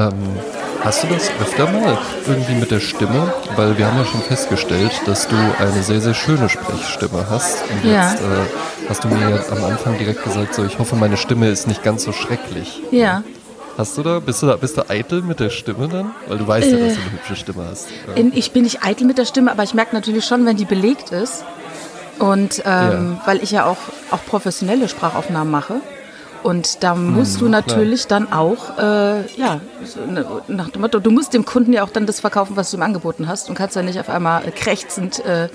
Ähm, 0.00 0.12
hast 0.82 1.02
du 1.04 1.08
das 1.08 1.30
öfter 1.40 1.70
mal 1.70 1.98
irgendwie 2.26 2.54
mit 2.54 2.70
der 2.70 2.80
Stimme? 2.80 3.32
Weil 3.56 3.76
wir 3.76 3.86
haben 3.86 3.98
ja 3.98 4.04
schon 4.06 4.22
festgestellt, 4.22 4.92
dass 5.06 5.28
du 5.28 5.36
eine 5.58 5.82
sehr, 5.82 6.00
sehr 6.00 6.14
schöne 6.14 6.48
Sprechstimme 6.48 7.26
hast. 7.30 7.58
Und 7.70 7.90
Ja. 7.90 8.10
jetzt 8.10 8.20
äh, 8.22 8.24
hast 8.88 9.04
du 9.04 9.08
mir 9.08 9.20
ja 9.20 9.38
am 9.50 9.64
Anfang 9.64 9.98
direkt 9.98 10.24
gesagt, 10.24 10.54
so 10.54 10.64
ich 10.64 10.78
hoffe, 10.78 10.96
meine 10.96 11.16
Stimme 11.16 11.48
ist 11.48 11.66
nicht 11.66 11.82
ganz 11.82 12.04
so 12.04 12.12
schrecklich. 12.12 12.80
Ja. 12.90 13.22
Hast 13.76 13.96
du 13.96 14.02
da, 14.02 14.20
bist 14.20 14.42
du 14.42 14.46
da, 14.46 14.56
bist 14.56 14.76
du 14.76 14.88
eitel 14.90 15.22
mit 15.22 15.40
der 15.40 15.50
Stimme 15.50 15.88
dann? 15.88 16.10
Weil 16.26 16.38
du 16.38 16.46
weißt 16.46 16.70
ja, 16.70 16.76
dass 16.78 16.94
du 16.94 17.00
eine 17.00 17.12
hübsche 17.12 17.36
Stimme 17.36 17.64
hast. 17.70 17.88
Ja. 18.16 18.22
Ich 18.34 18.52
bin 18.52 18.64
nicht 18.64 18.82
eitel 18.84 19.06
mit 19.06 19.16
der 19.18 19.24
Stimme, 19.26 19.50
aber 19.50 19.62
ich 19.62 19.74
merke 19.74 19.94
natürlich 19.94 20.24
schon, 20.24 20.44
wenn 20.46 20.56
die 20.56 20.64
belegt 20.64 21.10
ist. 21.10 21.44
Und 22.18 22.62
ähm, 22.66 23.18
weil 23.24 23.42
ich 23.42 23.50
ja 23.50 23.64
auch, 23.64 23.78
auch 24.10 24.24
professionelle 24.26 24.88
Sprachaufnahmen 24.88 25.50
mache. 25.50 25.76
Und 26.42 26.82
da 26.82 26.94
musst 26.94 27.40
du 27.40 27.48
natürlich 27.48 28.06
dann 28.06 28.32
auch, 28.32 28.78
äh, 28.78 29.26
ja, 29.36 29.60
nach 30.48 30.70
dem 30.70 30.80
Motto, 30.80 30.98
du 30.98 31.10
musst 31.10 31.34
dem 31.34 31.44
Kunden 31.44 31.72
ja 31.72 31.84
auch 31.84 31.90
dann 31.90 32.06
das 32.06 32.20
verkaufen, 32.20 32.56
was 32.56 32.70
du 32.70 32.78
ihm 32.78 32.82
angeboten 32.82 33.28
hast 33.28 33.48
und 33.48 33.54
kannst 33.54 33.76
ja 33.76 33.82
nicht 33.82 34.00
auf 34.00 34.08
einmal 34.08 34.42
krächzend 34.52 35.24
äh, 35.24 35.48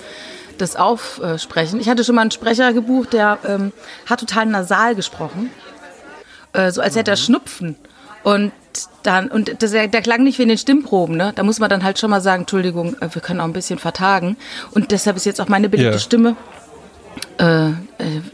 das 0.57 0.75
aufsprechen. 0.75 1.79
Ich 1.79 1.89
hatte 1.89 2.03
schon 2.03 2.15
mal 2.15 2.21
einen 2.21 2.31
Sprecher 2.31 2.71
gebucht, 2.73 3.13
der 3.13 3.39
ähm, 3.47 3.71
hat 4.05 4.19
total 4.19 4.45
nasal 4.45 4.95
gesprochen, 4.95 5.49
äh, 6.53 6.71
so 6.71 6.81
als 6.81 6.95
hätte 6.95 7.11
er 7.11 7.17
Schnupfen. 7.17 7.75
Und 8.23 8.51
dann, 9.03 9.27
und 9.27 9.61
das, 9.61 9.71
der 9.71 9.87
klang 9.89 10.23
nicht 10.23 10.39
wie 10.39 10.43
in 10.43 10.49
den 10.49 10.57
Stimmproben, 10.57 11.15
ne? 11.15 11.31
Da 11.35 11.43
muss 11.43 11.59
man 11.59 11.69
dann 11.69 11.83
halt 11.83 11.99
schon 11.99 12.09
mal 12.09 12.21
sagen, 12.21 12.41
Entschuldigung, 12.41 12.95
äh, 12.99 13.09
wir 13.11 13.21
können 13.21 13.39
auch 13.39 13.45
ein 13.45 13.53
bisschen 13.53 13.79
vertagen. 13.79 14.37
Und 14.71 14.91
deshalb 14.91 15.17
ist 15.17 15.25
jetzt 15.25 15.39
auch 15.41 15.47
meine 15.47 15.69
beliebte 15.69 15.93
Ja. 15.93 15.99
Stimme. 15.99 16.35
Äh, 17.37 17.69
äh, 17.69 17.73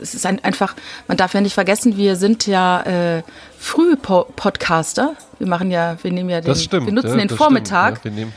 es 0.02 0.13
ist 0.13 0.26
ein, 0.26 0.44
einfach, 0.44 0.76
man 1.08 1.17
darf 1.17 1.34
ja 1.34 1.41
nicht 1.41 1.53
vergessen, 1.53 1.98
wir 1.98 2.16
sind 2.16 2.45
ja 2.48 2.81
äh, 3.17 3.23
Früh-Podcaster. 3.58 5.16
Wir 5.39 5.48
machen 5.48 5.72
ja, 5.72 5.98
wir 6.02 6.12
nehmen 6.12 6.30
ja 6.30 6.41
den, 6.41 6.55
stimmt. 6.55 6.86
wir 6.88 6.94
nutzen 6.94 7.17
ja, 7.20 7.25
den 7.25 7.30
Vormittag. 7.30 7.98
Stimmt, 7.99 8.16
ja. 8.17 8.20
Nehmen, 8.22 8.34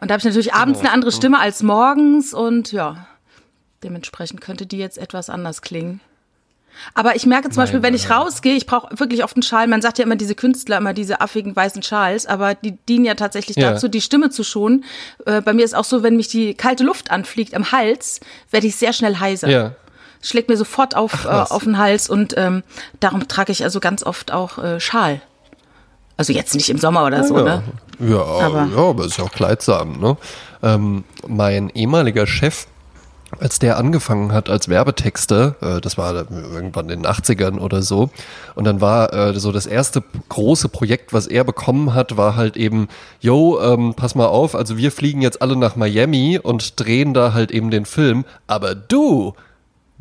Und 0.00 0.10
da 0.10 0.14
habe 0.14 0.20
ich 0.20 0.24
natürlich 0.24 0.54
abends 0.54 0.78
Genau. 0.80 0.90
eine 0.90 0.94
andere 0.94 1.12
Stimme 1.12 1.38
als 1.38 1.62
morgens 1.62 2.34
und 2.34 2.72
ja, 2.72 3.06
dementsprechend 3.82 4.40
könnte 4.40 4.66
die 4.66 4.78
jetzt 4.78 4.98
etwas 4.98 5.30
anders 5.30 5.62
klingen. 5.62 6.00
Aber 6.94 7.14
ich 7.16 7.26
merke 7.26 7.50
zum 7.50 7.56
Beispiel, 7.62 7.82
wenn 7.82 7.92
ich 7.92 8.08
rausgehe, 8.08 8.54
ich 8.54 8.64
brauche 8.64 8.98
wirklich 8.98 9.22
oft 9.24 9.36
einen 9.36 9.42
Schal. 9.42 9.66
Man 9.66 9.82
sagt 9.82 9.98
ja 9.98 10.04
immer 10.06 10.16
diese 10.16 10.34
Künstler, 10.34 10.78
immer 10.78 10.94
diese 10.94 11.20
affigen 11.20 11.54
weißen 11.54 11.82
Schals, 11.82 12.24
aber 12.24 12.54
die 12.54 12.72
dienen 12.88 13.04
ja 13.04 13.14
tatsächlich 13.14 13.58
Ja. 13.58 13.72
dazu, 13.72 13.88
die 13.88 14.00
Stimme 14.00 14.30
zu 14.30 14.42
schonen. 14.42 14.84
Äh, 15.26 15.42
bei 15.42 15.52
mir 15.52 15.66
ist 15.66 15.74
auch 15.74 15.84
so, 15.84 16.02
wenn 16.02 16.16
mich 16.16 16.28
die 16.28 16.54
kalte 16.54 16.82
Luft 16.82 17.10
anfliegt 17.10 17.54
am 17.54 17.72
Hals, 17.72 18.20
werde 18.50 18.66
ich 18.68 18.76
sehr 18.76 18.94
schnell 18.94 19.16
heiser. 19.20 19.48
ja. 19.50 19.72
Schlägt 20.22 20.48
mir 20.48 20.56
sofort 20.56 20.96
auf, 20.96 21.24
äh, 21.24 21.28
auf 21.28 21.64
den 21.64 21.76
Hals 21.78 22.08
und 22.08 22.34
ähm, 22.38 22.62
darum 23.00 23.26
trage 23.28 23.52
ich 23.52 23.62
also 23.64 23.80
ganz 23.80 24.02
oft 24.04 24.32
auch 24.32 24.56
äh, 24.58 24.80
Schal. 24.80 25.20
Also 26.16 26.32
jetzt 26.32 26.54
nicht 26.54 26.70
im 26.70 26.78
Sommer 26.78 27.04
oder 27.04 27.24
so, 27.24 27.36
ja. 27.38 27.42
ne? 27.44 27.62
Ja, 27.98 28.22
Aber- 28.22 28.68
ja, 28.74 28.82
aber 28.82 29.04
ist 29.04 29.18
ja 29.18 29.24
auch 29.24 29.32
kleidsam. 29.32 29.98
Ne? 30.00 30.16
Ähm, 30.62 31.04
mein 31.26 31.70
ehemaliger 31.70 32.26
Chef, 32.26 32.66
als 33.40 33.58
der 33.58 33.78
angefangen 33.78 34.30
hat 34.32 34.48
als 34.50 34.68
Werbetexter, 34.68 35.56
äh, 35.60 35.80
das 35.80 35.98
war 35.98 36.14
irgendwann 36.30 36.90
in 36.90 37.02
den 37.02 37.06
80ern 37.10 37.58
oder 37.58 37.82
so, 37.82 38.10
und 38.54 38.64
dann 38.64 38.80
war 38.80 39.12
äh, 39.12 39.40
so 39.40 39.50
das 39.52 39.66
erste 39.66 40.04
große 40.28 40.68
Projekt, 40.68 41.12
was 41.12 41.26
er 41.26 41.42
bekommen 41.42 41.94
hat, 41.94 42.16
war 42.16 42.36
halt 42.36 42.56
eben, 42.56 42.88
yo, 43.20 43.58
ähm, 43.60 43.94
pass 43.94 44.14
mal 44.14 44.26
auf, 44.26 44.54
also 44.54 44.76
wir 44.76 44.92
fliegen 44.92 45.22
jetzt 45.22 45.40
alle 45.42 45.56
nach 45.56 45.76
Miami 45.76 46.38
und 46.40 46.78
drehen 46.78 47.14
da 47.14 47.32
halt 47.32 47.50
eben 47.50 47.70
den 47.70 47.86
Film, 47.86 48.24
aber 48.46 48.74
du, 48.74 49.34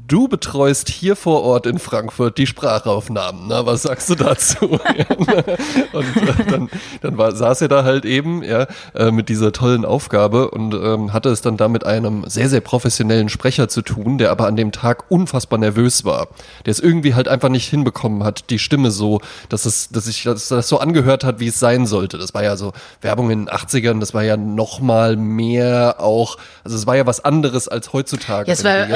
Du 0.07 0.27
betreust 0.27 0.89
hier 0.89 1.15
vor 1.15 1.43
Ort 1.43 1.65
in 1.65 1.77
Frankfurt 1.77 2.37
die 2.37 2.47
Sprachaufnahmen. 2.47 3.43
Na, 3.47 3.65
was 3.65 3.83
sagst 3.83 4.09
du 4.09 4.15
dazu? 4.15 4.57
und 5.93 6.17
äh, 6.17 6.45
dann, 6.49 6.69
dann 7.01 7.17
war, 7.17 7.33
saß 7.33 7.61
er 7.61 7.67
da 7.67 7.83
halt 7.83 8.05
eben 8.05 8.41
ja, 8.41 8.67
äh, 8.95 9.11
mit 9.11 9.29
dieser 9.29 9.51
tollen 9.51 9.85
Aufgabe 9.85 10.49
und 10.49 10.73
ähm, 10.73 11.13
hatte 11.13 11.29
es 11.29 11.41
dann 11.41 11.57
da 11.57 11.67
mit 11.67 11.85
einem 11.85 12.23
sehr, 12.27 12.49
sehr 12.49 12.61
professionellen 12.61 13.29
Sprecher 13.29 13.67
zu 13.67 13.81
tun, 13.81 14.17
der 14.17 14.31
aber 14.31 14.47
an 14.47 14.55
dem 14.55 14.71
Tag 14.71 15.11
unfassbar 15.11 15.59
nervös 15.59 16.05
war. 16.05 16.29
Der 16.65 16.71
es 16.71 16.79
irgendwie 16.79 17.13
halt 17.13 17.27
einfach 17.27 17.49
nicht 17.49 17.69
hinbekommen 17.69 18.23
hat, 18.23 18.49
die 18.49 18.59
Stimme 18.59 18.91
so, 18.91 19.21
dass 19.49 19.65
es, 19.65 19.89
dass 19.89 20.05
sich 20.05 20.23
dass 20.23 20.47
das 20.47 20.67
so 20.67 20.79
angehört 20.79 21.23
hat, 21.23 21.39
wie 21.39 21.47
es 21.47 21.59
sein 21.59 21.85
sollte. 21.85 22.17
Das 22.17 22.33
war 22.33 22.43
ja 22.43 22.55
so 22.55 22.73
Werbung 23.01 23.29
in 23.29 23.45
den 23.45 23.49
80ern, 23.49 23.99
das 23.99 24.13
war 24.13 24.23
ja 24.23 24.37
noch 24.37 24.79
mal 24.79 25.15
mehr 25.15 25.97
auch, 25.99 26.37
also 26.63 26.75
es 26.77 26.87
war 26.87 26.95
ja 26.95 27.05
was 27.05 27.23
anderes 27.23 27.67
als 27.67 27.93
heutzutage. 27.93 28.47
Ja, 28.47 28.53
es 28.53 28.63
war 28.63 28.87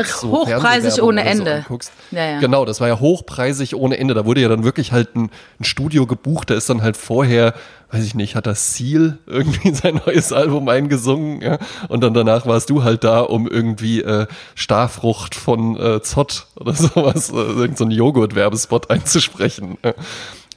du 0.94 0.94
so 0.95 1.05
Fernsehwerbung 1.05 1.09
ohne 1.09 1.21
so 1.23 1.29
Ende. 1.29 1.55
anguckst. 1.55 1.91
Ja, 2.11 2.25
ja. 2.25 2.39
Genau, 2.39 2.65
das 2.65 2.81
war 2.81 2.87
ja 2.87 2.99
hochpreisig 2.99 3.75
ohne 3.75 3.97
Ende. 3.97 4.13
Da 4.13 4.25
wurde 4.25 4.41
ja 4.41 4.49
dann 4.49 4.63
wirklich 4.63 4.91
halt 4.91 5.15
ein, 5.15 5.29
ein 5.59 5.63
Studio 5.63 6.05
gebucht, 6.05 6.49
da 6.49 6.55
ist 6.55 6.69
dann 6.69 6.81
halt 6.81 6.97
vorher, 6.97 7.53
weiß 7.91 8.03
ich 8.03 8.15
nicht, 8.15 8.35
hat 8.35 8.45
das 8.45 8.75
Seal 8.75 9.17
irgendwie 9.25 9.71
sein 9.73 10.01
neues 10.05 10.33
Album 10.33 10.67
eingesungen, 10.69 11.41
ja? 11.41 11.57
Und 11.87 12.03
dann 12.03 12.13
danach 12.13 12.45
warst 12.45 12.69
du 12.69 12.83
halt 12.83 13.03
da, 13.03 13.21
um 13.21 13.47
irgendwie 13.47 14.01
äh, 14.01 14.27
Starfrucht 14.55 15.35
von 15.35 15.77
äh, 15.77 16.01
Zott 16.01 16.47
oder 16.55 16.73
sowas, 16.75 17.29
äh, 17.31 17.35
irgend 17.35 17.77
so 17.77 17.85
Joghurt-Werbespot 17.85 18.89
einzusprechen. 18.89 19.77
Ja? 19.83 19.93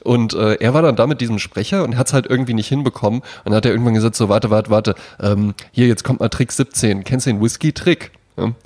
Und 0.03 0.33
äh, 0.33 0.55
er 0.55 0.73
war 0.73 0.81
dann 0.81 0.95
da 0.95 1.07
mit 1.07 1.21
diesem 1.21 1.39
Sprecher 1.39 1.83
und 1.83 1.97
hat 1.97 2.07
es 2.07 2.13
halt 2.13 2.25
irgendwie 2.25 2.53
nicht 2.53 2.67
hinbekommen. 2.67 3.19
Und 3.19 3.45
dann 3.45 3.55
hat 3.55 3.65
er 3.65 3.71
irgendwann 3.71 3.93
gesagt, 3.93 4.15
so 4.15 4.29
warte, 4.29 4.49
warte, 4.49 4.69
warte, 4.69 4.95
ähm, 5.19 5.53
hier, 5.71 5.87
jetzt 5.87 6.03
kommt 6.03 6.19
mal 6.19 6.29
Trick 6.29 6.51
17. 6.51 7.03
Kennst 7.03 7.25
du 7.25 7.31
den 7.31 7.41
Whisky-Trick? 7.41 8.11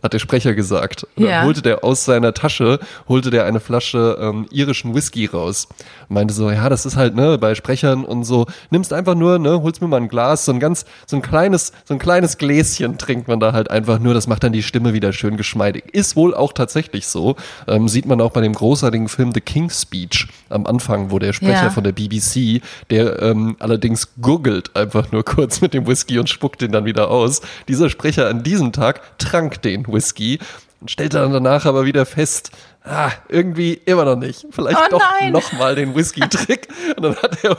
Hat 0.01 0.13
der 0.13 0.19
Sprecher 0.19 0.53
gesagt. 0.53 1.03
Und 1.15 1.23
dann 1.23 1.29
Ja. 1.29 1.43
holte 1.43 1.61
der 1.61 1.83
aus 1.83 2.05
seiner 2.05 2.33
Tasche, 2.33 2.79
holte 3.07 3.29
der 3.29 3.45
eine 3.45 3.59
Flasche 3.59 4.17
ähm, 4.19 4.45
irischen 4.51 4.93
Whisky 4.95 5.25
raus. 5.25 5.67
Und 6.09 6.15
meinte 6.15 6.33
so, 6.33 6.49
ja, 6.51 6.69
das 6.69 6.85
ist 6.85 6.95
halt, 6.95 7.15
ne, 7.15 7.37
bei 7.37 7.55
Sprechern 7.55 8.05
und 8.05 8.23
so, 8.23 8.45
nimmst 8.69 8.93
einfach 8.93 9.15
nur, 9.15 9.39
ne, 9.39 9.61
holst 9.61 9.81
mir 9.81 9.87
mal 9.87 9.97
ein 9.97 10.07
Glas, 10.07 10.45
so 10.45 10.51
ein 10.51 10.59
ganz, 10.59 10.85
so 11.05 11.15
ein 11.15 11.21
kleines, 11.21 11.71
so 11.85 11.93
ein 11.93 11.99
kleines 11.99 12.37
Gläschen 12.37 12.97
trinkt 12.97 13.27
man 13.27 13.39
da 13.39 13.53
halt 13.53 13.69
einfach 13.71 13.99
nur, 13.99 14.13
das 14.13 14.27
macht 14.27 14.43
dann 14.43 14.53
die 14.53 14.63
Stimme 14.63 14.93
wieder 14.93 15.13
schön 15.13 15.37
geschmeidig. 15.37 15.85
Ist 15.93 16.15
wohl 16.15 16.33
auch 16.33 16.53
tatsächlich 16.53 17.07
so. 17.07 17.35
Ähm, 17.67 17.87
sieht 17.87 18.05
man 18.05 18.21
auch 18.21 18.31
bei 18.31 18.41
dem 18.41 18.53
großartigen 18.53 19.07
Film 19.07 19.31
The 19.33 19.41
King's 19.41 19.81
Speech 19.81 20.27
am 20.49 20.65
Anfang, 20.67 21.11
wo 21.11 21.19
der 21.19 21.33
Sprecher 21.33 21.63
Ja. 21.63 21.69
von 21.69 21.83
der 21.83 21.91
BBC, 21.93 22.61
der 22.89 23.21
ähm, 23.21 23.55
allerdings 23.59 24.09
gurgelt 24.21 24.75
einfach 24.75 25.11
nur 25.11 25.23
kurz 25.23 25.61
mit 25.61 25.73
dem 25.73 25.87
Whisky 25.87 26.19
und 26.19 26.29
spuckt 26.29 26.61
den 26.61 26.71
dann 26.71 26.85
wieder 26.85 27.09
aus. 27.09 27.41
Dieser 27.67 27.89
Sprecher 27.89 28.27
an 28.29 28.43
diesem 28.43 28.71
Tag 28.71 29.17
trank 29.17 29.61
den 29.63 29.87
Whisky 29.87 30.39
und 30.81 30.91
stellte 30.91 31.19
dann 31.19 31.31
danach 31.31 31.65
aber 31.65 31.85
wieder 31.85 32.05
fest, 32.05 32.51
ah, 32.83 33.11
irgendwie 33.29 33.73
immer 33.73 34.05
noch 34.05 34.17
nicht. 34.17 34.45
Vielleicht 34.51 34.77
Oh 34.77 34.87
doch 34.89 35.21
nochmal 35.29 35.75
den 35.75 35.95
Whisky-Trick. 35.95 36.67
Und 36.97 37.03
dann 37.03 37.15
hat 37.15 37.43
er, 37.43 37.51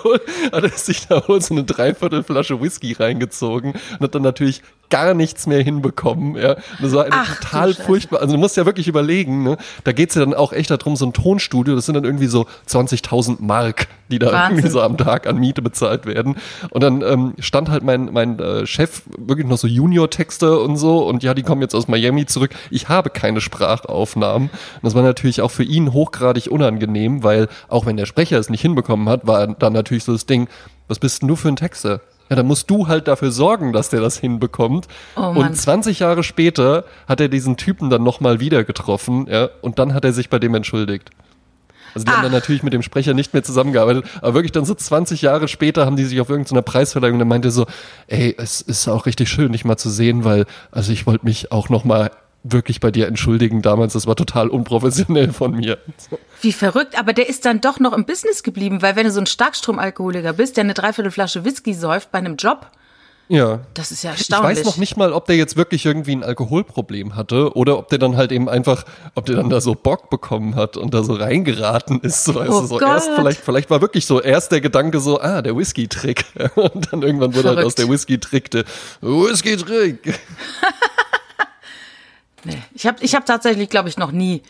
hat 0.52 0.62
er 0.62 0.68
sich 0.68 1.06
da 1.06 1.26
wohl 1.26 1.40
so 1.40 1.54
eine 1.54 1.64
Dreiviertelflasche 1.64 2.60
Whisky 2.60 2.92
reingezogen 2.92 3.72
und 3.72 4.00
hat 4.00 4.14
dann 4.14 4.22
natürlich 4.22 4.62
gar 4.90 5.14
nichts 5.14 5.46
mehr 5.46 5.62
hinbekommen. 5.62 6.36
Ja. 6.36 6.56
Das 6.80 6.92
war 6.92 7.04
eine 7.04 7.14
Ach, 7.14 7.36
total 7.40 7.74
furchtbar. 7.74 8.20
Also 8.20 8.34
du 8.34 8.38
musst 8.38 8.56
ja 8.56 8.66
wirklich 8.66 8.88
überlegen, 8.88 9.42
ne? 9.42 9.56
da 9.84 9.92
geht's 9.92 10.14
ja 10.14 10.24
dann 10.24 10.34
auch 10.34 10.52
echt 10.52 10.70
darum, 10.70 10.96
so 10.96 11.06
ein 11.06 11.12
Tonstudio, 11.12 11.74
das 11.74 11.86
sind 11.86 11.94
dann 11.94 12.04
irgendwie 12.04 12.26
so 12.26 12.46
20.000 12.68 13.36
Mark, 13.40 13.88
die 14.10 14.18
da 14.18 14.32
Wahnsinn. 14.32 14.58
irgendwie 14.58 14.70
so 14.70 14.82
am 14.82 14.96
Tag 14.96 15.26
an 15.26 15.38
Miete 15.38 15.62
bezahlt 15.62 16.06
werden. 16.06 16.36
Und 16.70 16.82
dann 16.82 17.02
ähm, 17.02 17.34
stand 17.38 17.70
halt 17.70 17.82
mein, 17.82 18.10
mein 18.12 18.38
äh, 18.38 18.66
Chef 18.66 19.02
wirklich 19.18 19.46
noch 19.46 19.58
so 19.58 19.66
Junior-Texte 19.66 20.58
und 20.58 20.76
so 20.76 21.06
und 21.06 21.22
ja, 21.22 21.34
die 21.34 21.42
kommen 21.42 21.62
jetzt 21.62 21.74
aus 21.74 21.88
Miami 21.88 22.26
zurück. 22.26 22.50
Ich 22.70 22.88
habe 22.88 23.10
keine 23.10 23.40
Sprachaufnahmen. 23.40 24.48
Und 24.50 24.82
das 24.82 24.94
war 24.94 25.02
natürlich 25.02 25.40
auch 25.40 25.50
für 25.50 25.64
ihn 25.64 25.92
hochgradig 25.92 26.48
unangenehm, 26.50 27.22
weil 27.22 27.48
auch 27.68 27.86
wenn 27.86 27.96
der 27.96 28.06
Sprecher 28.06 28.38
es 28.38 28.50
nicht 28.50 28.62
hinbekommen 28.62 29.08
hat, 29.08 29.26
war 29.26 29.46
dann 29.46 29.72
natürlich 29.72 30.04
so 30.04 30.12
das 30.12 30.26
Ding, 30.26 30.48
was 30.88 30.98
bist 30.98 31.22
denn 31.22 31.28
du 31.28 31.36
für 31.36 31.48
ein 31.48 31.56
Texter? 31.56 32.00
Ja, 32.30 32.36
dann 32.36 32.46
musst 32.46 32.70
du 32.70 32.88
halt 32.88 33.06
dafür 33.06 33.30
sorgen, 33.30 33.72
dass 33.72 33.90
der 33.90 34.00
das 34.00 34.18
hinbekommt. 34.18 34.88
Oh 35.16 35.34
und 35.36 35.54
20 35.54 35.98
Jahre 35.98 36.22
später 36.22 36.84
hat 37.06 37.20
er 37.20 37.28
diesen 37.28 37.56
Typen 37.56 37.90
dann 37.90 38.02
nochmal 38.02 38.40
wieder 38.40 38.64
getroffen, 38.64 39.26
ja, 39.28 39.50
und 39.60 39.78
dann 39.78 39.92
hat 39.94 40.04
er 40.04 40.12
sich 40.12 40.30
bei 40.30 40.38
dem 40.38 40.54
entschuldigt. 40.54 41.10
Also 41.94 42.06
die 42.06 42.10
haben 42.10 42.18
Ach. 42.18 42.22
dann 42.24 42.32
natürlich 42.32 42.62
mit 42.62 42.72
dem 42.72 42.82
Sprecher 42.82 43.14
nicht 43.14 43.34
mehr 43.34 43.44
zusammengearbeitet, 43.44 44.04
aber 44.20 44.34
wirklich 44.34 44.52
dann 44.52 44.64
so 44.64 44.74
20 44.74 45.22
Jahre 45.22 45.46
später 45.48 45.86
haben 45.86 45.96
die 45.96 46.04
sich 46.04 46.20
auf 46.20 46.28
irgendeiner 46.28 46.62
Preisverleihung 46.62 47.18
dann 47.18 47.28
meinte 47.28 47.48
er 47.48 47.52
so, 47.52 47.66
ey, 48.08 48.34
es 48.36 48.60
ist 48.60 48.88
auch 48.88 49.06
richtig 49.06 49.28
schön, 49.28 49.52
dich 49.52 49.64
mal 49.64 49.76
zu 49.76 49.90
sehen, 49.90 50.24
weil, 50.24 50.46
also 50.72 50.92
ich 50.92 51.06
wollte 51.06 51.24
mich 51.24 51.52
auch 51.52 51.68
nochmal 51.68 52.10
wirklich 52.44 52.78
bei 52.80 52.90
dir 52.90 53.08
entschuldigen 53.08 53.62
damals, 53.62 53.94
das 53.94 54.06
war 54.06 54.16
total 54.16 54.48
unprofessionell 54.48 55.32
von 55.32 55.52
mir. 55.56 55.78
Wie 56.42 56.52
verrückt, 56.52 56.98
aber 56.98 57.12
der 57.14 57.28
ist 57.28 57.44
dann 57.46 57.60
doch 57.60 57.80
noch 57.80 57.92
im 57.94 58.04
Business 58.04 58.42
geblieben, 58.42 58.82
weil 58.82 58.94
wenn 58.96 59.06
du 59.06 59.10
so 59.12 59.20
ein 59.20 59.26
Starkstromalkoholiker 59.26 60.34
bist, 60.34 60.56
der 60.56 60.64
eine 60.64 60.74
Dreiviertelflasche 60.74 61.44
Whisky 61.44 61.72
säuft 61.74 62.12
bei 62.12 62.18
einem 62.18 62.36
Job, 62.36 62.70
Ja. 63.28 63.60
das 63.72 63.90
ist 63.90 64.04
ja 64.04 64.12
Ich 64.12 64.18
erstaunlich. 64.18 64.58
weiß 64.58 64.64
noch 64.66 64.76
nicht 64.76 64.98
mal, 64.98 65.14
ob 65.14 65.24
der 65.24 65.36
jetzt 65.36 65.56
wirklich 65.56 65.86
irgendwie 65.86 66.12
ein 66.14 66.22
Alkoholproblem 66.22 67.16
hatte 67.16 67.56
oder 67.56 67.78
ob 67.78 67.88
der 67.88 67.98
dann 67.98 68.18
halt 68.18 68.30
eben 68.30 68.50
einfach, 68.50 68.84
ob 69.14 69.24
der 69.24 69.36
dann 69.36 69.48
da 69.48 69.62
so 69.62 69.74
Bock 69.74 70.10
bekommen 70.10 70.54
hat 70.54 70.76
und 70.76 70.92
da 70.92 71.02
so 71.02 71.14
reingeraten 71.14 72.00
ist. 72.02 72.24
So, 72.24 72.34
weißt 72.34 72.50
Oh 72.50 72.60
du, 72.60 72.66
so 72.66 72.78
Gott. 72.78 72.88
erst 72.88 73.08
vielleicht, 73.16 73.40
vielleicht 73.40 73.70
war 73.70 73.80
wirklich 73.80 74.04
so 74.04 74.20
erst 74.20 74.52
der 74.52 74.60
Gedanke 74.60 75.00
so, 75.00 75.18
ah, 75.18 75.40
der 75.40 75.56
Whisky-Trick. 75.56 76.26
Und 76.56 76.92
dann 76.92 77.00
irgendwann 77.00 77.34
wurde 77.34 77.48
halt 77.48 77.56
Verrückt. 77.60 77.64
aus 77.66 77.74
der 77.74 77.88
Whisky-Trick 77.88 78.50
der 78.50 78.64
Whisky-Trick. 79.00 80.20
Nee. 82.44 82.58
Ich 82.74 82.86
habe 82.86 83.02
ich 83.02 83.14
hab 83.14 83.26
tatsächlich, 83.26 83.68
glaube 83.68 83.88
ich, 83.88 83.96
noch 83.96 84.12
nie, 84.12 84.42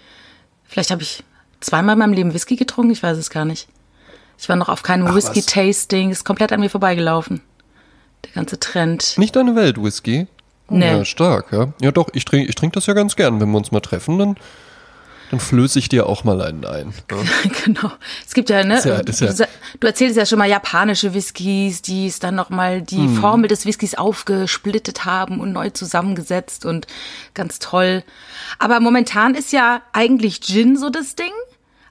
vielleicht 0.65 0.91
habe 0.91 1.03
ich 1.03 1.23
zweimal 1.61 1.95
in 1.95 1.99
meinem 1.99 2.13
Leben 2.13 2.35
Whisky 2.35 2.57
getrunken, 2.57 2.93
ich 2.93 3.03
weiß 3.03 3.17
es 3.17 3.31
gar 3.31 3.45
nicht. 3.45 3.69
Ich 4.39 4.49
war 4.49 4.57
noch 4.57 4.69
auf 4.69 4.83
keinem 4.83 5.15
Whisky-Tasting, 5.15 6.11
ist 6.11 6.25
komplett 6.25 6.53
an 6.53 6.61
mir 6.61 6.69
vorbeigelaufen. 6.71 7.41
Der 8.25 8.33
ganze 8.33 8.59
Trend. 8.59 9.17
Nicht 9.17 9.37
deine 9.37 9.55
Welt, 9.55 9.83
Whisky? 9.83 10.27
Nee. 10.69 10.99
Ja, 10.99 11.05
stark, 11.05 11.53
ja. 11.53 11.73
Ja, 11.81 11.93
doch, 11.93 12.09
ich 12.15 12.25
trinke 12.25 12.49
ich 12.49 12.55
trink 12.55 12.73
das 12.73 12.87
ja 12.87 12.95
ganz 12.95 13.17
gern. 13.17 13.41
Wenn 13.41 13.51
wir 13.51 13.59
uns 13.59 13.71
mal 13.71 13.81
treffen, 13.81 14.19
dann, 14.19 14.37
dann 15.31 15.41
flöße 15.41 15.79
ich 15.79 15.89
dir 15.89 16.07
auch 16.07 16.25
mal 16.25 16.41
einen 16.43 16.65
ein. 16.65 16.93
Ja. 17.11 17.17
genau. 17.65 17.91
Es 18.27 18.35
gibt 18.35 18.51
ja, 18.51 18.63
ne? 18.65 18.79
Ist 18.79 18.85
ja- 18.85 18.99
ist 19.01 19.21
ja- 19.21 19.33
du, 19.33 19.47
du 19.81 19.87
erzählst 19.87 20.17
ja 20.17 20.27
schon 20.27 20.39
mal 20.39 20.49
japanische 20.49 21.15
Whiskys, 21.15 21.83
die 21.83 22.07
es 22.07 22.19
dann 22.19 22.35
nochmal 22.35 22.83
die 22.83 22.97
Hm. 22.99 23.17
Formel 23.17 23.49
des 23.49 23.67
Whiskys 23.67 23.95
aufgesplittet 23.95 25.05
haben 25.05 25.41
und 25.41 25.53
neu 25.53 25.71
zusammengesetzt 25.71 26.65
und 26.67 26.87
ganz 27.35 27.59
toll. 27.59 28.03
Aber 28.59 28.81
momentan 28.81 29.35
ist 29.35 29.53
ja 29.53 29.83
eigentlich 29.93 30.41
Gin 30.41 30.77
so 30.77 30.91
das 30.91 31.15
Ding. 31.17 31.33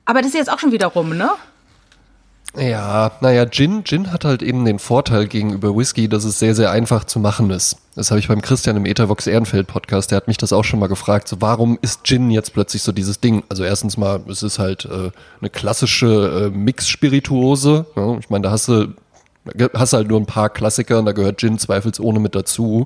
Aber 0.05 0.19
das 0.21 0.29
ist 0.29 0.35
jetzt 0.35 0.51
auch 0.51 0.59
schon 0.59 0.71
wieder 0.71 0.87
rum, 0.87 1.15
ne? 1.17 1.31
Ja, 2.55 3.11
naja, 3.19 3.47
Gin, 3.47 3.83
Gin 3.83 4.11
hat 4.11 4.25
halt 4.25 4.43
eben 4.43 4.63
den 4.63 4.77
Vorteil 4.77 5.27
gegenüber 5.27 5.75
Whisky, 5.75 6.07
dass 6.07 6.23
es 6.23 6.37
sehr, 6.37 6.53
sehr 6.53 6.69
einfach 6.69 7.03
zu 7.03 7.19
machen 7.19 7.49
ist. 7.49 7.77
Das 7.95 8.11
habe 8.11 8.19
ich 8.19 8.27
beim 8.27 8.43
Christian 8.43 8.77
im 8.77 8.85
Ethervox 8.85 9.25
Ehrenfeld 9.25 9.65
Podcast, 9.65 10.11
der 10.11 10.17
hat 10.17 10.27
mich 10.27 10.37
das 10.37 10.53
auch 10.53 10.63
schon 10.63 10.79
mal 10.79 10.87
gefragt, 10.87 11.27
so 11.27 11.41
warum 11.41 11.79
ist 11.81 12.03
Gin 12.03 12.29
jetzt 12.29 12.53
plötzlich 12.53 12.83
so 12.83 12.91
dieses 12.91 13.19
Ding? 13.19 13.43
Also 13.49 13.63
erstens 13.63 13.97
mal, 13.97 14.21
es 14.29 14.43
ist 14.43 14.59
halt 14.59 14.85
äh, 14.85 15.09
eine 15.41 15.49
klassische 15.49 16.51
äh, 16.53 16.55
Mix-Spirituose. 16.55 17.87
Ja, 17.95 18.17
ich 18.19 18.29
meine, 18.29 18.43
da 18.43 18.51
hast 18.51 18.67
du 18.67 18.93
hast 19.73 19.93
halt 19.93 20.07
nur 20.07 20.19
ein 20.19 20.25
paar 20.25 20.49
Klassiker 20.49 20.99
und 20.99 21.05
da 21.05 21.11
gehört 21.11 21.39
Gin 21.39 21.57
zweifelsohne 21.57 22.19
mit 22.19 22.35
dazu. 22.35 22.85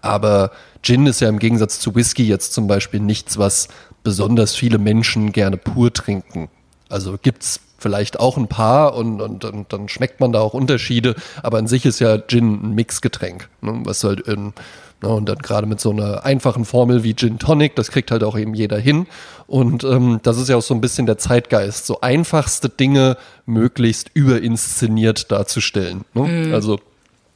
Aber 0.00 0.52
Gin 0.82 1.06
ist 1.06 1.20
ja 1.20 1.28
im 1.28 1.40
Gegensatz 1.40 1.80
zu 1.80 1.94
Whisky 1.94 2.26
jetzt 2.26 2.54
zum 2.54 2.66
Beispiel 2.66 3.00
nichts, 3.00 3.36
was 3.36 3.68
besonders 4.04 4.54
viele 4.54 4.78
Menschen 4.78 5.32
gerne 5.32 5.56
pur 5.56 5.92
trinken. 5.92 6.48
Also 6.88 7.18
gibt's 7.20 7.60
vielleicht 7.78 8.20
auch 8.20 8.36
ein 8.36 8.48
paar 8.48 8.94
und, 8.94 9.20
und, 9.20 9.44
und 9.44 9.72
dann 9.72 9.88
schmeckt 9.88 10.20
man 10.20 10.32
da 10.32 10.40
auch 10.40 10.52
Unterschiede, 10.52 11.14
aber 11.42 11.58
an 11.58 11.66
sich 11.66 11.86
ist 11.86 12.00
ja 12.00 12.18
Gin 12.18 12.60
ein 12.62 12.74
Mixgetränk, 12.74 13.48
ne, 13.60 13.80
was 13.84 14.04
halt 14.04 14.20
in, 14.20 14.52
ne, 15.00 15.08
und 15.08 15.28
dann 15.28 15.38
gerade 15.38 15.66
mit 15.66 15.80
so 15.80 15.90
einer 15.90 16.24
einfachen 16.24 16.64
Formel 16.64 17.04
wie 17.04 17.14
Gin 17.14 17.38
Tonic, 17.38 17.76
das 17.76 17.90
kriegt 17.90 18.10
halt 18.10 18.24
auch 18.24 18.36
eben 18.36 18.52
jeder 18.52 18.78
hin 18.78 19.06
und 19.46 19.84
ähm, 19.84 20.20
das 20.22 20.38
ist 20.38 20.48
ja 20.48 20.56
auch 20.56 20.62
so 20.62 20.74
ein 20.74 20.80
bisschen 20.80 21.06
der 21.06 21.18
Zeitgeist, 21.18 21.86
so 21.86 22.00
einfachste 22.00 22.68
Dinge 22.68 23.16
möglichst 23.46 24.10
überinszeniert 24.12 25.30
darzustellen. 25.30 26.04
Ne? 26.14 26.52
Also 26.52 26.80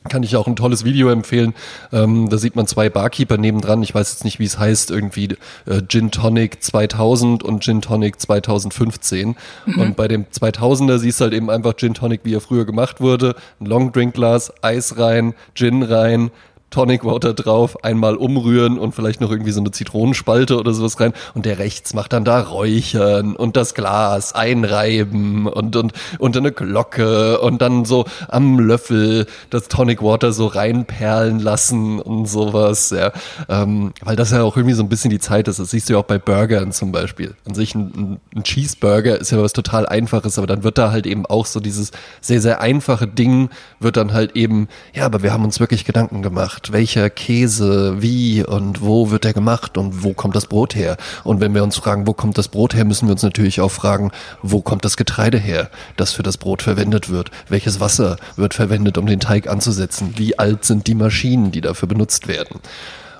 kann 0.08 0.22
ich 0.22 0.36
auch 0.36 0.46
ein 0.46 0.56
tolles 0.56 0.84
Video 0.84 1.08
empfehlen. 1.10 1.54
Ähm, 1.92 2.28
da 2.28 2.38
sieht 2.38 2.56
man 2.56 2.66
zwei 2.66 2.90
Barkeeper 2.90 3.36
nebendran. 3.36 3.82
Ich 3.82 3.94
weiß 3.94 4.12
jetzt 4.12 4.24
nicht, 4.24 4.38
wie 4.38 4.44
es 4.44 4.58
heißt, 4.58 4.90
irgendwie 4.90 5.36
äh, 5.66 5.82
Gin 5.86 6.10
Tonic 6.10 6.62
2000 6.62 7.42
und 7.42 7.62
Gin 7.62 7.80
Tonic 7.80 8.20
2015. 8.20 9.36
Und 9.76 9.96
bei 9.96 10.08
dem 10.08 10.26
2000er 10.26 10.98
siehst 10.98 11.20
du 11.20 11.24
halt 11.24 11.34
eben 11.34 11.50
einfach 11.50 11.76
Gin 11.76 11.94
Tonic, 11.94 12.20
wie 12.24 12.34
er 12.34 12.40
früher 12.40 12.64
gemacht 12.64 13.00
wurde. 13.00 13.34
Ein 13.60 13.66
Long 13.66 13.92
Drink 13.92 14.14
Glas, 14.14 14.52
Eis 14.62 14.98
rein, 14.98 15.34
Gin 15.54 15.82
rein, 15.82 16.30
Tonic 16.72 17.04
Water 17.04 17.34
drauf, 17.34 17.84
einmal 17.84 18.16
umrühren 18.16 18.78
und 18.78 18.94
vielleicht 18.94 19.20
noch 19.20 19.30
irgendwie 19.30 19.52
so 19.52 19.60
eine 19.60 19.70
Zitronenspalte 19.70 20.58
oder 20.58 20.74
sowas 20.74 20.98
rein. 20.98 21.12
Und 21.34 21.46
der 21.46 21.58
rechts 21.58 21.94
macht 21.94 22.12
dann 22.12 22.24
da 22.24 22.40
Räuchern 22.40 23.36
und 23.36 23.56
das 23.56 23.74
Glas 23.74 24.34
einreiben 24.34 25.46
und, 25.46 25.76
und, 25.76 25.92
und 26.18 26.36
eine 26.36 26.50
Glocke 26.50 27.40
und 27.40 27.62
dann 27.62 27.84
so 27.84 28.06
am 28.28 28.58
Löffel 28.58 29.26
das 29.50 29.68
Tonic 29.68 30.02
Water 30.02 30.32
so 30.32 30.46
reinperlen 30.46 31.38
lassen 31.38 32.00
und 32.00 32.26
sowas, 32.26 32.90
ja. 32.90 33.12
Ähm, 33.48 33.92
weil 34.02 34.16
das 34.16 34.30
ja 34.30 34.42
auch 34.42 34.56
irgendwie 34.56 34.74
so 34.74 34.82
ein 34.82 34.88
bisschen 34.88 35.10
die 35.10 35.18
Zeit 35.18 35.48
ist. 35.48 35.58
Das 35.58 35.70
siehst 35.70 35.88
du 35.88 35.94
ja 35.94 35.98
auch 36.00 36.04
bei 36.04 36.18
Burgern 36.18 36.72
zum 36.72 36.90
Beispiel. 36.90 37.34
An 37.46 37.54
sich 37.54 37.74
ein, 37.74 37.92
ein, 37.94 38.20
ein 38.34 38.42
Cheeseburger 38.42 39.20
ist 39.20 39.30
ja 39.30 39.40
was 39.42 39.52
total 39.52 39.86
Einfaches, 39.86 40.38
aber 40.38 40.46
dann 40.46 40.64
wird 40.64 40.78
da 40.78 40.90
halt 40.90 41.06
eben 41.06 41.26
auch 41.26 41.46
so 41.46 41.60
dieses 41.60 41.92
sehr, 42.20 42.40
sehr 42.40 42.60
einfache 42.60 43.06
Ding 43.06 43.50
wird 43.80 43.96
dann 43.96 44.12
halt 44.12 44.36
eben, 44.36 44.68
ja, 44.94 45.04
aber 45.04 45.22
wir 45.22 45.32
haben 45.32 45.44
uns 45.44 45.60
wirklich 45.60 45.84
Gedanken 45.84 46.22
gemacht 46.22 46.61
welcher 46.70 47.10
Käse, 47.10 48.02
wie 48.02 48.44
und 48.44 48.82
wo 48.82 49.10
wird 49.10 49.24
der 49.24 49.32
gemacht 49.32 49.76
und 49.76 50.04
wo 50.04 50.12
kommt 50.12 50.36
das 50.36 50.46
Brot 50.46 50.76
her? 50.76 50.96
Und 51.24 51.40
wenn 51.40 51.54
wir 51.54 51.64
uns 51.64 51.76
fragen, 51.76 52.06
wo 52.06 52.12
kommt 52.12 52.38
das 52.38 52.48
Brot 52.48 52.74
her, 52.74 52.84
müssen 52.84 53.08
wir 53.08 53.12
uns 53.12 53.22
natürlich 53.22 53.60
auch 53.60 53.70
fragen, 53.70 54.12
wo 54.42 54.60
kommt 54.60 54.84
das 54.84 54.96
Getreide 54.96 55.38
her, 55.38 55.70
das 55.96 56.12
für 56.12 56.22
das 56.22 56.36
Brot 56.36 56.62
verwendet 56.62 57.08
wird? 57.08 57.30
Welches 57.48 57.80
Wasser 57.80 58.16
wird 58.36 58.54
verwendet, 58.54 58.98
um 58.98 59.06
den 59.06 59.18
Teig 59.18 59.48
anzusetzen? 59.48 60.14
Wie 60.16 60.38
alt 60.38 60.64
sind 60.64 60.86
die 60.86 60.94
Maschinen, 60.94 61.50
die 61.50 61.62
dafür 61.62 61.88
benutzt 61.88 62.28
werden? 62.28 62.60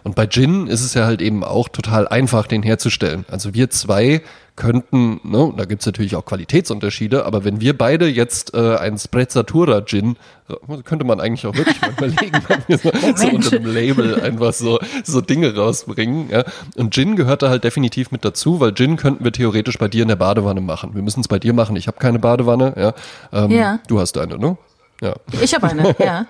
Und 0.04 0.14
bei 0.14 0.26
Gin 0.26 0.66
ist 0.66 0.82
es 0.82 0.94
ja 0.94 1.04
halt 1.04 1.22
eben 1.22 1.44
auch 1.44 1.68
total 1.68 2.08
einfach, 2.08 2.46
den 2.46 2.62
herzustellen. 2.62 3.24
Also 3.30 3.54
wir 3.54 3.70
zwei 3.70 4.22
könnten, 4.54 5.20
ne, 5.24 5.52
da 5.56 5.64
gibt's 5.64 5.86
natürlich 5.86 6.14
auch 6.14 6.26
Qualitätsunterschiede, 6.26 7.24
aber 7.24 7.44
wenn 7.44 7.60
wir 7.60 7.76
beide 7.76 8.06
jetzt 8.06 8.52
äh, 8.52 8.76
einen 8.76 8.98
Sprezzatura 8.98 9.80
Gin, 9.80 10.16
äh, 10.48 10.82
könnte 10.82 11.06
man 11.06 11.20
eigentlich 11.20 11.46
auch 11.46 11.56
wirklich 11.56 11.80
mal 11.80 11.90
überlegen, 11.96 12.42
ob 12.48 12.68
wir 12.68 12.78
so, 12.78 12.90
so 13.16 13.28
unter 13.28 13.58
dem 13.58 13.72
Label 13.72 14.20
einfach 14.20 14.52
so, 14.52 14.78
so 15.04 15.20
Dinge 15.22 15.54
rausbringen. 15.54 16.28
Ja. 16.30 16.44
Und 16.76 16.92
Gin 16.92 17.16
gehört 17.16 17.42
da 17.42 17.48
halt 17.48 17.64
definitiv 17.64 18.10
mit 18.10 18.24
dazu, 18.24 18.60
weil 18.60 18.74
Gin 18.74 18.96
könnten 18.96 19.24
wir 19.24 19.32
theoretisch 19.32 19.78
bei 19.78 19.88
dir 19.88 20.02
in 20.02 20.08
der 20.08 20.16
Badewanne 20.16 20.60
machen. 20.60 20.94
Wir 20.94 21.02
müssen 21.02 21.20
es 21.20 21.28
bei 21.28 21.38
dir 21.38 21.54
machen. 21.54 21.74
Ich 21.76 21.86
habe 21.86 21.98
keine 21.98 22.18
Badewanne. 22.18 22.74
Ja. 22.76 22.94
Ähm, 23.32 23.50
Ja. 23.50 23.78
Du 23.88 24.00
hast 24.00 24.18
eine, 24.18 24.36
ne? 24.36 24.58
Ja. 25.02 25.14
Ich 25.40 25.52
habe 25.52 25.68
eine, 25.68 25.94
ja. 26.02 26.24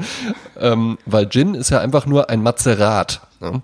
Ähm, 0.59 0.99
weil 1.05 1.29
Gin 1.29 1.55
ist 1.55 1.71
ja 1.71 1.81
einfach 1.81 2.07
nur 2.07 2.31
ein 2.31 2.43
Mazerat. 2.43 3.21
Ne? 3.41 3.61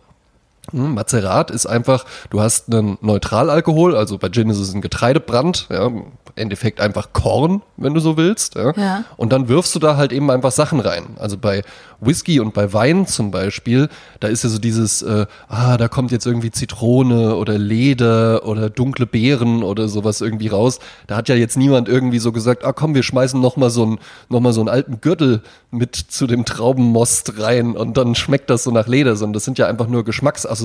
Hm, 0.70 0.94
Mazerat 0.94 1.50
ist 1.50 1.66
einfach, 1.66 2.04
du 2.30 2.40
hast 2.40 2.72
einen 2.72 2.98
Neutralalkohol, 3.00 3.96
also 3.96 4.18
bei 4.18 4.28
Gin 4.28 4.50
ist 4.50 4.58
es 4.58 4.74
ein 4.74 4.80
Getreidebrand, 4.80 5.68
ja, 5.70 5.86
im 5.86 6.04
Endeffekt 6.34 6.80
einfach 6.80 7.12
Korn, 7.12 7.62
wenn 7.76 7.94
du 7.94 8.00
so 8.00 8.16
willst. 8.16 8.54
Ja. 8.54 8.72
Ja. 8.76 9.04
Und 9.16 9.32
dann 9.32 9.48
wirfst 9.48 9.74
du 9.74 9.78
da 9.78 9.96
halt 9.96 10.12
eben 10.12 10.30
einfach 10.30 10.52
Sachen 10.52 10.80
rein. 10.80 11.16
Also 11.18 11.36
bei 11.36 11.62
Whisky 12.00 12.38
und 12.40 12.54
bei 12.54 12.72
Wein 12.72 13.06
zum 13.06 13.30
Beispiel, 13.30 13.88
da 14.20 14.28
ist 14.28 14.44
ja 14.44 14.50
so 14.50 14.58
dieses, 14.58 15.02
äh, 15.02 15.26
ah, 15.48 15.76
da 15.76 15.88
kommt 15.88 16.12
jetzt 16.12 16.26
irgendwie 16.26 16.50
Zitrone 16.50 17.34
oder 17.34 17.58
Leder 17.58 18.46
oder 18.46 18.70
dunkle 18.70 19.06
Beeren 19.06 19.62
oder 19.62 19.88
sowas 19.88 20.20
irgendwie 20.20 20.48
raus. 20.48 20.78
Da 21.06 21.16
hat 21.16 21.28
ja 21.28 21.34
jetzt 21.34 21.56
niemand 21.56 21.88
irgendwie 21.88 22.20
so 22.20 22.30
gesagt, 22.30 22.64
ah 22.64 22.72
komm, 22.72 22.94
wir 22.94 23.02
schmeißen 23.02 23.40
noch 23.40 23.56
mal 23.56 23.70
so 23.70 23.82
einen, 23.82 23.98
noch 24.28 24.40
mal 24.40 24.52
so 24.52 24.60
einen 24.60 24.68
alten 24.68 25.00
Gürtel 25.00 25.42
mit 25.70 25.96
zu 25.96 26.26
dem 26.26 26.44
Traubenmost 26.44 27.40
rein 27.40 27.76
und 27.76 27.96
dann 27.96 28.14
schmeckt 28.14 28.48
das 28.50 28.64
so 28.64 28.70
nach 28.70 28.86
Leder, 28.86 29.16
sondern 29.16 29.34
das 29.34 29.44
sind 29.44 29.58
ja 29.58 29.66
einfach 29.66 29.88
nur 29.88 30.04
Geschmacksassoziationen, 30.04 30.57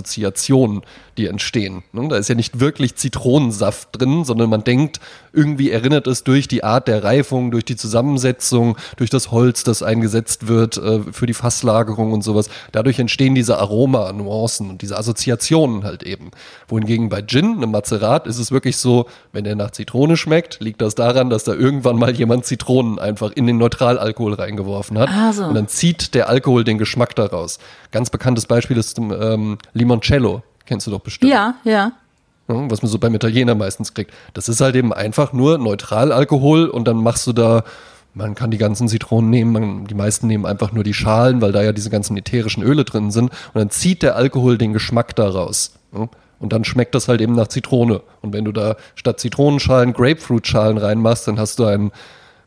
die 1.18 1.28
entstehen. 1.28 1.84
Ne? 1.92 2.07
Da 2.07 2.18
ist 2.18 2.30
ja 2.30 2.36
nicht 2.36 2.60
wirklich 2.60 2.95
Zitronensaft 2.95 3.90
drin, 3.92 4.25
sondern 4.25 4.50
man 4.50 4.63
denkt, 4.63 5.00
irgendwie 5.31 5.72
erinnert 5.72 6.07
es 6.07 6.24
durch 6.24 6.48
die 6.48 6.63
Art 6.63 6.88
der 6.88 7.04
Reifung, 7.04 7.51
durch 7.51 7.66
die 7.66 7.75
Zusammensetzung, 7.75 8.78
durch 8.98 9.10
das 9.10 9.31
Holz, 9.31 9.63
das 9.63 9.84
eingesetzt 9.84 10.48
wird 10.48 10.78
äh, 10.78 11.00
für 11.12 11.25
die 11.25 11.34
Fasslagerung 11.34 12.13
und 12.13 12.24
sowas. 12.24 12.50
Dadurch 12.71 13.00
entstehen 13.00 13.35
diese 13.35 13.57
Aroma, 13.57 14.12
Nuancen 14.14 14.69
und 14.69 14.81
diese 14.81 14.97
Assoziationen 14.97 15.83
halt 15.83 16.04
eben. 16.04 16.31
Wohingegen 16.68 17.09
bei 17.09 17.21
Gin, 17.21 17.57
einem 17.57 17.71
Mazerat, 17.71 18.28
ist 18.28 18.40
es 18.40 18.52
wirklich 18.52 18.78
so, 18.78 19.07
wenn 19.31 19.44
der 19.44 19.56
nach 19.56 19.71
Zitrone 19.71 20.18
schmeckt, 20.18 20.59
liegt 20.62 20.81
das 20.81 20.95
daran, 20.95 21.30
dass 21.30 21.44
da 21.44 21.54
irgendwann 21.54 21.97
mal 21.97 22.16
jemand 22.16 22.45
Zitronen 22.45 23.00
einfach 23.00 23.31
in 23.31 23.47
den 23.47 23.57
Neutralalkohol 23.57 24.33
reingeworfen 24.33 24.97
hat. 24.97 25.09
Ah, 25.09 25.33
so. 25.33 25.45
Und 25.45 25.56
dann 25.56 25.68
zieht 25.68 26.14
der 26.14 26.30
Alkohol 26.30 26.64
den 26.64 26.78
Geschmack 26.78 27.16
daraus. 27.16 27.59
Ganz 27.94 28.09
bekanntes 28.09 28.47
Beispiel 28.47 28.76
ist 28.76 28.97
ähm, 28.97 29.59
Limoncello. 29.73 30.42
Kennst 30.66 30.88
du 30.88 30.92
doch 30.92 31.00
bestimmt. 31.00 31.31
Ja, 31.31 31.54
ja. 31.64 31.92
Was 32.47 32.81
man 32.81 32.90
so 32.90 32.97
beim 32.97 33.14
Italiener 33.14 33.54
meistens 33.54 33.94
kriegt. 33.94 34.12
Das 34.33 34.50
ist 34.50 34.62
halt 34.62 34.76
eben 34.76 34.92
einfach 34.92 35.31
nur 35.31 35.59
Neutralalkohol 35.59 36.69
und 36.69 36.88
dann 36.88 36.97
machst 36.97 37.28
du 37.28 37.33
da, 37.33 37.64
man 38.16 38.33
kann 38.33 38.50
die 38.50 38.57
ganzen 38.57 38.88
Zitronen 38.88 39.30
nehmen, 39.30 39.52
man, 39.52 39.85
die 39.85 39.94
meisten 39.94 40.26
nehmen 40.26 40.47
einfach 40.47 40.71
nur 40.71 40.83
die 40.83 40.95
Schalen, 40.95 41.40
weil 41.42 41.52
da 41.52 41.62
ja 41.62 41.71
diese 41.71 41.92
ganzen 41.92 42.18
ätherischen 42.18 42.64
Öle 42.64 42.83
drin 42.83 43.12
sind 43.12 43.30
und 43.30 43.59
dann 43.59 43.69
zieht 43.69 44.02
der 44.02 44.16
Alkohol 44.16 44.57
den 44.57 44.73
Geschmack 44.73 45.16
daraus. 45.16 45.76
Und 45.92 46.52
dann 46.52 46.64
schmeckt 46.64 46.95
das 46.95 47.07
halt 47.07 47.21
eben 47.21 47.35
nach 47.35 47.47
Zitrone. 47.47 48.02
Und 48.21 48.33
wenn 48.33 48.44
du 48.44 48.52
da 48.52 48.76
statt 48.95 49.19
Zitronenschalen 49.19 49.94
Grapefruitschalen 49.94 50.80
reinmachst, 50.80 51.28
dann 51.28 51.40
hast 51.40 51.59
du 51.59 51.66
einen 51.66 51.92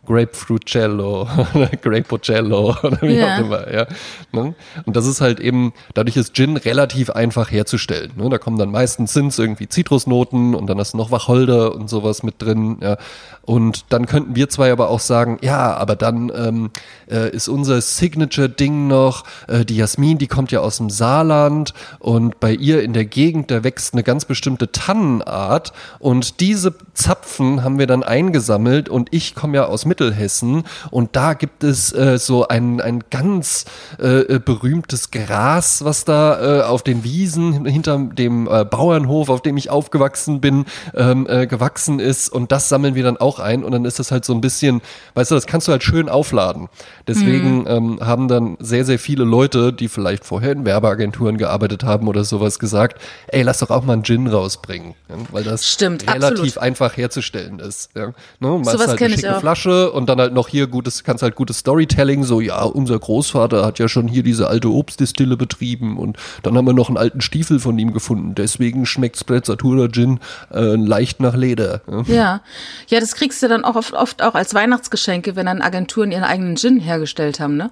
Grapefruitcello 0.06 1.28
oder 1.54 1.68
Grapocello 1.82 2.74
oder 2.82 3.02
wie 3.02 3.16
Ja. 3.16 3.36
auch 3.36 3.40
immer, 3.40 3.72
ja. 3.72 3.86
Ne? 4.32 4.54
Und 4.84 4.96
das 4.96 5.06
ist 5.06 5.20
halt 5.20 5.40
eben, 5.40 5.72
dadurch 5.94 6.16
ist 6.16 6.34
Gin 6.34 6.56
relativ 6.56 7.10
einfach 7.10 7.50
herzustellen. 7.50 8.12
Ne? 8.16 8.28
Da 8.28 8.38
kommen 8.38 8.58
dann 8.58 8.70
meistens 8.70 9.12
sind's 9.12 9.38
irgendwie 9.38 9.68
Zitrusnoten 9.68 10.54
und 10.54 10.66
dann 10.66 10.78
hast 10.78 10.94
du 10.94 10.96
noch 10.98 11.10
Wacholder 11.10 11.74
und 11.74 11.88
sowas 11.88 12.22
mit 12.22 12.40
drin, 12.40 12.78
ja. 12.82 12.96
Und 13.42 13.84
dann 13.90 14.06
könnten 14.06 14.34
wir 14.34 14.48
zwei 14.48 14.72
aber 14.72 14.90
auch 14.90 14.98
sagen, 14.98 15.38
ja, 15.40 15.72
aber 15.76 15.94
dann 15.94 16.32
ähm, 16.34 16.70
äh, 17.08 17.30
ist 17.30 17.46
unser 17.48 17.80
Signature-Ding 17.80 18.88
noch, 18.88 19.22
äh, 19.46 19.64
die 19.64 19.76
Jasmin, 19.76 20.18
die 20.18 20.26
kommt 20.26 20.50
ja 20.50 20.60
aus 20.60 20.78
dem 20.78 20.90
Saarland 20.90 21.72
und 22.00 22.40
bei 22.40 22.52
ihr 22.52 22.82
in 22.82 22.92
der 22.92 23.04
Gegend, 23.04 23.52
da 23.52 23.62
wächst 23.62 23.94
eine 23.94 24.02
ganz 24.02 24.24
bestimmte 24.24 24.72
Tannenart 24.72 25.72
und 26.00 26.40
diese 26.40 26.74
Zapfen 26.94 27.62
haben 27.62 27.78
wir 27.78 27.86
dann 27.86 28.02
eingesammelt 28.02 28.88
und 28.88 29.08
ich 29.12 29.36
komme 29.36 29.56
ja 29.58 29.66
aus 29.66 29.84
Mittelhessen 29.96 30.64
und 30.90 31.16
da 31.16 31.32
gibt 31.32 31.64
es 31.64 31.92
äh, 31.92 32.18
so 32.18 32.46
ein, 32.48 32.80
ein 32.82 33.04
ganz 33.10 33.64
äh, 33.98 34.34
äh 34.34 34.38
berühmtes 34.38 35.10
Gras, 35.10 35.84
was 35.84 36.04
da 36.04 36.60
äh, 36.60 36.62
auf 36.62 36.82
den 36.82 37.02
Wiesen 37.02 37.64
hinter 37.64 37.98
dem 37.98 38.46
äh, 38.46 38.64
Bauernhof, 38.64 39.30
auf 39.30 39.40
dem 39.40 39.56
ich 39.56 39.70
aufgewachsen 39.70 40.40
bin, 40.42 40.66
ähm, 40.94 41.26
äh, 41.28 41.46
gewachsen 41.46 41.98
ist 41.98 42.28
und 42.28 42.52
das 42.52 42.68
sammeln 42.68 42.94
wir 42.94 43.04
dann 43.04 43.16
auch 43.16 43.38
ein 43.38 43.64
und 43.64 43.72
dann 43.72 43.86
ist 43.86 43.98
das 43.98 44.10
halt 44.10 44.26
so 44.26 44.34
ein 44.34 44.42
bisschen, 44.42 44.82
weißt 45.14 45.30
du, 45.30 45.34
das 45.34 45.46
kannst 45.46 45.66
du 45.68 45.72
halt 45.72 45.82
schön 45.82 46.10
aufladen. 46.10 46.68
Deswegen 47.08 47.60
mhm. 47.60 47.66
ähm, 47.68 47.98
haben 48.00 48.28
dann 48.28 48.56
sehr, 48.60 48.84
sehr 48.84 48.98
viele 48.98 49.24
Leute, 49.24 49.72
die 49.72 49.88
vielleicht 49.88 50.26
vorher 50.26 50.52
in 50.52 50.66
Werbeagenturen 50.66 51.38
gearbeitet 51.38 51.84
haben 51.84 52.08
oder 52.08 52.24
sowas 52.24 52.58
gesagt, 52.58 53.00
ey, 53.28 53.42
lass 53.42 53.60
doch 53.60 53.70
auch 53.70 53.84
mal 53.84 53.94
einen 53.94 54.04
Gin 54.04 54.26
rausbringen, 54.26 54.94
ja, 55.08 55.16
weil 55.30 55.44
das 55.44 55.66
Stimmt, 55.66 56.06
relativ 56.06 56.26
absolut. 56.26 56.58
einfach 56.58 56.96
herzustellen 56.96 57.60
ist. 57.60 57.90
Ja. 57.94 58.06
Ne, 58.06 58.12
so 58.40 58.64
was 58.64 58.88
halt 58.88 59.02
eine 59.02 59.16
schicke 59.16 59.40
Flasche 59.40 59.85
und 59.92 60.08
dann 60.08 60.18
halt 60.18 60.32
noch 60.32 60.48
hier 60.48 60.66
gutes, 60.66 61.04
kannst 61.04 61.22
halt 61.22 61.34
gutes 61.34 61.58
Storytelling, 61.58 62.24
so 62.24 62.40
ja, 62.40 62.62
unser 62.62 62.98
Großvater 62.98 63.64
hat 63.64 63.78
ja 63.78 63.88
schon 63.88 64.08
hier 64.08 64.22
diese 64.22 64.48
alte 64.48 64.68
Obstdistille 64.68 65.36
betrieben 65.36 65.98
und 65.98 66.16
dann 66.42 66.56
haben 66.56 66.66
wir 66.66 66.72
noch 66.72 66.88
einen 66.88 66.96
alten 66.96 67.20
Stiefel 67.20 67.58
von 67.58 67.78
ihm 67.78 67.92
gefunden, 67.92 68.34
deswegen 68.34 68.86
schmeckt 68.86 69.18
Sprezzatura 69.18 69.88
Gin 69.88 70.20
äh, 70.52 70.76
leicht 70.76 71.20
nach 71.20 71.34
Leder. 71.34 71.80
Ja. 71.90 72.02
ja. 72.06 72.40
ja, 72.88 73.00
das 73.00 73.14
kriegst 73.14 73.42
du 73.42 73.48
dann 73.48 73.64
auch 73.64 73.76
oft, 73.76 73.94
oft 73.94 74.22
auch 74.22 74.34
als 74.34 74.54
Weihnachtsgeschenke, 74.54 75.36
wenn 75.36 75.46
dann 75.46 75.62
Agenturen 75.62 76.12
ihren 76.12 76.24
eigenen 76.24 76.56
Gin 76.56 76.80
hergestellt 76.80 77.40
haben, 77.40 77.56
ne? 77.56 77.70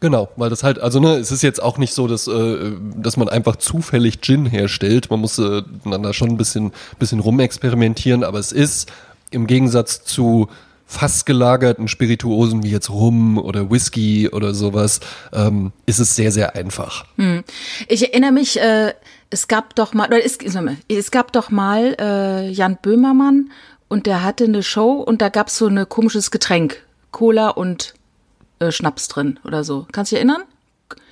Genau, 0.00 0.28
weil 0.36 0.48
das 0.48 0.62
halt, 0.62 0.78
also 0.78 1.00
ne, 1.00 1.16
es 1.16 1.32
ist 1.32 1.42
jetzt 1.42 1.60
auch 1.60 1.76
nicht 1.76 1.92
so, 1.92 2.06
dass, 2.06 2.28
äh, 2.28 2.72
dass 2.96 3.16
man 3.16 3.28
einfach 3.28 3.56
zufällig 3.56 4.20
Gin 4.20 4.46
herstellt. 4.46 5.10
Man 5.10 5.20
muss 5.20 5.38
äh, 5.38 5.62
dann 5.84 6.02
da 6.04 6.12
schon 6.12 6.30
ein 6.30 6.36
bisschen, 6.36 6.72
bisschen 7.00 7.18
rumexperimentieren, 7.18 8.22
aber 8.22 8.38
es 8.38 8.52
ist 8.52 8.92
im 9.30 9.48
Gegensatz 9.48 10.04
zu 10.04 10.48
fast 10.88 11.26
gelagerten 11.26 11.86
Spirituosen 11.86 12.64
wie 12.64 12.70
jetzt 12.70 12.88
Rum 12.88 13.38
oder 13.38 13.70
Whisky 13.70 14.30
oder 14.30 14.54
sowas, 14.54 15.00
ähm, 15.32 15.70
ist 15.84 15.98
es 15.98 16.16
sehr, 16.16 16.32
sehr 16.32 16.56
einfach. 16.56 17.04
Hm. 17.16 17.44
Ich 17.88 18.08
erinnere 18.08 18.32
mich, 18.32 18.58
äh, 18.58 18.94
es 19.30 19.46
gab 19.46 19.74
doch 19.74 19.92
mal, 19.92 20.08
oder 20.08 20.24
es, 20.24 20.38
es 20.88 21.10
gab 21.10 21.32
doch 21.32 21.50
mal 21.50 21.94
äh, 22.00 22.48
Jan 22.48 22.78
Böhmermann 22.80 23.50
und 23.88 24.06
der 24.06 24.24
hatte 24.24 24.44
eine 24.44 24.62
Show 24.62 24.92
und 24.94 25.20
da 25.20 25.28
gab 25.28 25.48
es 25.48 25.58
so 25.58 25.66
ein 25.66 25.88
komisches 25.88 26.30
Getränk. 26.30 26.82
Cola 27.10 27.50
und 27.50 27.94
äh, 28.58 28.72
Schnaps 28.72 29.08
drin 29.08 29.38
oder 29.44 29.64
so. 29.64 29.86
Kannst 29.92 30.10
du 30.10 30.16
dich 30.16 30.24
erinnern? 30.24 30.42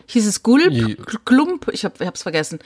Hieß 0.07 0.27
es 0.27 0.43
Gulp, 0.43 0.73
Klump, 1.27 1.69
ich, 1.73 1.85
hab, 1.85 2.01
ich 2.01 2.07
hab's 2.07 2.23
vergessen. 2.23 2.61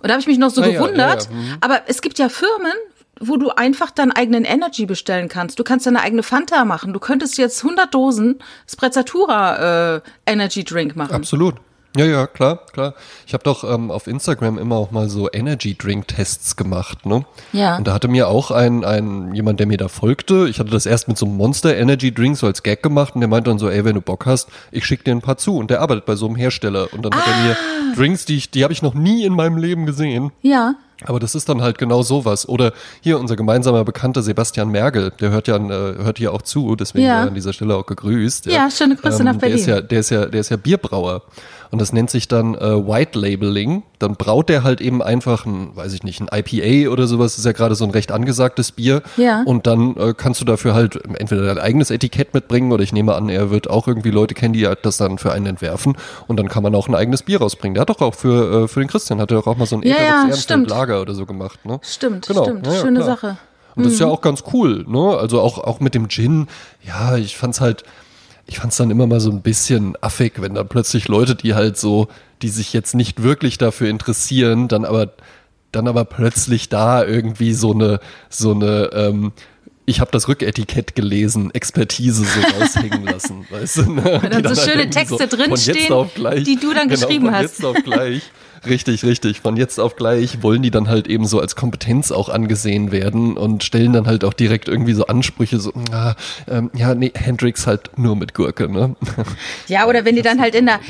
Und 0.00 0.08
da 0.08 0.14
habe 0.14 0.20
ich 0.20 0.26
mich 0.26 0.38
noch 0.38 0.50
so 0.50 0.62
Na 0.62 0.68
gewundert. 0.68 1.24
Ja, 1.24 1.30
ja, 1.30 1.36
ja. 1.36 1.52
Mhm. 1.52 1.58
Aber 1.60 1.82
es 1.86 2.00
gibt 2.00 2.18
ja 2.18 2.30
Firmen, 2.30 2.72
wo 3.20 3.36
du 3.36 3.50
einfach 3.50 3.90
deinen 3.90 4.12
eigenen 4.12 4.44
Energy 4.44 4.86
bestellen 4.86 5.28
kannst. 5.28 5.58
Du 5.58 5.64
kannst 5.64 5.86
deine 5.86 6.00
eigene 6.00 6.22
Fanta 6.22 6.64
machen. 6.64 6.92
Du 6.92 7.00
könntest 7.00 7.38
jetzt 7.38 7.62
100 7.62 7.94
Dosen 7.94 8.38
Sprezzatura 8.66 9.96
äh, 9.96 10.00
Energy 10.26 10.64
Drink 10.64 10.96
machen. 10.96 11.14
Absolut. 11.14 11.56
Ja, 11.96 12.04
ja, 12.04 12.26
klar, 12.28 12.60
klar. 12.72 12.94
Ich 13.26 13.34
habe 13.34 13.42
doch 13.42 13.64
ähm, 13.64 13.90
auf 13.90 14.06
Instagram 14.06 14.58
immer 14.58 14.76
auch 14.76 14.92
mal 14.92 15.08
so 15.08 15.28
Energy 15.32 15.76
Drink 15.76 16.06
Tests 16.06 16.54
gemacht, 16.54 17.04
ne? 17.04 17.24
Ja. 17.52 17.78
Und 17.78 17.86
da 17.88 17.92
hatte 17.92 18.06
mir 18.06 18.28
auch 18.28 18.52
ein, 18.52 18.84
ein 18.84 19.34
jemand, 19.34 19.58
der 19.58 19.66
mir 19.66 19.76
da 19.76 19.88
folgte. 19.88 20.48
Ich 20.48 20.60
hatte 20.60 20.70
das 20.70 20.86
erst 20.86 21.08
mit 21.08 21.18
so 21.18 21.26
einem 21.26 21.36
Monster 21.36 21.76
Energy 21.76 22.14
Drink 22.14 22.36
so 22.36 22.46
als 22.46 22.62
Gag 22.62 22.84
gemacht 22.84 23.16
und 23.16 23.22
der 23.22 23.28
meinte 23.28 23.50
dann 23.50 23.58
so, 23.58 23.68
ey, 23.68 23.84
wenn 23.84 23.96
du 23.96 24.00
Bock 24.00 24.24
hast, 24.26 24.50
ich 24.70 24.86
schick 24.86 25.04
dir 25.04 25.10
ein 25.10 25.20
paar 25.20 25.36
zu. 25.36 25.56
Und 25.56 25.70
der 25.70 25.80
arbeitet 25.80 26.06
bei 26.06 26.14
so 26.14 26.26
einem 26.26 26.36
Hersteller 26.36 26.92
und 26.92 27.04
dann 27.04 27.12
ah. 27.12 27.16
hat 27.16 27.26
er 27.26 27.42
mir 27.42 27.56
ah. 27.56 27.94
Drinks, 27.96 28.24
die 28.24 28.36
ich, 28.36 28.50
die 28.52 28.62
habe 28.62 28.72
ich 28.72 28.82
noch 28.82 28.94
nie 28.94 29.24
in 29.24 29.34
meinem 29.34 29.56
Leben 29.56 29.84
gesehen. 29.84 30.30
Ja. 30.42 30.76
Aber 31.06 31.18
das 31.18 31.34
ist 31.34 31.48
dann 31.48 31.62
halt 31.62 31.78
genau 31.78 32.02
sowas. 32.02 32.48
Oder 32.48 32.72
hier 33.00 33.18
unser 33.18 33.36
gemeinsamer 33.36 33.84
Bekannter 33.84 34.22
Sebastian 34.22 34.70
Mergel, 34.70 35.12
der 35.20 35.30
hört 35.30 35.48
ja 35.48 35.56
äh, 35.56 36.02
hört 36.02 36.18
hier 36.18 36.32
auch 36.32 36.42
zu, 36.42 36.76
deswegen 36.76 37.06
ja. 37.06 37.22
an 37.22 37.34
dieser 37.34 37.52
Stelle 37.52 37.76
auch 37.76 37.86
gegrüßt. 37.86 38.46
Ja, 38.46 38.52
ja 38.52 38.70
schöne 38.70 38.96
Grüße 38.96 39.18
ähm, 39.20 39.24
nach 39.24 39.36
Berlin. 39.36 39.56
Der 39.56 39.60
ist 39.60 39.66
ja, 39.66 39.80
der 39.80 40.00
ist 40.00 40.10
ja, 40.10 40.26
der 40.26 40.40
ist 40.40 40.50
ja 40.50 40.56
Bierbrauer. 40.56 41.22
Und 41.70 41.80
das 41.80 41.92
nennt 41.92 42.10
sich 42.10 42.26
dann 42.26 42.54
äh, 42.54 42.86
White 42.86 43.18
Labeling. 43.18 43.84
Dann 44.00 44.16
braut 44.16 44.48
der 44.48 44.64
halt 44.64 44.80
eben 44.80 45.02
einfach 45.02 45.46
ein, 45.46 45.76
weiß 45.76 45.92
ich 45.92 46.02
nicht, 46.02 46.20
ein 46.20 46.28
IPA 46.32 46.90
oder 46.90 47.06
sowas. 47.06 47.32
Das 47.32 47.38
ist 47.38 47.44
ja 47.44 47.52
gerade 47.52 47.76
so 47.76 47.84
ein 47.84 47.90
recht 47.90 48.10
angesagtes 48.10 48.72
Bier. 48.72 49.02
Ja. 49.16 49.42
Und 49.44 49.68
dann 49.68 49.96
äh, 49.96 50.14
kannst 50.16 50.40
du 50.40 50.44
dafür 50.44 50.74
halt 50.74 50.98
entweder 51.18 51.42
dein 51.42 51.58
eigenes 51.58 51.90
Etikett 51.90 52.34
mitbringen 52.34 52.72
oder 52.72 52.82
ich 52.82 52.92
nehme 52.92 53.14
an, 53.14 53.28
er 53.28 53.50
wird 53.50 53.70
auch 53.70 53.86
irgendwie 53.86 54.10
Leute 54.10 54.34
kennen, 54.34 54.52
die 54.52 54.68
das 54.82 54.96
dann 54.96 55.18
für 55.18 55.32
einen 55.32 55.46
entwerfen. 55.46 55.96
Und 56.26 56.38
dann 56.38 56.48
kann 56.48 56.64
man 56.64 56.74
auch 56.74 56.88
ein 56.88 56.94
eigenes 56.96 57.22
Bier 57.22 57.40
rausbringen. 57.40 57.74
Der 57.74 57.82
hat 57.82 57.90
doch 57.90 58.00
auch 58.00 58.14
für, 58.14 58.64
äh, 58.64 58.68
für 58.68 58.80
den 58.80 58.88
Christian, 58.88 59.20
hat 59.20 59.30
er 59.30 59.38
doch 59.38 59.46
auch 59.46 59.56
mal 59.56 59.66
so 59.66 59.76
ein 59.76 59.82
ja, 59.82 59.96
ja, 60.02 60.56
Lager 60.56 60.89
oder 60.98 61.14
so 61.14 61.26
gemacht. 61.26 61.64
Ne? 61.64 61.78
Stimmt, 61.82 62.26
genau. 62.26 62.44
stimmt. 62.44 62.66
Ja, 62.66 62.80
Schöne 62.80 63.00
klar. 63.00 63.16
Sache. 63.16 63.38
Und 63.76 63.84
das 63.84 63.92
ist 63.94 64.00
ja 64.00 64.06
mhm. 64.06 64.12
auch 64.12 64.20
ganz 64.20 64.44
cool, 64.52 64.84
ne? 64.88 65.16
Also 65.18 65.40
auch, 65.40 65.58
auch 65.58 65.80
mit 65.80 65.94
dem 65.94 66.08
Gin, 66.08 66.48
ja, 66.82 67.16
ich 67.16 67.36
fand's 67.36 67.60
halt, 67.60 67.84
ich 68.46 68.58
fand's 68.58 68.76
dann 68.76 68.90
immer 68.90 69.06
mal 69.06 69.20
so 69.20 69.30
ein 69.30 69.42
bisschen 69.42 69.96
affig, 70.00 70.42
wenn 70.42 70.54
dann 70.54 70.68
plötzlich 70.68 71.08
Leute, 71.08 71.34
die 71.34 71.54
halt 71.54 71.76
so, 71.76 72.08
die 72.42 72.48
sich 72.48 72.72
jetzt 72.72 72.94
nicht 72.94 73.22
wirklich 73.22 73.58
dafür 73.58 73.88
interessieren, 73.88 74.66
dann 74.66 74.84
aber, 74.84 75.12
dann 75.72 75.86
aber 75.86 76.04
plötzlich 76.04 76.68
da 76.68 77.04
irgendwie 77.04 77.52
so 77.52 77.72
eine, 77.72 78.00
so 78.28 78.50
eine, 78.52 78.90
ähm, 78.92 79.32
ich 79.90 80.00
habe 80.00 80.10
das 80.10 80.28
Rücketikett 80.28 80.94
gelesen, 80.94 81.50
Expertise 81.52 82.24
so 82.24 82.40
raushängen 82.40 83.04
lassen, 83.04 83.46
weißt 83.50 83.76
du? 83.78 83.92
Ne? 83.92 84.20
Und 84.22 84.32
dann 84.32 84.54
so 84.54 84.60
schöne 84.60 84.84
halt 84.84 84.92
Texte 84.92 85.28
so, 85.28 85.36
drinstehen, 85.36 86.44
die 86.44 86.56
du 86.56 86.72
dann 86.72 86.88
genau, 86.88 87.00
geschrieben 87.00 87.26
von 87.26 87.34
hast. 87.34 87.42
Jetzt 87.42 87.64
auf 87.64 87.76
gleich 87.82 88.22
Richtig, 88.66 89.04
richtig. 89.04 89.40
Von 89.40 89.56
jetzt 89.56 89.80
auf 89.80 89.96
gleich 89.96 90.42
wollen 90.42 90.62
die 90.62 90.70
dann 90.70 90.88
halt 90.88 91.08
eben 91.08 91.26
so 91.26 91.40
als 91.40 91.56
Kompetenz 91.56 92.12
auch 92.12 92.28
angesehen 92.28 92.92
werden 92.92 93.36
und 93.36 93.64
stellen 93.64 93.92
dann 93.92 94.06
halt 94.06 94.22
auch 94.22 94.34
direkt 94.34 94.68
irgendwie 94.68 94.92
so 94.92 95.06
Ansprüche, 95.06 95.58
so, 95.58 95.72
ah, 95.92 96.14
ähm, 96.46 96.70
ja, 96.74 96.94
nee, 96.94 97.10
Hendrix 97.14 97.66
halt 97.66 97.96
nur 97.96 98.16
mit 98.16 98.34
Gurke, 98.34 98.70
ne? 98.70 98.96
Ja, 99.66 99.86
oder 99.86 100.04
wenn 100.04 100.14
die 100.14 100.22
dann 100.22 100.40
halt 100.40 100.54
in 100.54 100.66
der, 100.66 100.80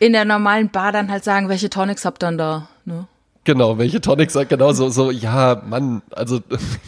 in 0.00 0.12
der 0.12 0.24
normalen 0.24 0.70
Bar 0.70 0.90
dann 0.90 1.10
halt 1.10 1.22
sagen, 1.22 1.48
welche 1.48 1.70
Tonics 1.70 2.04
habt 2.04 2.22
ihr 2.22 2.26
dann 2.26 2.38
da, 2.38 2.68
ne? 2.84 3.06
Genau, 3.44 3.76
welche 3.76 4.00
Tonics 4.00 4.34
sagt 4.34 4.50
genau 4.50 4.72
so, 4.72 4.88
so, 4.88 5.10
ja, 5.10 5.60
Mann, 5.66 6.02
also 6.12 6.38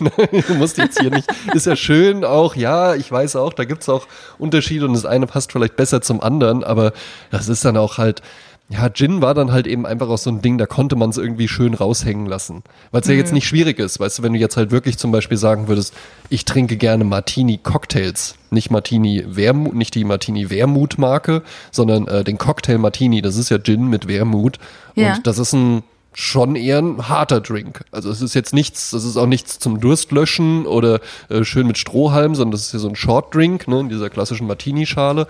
du 0.49 0.55
musst 0.55 0.79
jetzt 0.79 1.01
hier 1.01 1.11
nicht, 1.11 1.29
ist 1.53 1.67
ja 1.67 1.75
schön 1.75 2.25
auch, 2.25 2.55
ja, 2.55 2.95
ich 2.95 3.11
weiß 3.11 3.35
auch, 3.37 3.53
da 3.53 3.65
gibt's 3.65 3.89
auch 3.89 4.07
Unterschiede 4.39 4.87
und 4.87 4.93
das 4.93 5.05
eine 5.05 5.27
passt 5.27 5.51
vielleicht 5.51 5.75
besser 5.75 6.01
zum 6.01 6.21
anderen, 6.21 6.63
aber 6.63 6.93
das 7.33 7.49
ist 7.49 7.65
dann 7.65 7.77
auch 7.77 7.99
halt, 7.99 8.23
ja, 8.69 8.89
Gin 8.89 9.21
war 9.21 9.35
dann 9.35 9.53
halt 9.53 9.67
eben 9.67 9.85
einfach 9.85 10.09
auch 10.09 10.19
so 10.19 10.31
ein 10.31 10.41
Ding, 10.43 10.57
da 10.57 10.67
konnte 10.67 10.97
man 10.97 11.11
es 11.11 11.19
irgendwie 11.19 11.49
schön 11.49 11.75
raushängen 11.75 12.27
lassen. 12.27 12.63
Weil 12.93 13.03
es 13.03 13.09
mhm. 13.09 13.13
ja 13.13 13.19
jetzt 13.19 13.29
mhm. 13.31 13.35
nicht 13.35 13.49
schwierig 13.49 13.79
ist, 13.79 14.01
weißt 14.01 14.19
du, 14.19 14.23
wenn 14.23 14.33
du 14.33 14.39
jetzt 14.39 14.57
halt 14.57 14.71
wirklich 14.71 14.97
zum 14.97 15.13
Beispiel 15.13 15.37
sagen 15.37 15.69
würdest, 15.69 15.93
ich 16.31 16.45
trinke 16.45 16.77
gerne 16.77 17.05
Martini-Cocktails, 17.05 18.37
nicht 18.51 18.71
Martini 18.71 19.25
Wermut, 19.27 19.75
nicht 19.75 19.95
die 19.95 20.05
Martini 20.05 20.49
Wermut-Marke, 20.51 21.43
sondern 21.73 22.07
äh, 22.09 22.25
den 22.25 22.39
Cocktail 22.39 22.79
Martini, 22.79 23.21
das 23.21 23.37
ist 23.37 23.51
ja 23.51 23.59
Gin 23.59 23.89
mit 23.89 24.09
Wermut. 24.09 24.59
Ja. 24.95 25.17
Und 25.17 25.27
das 25.27 25.39
ist 25.39 25.53
ein 25.53 25.83
schon 26.15 26.57
eher 26.57 26.79
ein 26.79 27.09
harter 27.09 27.41
Drink. 27.41 27.85
Also 27.91 28.11
es 28.11 28.23
ist 28.23 28.35
jetzt 28.35 28.55
nichts, 28.55 28.91
das 28.91 29.05
ist 29.05 29.17
auch 29.17 29.27
nichts 29.27 29.59
zum 29.59 29.81
Durstlöschen 29.81 30.67
oder 30.67 31.01
äh, 31.29 31.45
schön 31.45 31.67
mit 31.67 31.77
Strohhalm, 31.77 32.35
sondern 32.35 32.53
das 32.53 32.63
ist 32.67 32.73
ja 32.73 32.79
so 32.79 32.89
ein 32.89 32.97
Short 32.97 33.35
Drink, 33.35 33.69
ne, 33.69 33.81
in 33.81 33.89
dieser 33.89 34.11
klassischen 34.11 34.47
Martini-Schale. 34.47 35.27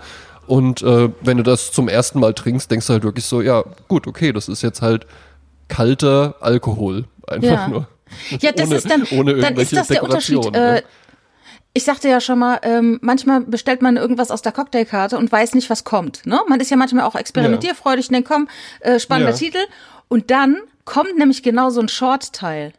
Und 0.47 0.83
äh, 0.83 1.09
wenn 1.21 1.37
du 1.37 1.43
das 1.43 1.71
zum 1.71 1.89
ersten 1.89 2.19
Mal 2.19 2.33
trinkst, 2.33 2.69
denkst 2.69 2.87
du 2.87 2.93
halt 2.93 3.03
wirklich 3.03 3.25
so, 3.25 3.41
ja, 3.41 3.63
gut, 3.87 4.05
okay, 4.05 4.31
das 4.31 4.47
ist 4.47 4.61
jetzt 4.61 4.81
halt 4.81 5.07
kalter 5.67 6.35
Alkohol. 6.39 7.05
Einfach 7.27 7.47
ja. 7.47 7.67
nur. 7.67 7.87
Ja, 8.39 8.51
das 8.51 8.67
ohne, 8.67 8.75
ist 8.75 8.89
dann, 8.89 9.03
ohne 9.11 9.35
dann 9.35 9.55
ist 9.57 9.75
das 9.75 9.87
der 9.87 10.03
Unterschied. 10.03 10.55
Äh, 10.55 10.83
ich 11.73 11.83
sagte 11.83 12.07
ja 12.07 12.21
schon 12.21 12.39
mal, 12.39 12.59
ähm, 12.61 12.99
manchmal 13.01 13.41
bestellt 13.41 13.81
man 13.81 13.97
irgendwas 13.97 14.31
aus 14.31 14.41
der 14.41 14.51
Cocktailkarte 14.51 15.17
und 15.17 15.31
weiß 15.31 15.55
nicht, 15.55 15.69
was 15.69 15.83
kommt. 15.83 16.25
Ne? 16.25 16.39
Man 16.47 16.59
ist 16.59 16.69
ja 16.69 16.77
manchmal 16.77 17.03
auch 17.03 17.15
experimentierfreudig 17.15 18.07
und 18.07 18.13
denkt, 18.13 18.29
komm, 18.29 18.47
äh, 18.79 18.99
spannender 18.99 19.31
ja. 19.31 19.37
Titel. 19.37 19.57
Und 20.07 20.31
dann 20.31 20.57
kommt 20.85 21.17
nämlich 21.17 21.43
genau 21.43 21.69
so 21.69 21.81
ein 21.81 21.89
Short-Teil 21.89 22.73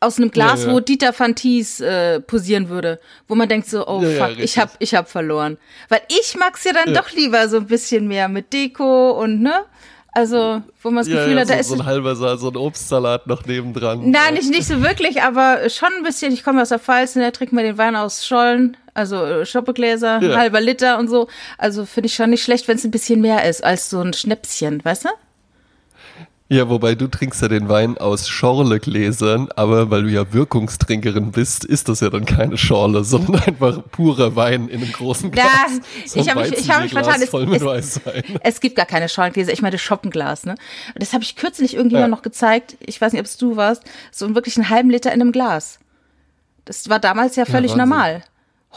aus 0.00 0.18
einem 0.18 0.30
Glas, 0.30 0.62
ja, 0.62 0.68
ja. 0.68 0.74
wo 0.74 0.80
Dieter 0.80 1.12
Fantis 1.12 1.80
äh, 1.80 2.20
posieren 2.20 2.68
würde, 2.68 3.00
wo 3.26 3.34
man 3.34 3.48
denkt 3.48 3.68
so, 3.68 3.86
oh 3.86 4.02
ja, 4.02 4.26
fuck, 4.26 4.38
ich 4.38 4.58
hab, 4.58 4.76
ich 4.78 4.94
hab 4.94 5.08
verloren. 5.08 5.58
Weil 5.88 6.02
ich 6.08 6.36
mag's 6.38 6.64
ja 6.64 6.72
dann 6.72 6.94
doch 6.94 7.10
lieber 7.12 7.48
so 7.48 7.58
ein 7.58 7.66
bisschen 7.66 8.06
mehr 8.06 8.28
mit 8.28 8.52
Deko 8.52 9.10
und 9.12 9.42
ne? 9.42 9.64
Also, 10.12 10.62
wo 10.82 10.90
man 10.90 11.04
das 11.04 11.06
Gefühl 11.06 11.38
hat, 11.38 11.46
so, 11.46 11.52
da 11.52 11.60
ist 11.60 11.68
so 11.68 11.74
ein 11.74 11.84
halber 11.84 12.16
Saal, 12.16 12.38
so 12.38 12.48
ein 12.48 12.56
Obstsalat 12.56 13.26
noch 13.26 13.44
nebendran. 13.44 14.10
Nein, 14.10 14.34
nicht, 14.34 14.50
nicht 14.50 14.66
so 14.66 14.82
wirklich, 14.82 15.22
aber 15.22 15.68
schon 15.68 15.90
ein 15.96 16.02
bisschen. 16.02 16.32
Ich 16.32 16.42
komme 16.42 16.62
aus 16.62 16.70
der 16.70 16.80
Pfalz, 16.80 17.14
ne, 17.14 17.30
trinken 17.30 17.56
wir 17.56 17.62
den 17.62 17.78
Wein 17.78 17.94
aus 17.94 18.26
Schollen, 18.26 18.76
also 18.94 19.24
äh, 19.24 19.46
Schoppegläser, 19.46 20.20
halber 20.20 20.60
Liter 20.60 20.98
und 20.98 21.08
so. 21.08 21.28
Also 21.56 21.84
finde 21.84 22.06
ich 22.06 22.14
schon 22.14 22.30
nicht 22.30 22.42
schlecht, 22.42 22.66
wenn 22.66 22.78
es 22.78 22.84
ein 22.84 22.90
bisschen 22.90 23.20
mehr 23.20 23.48
ist 23.48 23.62
als 23.62 23.90
so 23.90 24.00
ein 24.00 24.12
Schnäpschen, 24.12 24.84
weißt 24.84 25.04
du? 25.04 25.08
Ja, 26.50 26.70
wobei 26.70 26.94
du 26.94 27.08
trinkst 27.08 27.42
ja 27.42 27.48
den 27.48 27.68
Wein 27.68 27.98
aus 27.98 28.26
Schorle-Gläsern, 28.26 29.50
aber 29.54 29.90
weil 29.90 30.04
du 30.04 30.08
ja 30.08 30.32
Wirkungstrinkerin 30.32 31.30
bist, 31.30 31.62
ist 31.66 31.90
das 31.90 32.00
ja 32.00 32.08
dann 32.08 32.24
keine 32.24 32.56
Schorle, 32.56 33.04
sondern 33.04 33.42
einfach 33.42 33.82
purer 33.90 34.34
Wein 34.34 34.68
in 34.68 34.80
einem 34.80 34.90
großen 34.92 35.30
Glas. 35.30 35.46
So 36.06 36.18
ich 36.18 36.30
habe 36.30 36.40
mich, 36.40 36.52
ich 36.52 36.70
hab 36.70 36.82
mich 36.82 36.92
vertan. 36.92 37.20
Es, 37.20 37.34
es, 37.34 38.00
es, 38.42 38.60
gibt 38.60 38.76
gar 38.76 38.86
keine 38.86 39.10
Schorlengläser, 39.10 39.52
ich 39.52 39.60
meine 39.60 39.78
Schoppenglas. 39.78 40.46
Ne? 40.46 40.54
Das 40.94 41.12
habe 41.12 41.22
ich 41.22 41.36
kürzlich 41.36 41.74
irgendjemand 41.74 42.10
ja. 42.10 42.16
noch 42.16 42.22
gezeigt, 42.22 42.78
ich 42.80 42.98
weiß 42.98 43.12
nicht, 43.12 43.20
ob 43.20 43.26
es 43.26 43.36
du 43.36 43.56
warst, 43.56 43.82
so 44.10 44.34
wirklich 44.34 44.56
einen 44.56 44.70
halben 44.70 44.88
Liter 44.88 45.12
in 45.12 45.20
einem 45.20 45.32
Glas. 45.32 45.78
Das 46.64 46.88
war 46.88 46.98
damals 46.98 47.36
ja 47.36 47.44
völlig 47.44 47.72
ja, 47.72 47.76
normal. 47.76 48.24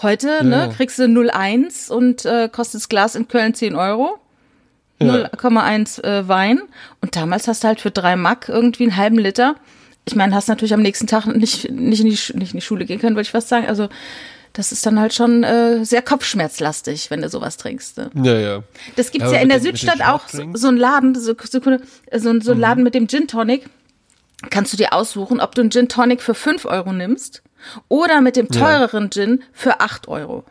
Heute 0.01 0.27
Ja, 0.27 0.43
ne, 0.43 0.73
kriegst 0.75 0.99
du 0.99 1.03
0,1 1.03 1.89
und 1.89 2.25
äh, 2.25 2.49
kostet 2.49 2.81
das 2.81 2.89
Glas 2.89 3.15
in 3.15 3.29
Köln 3.29 3.53
10 3.53 3.75
Euro. 3.75 4.17
0,1 5.09 6.03
äh, 6.03 6.27
Wein. 6.27 6.61
Und 7.01 7.15
damals 7.15 7.47
hast 7.47 7.63
du 7.63 7.67
halt 7.67 7.81
für 7.81 7.91
drei 7.91 8.15
Mack 8.15 8.49
irgendwie 8.49 8.83
einen 8.83 8.97
halben 8.97 9.17
Liter. 9.17 9.55
Ich 10.05 10.15
meine, 10.15 10.33
hast 10.35 10.47
natürlich 10.47 10.73
am 10.73 10.81
nächsten 10.81 11.07
Tag 11.07 11.25
nicht, 11.27 11.69
nicht, 11.71 11.99
in, 12.01 12.07
die, 12.09 12.17
Sch- 12.17 12.35
nicht 12.37 12.53
in 12.53 12.59
die 12.59 12.65
Schule 12.65 12.85
gehen 12.85 12.99
können, 12.99 13.15
wollte 13.15 13.27
ich 13.27 13.31
fast 13.31 13.49
sagen. 13.49 13.67
Also 13.67 13.87
das 14.53 14.71
ist 14.71 14.85
dann 14.85 14.99
halt 14.99 15.13
schon 15.13 15.43
äh, 15.43 15.85
sehr 15.85 16.01
kopfschmerzlastig, 16.01 17.09
wenn 17.11 17.21
du 17.21 17.29
sowas 17.29 17.57
trinkst. 17.57 17.97
Ne? 17.97 18.09
Ja, 18.15 18.33
ja. 18.37 18.63
Das 18.95 19.11
gibt's 19.11 19.27
Ja, 19.27 19.33
ja, 19.33 19.37
aber 19.37 19.43
in 19.43 19.49
der 19.49 19.59
den- 19.59 19.63
Südstadt 19.63 20.01
auch 20.01 20.27
so, 20.27 20.43
so 20.55 20.67
einen 20.67 20.77
Laden, 20.77 21.15
so, 21.15 21.33
Sekunde, 21.41 21.81
so, 22.13 22.29
ein- 22.29 22.41
so 22.41 22.51
ein 22.51 22.59
Laden 22.59 22.83
mit 22.83 22.93
dem 22.95 23.07
Gin 23.07 23.27
Tonic. 23.27 23.65
Kannst 24.49 24.73
du 24.73 24.77
dir 24.77 24.91
aussuchen, 24.93 25.39
ob 25.39 25.53
du 25.53 25.61
einen 25.61 25.69
Gin 25.69 25.87
Tonic 25.87 26.21
für 26.21 26.33
5 26.33 26.65
Euro 26.65 26.91
nimmst 26.93 27.43
oder 27.89 28.21
mit 28.21 28.35
dem 28.35 28.47
teureren 28.49 29.11
Gin 29.11 29.43
für 29.53 29.79
8 29.81 30.07
Euro. 30.07 30.43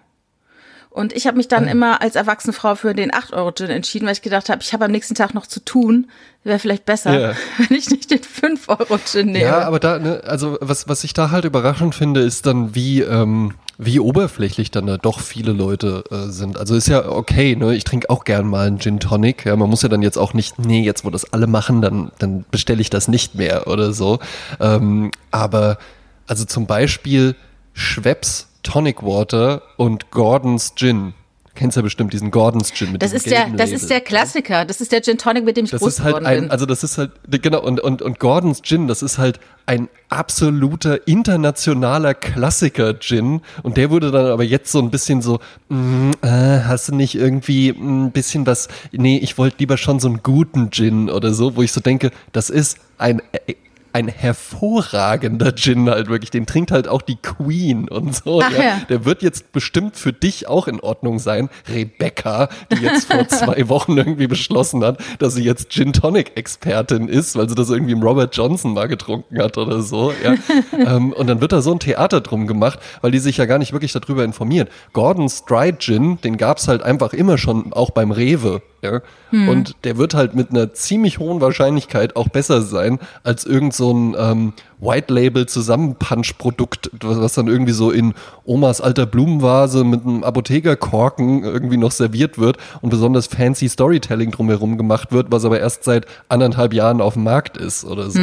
Und 0.90 1.12
ich 1.12 1.28
habe 1.28 1.36
mich 1.36 1.46
dann 1.46 1.68
immer 1.68 2.02
als 2.02 2.16
erwachsene 2.16 2.52
Frau 2.52 2.74
für 2.74 2.94
den 2.94 3.12
8-Euro-Gin 3.12 3.70
entschieden, 3.70 4.06
weil 4.06 4.12
ich 4.12 4.22
gedacht 4.22 4.48
habe, 4.48 4.60
ich 4.60 4.72
habe 4.72 4.86
am 4.86 4.90
nächsten 4.90 5.14
Tag 5.14 5.34
noch 5.34 5.46
zu 5.46 5.64
tun. 5.64 6.10
Wäre 6.42 6.58
vielleicht 6.58 6.84
besser, 6.84 7.18
Ja. 7.18 7.32
wenn 7.58 7.76
ich 7.76 7.90
nicht 7.90 8.10
den 8.10 8.18
5-Euro-Gin 8.18 9.26
nehme. 9.26 9.44
Ja, 9.44 9.60
aber 9.60 9.78
da, 9.78 9.98
ne, 10.00 10.22
also 10.24 10.58
was, 10.60 10.88
was 10.88 11.04
ich 11.04 11.14
da 11.14 11.30
halt 11.30 11.44
überraschend 11.44 11.94
finde, 11.94 12.20
ist 12.22 12.44
dann, 12.46 12.74
wie, 12.74 13.02
ähm, 13.02 13.54
wie 13.78 14.00
oberflächlich 14.00 14.72
dann 14.72 14.86
da 14.86 14.96
doch 14.98 15.20
viele 15.20 15.52
Leute 15.52 16.02
äh, 16.10 16.30
sind. 16.32 16.58
Also 16.58 16.74
ist 16.74 16.88
ja 16.88 17.08
okay, 17.08 17.54
ne? 17.54 17.74
Ich 17.74 17.84
trinke 17.84 18.10
auch 18.10 18.24
gern 18.24 18.46
mal 18.48 18.66
einen 18.66 18.80
Gin 18.80 18.98
Tonic. 18.98 19.44
Ja, 19.46 19.54
man 19.54 19.70
muss 19.70 19.82
ja 19.82 19.88
dann 19.88 20.02
jetzt 20.02 20.18
auch 20.18 20.34
nicht, 20.34 20.58
nee, 20.58 20.82
jetzt 20.82 21.04
wo 21.04 21.10
das 21.10 21.32
alle 21.32 21.46
machen, 21.46 21.80
dann, 21.82 22.10
dann 22.18 22.44
bestelle 22.50 22.80
ich 22.80 22.90
das 22.90 23.06
nicht 23.06 23.36
mehr 23.36 23.68
oder 23.68 23.92
so. 23.92 24.18
Ähm, 24.58 25.12
aber 25.30 25.78
also 26.26 26.44
zum 26.44 26.66
Beispiel 26.66 27.36
Schweppes 27.74 28.48
Tonic 28.62 29.02
Water 29.02 29.62
und 29.76 30.10
Gordon's 30.10 30.74
Gin. 30.76 31.14
Du 31.44 31.54
kennst 31.54 31.76
ja 31.76 31.82
bestimmt 31.82 32.12
diesen 32.12 32.30
Gordon's 32.30 32.72
Gin 32.72 32.92
mit 32.92 33.02
das 33.02 33.12
ist 33.12 33.26
der, 33.26 33.46
das 33.48 33.70
Label. 33.70 33.72
ist 33.74 33.90
der 33.90 34.00
Klassiker. 34.00 34.64
Das 34.64 34.80
ist 34.80 34.92
der 34.92 35.02
Gin 35.02 35.18
Tonic, 35.18 35.44
mit 35.44 35.56
dem 35.56 35.64
ich 35.64 35.72
Das 35.72 35.80
groß 35.80 35.94
ist 35.94 36.02
halt 36.04 36.24
ein, 36.24 36.42
bin. 36.42 36.50
also 36.50 36.64
das 36.64 36.84
ist 36.84 36.96
halt, 36.96 37.10
genau, 37.42 37.60
und, 37.60 37.80
und, 37.80 38.02
und 38.02 38.18
Gordons 38.20 38.62
Gin, 38.62 38.86
das 38.86 39.02
ist 39.02 39.18
halt 39.18 39.40
ein 39.66 39.88
absoluter 40.08 41.06
internationaler 41.08 42.14
Klassiker-Gin. 42.14 43.40
Und 43.62 43.76
der 43.76 43.90
wurde 43.90 44.10
dann 44.10 44.26
aber 44.26 44.44
jetzt 44.44 44.70
so 44.72 44.78
ein 44.80 44.90
bisschen 44.90 45.22
so, 45.22 45.40
mm, 45.68 46.10
äh, 46.22 46.28
hast 46.64 46.88
du 46.88 46.94
nicht 46.94 47.14
irgendwie 47.16 47.70
ein 47.70 48.12
bisschen 48.12 48.46
was, 48.46 48.68
nee, 48.92 49.18
ich 49.18 49.36
wollte 49.36 49.56
lieber 49.58 49.76
schon 49.76 49.98
so 50.00 50.08
einen 50.08 50.22
guten 50.22 50.70
Gin 50.70 51.10
oder 51.10 51.34
so, 51.34 51.56
wo 51.56 51.62
ich 51.62 51.72
so 51.72 51.80
denke, 51.80 52.10
das 52.32 52.48
ist 52.48 52.78
ein, 52.98 53.20
äh, 53.32 53.54
ein 53.92 54.08
hervorragender 54.08 55.54
Gin 55.54 55.88
halt 55.88 56.08
wirklich. 56.08 56.30
Den 56.30 56.46
trinkt 56.46 56.70
halt 56.70 56.88
auch 56.88 57.02
die 57.02 57.16
Queen 57.16 57.88
und 57.88 58.14
so. 58.14 58.40
Ach 58.42 58.52
ja. 58.52 58.80
Der 58.88 59.04
wird 59.04 59.22
jetzt 59.22 59.52
bestimmt 59.52 59.96
für 59.96 60.12
dich 60.12 60.48
auch 60.48 60.68
in 60.68 60.80
Ordnung 60.80 61.18
sein. 61.18 61.48
Rebecca, 61.68 62.48
die 62.72 62.82
jetzt 62.82 63.12
vor 63.12 63.26
zwei 63.28 63.68
Wochen 63.68 63.96
irgendwie 63.96 64.26
beschlossen 64.26 64.84
hat, 64.84 64.98
dass 65.18 65.34
sie 65.34 65.44
jetzt 65.44 65.70
Gin 65.70 65.92
Tonic 65.92 66.36
Expertin 66.36 67.08
ist, 67.08 67.36
weil 67.36 67.48
sie 67.48 67.54
das 67.54 67.70
irgendwie 67.70 67.92
im 67.92 68.02
Robert 68.02 68.36
Johnson 68.36 68.74
mal 68.74 68.88
getrunken 68.88 69.38
hat 69.42 69.58
oder 69.58 69.82
so. 69.82 70.12
Ja. 70.22 70.34
ähm, 70.96 71.12
und 71.12 71.26
dann 71.26 71.40
wird 71.40 71.52
da 71.52 71.62
so 71.62 71.72
ein 71.72 71.80
Theater 71.80 72.20
drum 72.20 72.46
gemacht, 72.46 72.78
weil 73.00 73.10
die 73.10 73.18
sich 73.18 73.36
ja 73.36 73.46
gar 73.46 73.58
nicht 73.58 73.72
wirklich 73.72 73.92
darüber 73.92 74.24
informieren. 74.24 74.68
Gordon's 74.92 75.44
Dry 75.44 75.72
Gin, 75.76 76.20
den 76.22 76.36
gab's 76.36 76.68
halt 76.68 76.82
einfach 76.82 77.12
immer 77.12 77.38
schon 77.38 77.72
auch 77.72 77.90
beim 77.90 78.10
Rewe. 78.10 78.62
Ja? 78.82 79.00
Und 79.48 79.76
der 79.84 79.96
wird 79.96 80.14
halt 80.14 80.34
mit 80.34 80.50
einer 80.50 80.72
ziemlich 80.72 81.18
hohen 81.18 81.40
Wahrscheinlichkeit 81.40 82.16
auch 82.16 82.28
besser 82.28 82.62
sein 82.62 82.98
als 83.22 83.44
irgend 83.44 83.74
so 83.74 83.92
ein 83.92 84.16
ähm, 84.18 84.52
White 84.80 85.12
Label 85.12 85.46
Zusammenpunch-Produkt, 85.46 86.90
was, 87.00 87.20
was 87.20 87.34
dann 87.34 87.46
irgendwie 87.46 87.72
so 87.72 87.90
in 87.90 88.14
Omas 88.44 88.80
alter 88.80 89.06
Blumenvase 89.06 89.84
mit 89.84 90.04
einem 90.04 90.24
Apothekerkorken 90.24 91.44
irgendwie 91.44 91.76
noch 91.76 91.92
serviert 91.92 92.38
wird 92.38 92.56
und 92.80 92.90
besonders 92.90 93.26
fancy 93.26 93.68
Storytelling 93.68 94.30
drumherum 94.30 94.78
gemacht 94.78 95.12
wird, 95.12 95.26
was 95.30 95.44
aber 95.44 95.60
erst 95.60 95.84
seit 95.84 96.06
anderthalb 96.28 96.72
Jahren 96.72 97.00
auf 97.00 97.14
dem 97.14 97.24
Markt 97.24 97.56
ist 97.56 97.84
oder 97.84 98.10
so. 98.10 98.20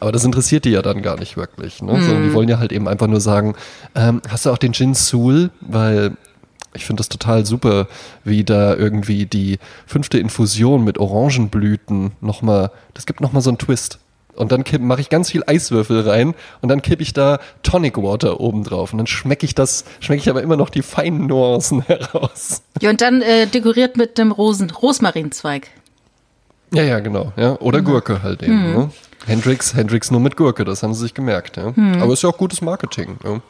Aber 0.00 0.12
das 0.12 0.24
interessiert 0.24 0.64
die 0.66 0.70
ja 0.70 0.82
dann 0.82 1.02
gar 1.02 1.18
nicht 1.18 1.36
wirklich. 1.36 1.82
Ne? 1.82 2.00
Sondern 2.02 2.24
die 2.24 2.34
wollen 2.34 2.48
ja 2.48 2.58
halt 2.58 2.72
eben 2.72 2.86
einfach 2.86 3.06
nur 3.06 3.20
sagen, 3.20 3.54
ähm, 3.94 4.20
hast 4.28 4.46
du 4.46 4.50
auch 4.50 4.58
den 4.58 4.72
Gin 4.74 4.94
Soul? 4.94 5.50
Weil 5.60 6.12
ich 6.74 6.84
finde 6.84 7.00
das 7.00 7.08
total 7.08 7.46
super, 7.46 7.88
wie 8.24 8.44
da 8.44 8.74
irgendwie 8.74 9.26
die 9.26 9.58
fünfte 9.86 10.18
Infusion 10.18 10.84
mit 10.84 10.98
Orangenblüten 10.98 12.12
nochmal, 12.20 12.70
das 12.94 13.06
gibt 13.06 13.20
nochmal 13.20 13.42
so 13.42 13.50
einen 13.50 13.58
Twist. 13.58 13.98
Und 14.36 14.50
dann 14.50 14.64
mache 14.80 15.00
ich 15.00 15.10
ganz 15.10 15.30
viel 15.30 15.44
Eiswürfel 15.46 16.00
rein 16.00 16.34
und 16.60 16.68
dann 16.68 16.82
kippe 16.82 17.02
ich 17.02 17.12
da 17.12 17.38
Tonic 17.62 17.96
Water 17.98 18.40
oben 18.40 18.64
drauf. 18.64 18.92
Und 18.92 18.98
dann 18.98 19.06
schmecke 19.06 19.46
ich 19.46 19.54
das, 19.54 19.84
schmecke 20.00 20.22
ich 20.22 20.28
aber 20.28 20.42
immer 20.42 20.56
noch 20.56 20.70
die 20.70 20.82
feinen 20.82 21.26
Nuancen 21.28 21.82
heraus. 21.86 22.62
Ja, 22.80 22.90
und 22.90 23.00
dann 23.00 23.22
äh, 23.22 23.46
dekoriert 23.46 23.96
mit 23.96 24.18
dem 24.18 24.32
Rosen, 24.32 24.70
Rosmarinzweig. 24.70 25.68
Ja, 26.72 26.82
ja, 26.82 26.98
genau. 26.98 27.32
Ja. 27.36 27.56
Oder 27.60 27.82
Gurke 27.82 28.24
halt 28.24 28.42
eben. 28.42 28.72
Ne? 28.72 28.90
Hendrix, 29.26 29.74
Hendrix 29.74 30.10
nur 30.10 30.20
mit 30.20 30.36
Gurke, 30.36 30.64
das 30.64 30.82
haben 30.82 30.92
sie 30.94 31.02
sich 31.02 31.14
gemerkt. 31.14 31.56
Ja. 31.56 31.72
Aber 32.00 32.12
ist 32.12 32.22
ja 32.24 32.28
auch 32.28 32.36
gutes 32.36 32.60
Marketing. 32.60 33.16
Ja. 33.22 33.40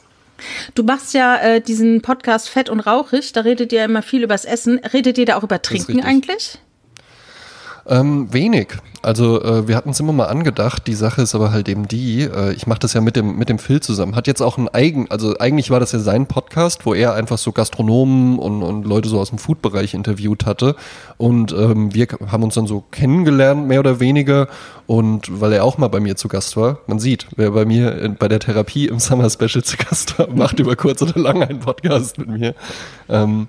Du 0.74 0.82
machst 0.82 1.14
ja 1.14 1.36
äh, 1.36 1.60
diesen 1.60 2.02
Podcast 2.02 2.48
Fett 2.48 2.68
und 2.68 2.80
Rauchig, 2.80 3.32
da 3.32 3.40
redet 3.42 3.72
ihr 3.72 3.84
immer 3.84 4.02
viel 4.02 4.22
übers 4.22 4.44
Essen. 4.44 4.78
Redet 4.78 5.18
ihr 5.18 5.26
da 5.26 5.36
auch 5.36 5.42
über 5.42 5.62
Trinken 5.62 6.02
eigentlich? 6.02 6.58
Ähm, 7.86 8.32
wenig. 8.32 8.68
Also 9.02 9.42
äh, 9.42 9.68
wir 9.68 9.76
hatten 9.76 9.90
es 9.90 10.00
immer 10.00 10.14
mal 10.14 10.26
angedacht. 10.26 10.86
Die 10.86 10.94
Sache 10.94 11.20
ist 11.20 11.34
aber 11.34 11.52
halt 11.52 11.68
eben 11.68 11.86
die, 11.86 12.22
äh, 12.22 12.54
ich 12.54 12.66
mache 12.66 12.78
das 12.78 12.94
ja 12.94 13.02
mit 13.02 13.16
dem, 13.16 13.36
mit 13.36 13.50
dem 13.50 13.58
Phil 13.58 13.80
zusammen. 13.80 14.16
Hat 14.16 14.26
jetzt 14.26 14.40
auch 14.40 14.56
ein 14.56 14.68
eigen, 14.68 15.10
also 15.10 15.36
eigentlich 15.38 15.70
war 15.70 15.80
das 15.80 15.92
ja 15.92 15.98
sein 15.98 16.26
Podcast, 16.26 16.86
wo 16.86 16.94
er 16.94 17.12
einfach 17.12 17.36
so 17.36 17.52
Gastronomen 17.52 18.38
und, 18.38 18.62
und 18.62 18.86
Leute 18.86 19.10
so 19.10 19.20
aus 19.20 19.28
dem 19.28 19.38
Food-Bereich 19.38 19.92
interviewt 19.92 20.46
hatte. 20.46 20.76
Und 21.18 21.52
ähm, 21.52 21.92
wir 21.94 22.08
haben 22.32 22.42
uns 22.42 22.54
dann 22.54 22.66
so 22.66 22.82
kennengelernt, 22.90 23.68
mehr 23.68 23.80
oder 23.80 24.00
weniger. 24.00 24.48
Und 24.86 25.40
weil 25.40 25.52
er 25.52 25.64
auch 25.64 25.76
mal 25.76 25.88
bei 25.88 26.00
mir 26.00 26.16
zu 26.16 26.28
Gast 26.28 26.56
war, 26.56 26.78
man 26.86 26.98
sieht, 26.98 27.26
wer 27.36 27.50
bei 27.50 27.66
mir 27.66 28.00
in, 28.00 28.16
bei 28.16 28.28
der 28.28 28.40
Therapie 28.40 28.86
im 28.86 29.00
Summer 29.00 29.28
Special 29.28 29.62
zu 29.62 29.76
Gast 29.76 30.18
war, 30.18 30.30
macht 30.30 30.58
über 30.58 30.76
kurz 30.76 31.02
oder 31.02 31.20
lang 31.20 31.42
einen 31.42 31.60
Podcast 31.60 32.16
mit 32.16 32.28
mir. 32.28 32.54
Ähm, 33.10 33.48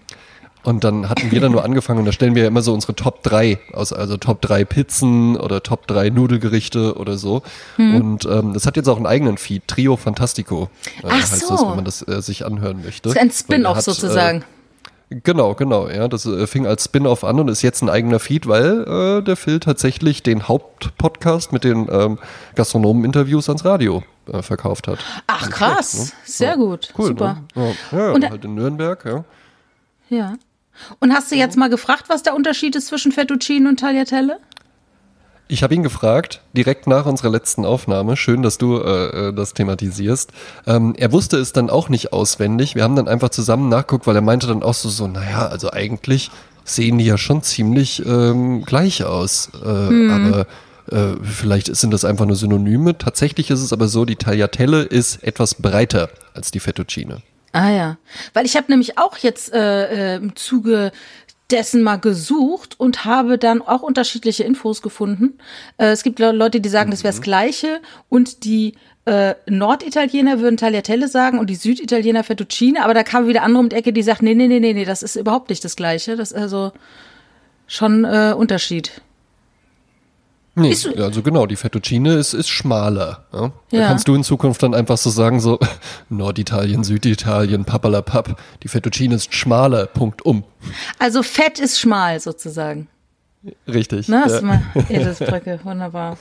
und 0.66 0.84
dann 0.84 1.10
hatten 1.10 1.32
wir 1.32 1.40
dann 1.40 1.52
nur 1.52 1.64
angefangen 1.66 2.00
und 2.00 2.06
da 2.06 2.12
stellen 2.12 2.36
wir 2.36 2.42
ja 2.44 2.48
immer 2.48 2.62
so 2.62 2.74
unsere 2.74 2.96
Top 2.96 3.24
3 3.24 3.60
aus, 3.74 3.94
also 3.94 4.18
Top 4.18 4.42
3 4.42 4.66
Pizzen 4.66 5.38
oder 5.38 5.64
Top 5.64 5.88
3 5.88 6.10
Nudelgerichte 6.10 6.96
oder 6.98 7.18
so. 7.18 7.44
Hm. 7.78 7.96
Und 7.96 8.26
ähm, 8.26 8.54
das 8.54 8.66
hat 8.66 8.76
jetzt 8.76 8.88
auch 8.90 8.98
einen 8.98 9.06
eigenen 9.08 9.38
Feed, 9.38 9.68
Trio 9.68 9.96
Fantastico 9.96 10.70
äh, 11.04 11.08
Ach 11.08 11.14
heißt 11.14 11.40
so. 11.48 11.50
das, 11.50 11.62
wenn 11.62 11.76
man 11.76 11.86
das 11.86 12.08
äh, 12.08 12.22
sich 12.22 12.46
anhören 12.46 12.84
möchte. 12.84 13.10
Das 13.10 13.14
ist 13.16 13.22
ein 13.22 13.32
Spin-off 13.32 13.78
hat, 13.78 13.84
sozusagen. 13.84 14.44
Äh, 15.10 15.20
genau, 15.24 15.54
genau, 15.54 15.88
ja. 15.88 16.08
Das 16.08 16.26
äh, 16.26 16.48
fing 16.48 16.66
als 16.66 16.86
Spin-off 16.86 17.24
an 17.24 17.40
und 17.40 17.48
ist 17.48 17.62
jetzt 17.62 17.82
ein 17.82 17.90
eigener 17.90 18.20
Feed, 18.20 18.48
weil 18.48 19.20
äh, 19.20 19.24
der 19.24 19.36
Phil 19.36 19.60
tatsächlich 19.60 20.24
den 20.24 20.48
Hauptpodcast 20.48 21.54
mit 21.54 21.64
den 21.64 21.88
ähm, 21.92 22.18
Gastronomen-Interviews 22.56 23.48
ans 23.50 23.64
Radio 23.66 24.04
äh, 24.32 24.42
verkauft 24.42 24.88
hat. 24.88 25.00
Ach 25.28 25.50
krass, 25.50 26.14
sehr 26.26 26.58
gut, 26.58 26.92
Cool, 26.98 27.08
super. 27.10 27.42
Ne? 27.56 27.76
Ja, 27.92 27.98
ja, 28.00 28.12
Und- 28.14 28.30
halt 28.30 28.46
in 28.46 28.56
Nürnberg, 28.56 29.06
ja. 29.06 29.24
Ja. 30.10 30.34
Und 31.00 31.14
hast 31.14 31.32
du 31.32 31.36
jetzt 31.36 31.58
mal 31.58 31.70
gefragt, 31.70 32.06
was 32.08 32.24
der 32.24 32.36
Unterschied 32.36 32.76
ist 32.76 32.88
zwischen 32.88 33.12
Fettuccine 33.12 33.68
und 33.70 33.80
Tagliatelle? 33.80 34.40
Ich 35.48 35.62
habe 35.62 35.76
ihn 35.76 35.84
gefragt, 35.84 36.42
direkt 36.54 36.88
nach 36.88 37.06
unserer 37.06 37.30
letzten 37.30 37.66
Aufnahme, 37.66 38.18
schön, 38.18 38.42
dass 38.42 38.58
du 38.58 38.80
äh, 38.80 39.28
äh, 39.28 39.34
das 39.34 39.54
thematisierst. 39.54 40.32
Ähm, 40.66 40.96
er 40.98 41.12
wusste 41.12 41.38
es 41.38 41.54
dann 41.54 41.70
auch 41.70 41.88
nicht 41.88 42.14
auswendig. 42.14 42.74
Wir 42.74 42.84
haben 42.84 42.96
dann 42.96 43.08
einfach 43.08 43.30
zusammen 43.30 43.70
nachguckt, 43.70 44.08
weil 44.08 44.16
er 44.16 44.24
meinte 44.24 44.48
dann 44.48 44.64
auch 44.64 44.74
so, 44.74 44.90
so 44.90 45.08
naja, 45.08 45.46
also 45.48 45.72
eigentlich 45.72 46.32
sehen 46.64 46.98
die 46.98 47.06
ja 47.06 47.20
schon 47.20 47.44
ziemlich 47.44 48.04
ähm, 48.08 48.64
gleich 48.66 49.04
aus. 49.04 49.52
Äh, 49.64 50.10
Aber 50.10 50.48
äh, 50.92 51.16
vielleicht 51.22 51.76
sind 51.76 51.92
das 51.92 52.06
einfach 52.06 52.26
nur 52.26 52.36
Synonyme. 52.36 52.98
Tatsächlich 52.98 53.52
ist 53.52 53.62
es 53.62 53.72
aber 53.72 53.88
so, 53.88 54.06
die 54.06 54.16
Tagliatelle 54.16 54.82
ist 54.82 55.24
etwas 55.24 55.56
breiter 55.56 56.10
als 56.34 56.50
die 56.50 56.60
Fettuccine. 56.60 57.22
Ah 57.56 57.72
ja, 57.72 57.98
weil 58.34 58.46
ich 58.46 58.58
habe 58.58 58.66
nämlich 58.70 58.98
auch 58.98 59.18
jetzt 59.18 59.54
äh, 59.54 60.16
äh, 60.16 60.18
im 60.18 60.36
Zuge 60.36 60.92
dessen 61.52 61.84
mal 61.84 61.96
gesucht 61.96 62.78
und 62.78 63.06
habe 63.06 63.38
dann 63.38 63.62
auch 63.62 63.82
unterschiedliche 63.82 64.44
Infos 64.44 64.82
gefunden. 64.82 65.38
Äh, 65.78 65.92
es 65.92 66.04
gibt 66.04 66.20
Le- 66.20 66.34
Leute, 66.34 66.60
die 66.60 66.68
sagen, 66.68 66.92
das 66.92 67.04
wäre 67.06 67.14
das 67.14 67.22
Gleiche 67.22 67.80
und 68.10 68.44
die 68.44 68.74
äh, 69.06 69.36
Norditaliener 69.48 70.42
würden 70.42 70.58
Tagliatelle 70.58 71.08
sagen 71.08 71.40
und 71.40 71.50
die 71.50 71.56
Süditaliener 71.56 72.26
Fettuccine, 72.26 72.84
aber 72.84 72.94
da 72.94 73.04
kam 73.04 73.28
wieder 73.28 73.44
andere 73.44 73.62
um 73.62 73.70
die 73.70 73.76
Ecke, 73.78 73.94
die 73.94 74.04
sagten, 74.04 74.26
nee, 74.26 74.36
nee, 74.36 74.48
nee, 74.48 74.60
nee, 74.60 74.74
nee, 74.74 74.84
das 74.84 75.02
ist 75.02 75.16
überhaupt 75.16 75.50
nicht 75.50 75.64
das 75.64 75.78
Gleiche. 75.78 76.18
Das 76.18 76.34
ist 76.34 76.38
also 76.38 76.74
schon 77.68 78.04
äh, 78.04 78.34
Unterschied. 78.36 79.02
Nee, 80.58 80.74
also 80.98 81.22
genau, 81.22 81.46
die 81.46 81.58
Fettuccine 81.58 82.14
ist, 82.14 82.34
ist 82.34 82.48
schmaler. 82.48 83.26
Ja? 83.34 83.52
Da 83.72 83.78
Ja. 83.78 83.88
kannst 83.88 84.08
du 84.08 84.16
in 84.16 84.24
Zukunft 84.24 84.64
dann 84.64 84.74
einfach 84.74 84.98
so 84.98 85.10
sagen, 85.10 85.42
so 85.42 85.60
Norditalien, 86.10 86.84
Süditalien, 86.86 87.66
papalapap, 87.66 88.40
die 88.64 88.70
Fettuccine 88.70 89.16
ist 89.16 89.34
schmaler, 89.34 89.86
Punkt 89.86 90.22
um. 90.26 90.46
Also 90.98 91.24
Fett 91.24 91.60
ist 91.60 91.80
schmal 91.80 92.20
sozusagen. 92.22 92.88
Richtig. 93.68 94.08
Ne, 94.08 94.22
hast 94.24 94.32
ja. 94.34 94.40
du 94.40 94.46
mal 94.46 94.62
Eselsbrücke, 94.90 95.60
wunderbar. 95.64 96.18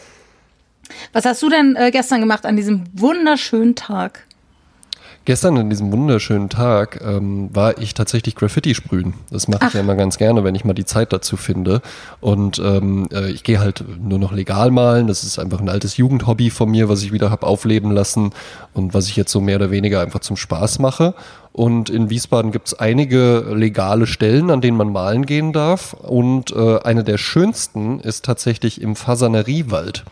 Was 1.12 1.24
hast 1.24 1.40
du 1.42 1.48
denn 1.48 1.76
äh, 1.76 1.90
gestern 1.92 2.20
gemacht 2.20 2.44
an 2.44 2.56
diesem 2.56 2.84
wunderschönen 2.92 3.74
Tag? 3.76 4.26
Gestern 5.26 5.56
an 5.56 5.70
diesem 5.70 5.90
wunderschönen 5.90 6.50
Tag 6.50 7.00
ähm, 7.02 7.48
war 7.54 7.78
ich 7.78 7.94
tatsächlich 7.94 8.34
Graffiti 8.34 8.74
sprühen. 8.74 9.14
Das 9.30 9.48
mache 9.48 9.68
ich 9.68 9.72
ja 9.72 9.80
immer 9.80 9.94
ganz 9.94 10.18
gerne, 10.18 10.44
wenn 10.44 10.54
ich 10.54 10.66
mal 10.66 10.74
die 10.74 10.84
Zeit 10.84 11.14
dazu 11.14 11.38
finde. 11.38 11.80
Und 12.20 12.58
ähm, 12.58 13.08
äh, 13.10 13.30
ich 13.30 13.42
gehe 13.42 13.58
halt 13.58 13.84
nur 14.02 14.18
noch 14.18 14.32
legal 14.32 14.70
malen. 14.70 15.06
Das 15.06 15.24
ist 15.24 15.38
einfach 15.38 15.60
ein 15.60 15.70
altes 15.70 15.96
Jugendhobby 15.96 16.50
von 16.50 16.70
mir, 16.70 16.90
was 16.90 17.02
ich 17.02 17.10
wieder 17.10 17.30
habe 17.30 17.46
aufleben 17.46 17.90
lassen 17.90 18.32
und 18.74 18.92
was 18.92 19.08
ich 19.08 19.16
jetzt 19.16 19.32
so 19.32 19.40
mehr 19.40 19.56
oder 19.56 19.70
weniger 19.70 20.02
einfach 20.02 20.20
zum 20.20 20.36
Spaß 20.36 20.78
mache. 20.78 21.14
Und 21.52 21.88
in 21.88 22.10
Wiesbaden 22.10 22.52
gibt 22.52 22.66
es 22.66 22.74
einige 22.74 23.46
legale 23.54 24.06
Stellen, 24.06 24.50
an 24.50 24.60
denen 24.60 24.76
man 24.76 24.92
malen 24.92 25.24
gehen 25.24 25.54
darf. 25.54 25.94
Und 25.94 26.50
äh, 26.50 26.80
eine 26.80 27.02
der 27.02 27.16
schönsten 27.16 27.98
ist 28.00 28.26
tatsächlich 28.26 28.82
im 28.82 28.94
Fasaneriewald. 28.94 30.04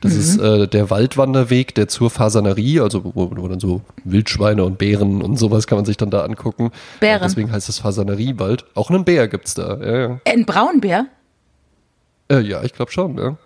Das 0.00 0.14
mhm. 0.14 0.18
ist 0.18 0.38
äh, 0.38 0.68
der 0.68 0.90
Waldwanderweg, 0.90 1.74
der 1.74 1.88
zur 1.88 2.10
Fasanerie, 2.10 2.80
also 2.80 3.04
wo, 3.04 3.30
wo, 3.36 3.48
dann 3.48 3.60
so 3.60 3.82
Wildschweine 4.04 4.64
und 4.64 4.78
Bären 4.78 5.22
und 5.22 5.36
sowas 5.36 5.66
kann 5.66 5.76
man 5.76 5.84
sich 5.84 5.96
dann 5.96 6.10
da 6.10 6.22
angucken. 6.22 6.70
Bären. 7.00 7.22
deswegen 7.22 7.52
heißt 7.52 7.68
es 7.68 7.78
Fasaneriewald. 7.78 8.64
Auch 8.74 8.90
einen 8.90 9.04
Bär 9.04 9.28
gibt's 9.28 9.54
da. 9.54 9.76
Ja, 9.76 9.98
ja. 9.98 10.20
Ein 10.24 10.46
Braunbär? 10.46 11.06
Äh, 12.30 12.40
ja, 12.40 12.62
ich 12.62 12.72
glaube 12.72 12.92
schon, 12.92 13.18
ja. 13.18 13.36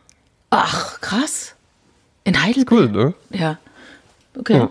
Ach, 0.50 1.00
krass. 1.00 1.54
In 2.22 2.40
Heidelberg? 2.40 2.70
Cool, 2.70 2.90
ne? 2.90 3.14
Ja. 3.30 3.58
Okay. 4.38 4.58
Ja. 4.58 4.70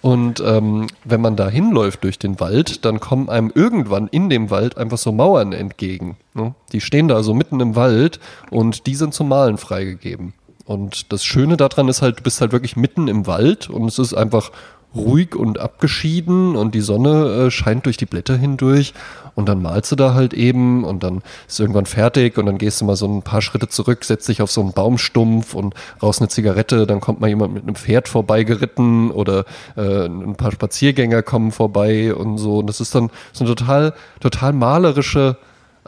Und 0.00 0.40
ähm, 0.40 0.86
wenn 1.04 1.20
man 1.20 1.36
da 1.36 1.48
hinläuft 1.48 2.04
durch 2.04 2.18
den 2.18 2.38
Wald, 2.38 2.84
dann 2.84 3.00
kommen 3.00 3.28
einem 3.28 3.50
irgendwann 3.54 4.06
in 4.08 4.30
dem 4.30 4.50
Wald 4.50 4.78
einfach 4.78 4.98
so 4.98 5.12
Mauern 5.12 5.52
entgegen. 5.52 6.16
Ne? 6.34 6.54
Die 6.72 6.80
stehen 6.80 7.08
da 7.08 7.22
so 7.22 7.34
mitten 7.34 7.60
im 7.60 7.74
Wald 7.74 8.20
und 8.50 8.86
die 8.86 8.94
sind 8.94 9.12
zum 9.12 9.28
Malen 9.28 9.58
freigegeben. 9.58 10.34
Und 10.68 11.14
das 11.14 11.24
Schöne 11.24 11.56
daran 11.56 11.88
ist 11.88 12.02
halt, 12.02 12.18
du 12.18 12.22
bist 12.22 12.42
halt 12.42 12.52
wirklich 12.52 12.76
mitten 12.76 13.08
im 13.08 13.26
Wald 13.26 13.70
und 13.70 13.86
es 13.86 13.98
ist 13.98 14.12
einfach 14.12 14.52
ruhig 14.94 15.34
und 15.34 15.58
abgeschieden 15.58 16.56
und 16.56 16.74
die 16.74 16.82
Sonne 16.82 17.46
äh, 17.46 17.50
scheint 17.50 17.86
durch 17.86 17.96
die 17.96 18.04
Blätter 18.04 18.36
hindurch 18.36 18.92
und 19.34 19.48
dann 19.48 19.62
malst 19.62 19.92
du 19.92 19.96
da 19.96 20.12
halt 20.12 20.34
eben 20.34 20.84
und 20.84 21.02
dann 21.02 21.22
ist 21.46 21.58
irgendwann 21.58 21.86
fertig 21.86 22.36
und 22.36 22.44
dann 22.44 22.58
gehst 22.58 22.82
du 22.82 22.84
mal 22.84 22.96
so 22.96 23.06
ein 23.06 23.22
paar 23.22 23.40
Schritte 23.40 23.68
zurück, 23.68 24.04
setzt 24.04 24.28
dich 24.28 24.42
auf 24.42 24.50
so 24.50 24.60
einen 24.60 24.74
Baumstumpf 24.74 25.54
und 25.54 25.74
raus 26.02 26.20
eine 26.20 26.28
Zigarette, 26.28 26.86
dann 26.86 27.00
kommt 27.00 27.20
mal 27.20 27.28
jemand 27.28 27.54
mit 27.54 27.62
einem 27.62 27.74
Pferd 27.74 28.06
vorbeigeritten 28.06 29.10
oder 29.10 29.46
äh, 29.74 30.04
ein 30.04 30.34
paar 30.34 30.52
Spaziergänger 30.52 31.22
kommen 31.22 31.50
vorbei 31.50 32.14
und 32.14 32.36
so. 32.36 32.58
Und 32.58 32.66
das 32.66 32.82
ist 32.82 32.94
dann 32.94 33.08
so 33.32 33.46
eine 33.46 33.54
total, 33.54 33.94
total 34.20 34.52
malerische 34.52 35.38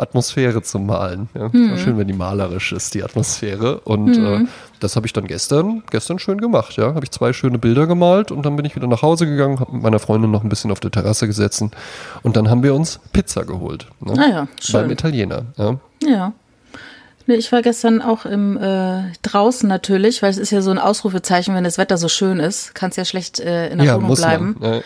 Atmosphäre 0.00 0.62
zu 0.62 0.78
malen. 0.78 1.28
Ja. 1.34 1.48
Mhm. 1.52 1.76
schön, 1.76 1.98
wenn 1.98 2.06
die 2.06 2.14
malerisch 2.14 2.72
ist, 2.72 2.94
die 2.94 3.02
Atmosphäre. 3.02 3.80
Und 3.80 4.16
mhm. 4.16 4.44
äh, 4.44 4.48
das 4.80 4.96
habe 4.96 5.06
ich 5.06 5.12
dann 5.12 5.26
gestern, 5.26 5.82
gestern 5.90 6.18
schön 6.18 6.38
gemacht. 6.40 6.76
Ja, 6.76 6.94
habe 6.94 7.04
ich 7.04 7.10
zwei 7.10 7.32
schöne 7.32 7.58
Bilder 7.58 7.86
gemalt 7.86 8.30
und 8.30 8.44
dann 8.44 8.56
bin 8.56 8.64
ich 8.64 8.76
wieder 8.76 8.86
nach 8.86 9.02
Hause 9.02 9.26
gegangen, 9.26 9.60
habe 9.60 9.72
mit 9.72 9.82
meiner 9.82 9.98
Freundin 9.98 10.30
noch 10.30 10.42
ein 10.42 10.48
bisschen 10.48 10.70
auf 10.70 10.80
der 10.80 10.90
Terrasse 10.90 11.26
gesessen 11.26 11.70
und 12.22 12.36
dann 12.36 12.48
haben 12.48 12.62
wir 12.62 12.74
uns 12.74 13.00
Pizza 13.12 13.44
geholt. 13.44 13.86
Ne? 14.00 14.14
Ah 14.16 14.28
ja, 14.28 14.48
schön. 14.60 14.80
Beim 14.80 14.90
Italiener. 14.90 15.42
Ja. 15.56 15.76
ja. 16.04 16.32
Ich 17.26 17.52
war 17.52 17.62
gestern 17.62 18.02
auch 18.02 18.26
im 18.26 18.56
äh, 18.56 19.02
draußen 19.22 19.68
natürlich, 19.68 20.22
weil 20.22 20.30
es 20.30 20.38
ist 20.38 20.50
ja 20.50 20.62
so 20.62 20.70
ein 20.70 20.78
Ausrufezeichen, 20.78 21.54
wenn 21.54 21.62
das 21.62 21.78
Wetter 21.78 21.96
so 21.96 22.08
schön 22.08 22.40
ist, 22.40 22.74
kannst 22.74 22.98
ja 22.98 23.04
schlecht 23.04 23.38
äh, 23.38 23.68
in 23.68 23.78
der 23.78 23.86
ja, 23.86 23.96
Wohnung 23.96 24.14
bleiben. 24.14 24.56
Man, 24.58 24.72
ja. 24.74 24.80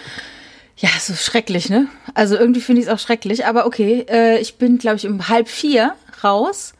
Ja, 0.77 0.89
so 1.01 1.15
schrecklich, 1.15 1.71
ne? 1.71 1.87
Also 2.15 2.37
irgendwie 2.37 2.61
finde 2.61 2.83
ich 2.83 2.89
es 2.89 2.93
auch 2.93 2.99
schrecklich. 2.99 3.47
Aber 3.47 3.67
okay, 3.67 4.05
äh, 4.09 4.39
ich 4.41 4.57
bin, 4.57 4.79
glaube 4.79 4.97
ich, 4.97 5.07
um 5.07 5.29
halb 5.29 5.49
vier 5.49 5.95
raus. 6.23 6.75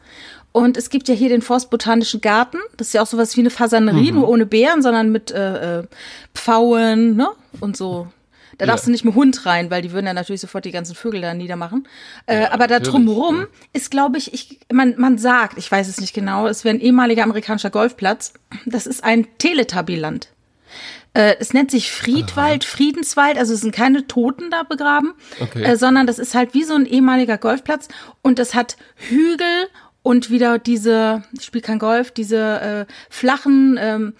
Und 0.51 0.77
es 0.77 0.89
gibt 0.89 1.07
ja 1.09 1.15
hier 1.15 1.29
den 1.29 1.41
Forstbotanischen 1.41 2.21
Garten. 2.21 2.57
Das 2.77 2.87
ist 2.87 2.93
ja 2.93 3.01
auch 3.01 3.07
sowas 3.07 3.35
wie 3.35 3.41
eine 3.41 3.49
Fasanerie, 3.49 4.11
mhm. 4.11 4.19
nur 4.19 4.29
ohne 4.29 4.45
Bären, 4.45 4.81
sondern 4.81 5.11
mit 5.11 5.31
äh, 5.31 5.79
äh, 5.79 5.83
Pfauen, 6.33 7.15
ne? 7.15 7.27
Und 7.59 7.75
so. 7.75 8.07
Da 8.57 8.65
darfst 8.65 8.85
ja. 8.85 8.87
du 8.87 8.91
nicht 8.91 9.03
mit 9.03 9.15
Hund 9.15 9.45
rein, 9.45 9.69
weil 9.69 9.81
die 9.81 9.91
würden 9.91 10.05
ja 10.05 10.13
natürlich 10.13 10.39
sofort 10.39 10.63
die 10.63 10.71
ganzen 10.71 10.95
Vögel 10.95 11.21
da 11.21 11.33
niedermachen. 11.33 11.87
Äh, 12.25 12.43
ja, 12.43 12.53
aber 12.53 12.67
da 12.67 12.79
drumherum 12.79 13.41
ja. 13.41 13.47
ist, 13.73 13.91
glaube 13.91 14.17
ich, 14.17 14.33
ich, 14.33 14.59
man, 14.71 14.95
man 14.97 15.17
sagt, 15.17 15.57
ich 15.57 15.69
weiß 15.69 15.89
es 15.89 15.99
nicht 15.99 16.13
genau, 16.13 16.47
es 16.47 16.63
wäre 16.63 16.75
ein 16.75 16.81
ehemaliger 16.81 17.23
amerikanischer 17.23 17.69
Golfplatz. 17.69 18.33
Das 18.65 18.87
ist 18.87 19.03
ein 19.03 19.27
Teletabiland. 19.37 20.29
Äh, 21.15 21.37
es 21.39 21.53
nennt 21.53 21.71
sich 21.71 21.91
Friedwald, 21.91 22.65
Aha. 22.65 22.75
Friedenswald, 22.75 23.37
also 23.37 23.53
es 23.53 23.61
sind 23.61 23.73
keine 23.73 24.05
Toten 24.05 24.51
da 24.51 24.63
begraben, 24.63 25.13
okay. 25.39 25.63
äh, 25.63 25.77
sondern 25.77 26.05
das 26.05 26.19
ist 26.19 26.35
halt 26.35 26.53
wie 26.53 26.63
so 26.63 26.75
ein 26.75 26.85
ehemaliger 26.85 27.37
Golfplatz 27.37 27.87
und 28.21 28.37
das 28.37 28.53
hat 28.53 28.75
Hügel 28.95 29.67
und 30.03 30.29
wieder 30.29 30.59
diese, 30.59 31.23
ich 31.31 31.45
spiele 31.45 31.61
kein 31.61 31.79
Golf, 31.79 32.11
diese 32.11 32.37
äh, 32.37 32.85
flachen 33.09 33.79
ähm, 33.79 34.13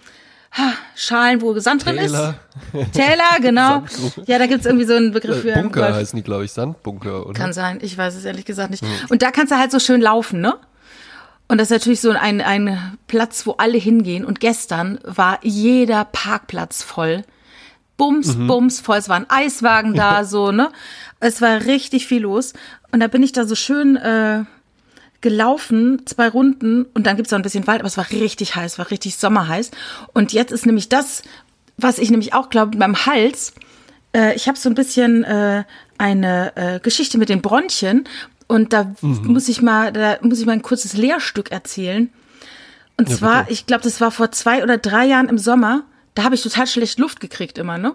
Schalen, 0.94 1.42
wo 1.42 1.58
Sand 1.58 1.84
drin 1.84 1.98
ist. 1.98 2.16
Täler, 2.94 3.24
genau. 3.42 3.84
ja, 4.24 4.38
da 4.38 4.46
gibt's 4.46 4.64
irgendwie 4.64 4.86
so 4.86 4.94
einen 4.94 5.12
Begriff 5.12 5.42
für. 5.42 5.52
Bunker 5.52 5.94
heißen 5.94 6.16
die, 6.16 6.22
glaube 6.22 6.46
ich, 6.46 6.52
Sandbunker, 6.52 7.26
oder? 7.26 7.38
Kann 7.38 7.52
sein, 7.52 7.78
ich 7.82 7.98
weiß 7.98 8.14
es 8.14 8.24
ehrlich 8.24 8.46
gesagt 8.46 8.70
nicht. 8.70 8.82
Hm. 8.82 8.90
Und 9.10 9.20
da 9.20 9.30
kannst 9.32 9.52
du 9.52 9.58
halt 9.58 9.70
so 9.70 9.78
schön 9.78 10.00
laufen, 10.00 10.40
ne? 10.40 10.54
Und 11.48 11.58
das 11.58 11.70
ist 11.70 11.76
natürlich 11.76 12.00
so 12.00 12.10
ein, 12.10 12.40
ein 12.40 12.98
Platz, 13.06 13.46
wo 13.46 13.52
alle 13.52 13.78
hingehen. 13.78 14.24
Und 14.24 14.40
gestern 14.40 14.98
war 15.04 15.38
jeder 15.42 16.04
Parkplatz 16.04 16.82
voll. 16.82 17.24
Bums, 17.96 18.36
mhm. 18.36 18.46
bums 18.46 18.80
voll. 18.80 18.98
Es 18.98 19.08
waren 19.08 19.26
Eiswagen 19.28 19.94
da, 19.94 20.24
so, 20.26 20.50
ne? 20.50 20.70
Es 21.20 21.40
war 21.40 21.64
richtig 21.64 22.06
viel 22.06 22.22
los. 22.22 22.52
Und 22.90 23.00
da 23.00 23.06
bin 23.06 23.22
ich 23.22 23.32
da 23.32 23.46
so 23.46 23.54
schön 23.54 23.96
äh, 23.96 24.44
gelaufen, 25.20 26.02
zwei 26.06 26.28
Runden. 26.28 26.84
Und 26.94 27.06
dann 27.06 27.16
gibt's 27.16 27.30
noch 27.30 27.38
ein 27.38 27.42
bisschen 27.42 27.66
Wald, 27.66 27.80
aber 27.80 27.88
es 27.88 27.96
war 27.96 28.10
richtig 28.10 28.56
heiß, 28.56 28.78
war 28.78 28.90
richtig 28.90 29.16
sommerheiß. 29.16 29.70
Und 30.12 30.32
jetzt 30.32 30.52
ist 30.52 30.66
nämlich 30.66 30.88
das, 30.88 31.22
was 31.76 31.98
ich 31.98 32.10
nämlich 32.10 32.34
auch 32.34 32.50
glaube, 32.50 32.76
beim 32.76 33.06
Hals. 33.06 33.54
Äh, 34.14 34.34
ich 34.34 34.48
habe 34.48 34.58
so 34.58 34.68
ein 34.68 34.74
bisschen 34.74 35.24
äh, 35.24 35.64
eine 35.98 36.56
äh, 36.56 36.80
Geschichte 36.80 37.18
mit 37.18 37.28
den 37.28 37.42
Bronchien. 37.42 38.04
Und 38.46 38.72
da 38.72 38.94
mhm. 39.00 39.20
muss 39.24 39.48
ich 39.48 39.62
mal, 39.62 39.92
da 39.92 40.18
muss 40.22 40.38
ich 40.40 40.46
mal 40.46 40.52
ein 40.52 40.62
kurzes 40.62 40.94
Lehrstück 40.94 41.50
erzählen. 41.50 42.10
Und 42.96 43.10
ja, 43.10 43.16
zwar, 43.16 43.40
bitte. 43.40 43.52
ich 43.52 43.66
glaube, 43.66 43.82
das 43.82 44.00
war 44.00 44.10
vor 44.10 44.30
zwei 44.32 44.62
oder 44.62 44.78
drei 44.78 45.06
Jahren 45.06 45.28
im 45.28 45.38
Sommer. 45.38 45.84
Da 46.14 46.24
habe 46.24 46.34
ich 46.34 46.42
total 46.42 46.66
schlecht 46.66 46.98
Luft 46.98 47.20
gekriegt 47.20 47.58
immer, 47.58 47.76
ne? 47.76 47.94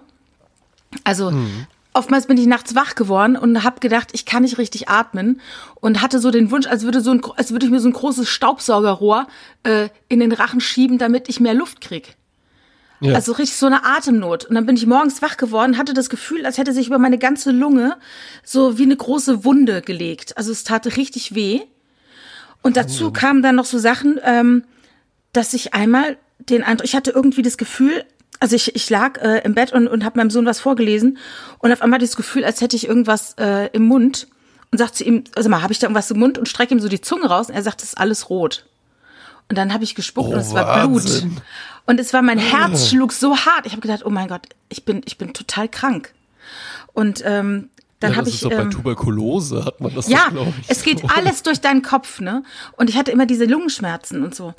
Also 1.04 1.30
mhm. 1.30 1.66
oftmals 1.94 2.26
bin 2.26 2.36
ich 2.36 2.46
nachts 2.46 2.74
wach 2.74 2.94
geworden 2.94 3.36
und 3.36 3.64
habe 3.64 3.80
gedacht, 3.80 4.10
ich 4.12 4.26
kann 4.26 4.42
nicht 4.42 4.58
richtig 4.58 4.88
atmen 4.88 5.40
und 5.76 6.02
hatte 6.02 6.18
so 6.18 6.30
den 6.30 6.50
Wunsch, 6.50 6.66
als 6.66 6.84
würde 6.84 7.00
so 7.00 7.10
ein, 7.10 7.22
als 7.36 7.50
würde 7.50 7.66
ich 7.66 7.72
mir 7.72 7.80
so 7.80 7.88
ein 7.88 7.94
großes 7.94 8.28
Staubsaugerrohr 8.28 9.26
äh, 9.64 9.88
in 10.08 10.20
den 10.20 10.32
Rachen 10.32 10.60
schieben, 10.60 10.98
damit 10.98 11.28
ich 11.28 11.40
mehr 11.40 11.54
Luft 11.54 11.80
krieg. 11.80 12.16
Ja. 13.02 13.14
Also 13.14 13.32
richtig 13.32 13.56
so 13.56 13.66
eine 13.66 13.84
Atemnot. 13.84 14.44
Und 14.44 14.54
dann 14.54 14.64
bin 14.64 14.76
ich 14.76 14.86
morgens 14.86 15.22
wach 15.22 15.36
geworden, 15.36 15.76
hatte 15.76 15.92
das 15.92 16.08
Gefühl, 16.08 16.46
als 16.46 16.56
hätte 16.56 16.72
sich 16.72 16.86
über 16.86 16.98
meine 16.98 17.18
ganze 17.18 17.50
Lunge 17.50 17.96
so 18.44 18.78
wie 18.78 18.84
eine 18.84 18.96
große 18.96 19.44
Wunde 19.44 19.82
gelegt. 19.82 20.36
Also 20.36 20.52
es 20.52 20.62
tat 20.62 20.96
richtig 20.96 21.34
weh. 21.34 21.62
Und 22.62 22.76
dazu 22.76 23.08
oh. 23.08 23.10
kamen 23.10 23.42
dann 23.42 23.56
noch 23.56 23.64
so 23.64 23.78
Sachen, 23.78 24.20
ähm, 24.22 24.64
dass 25.32 25.52
ich 25.52 25.74
einmal 25.74 26.16
den 26.38 26.62
Eindruck, 26.62 26.86
ich 26.86 26.94
hatte 26.94 27.10
irgendwie 27.10 27.42
das 27.42 27.58
Gefühl, 27.58 28.04
also 28.38 28.54
ich, 28.56 28.74
ich 28.76 28.88
lag 28.88 29.20
äh, 29.20 29.40
im 29.44 29.54
Bett 29.54 29.72
und, 29.72 29.88
und 29.88 30.04
habe 30.04 30.18
meinem 30.18 30.30
Sohn 30.30 30.46
was 30.46 30.60
vorgelesen 30.60 31.18
und 31.58 31.72
auf 31.72 31.82
einmal 31.82 31.98
das 31.98 32.16
Gefühl, 32.16 32.44
als 32.44 32.60
hätte 32.60 32.76
ich 32.76 32.86
irgendwas 32.86 33.34
äh, 33.38 33.68
im 33.72 33.84
Mund 33.84 34.28
und 34.70 34.78
sagt 34.78 34.96
zu 34.96 35.04
ihm, 35.04 35.24
also 35.34 35.48
mal, 35.48 35.62
habe 35.62 35.72
ich 35.72 35.78
da 35.78 35.86
irgendwas 35.86 36.10
im 36.10 36.18
Mund 36.18 36.38
und 36.38 36.48
strecke 36.48 36.74
ihm 36.74 36.80
so 36.80 36.88
die 36.88 37.00
Zunge 37.00 37.26
raus 37.26 37.48
und 37.48 37.54
er 37.54 37.62
sagt, 37.62 37.82
das 37.82 37.90
ist 37.90 37.98
alles 37.98 38.30
rot. 38.30 38.66
Und 39.48 39.58
dann 39.58 39.72
habe 39.72 39.84
ich 39.84 39.94
gespuckt 39.94 40.30
oh, 40.30 40.32
und 40.32 40.38
es 40.38 40.54
war 40.54 40.66
Wahnsinn. 40.66 41.30
Blut. 41.30 41.42
Und 41.84 42.00
es 42.00 42.12
war 42.12 42.22
mein 42.22 42.38
Herz 42.38 42.88
schlug 42.88 43.12
so 43.12 43.36
hart. 43.36 43.66
Ich 43.66 43.72
habe 43.72 43.82
gedacht, 43.82 44.04
oh 44.04 44.10
mein 44.10 44.28
Gott, 44.28 44.48
ich 44.68 44.84
bin 44.84 45.02
ich 45.04 45.18
bin 45.18 45.32
total 45.32 45.68
krank. 45.68 46.14
Und 46.94 47.22
ähm, 47.24 47.68
dann 48.02 48.12
ja, 48.12 48.16
habe 48.18 48.28
ich. 48.28 48.36
Ist 48.36 48.44
doch 48.44 48.50
ähm, 48.50 48.68
bei 48.68 48.74
Tuberkulose 48.74 49.64
hat 49.64 49.80
man 49.80 49.94
das. 49.94 50.08
Ja, 50.08 50.30
doch, 50.32 50.46
ich, 50.46 50.68
es 50.68 50.82
geht 50.82 51.00
so. 51.00 51.08
alles 51.08 51.42
durch 51.42 51.60
deinen 51.60 51.82
Kopf, 51.82 52.20
ne? 52.20 52.42
Und 52.76 52.90
ich 52.90 52.96
hatte 52.96 53.10
immer 53.10 53.26
diese 53.26 53.44
Lungenschmerzen 53.44 54.22
und 54.22 54.34
so. 54.34 54.54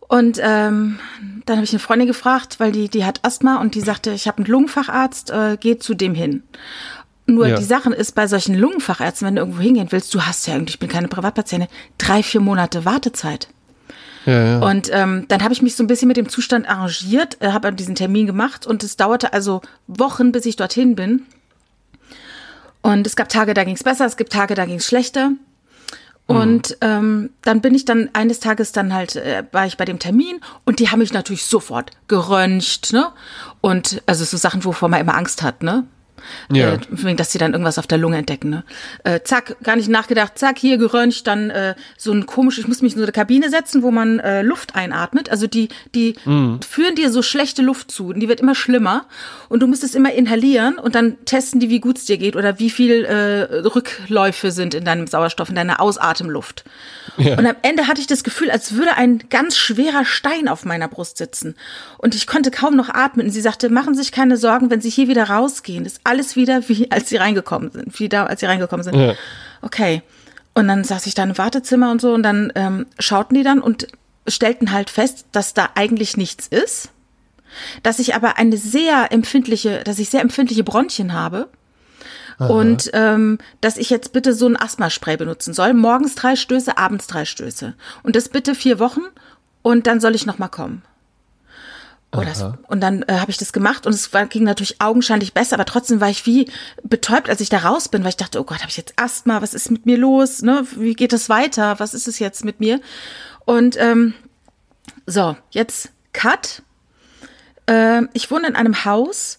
Und 0.00 0.38
ähm, 0.42 0.98
dann 1.44 1.56
habe 1.56 1.64
ich 1.64 1.72
eine 1.72 1.80
Freundin 1.80 2.08
gefragt, 2.08 2.60
weil 2.60 2.72
die 2.72 2.88
die 2.88 3.04
hat 3.04 3.24
Asthma 3.24 3.60
und 3.60 3.74
die 3.74 3.80
sagte, 3.80 4.12
ich 4.12 4.26
habe 4.26 4.38
einen 4.38 4.46
Lungenfacharzt, 4.46 5.30
äh, 5.30 5.58
geh 5.60 5.78
zu 5.78 5.94
dem 5.94 6.14
hin. 6.14 6.42
Nur 7.26 7.46
ja. 7.46 7.58
die 7.58 7.64
Sache 7.64 7.92
ist, 7.92 8.14
bei 8.14 8.26
solchen 8.26 8.54
Lungenfachärzten, 8.54 9.26
wenn 9.26 9.36
du 9.36 9.42
irgendwo 9.42 9.60
hingehen 9.60 9.88
willst, 9.90 10.14
du 10.14 10.22
hast 10.22 10.46
ja 10.46 10.54
irgendwie, 10.54 10.72
ich 10.72 10.78
bin 10.78 10.88
keine 10.88 11.08
Privatpatientin, 11.08 11.68
drei, 11.98 12.22
vier 12.22 12.40
Monate 12.40 12.86
Wartezeit. 12.86 13.48
Ja, 14.28 14.44
ja. 14.44 14.58
Und 14.58 14.90
ähm, 14.92 15.24
dann 15.28 15.42
habe 15.42 15.54
ich 15.54 15.62
mich 15.62 15.74
so 15.74 15.82
ein 15.82 15.86
bisschen 15.86 16.06
mit 16.06 16.18
dem 16.18 16.28
Zustand 16.28 16.68
arrangiert, 16.68 17.38
äh, 17.40 17.52
habe 17.52 17.72
diesen 17.72 17.94
Termin 17.94 18.26
gemacht 18.26 18.66
und 18.66 18.84
es 18.84 18.98
dauerte 18.98 19.32
also 19.32 19.62
Wochen, 19.86 20.32
bis 20.32 20.44
ich 20.44 20.56
dorthin 20.56 20.94
bin. 20.94 21.22
Und 22.82 23.06
es 23.06 23.16
gab 23.16 23.30
Tage, 23.30 23.54
da 23.54 23.64
ging 23.64 23.74
es 23.74 23.82
besser, 23.82 24.04
es 24.04 24.18
gibt 24.18 24.30
Tage, 24.30 24.54
da 24.54 24.66
ging 24.66 24.76
es 24.76 24.86
schlechter. 24.86 25.30
Und 26.26 26.72
mhm. 26.72 26.76
ähm, 26.82 27.30
dann 27.40 27.62
bin 27.62 27.74
ich 27.74 27.86
dann 27.86 28.10
eines 28.12 28.38
Tages 28.38 28.72
dann 28.72 28.92
halt, 28.92 29.16
äh, 29.16 29.44
war 29.50 29.64
ich 29.64 29.78
bei 29.78 29.86
dem 29.86 29.98
Termin 29.98 30.40
und 30.66 30.78
die 30.78 30.90
haben 30.90 30.98
mich 30.98 31.14
natürlich 31.14 31.46
sofort 31.46 31.92
geröntgt, 32.06 32.92
ne? 32.92 33.08
Und 33.62 34.02
also 34.04 34.26
so 34.26 34.36
Sachen, 34.36 34.62
wovor 34.62 34.90
man 34.90 35.00
immer 35.00 35.16
Angst 35.16 35.42
hat, 35.42 35.62
ne? 35.62 35.86
Ja. 36.52 36.74
Äh, 36.74 37.14
dass 37.14 37.32
sie 37.32 37.38
dann 37.38 37.52
irgendwas 37.52 37.78
auf 37.78 37.86
der 37.86 37.98
Lunge 37.98 38.16
entdecken. 38.18 38.50
Ne? 38.50 38.64
Äh, 39.04 39.20
zack, 39.24 39.56
gar 39.62 39.76
nicht 39.76 39.88
nachgedacht, 39.88 40.38
zack, 40.38 40.58
hier 40.58 40.78
geröntgt, 40.78 41.26
dann 41.26 41.50
äh, 41.50 41.74
so 41.96 42.12
ein 42.12 42.26
komisch, 42.26 42.58
ich 42.58 42.68
muss 42.68 42.82
mich 42.82 42.92
in 42.92 42.98
so 42.98 43.04
eine 43.04 43.12
Kabine 43.12 43.50
setzen, 43.50 43.82
wo 43.82 43.90
man 43.90 44.18
äh, 44.20 44.42
Luft 44.42 44.74
einatmet. 44.74 45.30
Also 45.30 45.46
die, 45.46 45.68
die 45.94 46.14
Mhm. 46.24 46.60
führen 46.62 46.94
dir 46.94 47.10
so 47.10 47.22
schlechte 47.22 47.62
Luft 47.62 47.90
zu 47.90 48.08
und 48.08 48.20
die 48.20 48.28
wird 48.28 48.40
immer 48.40 48.54
schlimmer 48.54 49.06
und 49.48 49.60
du 49.60 49.66
musst 49.66 49.84
es 49.84 49.94
immer 49.94 50.12
inhalieren 50.12 50.78
und 50.78 50.94
dann 50.94 51.24
testen 51.24 51.60
die, 51.60 51.70
wie 51.70 51.80
gut 51.80 51.98
es 51.98 52.04
dir 52.04 52.18
geht 52.18 52.36
oder 52.36 52.58
wie 52.58 52.70
viel 52.70 53.04
äh, 53.04 53.66
Rückläufe 53.66 54.50
sind 54.50 54.74
in 54.74 54.84
deinem 54.84 55.06
Sauerstoff, 55.06 55.48
in 55.48 55.54
deiner 55.54 55.80
Ausatemluft. 55.80 56.64
Und 57.18 57.46
am 57.46 57.56
Ende 57.62 57.86
hatte 57.86 58.00
ich 58.00 58.06
das 58.06 58.24
Gefühl, 58.24 58.50
als 58.50 58.74
würde 58.74 58.94
ein 58.96 59.24
ganz 59.30 59.56
schwerer 59.56 60.04
Stein 60.04 60.48
auf 60.48 60.64
meiner 60.64 60.88
Brust 60.88 61.18
sitzen. 61.18 61.56
Und 61.98 62.14
ich 62.14 62.26
konnte 62.26 62.50
kaum 62.50 62.76
noch 62.76 62.88
atmen. 62.88 63.26
Und 63.26 63.32
sie 63.32 63.40
sagte, 63.40 63.68
machen 63.70 63.94
Sie 63.94 64.02
sich 64.02 64.12
keine 64.12 64.36
Sorgen, 64.36 64.70
wenn 64.70 64.80
Sie 64.80 64.90
hier 64.90 65.08
wieder 65.08 65.28
rausgehen, 65.28 65.84
ist 65.84 66.00
alles 66.04 66.36
wieder 66.36 66.68
wie 66.68 66.90
als 66.90 67.08
Sie 67.08 67.16
reingekommen 67.16 67.70
sind, 67.70 67.98
wie 67.98 68.08
da, 68.08 68.26
als 68.26 68.40
Sie 68.40 68.46
reingekommen 68.46 68.84
sind. 68.84 68.96
Ja. 68.96 69.14
Okay. 69.62 70.02
Und 70.54 70.68
dann 70.68 70.84
saß 70.84 71.06
ich 71.06 71.14
da 71.14 71.22
im 71.22 71.38
Wartezimmer 71.38 71.90
und 71.90 72.00
so 72.00 72.12
und 72.12 72.22
dann 72.22 72.52
ähm, 72.54 72.86
schauten 72.98 73.36
die 73.36 73.44
dann 73.44 73.60
und 73.60 73.86
stellten 74.26 74.72
halt 74.72 74.90
fest, 74.90 75.26
dass 75.32 75.54
da 75.54 75.70
eigentlich 75.74 76.16
nichts 76.16 76.46
ist, 76.48 76.90
dass 77.82 77.98
ich 77.98 78.14
aber 78.14 78.38
eine 78.38 78.56
sehr 78.56 79.12
empfindliche, 79.12 79.82
dass 79.84 79.98
ich 79.98 80.10
sehr 80.10 80.20
empfindliche 80.20 80.64
Bronchien 80.64 81.12
habe 81.12 81.48
und 82.38 82.90
ähm, 82.92 83.38
dass 83.60 83.76
ich 83.76 83.90
jetzt 83.90 84.12
bitte 84.12 84.32
so 84.32 84.46
ein 84.46 84.56
Asthmaspray 84.56 85.16
benutzen 85.16 85.54
soll. 85.54 85.74
Morgens 85.74 86.14
drei 86.14 86.36
Stöße, 86.36 86.78
abends 86.78 87.06
drei 87.06 87.24
Stöße. 87.24 87.74
Und 88.02 88.16
das 88.16 88.28
bitte 88.28 88.54
vier 88.54 88.78
Wochen 88.78 89.00
und 89.62 89.86
dann 89.86 90.00
soll 90.00 90.14
ich 90.14 90.26
noch 90.26 90.38
mal 90.38 90.48
kommen. 90.48 90.82
Oh, 92.10 92.22
das, 92.22 92.42
und 92.68 92.80
dann 92.80 93.02
äh, 93.02 93.18
habe 93.18 93.30
ich 93.30 93.36
das 93.36 93.52
gemacht 93.52 93.86
und 93.86 93.92
es 93.92 94.14
war, 94.14 94.24
ging 94.24 94.42
natürlich 94.42 94.80
augenscheinlich 94.80 95.34
besser, 95.34 95.56
aber 95.56 95.66
trotzdem 95.66 96.00
war 96.00 96.08
ich 96.08 96.24
wie 96.24 96.50
betäubt, 96.82 97.28
als 97.28 97.42
ich 97.42 97.50
da 97.50 97.58
raus 97.58 97.90
bin, 97.90 98.02
weil 98.02 98.10
ich 98.10 98.16
dachte, 98.16 98.40
oh 98.40 98.44
Gott, 98.44 98.60
habe 98.60 98.70
ich 98.70 98.78
jetzt 98.78 98.94
Asthma? 98.96 99.42
Was 99.42 99.52
ist 99.52 99.70
mit 99.70 99.84
mir 99.84 99.98
los? 99.98 100.40
Ne? 100.40 100.66
Wie 100.76 100.94
geht 100.94 101.12
es 101.12 101.28
weiter? 101.28 101.78
Was 101.80 101.92
ist 101.92 102.08
es 102.08 102.18
jetzt 102.18 102.46
mit 102.46 102.60
mir? 102.60 102.80
Und 103.44 103.76
ähm, 103.78 104.14
so, 105.04 105.36
jetzt 105.50 105.90
Cut. 106.14 106.62
Äh, 107.66 108.02
ich 108.14 108.30
wohne 108.30 108.48
in 108.48 108.56
einem 108.56 108.86
Haus 108.86 109.38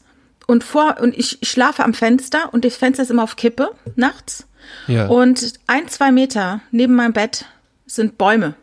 und 0.50 0.64
vor 0.64 0.98
und 1.00 1.16
ich, 1.16 1.38
schlafe 1.44 1.84
am 1.84 1.94
Fenster 1.94 2.52
und 2.52 2.66
das 2.66 2.76
Fenster 2.76 3.04
ist 3.04 3.12
immer 3.12 3.22
auf 3.24 3.36
Kippe 3.36 3.70
nachts. 3.96 4.48
Ja. 4.88 5.06
Und 5.08 5.54
ein, 5.68 5.88
zwei 5.88 6.12
Meter 6.12 6.62
neben 6.72 6.96
meinem 6.96 7.14
Bett 7.14 7.46
sind 7.86 8.18
Bäume. 8.18 8.56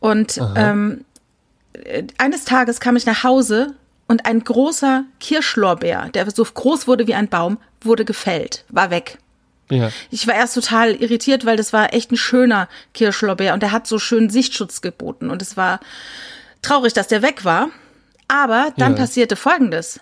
Und 0.00 0.40
ähm, 0.56 1.04
äh, 1.74 2.04
eines 2.16 2.46
Tages 2.46 2.80
kam 2.80 2.96
ich 2.96 3.04
nach 3.04 3.22
Hause 3.22 3.74
und 4.06 4.24
ein 4.24 4.42
großer 4.42 5.04
Kirschlorbeer, 5.20 6.08
der 6.14 6.30
so 6.30 6.42
groß 6.44 6.86
wurde 6.86 7.06
wie 7.06 7.14
ein 7.14 7.28
Baum, 7.28 7.58
wurde 7.82 8.06
gefällt, 8.06 8.64
war 8.70 8.90
weg. 8.90 9.18
ja. 9.70 9.90
Ich 10.10 10.26
war 10.26 10.34
erst 10.36 10.54
total 10.54 10.94
irritiert, 10.94 11.44
weil 11.44 11.58
das 11.58 11.74
war 11.74 11.92
echt 11.92 12.10
ein 12.12 12.16
schöner 12.16 12.66
Kirschlorbeer 12.94 13.52
und 13.52 13.62
der 13.62 13.72
hat 13.72 13.86
so 13.86 13.98
schön 13.98 14.30
Sichtschutz 14.30 14.80
geboten 14.80 15.28
und 15.28 15.42
es 15.42 15.58
war 15.58 15.80
traurig, 16.62 16.94
dass 16.94 17.08
der 17.08 17.20
weg 17.20 17.44
war. 17.44 17.68
Aber 18.26 18.72
dann 18.78 18.92
Ja. 18.92 18.98
passierte 18.98 19.36
Folgendes. 19.36 20.00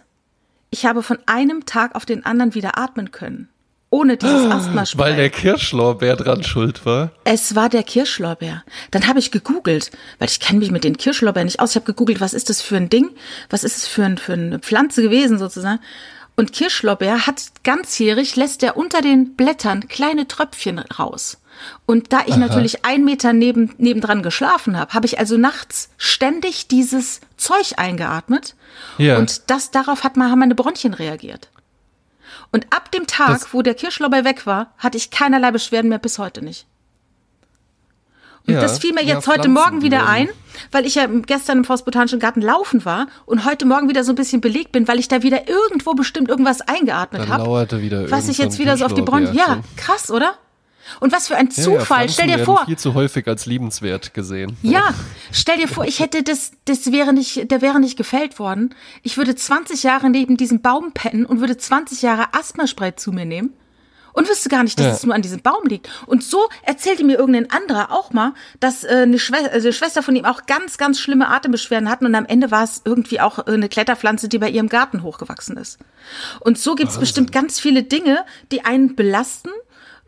Ich 0.77 0.85
habe 0.85 1.03
von 1.03 1.19
einem 1.25 1.65
Tag 1.65 1.95
auf 1.95 2.05
den 2.05 2.27
anderen 2.27 2.55
wieder 2.55 2.77
atmen 2.77 3.11
können. 3.11 3.49
Ohne 3.89 4.19
dieses 4.19 4.45
Asthmaspray. 4.51 4.99
Weil 5.07 5.17
der 5.17 5.31
Kirschlorbeer 5.31 6.17
dran 6.17 6.43
schuld 6.43 6.85
war. 6.85 7.12
Es 7.25 7.55
war 7.55 7.71
der 7.71 7.83
Kirschlorbeer. 7.83 8.62
Dann 8.91 9.07
habe 9.07 9.19
ich 9.19 9.31
gegoogelt, 9.31 9.91
weil 10.19 10.29
ich 10.29 10.39
kenne 10.39 10.59
mich 10.59 10.71
mit 10.71 10.85
den 10.85 10.99
Kirschlorbeeren 10.99 11.47
nicht 11.47 11.61
aus. 11.61 11.71
Ich 11.71 11.77
habe 11.77 11.87
gegoogelt, 11.87 12.21
was 12.21 12.35
ist 12.35 12.51
das 12.51 12.61
für 12.61 12.77
ein 12.77 12.91
Ding? 12.91 13.09
Was 13.49 13.65
ist 13.65 13.79
es 13.79 13.87
für, 13.87 14.05
ein, 14.05 14.19
für 14.19 14.35
eine 14.35 14.59
Pflanze 14.59 15.01
gewesen 15.01 15.39
sozusagen? 15.39 15.81
Und 16.37 16.53
Kirschlorbeer 16.53 17.27
hat 17.27 17.43
ganzjährig, 17.65 18.37
lässt 18.37 18.62
er 18.62 18.77
unter 18.77 19.01
den 19.01 19.35
Blättern 19.35 19.89
kleine 19.89 20.29
Tröpfchen 20.29 20.79
raus. 20.79 21.39
Und 21.87 22.12
da 22.12 22.21
ich 22.27 22.37
natürlich 22.37 22.85
einen 22.85 23.07
Meter 23.07 23.33
neben, 23.33 23.73
nebendran 23.79 24.23
geschlafen 24.23 24.79
habe, 24.79 24.93
habe 24.93 25.07
ich 25.07 25.19
also 25.19 25.39
nachts 25.39 25.89
ständig 25.97 26.69
dieses 26.69 27.23
Zeug 27.37 27.75
eingeatmet. 27.77 28.55
Ja. 28.99 29.18
Und 29.18 29.51
das, 29.51 29.70
darauf 29.70 30.05
hat 30.05 30.16
mal, 30.16 30.31
haben 30.31 30.38
meine 30.38 30.55
Bronchien 30.55 30.94
reagiert. 30.94 31.51
Und 32.53 32.66
ab 32.75 32.90
dem 32.92 33.07
Tag, 33.07 33.40
Das- 33.40 33.55
wo 33.55 33.62
der 33.62 33.75
Kirschlorbeer 33.75 34.25
weg 34.25 34.46
war, 34.46 34.72
hatte 34.79 34.96
ich 34.96 35.11
keinerlei 35.11 35.51
Beschwerden 35.51 35.88
mehr, 35.88 35.99
bis 35.99 36.18
heute 36.18 36.42
nicht. 36.44 36.66
Und 38.46 38.55
Ja, 38.55 38.61
das 38.61 38.79
fiel 38.79 38.92
mir 38.92 39.03
ja, 39.03 39.14
jetzt 39.16 39.27
heute 39.27 39.49
Morgen 39.49 39.83
wieder 39.83 40.07
ein, 40.07 40.29
weil 40.70 40.87
ich 40.87 40.94
ja 40.94 41.07
gestern 41.07 41.59
im 41.59 41.64
Forstbotanischen 41.64 42.20
Garten 42.20 42.40
laufen 42.40 42.85
war 42.85 43.09
und 43.27 43.44
heute 43.44 43.66
Morgen 43.66 43.88
wieder 43.88 44.05
so 44.05 44.12
ein 44.12 44.14
bisschen 44.14 44.40
belegt 44.40 44.70
bin, 44.70 44.87
weil 44.87 45.01
ich 45.01 45.09
da 45.09 45.22
wieder 45.22 45.49
irgendwo 45.49 45.94
bestimmt 45.94 46.29
irgendwas 46.29 46.61
eingeatmet 46.61 47.22
habe. 47.29 47.42
Was 48.12 48.29
ich 48.29 48.38
jetzt 48.38 48.61
wieder 48.61 48.77
so 48.77 48.85
auf 48.85 48.94
die 48.94 49.03
Bronchien. 49.03 49.35
Ja, 49.35 49.59
krass, 49.77 50.12
oder? 50.12 50.35
Und 51.01 51.12
was 51.12 51.29
für 51.29 51.37
ein 51.37 51.49
Ja, 51.51 51.57
ja, 51.57 51.62
Zufall. 51.64 51.85
Pflanzen 52.09 52.14
stell 52.14 52.27
dir 52.38 52.44
vor. 52.44 52.64
viel 52.66 52.79
zu 52.79 52.94
häufig 52.94 53.27
als 53.29 53.46
liebenswert 53.46 54.14
gesehen. 54.14 54.57
Ja, 54.62 54.94
stell 55.33 55.57
dir 55.59 55.68
vor, 55.68 55.85
ich 55.85 56.01
hätte 56.01 56.22
das, 56.22 56.53
das 56.64 56.92
wäre 56.92 57.12
nicht, 57.12 57.51
der 57.51 57.61
wäre 57.62 57.81
nicht 57.81 57.96
gefällt 57.96 58.38
worden. 58.38 58.75
Ich 59.03 59.16
würde 59.16 59.35
20 59.35 59.83
Jahre 59.83 60.11
neben 60.11 60.37
diesem 60.37 60.61
Baum 60.62 60.92
pennen 60.92 61.27
und 61.27 61.40
würde 61.40 61.57
20 61.57 62.03
Jahre 62.03 62.33
Asthmaspray 62.35 62.94
zu 62.96 63.12
mir 63.12 63.25
nehmen 63.25 63.53
und 64.12 64.31
wüsste 64.31 64.49
gar 64.49 64.62
nicht, 64.62 64.79
dass 64.79 64.87
Ja. 64.87 64.92
es 64.92 65.03
nur 65.05 65.14
an 65.14 65.20
diesem 65.20 65.42
Baum 65.42 65.64
liegt. 65.66 65.90
Und 66.07 66.25
so 66.25 66.49
erzählte 66.62 67.05
mir 67.05 67.18
irgendein 67.18 67.51
anderer 67.51 67.92
auch 67.92 68.12
mal, 68.14 68.33
dass 68.61 68.83
äh, 68.83 69.03
eine, 69.03 69.18
Schwester, 69.18 69.53
also 69.53 69.66
eine 69.68 69.72
Schwester 69.75 70.03
von 70.03 70.16
ihm 70.16 70.25
auch 70.25 70.46
ganz, 70.46 70.79
ganz 70.79 70.99
schlimme 71.01 71.29
Atembeschwerden 71.29 71.90
hatten 71.90 72.07
und 72.07 72.14
am 72.14 72.25
Ende 72.25 72.51
war 72.51 72.64
es 72.64 72.81
irgendwie 72.87 73.20
auch 73.20 73.40
äh, 73.46 73.51
eine 73.53 73.68
Kletterpflanze, 73.68 74.29
die 74.31 74.38
bei 74.38 74.49
ihrem 74.49 74.68
Garten 74.70 75.03
hochgewachsen 75.03 75.59
ist. 75.59 75.79
Und 76.40 76.59
so 76.59 76.75
gibt 76.77 76.92
es 76.92 76.99
bestimmt 76.99 77.31
ganz 77.31 77.61
viele 77.61 77.83
Dinge, 77.83 78.25
die 78.53 78.64
einen 78.64 78.96
belasten, 78.96 79.51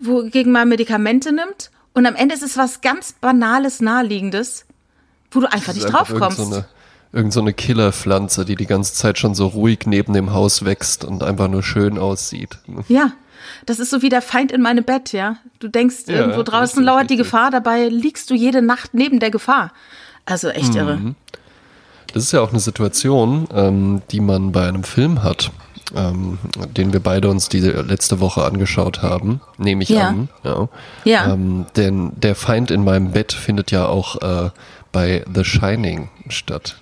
wogegen 0.01 0.53
man 0.53 0.69
Medikamente 0.69 1.33
nimmt 1.33 1.71
und 1.95 2.07
am 2.07 2.15
Ende 2.15 2.35
ist 2.35 2.43
es 2.43 2.57
was 2.57 2.81
ganz 2.81 3.13
Banales, 3.13 3.81
Naheliegendes, 3.81 4.65
wo 5.31 5.41
du 5.41 5.53
einfach 5.53 5.75
nicht 5.75 5.87
einfach 5.87 6.07
drauf 6.09 6.19
kommst. 6.19 6.39
Irgend 6.39 6.51
so 6.53 6.57
eine, 6.57 6.67
irgend 7.13 7.33
so 7.33 7.41
eine 7.41 7.53
Killerpflanze, 7.53 8.45
die 8.45 8.55
die 8.55 8.67
ganze 8.67 8.95
Zeit 8.95 9.19
schon 9.19 9.35
so 9.35 9.47
ruhig 9.49 9.81
neben 9.87 10.13
dem 10.13 10.33
Haus 10.33 10.65
wächst 10.65 11.05
und 11.05 11.23
einfach 11.23 11.49
nur 11.49 11.63
schön 11.63 11.99
aussieht. 11.99 12.59
Ja, 12.89 13.13
das 13.67 13.79
ist 13.79 13.91
so 13.91 14.03
wie 14.03 14.09
der 14.09 14.23
Feind 14.23 14.53
in 14.53 14.63
meinem 14.63 14.85
Bett, 14.85 15.13
ja. 15.13 15.37
Du 15.59 15.69
denkst, 15.69 16.05
Ja, 16.07 16.17
irgendwo 16.17 16.43
draußen 16.43 16.79
richtig, 16.79 16.85
lauert 16.85 17.11
die 17.11 17.15
richtig. 17.15 17.19
Gefahr, 17.31 17.51
dabei 17.51 17.89
liegst 17.89 18.31
du 18.31 18.35
jede 18.35 18.63
Nacht 18.63 18.95
neben 18.95 19.21
der 19.21 19.31
Gefahr. 19.31 19.73
Also 20.27 20.49
echt 20.49 20.75
Mhm. 20.75 20.77
irre. 20.79 21.15
Das 22.15 22.23
ist 22.25 22.33
ja 22.33 22.41
auch 22.41 22.51
eine 22.51 22.61
Situation, 22.61 23.47
ähm, 23.53 24.03
die 24.11 24.21
man 24.21 24.53
bei 24.53 24.67
einem 24.67 24.83
Film 24.85 25.23
hat, 25.23 25.51
ähm, 25.97 26.39
den 26.77 26.93
wir 26.93 27.01
beide 27.01 27.29
uns 27.31 27.49
diese 27.49 27.71
letzte 27.83 28.21
Woche 28.21 28.45
angeschaut 28.45 29.03
haben, 29.03 29.41
nehme 29.57 29.83
ich 29.83 29.89
Ja. 29.89 30.09
an. 30.09 30.29
Ja. 30.45 30.69
Ja. 31.05 31.33
Ähm, 31.33 31.67
denn 31.77 32.13
der 32.17 32.35
Feind 32.35 32.71
in 32.71 32.85
meinem 32.85 33.13
Bett 33.13 33.33
findet 33.33 33.71
ja 33.71 33.87
auch 33.87 34.21
äh, 34.23 34.51
bei 34.93 35.25
The 35.35 35.45
Shining 35.45 36.09
statt. 36.29 36.77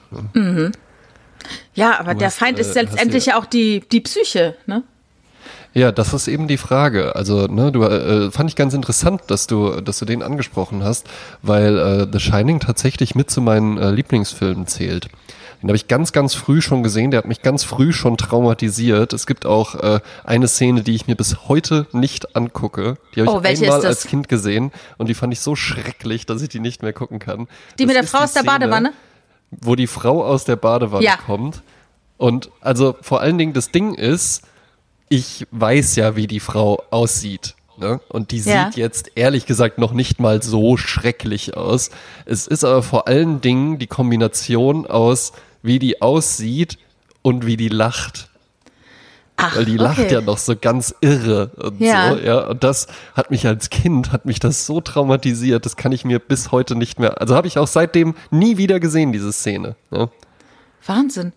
Ja, 1.75 2.01
aber 2.01 2.13
Du 2.15 2.19
der 2.19 2.29
hast, 2.29 2.39
Feind 2.39 2.59
äh, 2.59 2.61
ist 2.63 2.69
hast 2.69 2.75
letztendlich 2.77 3.27
ja- 3.27 3.35
ja 3.35 3.39
auch 3.41 3.47
die, 3.47 3.81
die 3.93 4.01
Psyche, 4.01 4.57
ne? 4.67 4.83
Ja, 5.75 5.93
das 5.93 6.15
ist 6.15 6.27
eben 6.27 6.49
die 6.49 6.57
Frage. 6.57 7.15
Also, 7.17 7.49
ne, 7.49 7.71
du 7.71 7.83
äh, 7.83 8.31
fand 8.31 8.49
ich 8.49 8.57
ganz 8.57 8.73
interessant, 8.73 9.21
dass 9.27 9.47
du, 9.47 9.83
dass 9.83 9.99
du 9.99 10.07
den 10.07 10.23
angesprochen 10.23 10.83
hast, 10.83 11.07
weil 11.43 11.77
äh, 11.79 12.07
The 12.11 12.19
Shining 12.19 12.61
tatsächlich 12.61 13.15
mit 13.15 13.31
zu 13.31 13.43
meinen 13.43 13.77
äh, 13.77 13.91
Lieblingsfilmen 13.91 14.67
zählt. 14.67 15.09
Den 15.63 15.69
habe 15.71 15.77
ich 15.77 15.89
ganz, 15.89 16.13
ganz 16.13 16.35
früh 16.35 16.61
schon 16.61 16.83
gesehen. 16.83 17.11
Der 17.11 17.19
hat 17.19 17.27
mich 17.27 17.43
ganz 17.43 17.65
früh 17.65 17.93
schon 17.93 18.17
traumatisiert. 18.17 19.13
Es 19.13 19.27
gibt 19.27 19.47
auch 19.47 19.75
äh, 19.75 20.01
eine 20.25 20.49
Szene, 20.49 20.83
die 20.83 20.95
ich 20.95 21.07
mir 21.07 21.17
bis 21.17 21.49
heute 21.49 21.87
nicht 21.93 22.37
angucke. 22.37 22.99
Die 23.15 23.21
habe 23.21 23.31
ich 23.31 23.37
Oh, 23.37 23.43
welche 23.43 23.65
einmal 23.65 23.87
als 23.87 24.07
Kind 24.07 24.29
gesehen 24.29 24.71
und 24.99 25.09
die 25.09 25.15
fand 25.15 25.33
ich 25.33 25.41
so 25.41 25.57
schrecklich, 25.57 26.27
dass 26.27 26.43
ich 26.43 26.49
die 26.51 26.61
nicht 26.61 26.83
mehr 26.83 26.93
gucken 26.93 27.19
kann. 27.19 27.49
Die 27.79 27.85
Das 27.85 27.87
mit 27.87 27.97
der 27.97 28.05
Frau 28.05 28.19
aus 28.19 28.33
der 28.33 28.43
Szene, 28.43 28.53
Badewanne? 28.53 28.93
wo 29.51 29.75
die 29.77 29.87
Frau 29.87 30.25
aus 30.25 30.45
der 30.45 30.57
Badewanne 30.57 31.05
Ja. 31.05 31.17
kommt. 31.17 31.63
Und 32.19 32.51
also 32.61 32.97
vor 33.01 33.21
allen 33.21 33.39
Dingen 33.39 33.53
das 33.53 33.71
Ding 33.71 33.95
ist, 33.95 34.43
ich 35.09 35.47
weiß 35.53 35.97
ja, 35.97 36.17
wie 36.17 36.27
die 36.27 36.41
Frau 36.41 36.83
aussieht. 36.91 37.55
Ne? 37.79 38.01
Und 38.09 38.31
die 38.31 38.39
Ja. 38.39 38.67
sieht 38.67 38.77
jetzt 38.77 39.11
ehrlich 39.15 39.47
gesagt 39.47 39.79
noch 39.79 39.93
nicht 39.93 40.21
mal 40.21 40.43
so 40.43 40.77
schrecklich 40.77 41.57
aus. 41.57 41.91
Es 42.25 42.47
ist 42.47 42.65
aber 42.65 42.83
vor 42.83 43.07
allen 43.09 43.41
Dingen 43.41 43.79
die 43.79 43.87
Kombination 43.87 44.87
aus, 44.87 45.33
wie 45.63 45.79
die 45.79 46.01
aussieht 46.03 46.79
und 47.23 47.45
wie 47.47 47.57
die 47.57 47.69
lacht. 47.69 48.31
Ach, 49.39 49.55
Weil 49.57 49.67
die 49.67 49.77
lacht 49.77 49.99
okay. 49.99 50.15
ja 50.15 50.21
noch 50.23 50.39
so 50.39 50.57
ganz 50.57 50.95
irre 51.03 51.51
und 51.57 51.79
Ja. 51.79 52.13
so, 52.13 52.19
ja. 52.19 52.47
Und 52.49 52.65
das 52.65 52.87
hat 53.15 53.31
mich 53.31 53.47
als 53.47 53.69
Kind, 53.69 54.11
hat 54.11 54.25
mich 54.25 54.41
das 54.41 54.65
so 54.65 54.81
traumatisiert, 54.81 55.67
das 55.67 55.77
kann 55.77 55.93
ich 55.93 56.07
mir 56.07 56.19
bis 56.21 56.53
heute 56.53 56.75
nicht 56.75 56.99
mehr, 56.99 57.21
also 57.21 57.35
habe 57.35 57.47
ich 57.47 57.59
auch 57.59 57.67
seitdem 57.67 58.15
nie 58.31 58.57
wieder 58.57 58.81
gesehen, 58.81 59.13
diese 59.13 59.33
Szene. 59.33 59.77
Ja. 59.91 60.09
Wahnsinn. 60.87 61.35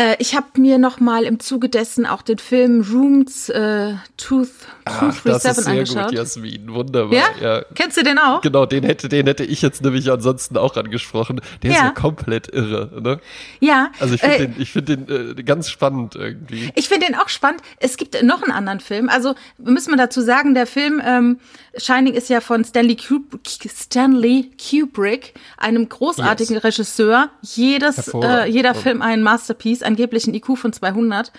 Äh, 0.00 0.16
ich 0.18 0.34
habe 0.34 0.46
mir 0.58 0.78
noch 0.78 0.98
mal 0.98 1.24
im 1.24 1.40
Zuge 1.40 1.68
dessen 1.68 2.06
auch 2.06 2.22
den 2.22 2.38
Film 2.38 2.80
Rooms 2.80 3.50
äh, 3.50 3.92
Tooth, 4.16 4.48
Ach, 4.86 5.14
das 5.24 5.44
ist 5.44 5.64
sehr 5.64 5.72
angeschaut. 5.72 6.08
gut, 6.08 6.12
Jasmin. 6.12 6.72
Wunderbar. 6.72 7.12
Ja? 7.12 7.24
ja? 7.40 7.64
Kennst 7.74 7.98
du 7.98 8.02
den 8.02 8.18
auch? 8.18 8.40
Genau, 8.40 8.64
den 8.64 8.82
hätte, 8.84 9.10
den 9.10 9.26
hätte 9.26 9.44
ich 9.44 9.60
jetzt 9.60 9.82
nämlich 9.82 10.10
ansonsten 10.10 10.56
auch 10.56 10.74
angesprochen. 10.76 11.42
Der 11.62 11.70
ja. 11.70 11.76
ist 11.76 11.82
ja 11.82 11.90
komplett 11.90 12.48
irre, 12.48 12.90
ne? 13.02 13.20
Ja. 13.60 13.90
Also 13.98 14.14
ich 14.14 14.22
finde 14.22 14.36
äh, 14.36 14.46
den, 14.46 14.54
ich 14.58 14.72
find 14.72 14.88
den 14.88 15.36
äh, 15.38 15.42
ganz 15.42 15.68
spannend 15.68 16.14
irgendwie. 16.14 16.70
Ich 16.76 16.88
finde 16.88 17.06
den 17.06 17.14
auch 17.14 17.28
spannend. 17.28 17.60
Es 17.78 17.98
gibt 17.98 18.22
noch 18.22 18.42
einen 18.42 18.52
anderen 18.52 18.80
Film. 18.80 19.10
Also 19.10 19.34
müssen 19.58 19.90
wir 19.90 19.98
dazu 19.98 20.22
sagen, 20.22 20.54
der 20.54 20.66
Film 20.66 21.02
ähm, 21.04 21.40
Shining 21.76 22.14
ist 22.14 22.30
ja 22.30 22.40
von 22.40 22.64
Stanley, 22.64 22.96
Kub 22.96 23.38
Stanley 23.46 24.50
Kubrick, 24.58 25.34
einem 25.58 25.88
großartigen 25.88 26.54
yes. 26.54 26.64
Regisseur. 26.64 27.28
Jedes, 27.42 28.08
äh, 28.14 28.48
jeder 28.48 28.74
Film 28.74 29.02
ein 29.02 29.22
Masterpiece, 29.22 29.82
angeblich 29.90 30.26
ein 30.26 30.34
IQ 30.34 30.56
von 30.56 30.72
200. 30.72 31.32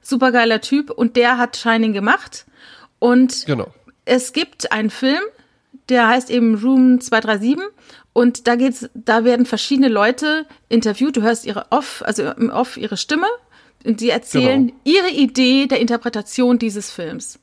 Supergeiler 0.00 0.60
Typ. 0.60 0.90
Und 0.90 1.16
der 1.16 1.38
hat 1.38 1.56
Shining 1.56 1.92
gemacht. 1.92 2.46
Und 2.98 3.44
genau. 3.46 3.68
es 4.04 4.32
gibt 4.32 4.72
einen 4.72 4.90
Film, 4.90 5.20
der 5.88 6.08
heißt 6.08 6.30
eben 6.30 6.54
Room 6.54 7.00
237 7.00 7.58
und 8.16 8.46
da 8.46 8.56
geht's, 8.56 8.88
da 8.94 9.24
werden 9.24 9.44
verschiedene 9.44 9.88
Leute 9.88 10.46
interviewt. 10.70 11.18
Du 11.18 11.22
hörst 11.22 11.44
ihre 11.44 11.66
Off, 11.68 12.02
also 12.06 12.22
im 12.22 12.48
Off 12.48 12.78
ihre 12.78 12.96
Stimme 12.96 13.26
und 13.84 14.00
sie 14.00 14.08
erzählen 14.08 14.68
genau. 14.68 14.78
ihre 14.84 15.10
Idee 15.10 15.66
der 15.66 15.80
Interpretation 15.80 16.58
dieses 16.58 16.90
Films. 16.90 17.38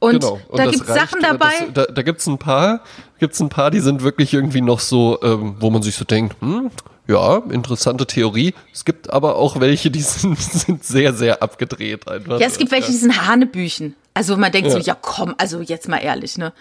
Und, 0.00 0.20
genau. 0.20 0.38
und 0.48 0.58
da 0.58 0.66
gibt 0.66 0.86
es 0.86 0.94
Sachen 0.94 1.22
dabei. 1.22 1.52
Das, 1.72 1.86
da 1.86 1.92
da 1.92 2.02
gibt 2.02 2.20
es 2.20 2.26
ein 2.26 2.36
paar, 2.36 2.82
gibt's 3.20 3.40
ein 3.40 3.48
paar, 3.48 3.70
die 3.70 3.80
sind 3.80 4.02
wirklich 4.02 4.34
irgendwie 4.34 4.60
noch 4.60 4.80
so, 4.80 5.18
ähm, 5.22 5.56
wo 5.60 5.70
man 5.70 5.80
sich 5.80 5.94
so 5.94 6.04
denkt, 6.04 6.36
hm, 6.40 6.70
ja, 7.08 7.38
interessante 7.50 8.06
Theorie. 8.06 8.54
Es 8.72 8.84
gibt 8.84 9.10
aber 9.10 9.36
auch 9.36 9.60
welche, 9.60 9.90
die 9.90 10.00
sind, 10.02 10.38
sind 10.38 10.84
sehr, 10.84 11.12
sehr 11.12 11.42
abgedreht 11.42 12.08
einfach. 12.08 12.40
Ja, 12.40 12.46
es 12.46 12.58
gibt 12.58 12.70
welche, 12.70 12.90
die 12.90 12.96
sind 12.96 13.26
Hanebüchen. 13.26 13.94
Also 14.14 14.36
man 14.36 14.52
denkt 14.52 14.68
ja. 14.68 14.74
so, 14.74 14.78
ja 14.78 14.96
komm, 15.00 15.34
also 15.38 15.60
jetzt 15.60 15.88
mal 15.88 15.98
ehrlich, 15.98 16.38
ne? 16.38 16.52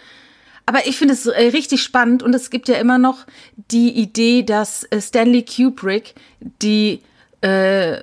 Aber 0.65 0.87
ich 0.87 0.95
finde 0.95 1.15
es 1.15 1.25
äh, 1.25 1.47
richtig 1.47 1.81
spannend 1.81 2.23
und 2.23 2.33
es 2.33 2.49
gibt 2.49 2.69
ja 2.69 2.75
immer 2.75 2.97
noch 2.97 3.25
die 3.71 3.89
Idee, 3.89 4.43
dass 4.43 4.83
äh, 4.85 5.01
Stanley 5.01 5.43
Kubrick 5.43 6.13
die 6.39 7.01
äh, 7.41 7.97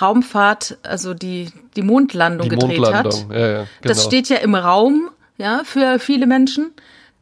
Raumfahrt, 0.00 0.78
also 0.82 1.14
die, 1.14 1.50
die 1.74 1.82
Mondlandung 1.82 2.48
die 2.48 2.56
gedreht 2.56 2.78
Mondlandung. 2.78 3.28
hat. 3.28 3.36
Ja, 3.36 3.38
ja, 3.38 3.58
genau. 3.58 3.66
Das 3.82 4.04
steht 4.04 4.28
ja 4.28 4.36
im 4.36 4.54
Raum, 4.54 5.10
ja, 5.36 5.62
für 5.64 5.98
viele 5.98 6.26
Menschen. 6.26 6.72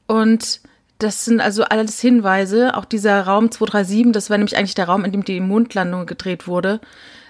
Und 0.06 0.60
das 0.98 1.24
sind 1.24 1.40
also 1.40 1.64
alles 1.64 2.00
Hinweise. 2.00 2.76
Auch 2.76 2.84
dieser 2.84 3.22
Raum 3.22 3.50
237, 3.50 4.12
das 4.12 4.30
war 4.30 4.38
nämlich 4.38 4.56
eigentlich 4.56 4.74
der 4.74 4.86
Raum, 4.86 5.04
in 5.04 5.12
dem 5.12 5.24
die 5.24 5.40
Mondlandung 5.40 6.06
gedreht 6.06 6.46
wurde. 6.46 6.80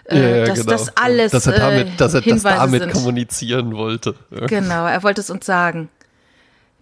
Äh, 0.06 0.40
ja, 0.40 0.44
dass 0.44 0.58
genau. 0.60 0.70
das 0.70 0.96
alles 0.96 1.32
dass 1.32 1.46
er 1.46 1.58
damit, 1.58 1.98
dass 1.98 2.12
er 2.12 2.20
das 2.20 2.42
damit 2.42 2.82
sind. 2.82 2.92
kommunizieren 2.92 3.74
wollte. 3.74 4.14
Genau, 4.48 4.86
er 4.86 5.02
wollte 5.02 5.22
es 5.22 5.30
uns 5.30 5.46
sagen. 5.46 5.88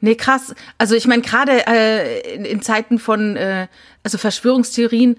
Nee, 0.01 0.17
krass. 0.17 0.57
Also 0.79 0.97
ich 0.97 1.07
meine, 1.07 1.23
gerade 1.23 1.65
äh, 1.69 2.35
in, 2.35 2.45
in, 2.45 2.63
Zeiten 2.63 2.99
von 2.99 3.37
äh, 3.37 3.69
also 4.03 4.19
Verschwörungstheorien 4.19 5.17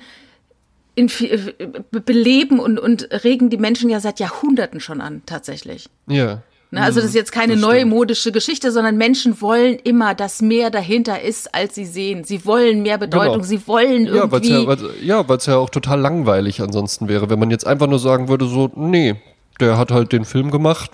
in, 0.95 1.08
äh, 1.21 1.54
beleben 1.91 2.60
und, 2.60 2.78
und 2.78 3.08
regen 3.23 3.49
die 3.49 3.58
Menschen 3.58 3.89
ja 3.89 4.02
seit 4.02 4.19
Jahrhunderten 4.19 4.82
schon 4.82 4.99
an, 4.99 5.21
tatsächlich. 5.26 5.89
Ja. 6.08 6.41
Ne, 6.73 6.81
also 6.81 7.01
das 7.01 7.09
ist 7.09 7.15
jetzt 7.15 7.31
keine 7.31 7.55
neue 7.55 7.86
modische 7.86 8.31
Geschichte, 8.31 8.71
sondern 8.71 8.97
Menschen 8.97 9.39
wollen 9.41 9.77
immer, 9.83 10.15
dass 10.15 10.41
mehr 10.41 10.71
dahinter 10.71 11.21
ist, 11.21 11.53
als 11.53 11.75
sie 11.75 11.86
sehen. 11.86 12.23
Sie 12.23 12.45
wollen 12.47 12.81
mehr 12.81 12.97
Bedeutung, 12.97 13.33
genau. 13.33 13.43
sie 13.43 13.67
wollen 13.67 14.07
irgendwie. 14.07 14.49
Ja, 14.49 14.65
weil 14.65 14.75
es 14.77 14.81
ja, 15.03 15.21
ja, 15.21 15.38
ja 15.53 15.57
auch 15.57 15.69
total 15.69 15.99
langweilig 15.99 16.62
ansonsten 16.62 17.07
wäre, 17.07 17.29
wenn 17.29 17.38
man 17.38 17.51
jetzt 17.51 17.67
einfach 17.67 17.86
nur 17.86 17.99
sagen 17.99 18.27
würde, 18.27 18.47
so, 18.47 18.71
nee, 18.75 19.17
der 19.59 19.77
hat 19.77 19.91
halt 19.91 20.13
den 20.13 20.25
Film 20.25 20.49
gemacht 20.49 20.89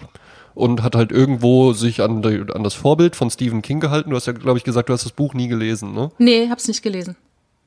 und 0.54 0.84
hat 0.84 0.96
halt 0.96 1.14
irgendwo 1.14 1.72
sich 1.72 2.02
an, 2.02 2.22
die, 2.22 2.44
an 2.54 2.66
das 2.66 2.74
Vorbild 2.74 3.16
von 3.16 3.30
Stephen 3.30 3.62
King 3.62 3.80
gehalten. 3.80 4.10
Du 4.10 4.18
hast 4.18 4.28
ja, 4.28 4.34
glaube 4.34 4.58
ich, 4.58 4.66
gesagt, 4.66 4.90
du 4.90 4.94
hast 4.94 5.06
das 5.06 5.14
Buch 5.14 5.34
nie 5.34 5.48
gelesen, 5.48 5.94
ne? 5.94 6.12
Nee, 6.18 6.50
hab's 6.50 6.68
nicht 6.68 6.82
gelesen. 6.82 7.16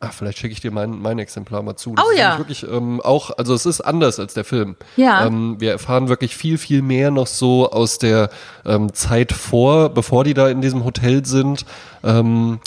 Ach, 0.05 0.13
vielleicht 0.13 0.39
schicke 0.39 0.53
ich 0.53 0.61
dir 0.61 0.73
mein, 0.73 0.99
mein 0.99 1.21
Exemplar 1.21 1.63
mal 1.63 1.77
zu. 1.77 1.95
Das 1.95 2.05
oh 2.05 2.11
ja. 2.17 2.37
Wirklich 2.37 2.67
ähm, 2.69 3.01
auch, 3.01 3.31
also 3.39 3.55
es 3.55 3.67
ist 3.67 3.81
anders 3.81 4.19
als 4.19 4.35
der 4.35 4.45
Film. 4.45 4.75
Ja. 4.97 5.25
Ähm, 5.25 5.61
wir 5.61 5.71
erfahren 5.71 6.09
wirklich 6.09 6.37
viel, 6.37 6.59
viel 6.59 6.83
mehr 6.83 7.13
noch 7.13 7.29
so 7.29 7.71
aus 7.71 7.99
der 7.99 8.29
ähm, 8.67 8.93
Zeit 8.95 9.31
vor, 9.31 9.91
bevor 9.91 10.25
die 10.25 10.35
da 10.35 10.49
in 10.49 10.61
diesem 10.61 10.85
Hotel 10.85 11.25
sind. 11.25 11.65
Ähm, 12.03 12.59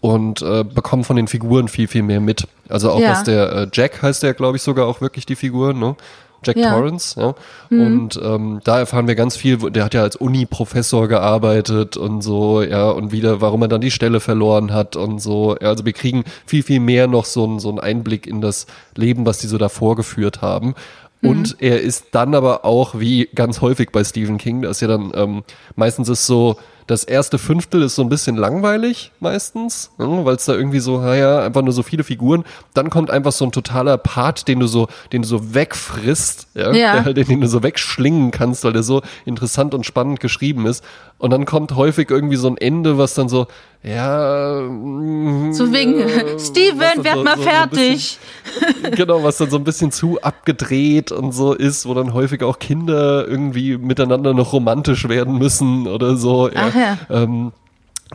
und 0.00 0.42
äh, 0.42 0.64
bekommen 0.64 1.04
von 1.04 1.16
den 1.16 1.28
Figuren 1.28 1.68
viel, 1.68 1.88
viel 1.88 2.02
mehr 2.02 2.20
mit. 2.20 2.46
Also 2.68 2.90
auch 2.90 3.00
ja. 3.00 3.12
was 3.12 3.22
der 3.22 3.52
äh, 3.52 3.68
Jack 3.72 4.02
heißt 4.02 4.22
der, 4.22 4.34
glaube 4.34 4.58
ich, 4.58 4.62
sogar 4.62 4.86
auch 4.86 5.00
wirklich 5.00 5.24
die 5.24 5.36
Figur, 5.36 5.72
ne? 5.72 5.96
Jack 6.44 6.56
ja. 6.56 6.72
Torrance, 6.72 7.20
ja. 7.20 7.34
Mhm. 7.70 7.86
Und 7.86 8.20
ähm, 8.22 8.60
da 8.64 8.78
erfahren 8.78 9.06
wir 9.06 9.14
ganz 9.14 9.36
viel. 9.36 9.58
Der 9.70 9.84
hat 9.84 9.94
ja 9.94 10.02
als 10.02 10.16
Uni-Professor 10.16 11.08
gearbeitet 11.08 11.96
und 11.96 12.22
so, 12.22 12.62
ja, 12.62 12.90
und 12.90 13.12
wieder, 13.12 13.40
warum 13.40 13.62
er 13.62 13.68
dann 13.68 13.80
die 13.80 13.90
Stelle 13.90 14.20
verloren 14.20 14.72
hat 14.72 14.96
und 14.96 15.20
so. 15.20 15.56
Ja, 15.60 15.68
also 15.68 15.84
wir 15.84 15.92
kriegen 15.92 16.24
viel, 16.46 16.62
viel 16.62 16.80
mehr 16.80 17.06
noch 17.06 17.24
so, 17.24 17.46
ein, 17.46 17.58
so 17.58 17.68
einen 17.68 17.80
Einblick 17.80 18.26
in 18.26 18.40
das 18.40 18.66
Leben, 18.94 19.26
was 19.26 19.38
die 19.38 19.46
so 19.46 19.58
da 19.58 19.68
vorgeführt 19.68 20.42
haben. 20.42 20.74
Und 21.22 21.52
mhm. 21.52 21.56
er 21.60 21.80
ist 21.80 22.06
dann 22.12 22.34
aber 22.34 22.64
auch, 22.64 22.98
wie 22.98 23.28
ganz 23.34 23.60
häufig 23.60 23.90
bei 23.92 24.02
Stephen 24.02 24.38
King, 24.38 24.62
das 24.62 24.78
ist 24.78 24.80
ja 24.80 24.88
dann 24.88 25.12
ähm, 25.14 25.44
meistens 25.76 26.08
ist 26.08 26.26
so, 26.26 26.56
das 26.92 27.04
erste 27.04 27.38
Fünftel 27.38 27.80
ist 27.82 27.94
so 27.94 28.02
ein 28.02 28.10
bisschen 28.10 28.36
langweilig 28.36 29.12
meistens, 29.18 29.90
ne, 29.96 30.24
weil 30.24 30.36
es 30.36 30.44
da 30.44 30.52
irgendwie 30.52 30.78
so, 30.78 31.00
naja, 31.00 31.42
einfach 31.42 31.62
nur 31.62 31.72
so 31.72 31.82
viele 31.82 32.04
Figuren. 32.04 32.44
Dann 32.74 32.90
kommt 32.90 33.10
einfach 33.10 33.32
so 33.32 33.46
ein 33.46 33.50
totaler 33.50 33.96
Part, 33.96 34.46
den 34.46 34.60
du 34.60 34.66
so, 34.66 34.88
den 35.10 35.22
du 35.22 35.28
so 35.28 35.54
wegfrisst, 35.54 36.48
ja, 36.54 36.72
ja. 36.72 37.00
Den, 37.12 37.26
den 37.26 37.40
du 37.40 37.48
so 37.48 37.62
wegschlingen 37.62 38.30
kannst, 38.30 38.64
weil 38.64 38.74
der 38.74 38.82
so 38.82 39.00
interessant 39.24 39.74
und 39.74 39.86
spannend 39.86 40.20
geschrieben 40.20 40.66
ist. 40.66 40.84
Und 41.18 41.30
dann 41.30 41.44
kommt 41.44 41.76
häufig 41.76 42.10
irgendwie 42.10 42.36
so 42.36 42.48
ein 42.48 42.56
Ende, 42.56 42.98
was 42.98 43.14
dann 43.14 43.28
so, 43.28 43.46
ja. 43.84 44.56
So 44.58 45.72
wegen, 45.72 46.00
äh, 46.00 46.38
Steven, 46.38 47.04
werd 47.04 47.16
so, 47.16 47.24
mal 47.24 47.36
so 47.36 47.42
fertig. 47.42 48.18
Bisschen, 48.54 48.90
genau, 48.96 49.22
was 49.24 49.38
dann 49.38 49.50
so 49.50 49.56
ein 49.56 49.64
bisschen 49.64 49.90
zu 49.90 50.20
abgedreht 50.20 51.10
und 51.10 51.32
so 51.32 51.52
ist, 51.52 51.86
wo 51.86 51.94
dann 51.94 52.12
häufig 52.12 52.42
auch 52.42 52.58
Kinder 52.58 53.26
irgendwie 53.26 53.76
miteinander 53.76 54.34
noch 54.34 54.52
romantisch 54.52 55.08
werden 55.08 55.38
müssen 55.38 55.88
oder 55.88 56.16
so. 56.16 56.48
Ja. 56.48 56.70
Ach 56.70 56.74
ja. 56.82 56.98
Ähm, 57.10 57.52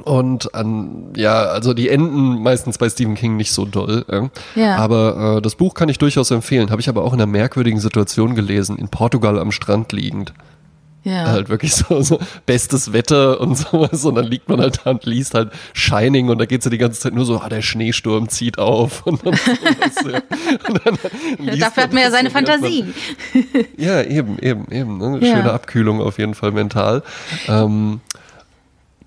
und 0.03 0.53
an, 0.53 1.13
ja, 1.15 1.45
also 1.45 1.73
die 1.73 1.89
enden 1.89 2.43
meistens 2.43 2.77
bei 2.77 2.89
Stephen 2.89 3.15
King 3.15 3.35
nicht 3.35 3.51
so 3.51 3.65
doll. 3.65 4.05
Ja. 4.11 4.29
ja. 4.55 4.75
Aber 4.77 5.37
äh, 5.37 5.41
das 5.41 5.55
Buch 5.55 5.73
kann 5.73 5.89
ich 5.89 5.97
durchaus 5.97 6.29
empfehlen. 6.31 6.69
Habe 6.69 6.81
ich 6.81 6.89
aber 6.89 7.03
auch 7.03 7.13
in 7.13 7.19
einer 7.19 7.31
merkwürdigen 7.31 7.79
Situation 7.79 8.35
gelesen, 8.35 8.77
in 8.77 8.89
Portugal 8.89 9.39
am 9.39 9.51
Strand 9.51 9.91
liegend. 9.91 10.33
Ja. 11.07 11.27
Halt 11.27 11.47
wirklich 11.47 11.73
so, 11.73 12.01
so 12.01 12.19
bestes 12.45 12.91
Wetter 12.91 13.39
und 13.39 13.55
sowas. 13.57 14.03
Und 14.03 14.15
dann 14.15 14.25
liegt 14.25 14.49
man 14.49 14.59
halt 14.59 14.81
da 14.83 14.91
und 14.91 15.05
liest 15.05 15.33
halt 15.33 15.51
Shining 15.73 16.27
und 16.27 16.37
da 16.37 16.45
geht 16.45 16.59
es 16.59 16.65
ja 16.65 16.71
die 16.71 16.77
ganze 16.77 16.99
Zeit 16.99 17.13
nur 17.13 17.25
so, 17.25 17.39
ah, 17.39 17.47
der 17.47 17.61
Schneesturm 17.61 18.27
zieht 18.27 18.57
auf. 18.57 19.05
Und 19.07 19.25
dann, 19.25 19.35
so, 20.03 20.09
ja. 20.09 20.21
und 20.67 20.81
dann 20.85 20.97
Dafür 21.59 21.83
hat 21.83 21.93
man 21.93 22.03
ja 22.03 22.11
seine 22.11 22.29
Fantasie. 22.29 22.83
Man, 23.33 23.65
ja, 23.77 24.01
eben, 24.01 24.37
eben, 24.39 24.69
eben. 24.69 24.97
Ne? 24.97 25.19
Schöne 25.19 25.47
ja. 25.47 25.53
Abkühlung 25.53 26.01
auf 26.01 26.19
jeden 26.19 26.33
Fall 26.33 26.51
mental. 26.51 27.03
Ähm, 27.47 28.01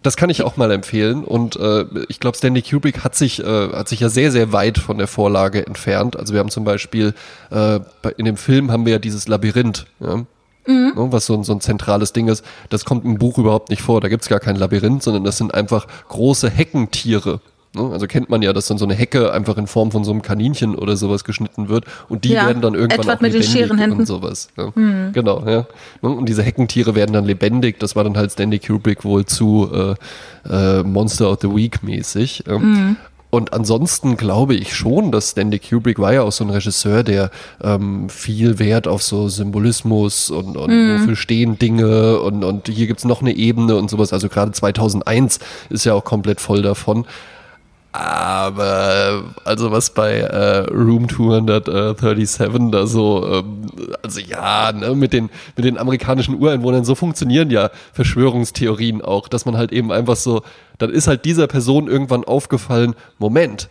das 0.02 0.16
kann 0.16 0.30
ich 0.30 0.42
auch 0.42 0.56
mal 0.56 0.70
empfehlen. 0.70 1.24
Und 1.24 1.56
äh, 1.56 1.84
ich 2.08 2.20
glaube, 2.20 2.36
Stanley 2.36 2.62
Kubrick 2.62 3.04
hat 3.04 3.14
sich, 3.14 3.42
äh, 3.42 3.68
hat 3.72 3.88
sich 3.88 4.00
ja 4.00 4.08
sehr, 4.08 4.32
sehr 4.32 4.52
weit 4.52 4.78
von 4.78 4.98
der 4.98 5.06
Vorlage 5.06 5.66
entfernt. 5.66 6.16
Also 6.18 6.32
wir 6.32 6.40
haben 6.40 6.50
zum 6.50 6.64
Beispiel 6.64 7.14
äh, 7.50 7.80
in 8.16 8.24
dem 8.24 8.36
Film 8.36 8.70
haben 8.70 8.86
wir 8.86 8.94
ja 8.94 8.98
dieses 8.98 9.28
Labyrinth. 9.28 9.86
Ja? 10.00 10.24
Mhm. 10.66 10.92
Ne, 10.94 11.12
was 11.12 11.26
so, 11.26 11.42
so 11.42 11.52
ein 11.52 11.60
zentrales 11.60 12.12
Ding 12.12 12.28
ist. 12.28 12.44
Das 12.68 12.84
kommt 12.84 13.04
im 13.04 13.18
Buch 13.18 13.38
überhaupt 13.38 13.70
nicht 13.70 13.82
vor. 13.82 14.00
Da 14.00 14.08
gibt's 14.08 14.28
gar 14.28 14.40
kein 14.40 14.56
Labyrinth, 14.56 15.02
sondern 15.02 15.24
das 15.24 15.36
sind 15.36 15.54
einfach 15.54 15.86
große 16.08 16.48
Heckentiere. 16.48 17.40
Ne? 17.74 17.88
Also 17.92 18.06
kennt 18.06 18.28
man 18.28 18.42
ja, 18.42 18.52
dass 18.52 18.66
dann 18.66 18.78
so 18.78 18.84
eine 18.84 18.94
Hecke 18.94 19.32
einfach 19.32 19.56
in 19.56 19.66
Form 19.68 19.92
von 19.92 20.02
so 20.02 20.10
einem 20.10 20.22
Kaninchen 20.22 20.74
oder 20.74 20.96
sowas 20.96 21.22
geschnitten 21.22 21.68
wird 21.68 21.84
und 22.08 22.24
die 22.24 22.30
ja, 22.30 22.46
werden 22.46 22.62
dann 22.62 22.74
irgendwann 22.74 23.08
auch 23.08 23.20
mit 23.20 23.32
lebendig 23.32 23.68
den 23.68 23.92
und 23.92 24.06
sowas. 24.06 24.48
Ja. 24.56 24.72
Mhm. 24.74 25.12
Genau, 25.12 25.44
ja. 25.46 25.66
Ne, 26.02 26.10
und 26.10 26.28
diese 26.28 26.42
Heckentiere 26.42 26.96
werden 26.96 27.12
dann 27.12 27.24
lebendig. 27.24 27.78
Das 27.78 27.94
war 27.94 28.02
dann 28.02 28.16
halt 28.16 28.32
Stanley 28.32 28.58
Kubrick 28.58 29.04
wohl 29.04 29.24
zu 29.24 29.70
äh, 29.72 29.94
äh, 30.52 30.82
Monster 30.82 31.30
of 31.30 31.38
the 31.42 31.54
Week 31.54 31.82
mäßig. 31.82 32.44
Mhm. 32.48 32.96
Und 33.30 33.52
ansonsten 33.52 34.16
glaube 34.16 34.56
ich 34.56 34.74
schon, 34.74 35.12
dass 35.12 35.30
Stanley 35.30 35.60
Kubrick 35.60 36.00
war 36.00 36.12
ja 36.12 36.22
auch 36.22 36.32
so 36.32 36.42
ein 36.42 36.50
Regisseur, 36.50 37.04
der 37.04 37.30
ähm, 37.62 38.08
viel 38.08 38.58
Wert 38.58 38.88
auf 38.88 39.04
so 39.04 39.28
Symbolismus 39.28 40.30
und, 40.30 40.56
und 40.56 40.70
mm. 40.70 40.94
wofür 41.00 41.14
stehen 41.14 41.56
Dinge 41.56 42.18
und, 42.18 42.42
und 42.42 42.66
hier 42.66 42.88
gibt's 42.88 43.04
noch 43.04 43.20
eine 43.20 43.32
Ebene 43.32 43.76
und 43.76 43.88
sowas. 43.88 44.12
Also 44.12 44.28
gerade 44.28 44.50
2001 44.50 45.38
ist 45.68 45.84
ja 45.84 45.94
auch 45.94 46.02
komplett 46.02 46.40
voll 46.40 46.62
davon. 46.62 47.06
Aber 47.92 49.24
also 49.44 49.72
was 49.72 49.90
bei 49.90 50.18
äh, 50.18 50.58
Room 50.70 51.08
237 51.08 52.70
da 52.70 52.86
so, 52.86 53.26
ähm, 53.26 53.66
also 54.02 54.20
ja, 54.20 54.70
ne, 54.72 54.94
mit 54.94 55.12
den 55.12 55.28
mit 55.56 55.64
den 55.64 55.76
amerikanischen 55.76 56.36
Ureinwohnern 56.36 56.84
so 56.84 56.94
funktionieren 56.94 57.50
ja 57.50 57.70
Verschwörungstheorien 57.92 59.02
auch, 59.02 59.26
dass 59.26 59.44
man 59.44 59.56
halt 59.56 59.72
eben 59.72 59.90
einfach 59.90 60.14
so, 60.14 60.42
dann 60.78 60.90
ist 60.90 61.08
halt 61.08 61.24
dieser 61.24 61.48
Person 61.48 61.88
irgendwann 61.88 62.22
aufgefallen, 62.22 62.94
Moment, 63.18 63.68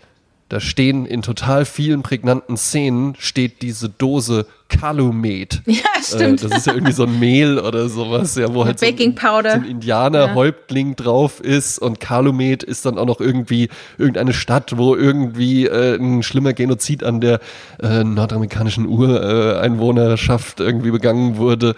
da 0.50 0.60
stehen 0.60 1.06
in 1.06 1.22
total 1.22 1.64
vielen 1.64 2.02
prägnanten 2.02 2.58
Szenen 2.58 3.14
steht 3.20 3.62
diese 3.62 3.88
Dose 3.88 4.48
Calumet. 4.68 5.62
Ja, 5.70 5.84
stimmt. 6.02 6.44
Äh, 6.44 6.48
das 6.50 6.60
ist 6.60 6.68
ja 6.68 6.74
irgendwie 6.74 6.92
so 6.92 7.04
ein 7.04 7.20
Mehl 7.20 7.60
oder 7.60 7.88
sowas, 7.88 8.36
ja, 8.36 8.54
wo 8.54 8.66
halt 8.66 8.80
so 8.80 8.86
Baking 8.86 9.14
Powder. 9.14 9.52
so 9.52 9.58
ein 9.58 9.66
Indianerhäuptling 9.66 10.96
drauf 10.96 11.40
ist 11.40 11.78
und 11.78 12.00
Calumet 12.00 12.64
ist 12.64 12.86
dann 12.86 12.98
auch 12.98 13.06
noch 13.06 13.22
irgendwie 13.22 13.70
irgendeine 13.98 14.34
Stadt, 14.34 14.78
wo 14.78 14.96
irgendwie 14.96 15.68
äh, 15.68 15.96
ein 15.96 16.24
schlimmer 16.24 16.54
Genozid 16.54 17.04
an 17.04 17.22
der 17.22 17.40
äh, 17.82 18.04
nordamerikanischen 18.04 18.88
Ureinwohnerschaft 18.88 20.60
irgendwie 20.60 20.92
begangen 20.92 21.38
wurde. 21.38 21.76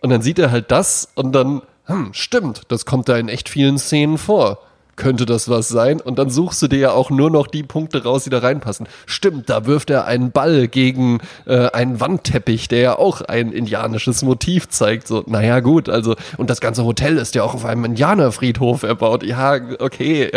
Und 0.00 0.10
dann 0.10 0.20
sieht 0.20 0.38
er 0.38 0.50
halt 0.50 0.70
das 0.70 1.08
und 1.14 1.32
dann, 1.32 1.62
hm, 1.86 2.10
stimmt, 2.12 2.62
das 2.68 2.84
kommt 2.84 3.08
da 3.08 3.16
in 3.16 3.28
echt 3.28 3.48
vielen 3.48 3.78
Szenen 3.78 4.18
vor 4.18 4.58
könnte 4.96 5.26
das 5.26 5.48
was 5.48 5.68
sein? 5.68 6.00
Und 6.00 6.18
dann 6.18 6.30
suchst 6.30 6.62
du 6.62 6.68
dir 6.68 6.78
ja 6.78 6.90
auch 6.92 7.10
nur 7.10 7.30
noch 7.30 7.46
die 7.46 7.62
Punkte 7.62 8.04
raus, 8.04 8.24
die 8.24 8.30
da 8.30 8.38
reinpassen. 8.38 8.88
Stimmt, 9.06 9.48
da 9.48 9.66
wirft 9.66 9.90
er 9.90 10.06
einen 10.06 10.32
Ball 10.32 10.68
gegen 10.68 11.20
äh, 11.46 11.70
einen 11.70 12.00
Wandteppich, 12.00 12.68
der 12.68 12.80
ja 12.80 12.98
auch 12.98 13.22
ein 13.22 13.52
indianisches 13.52 14.22
Motiv 14.22 14.68
zeigt. 14.68 15.06
So, 15.08 15.24
naja, 15.26 15.60
gut, 15.60 15.88
also, 15.88 16.14
und 16.36 16.50
das 16.50 16.60
ganze 16.60 16.84
Hotel 16.84 17.18
ist 17.18 17.34
ja 17.34 17.42
auch 17.42 17.54
auf 17.54 17.64
einem 17.64 17.84
Indianerfriedhof 17.84 18.82
erbaut. 18.82 19.22
Ja, 19.22 19.58
okay. 19.78 20.30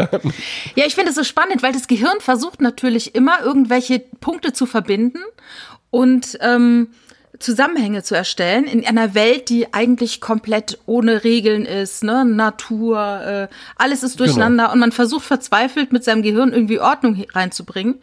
Ja, 0.76 0.86
ich 0.86 0.96
finde 0.96 1.10
es 1.10 1.16
so 1.16 1.24
spannend, 1.24 1.64
weil 1.64 1.74
das 1.74 1.88
Gehirn 1.88 2.20
versucht 2.20 2.62
natürlich 2.62 3.16
immer 3.16 3.42
irgendwelche 3.44 4.00
Punkte 4.20 4.54
zu 4.54 4.66
verbinden 4.66 5.20
und 5.90 6.38
ähm, 6.42 6.90
Zusammenhänge 7.40 8.04
zu 8.04 8.16
erstellen 8.16 8.66
in 8.66 8.86
einer 8.86 9.14
Welt, 9.14 9.50
die 9.50 9.74
eigentlich 9.74 10.22
komplett 10.22 10.80
ohne 10.86 11.24
Regeln 11.24 11.66
ist, 11.66 12.04
ne? 12.04 12.26
Natur, 12.26 13.00
äh, 13.22 13.48
alles 13.76 14.04
ist 14.04 14.20
durcheinander 14.20 14.64
genau. 14.64 14.74
und 14.74 14.80
man 14.80 14.92
versucht 14.92 15.26
verzweifelt 15.26 15.92
mit 15.92 16.04
seinem 16.04 16.22
Gehirn 16.22 16.54
irgendwie 16.54 16.80
Ordnung 16.80 17.24
reinzubringen. 17.34 17.96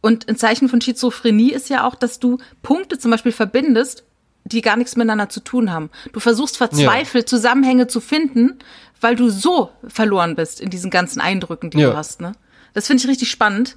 Und 0.00 0.28
ein 0.28 0.36
Zeichen 0.36 0.68
von 0.68 0.80
Schizophrenie 0.80 1.52
ist 1.52 1.68
ja 1.68 1.86
auch, 1.86 1.94
dass 1.94 2.18
du 2.20 2.38
Punkte 2.62 2.98
zum 2.98 3.10
Beispiel 3.10 3.32
verbindest, 3.32 4.04
die 4.44 4.62
gar 4.62 4.76
nichts 4.76 4.96
miteinander 4.96 5.28
zu 5.28 5.40
tun 5.40 5.70
haben. 5.70 5.90
Du 6.12 6.20
versuchst 6.20 6.56
verzweifelt 6.56 7.24
ja. 7.24 7.36
Zusammenhänge 7.36 7.86
zu 7.86 8.00
finden, 8.00 8.58
weil 9.00 9.16
du 9.16 9.28
so 9.28 9.70
verloren 9.86 10.36
bist 10.36 10.60
in 10.60 10.70
diesen 10.70 10.90
ganzen 10.90 11.20
Eindrücken, 11.20 11.70
die 11.70 11.78
ja. 11.78 11.90
du 11.90 11.96
hast. 11.96 12.20
Ne? 12.20 12.32
Das 12.72 12.86
finde 12.86 13.02
ich 13.02 13.08
richtig 13.08 13.30
spannend. 13.30 13.76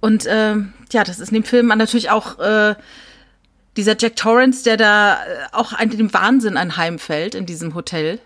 Und 0.00 0.26
äh, 0.26 0.56
ja, 0.92 1.04
das 1.04 1.20
ist 1.20 1.28
in 1.28 1.34
dem 1.34 1.44
Film 1.44 1.66
natürlich 1.68 2.10
auch 2.10 2.38
äh, 2.38 2.74
dieser 3.76 3.96
Jack 3.98 4.16
Torrance, 4.16 4.64
der 4.64 4.76
da 4.76 5.14
äh, 5.14 5.18
auch 5.52 5.72
an 5.72 5.90
dem 5.90 6.12
Wahnsinn 6.12 6.56
anheimfällt 6.56 7.34
in 7.34 7.46
diesem 7.46 7.74
Hotel. 7.74 8.18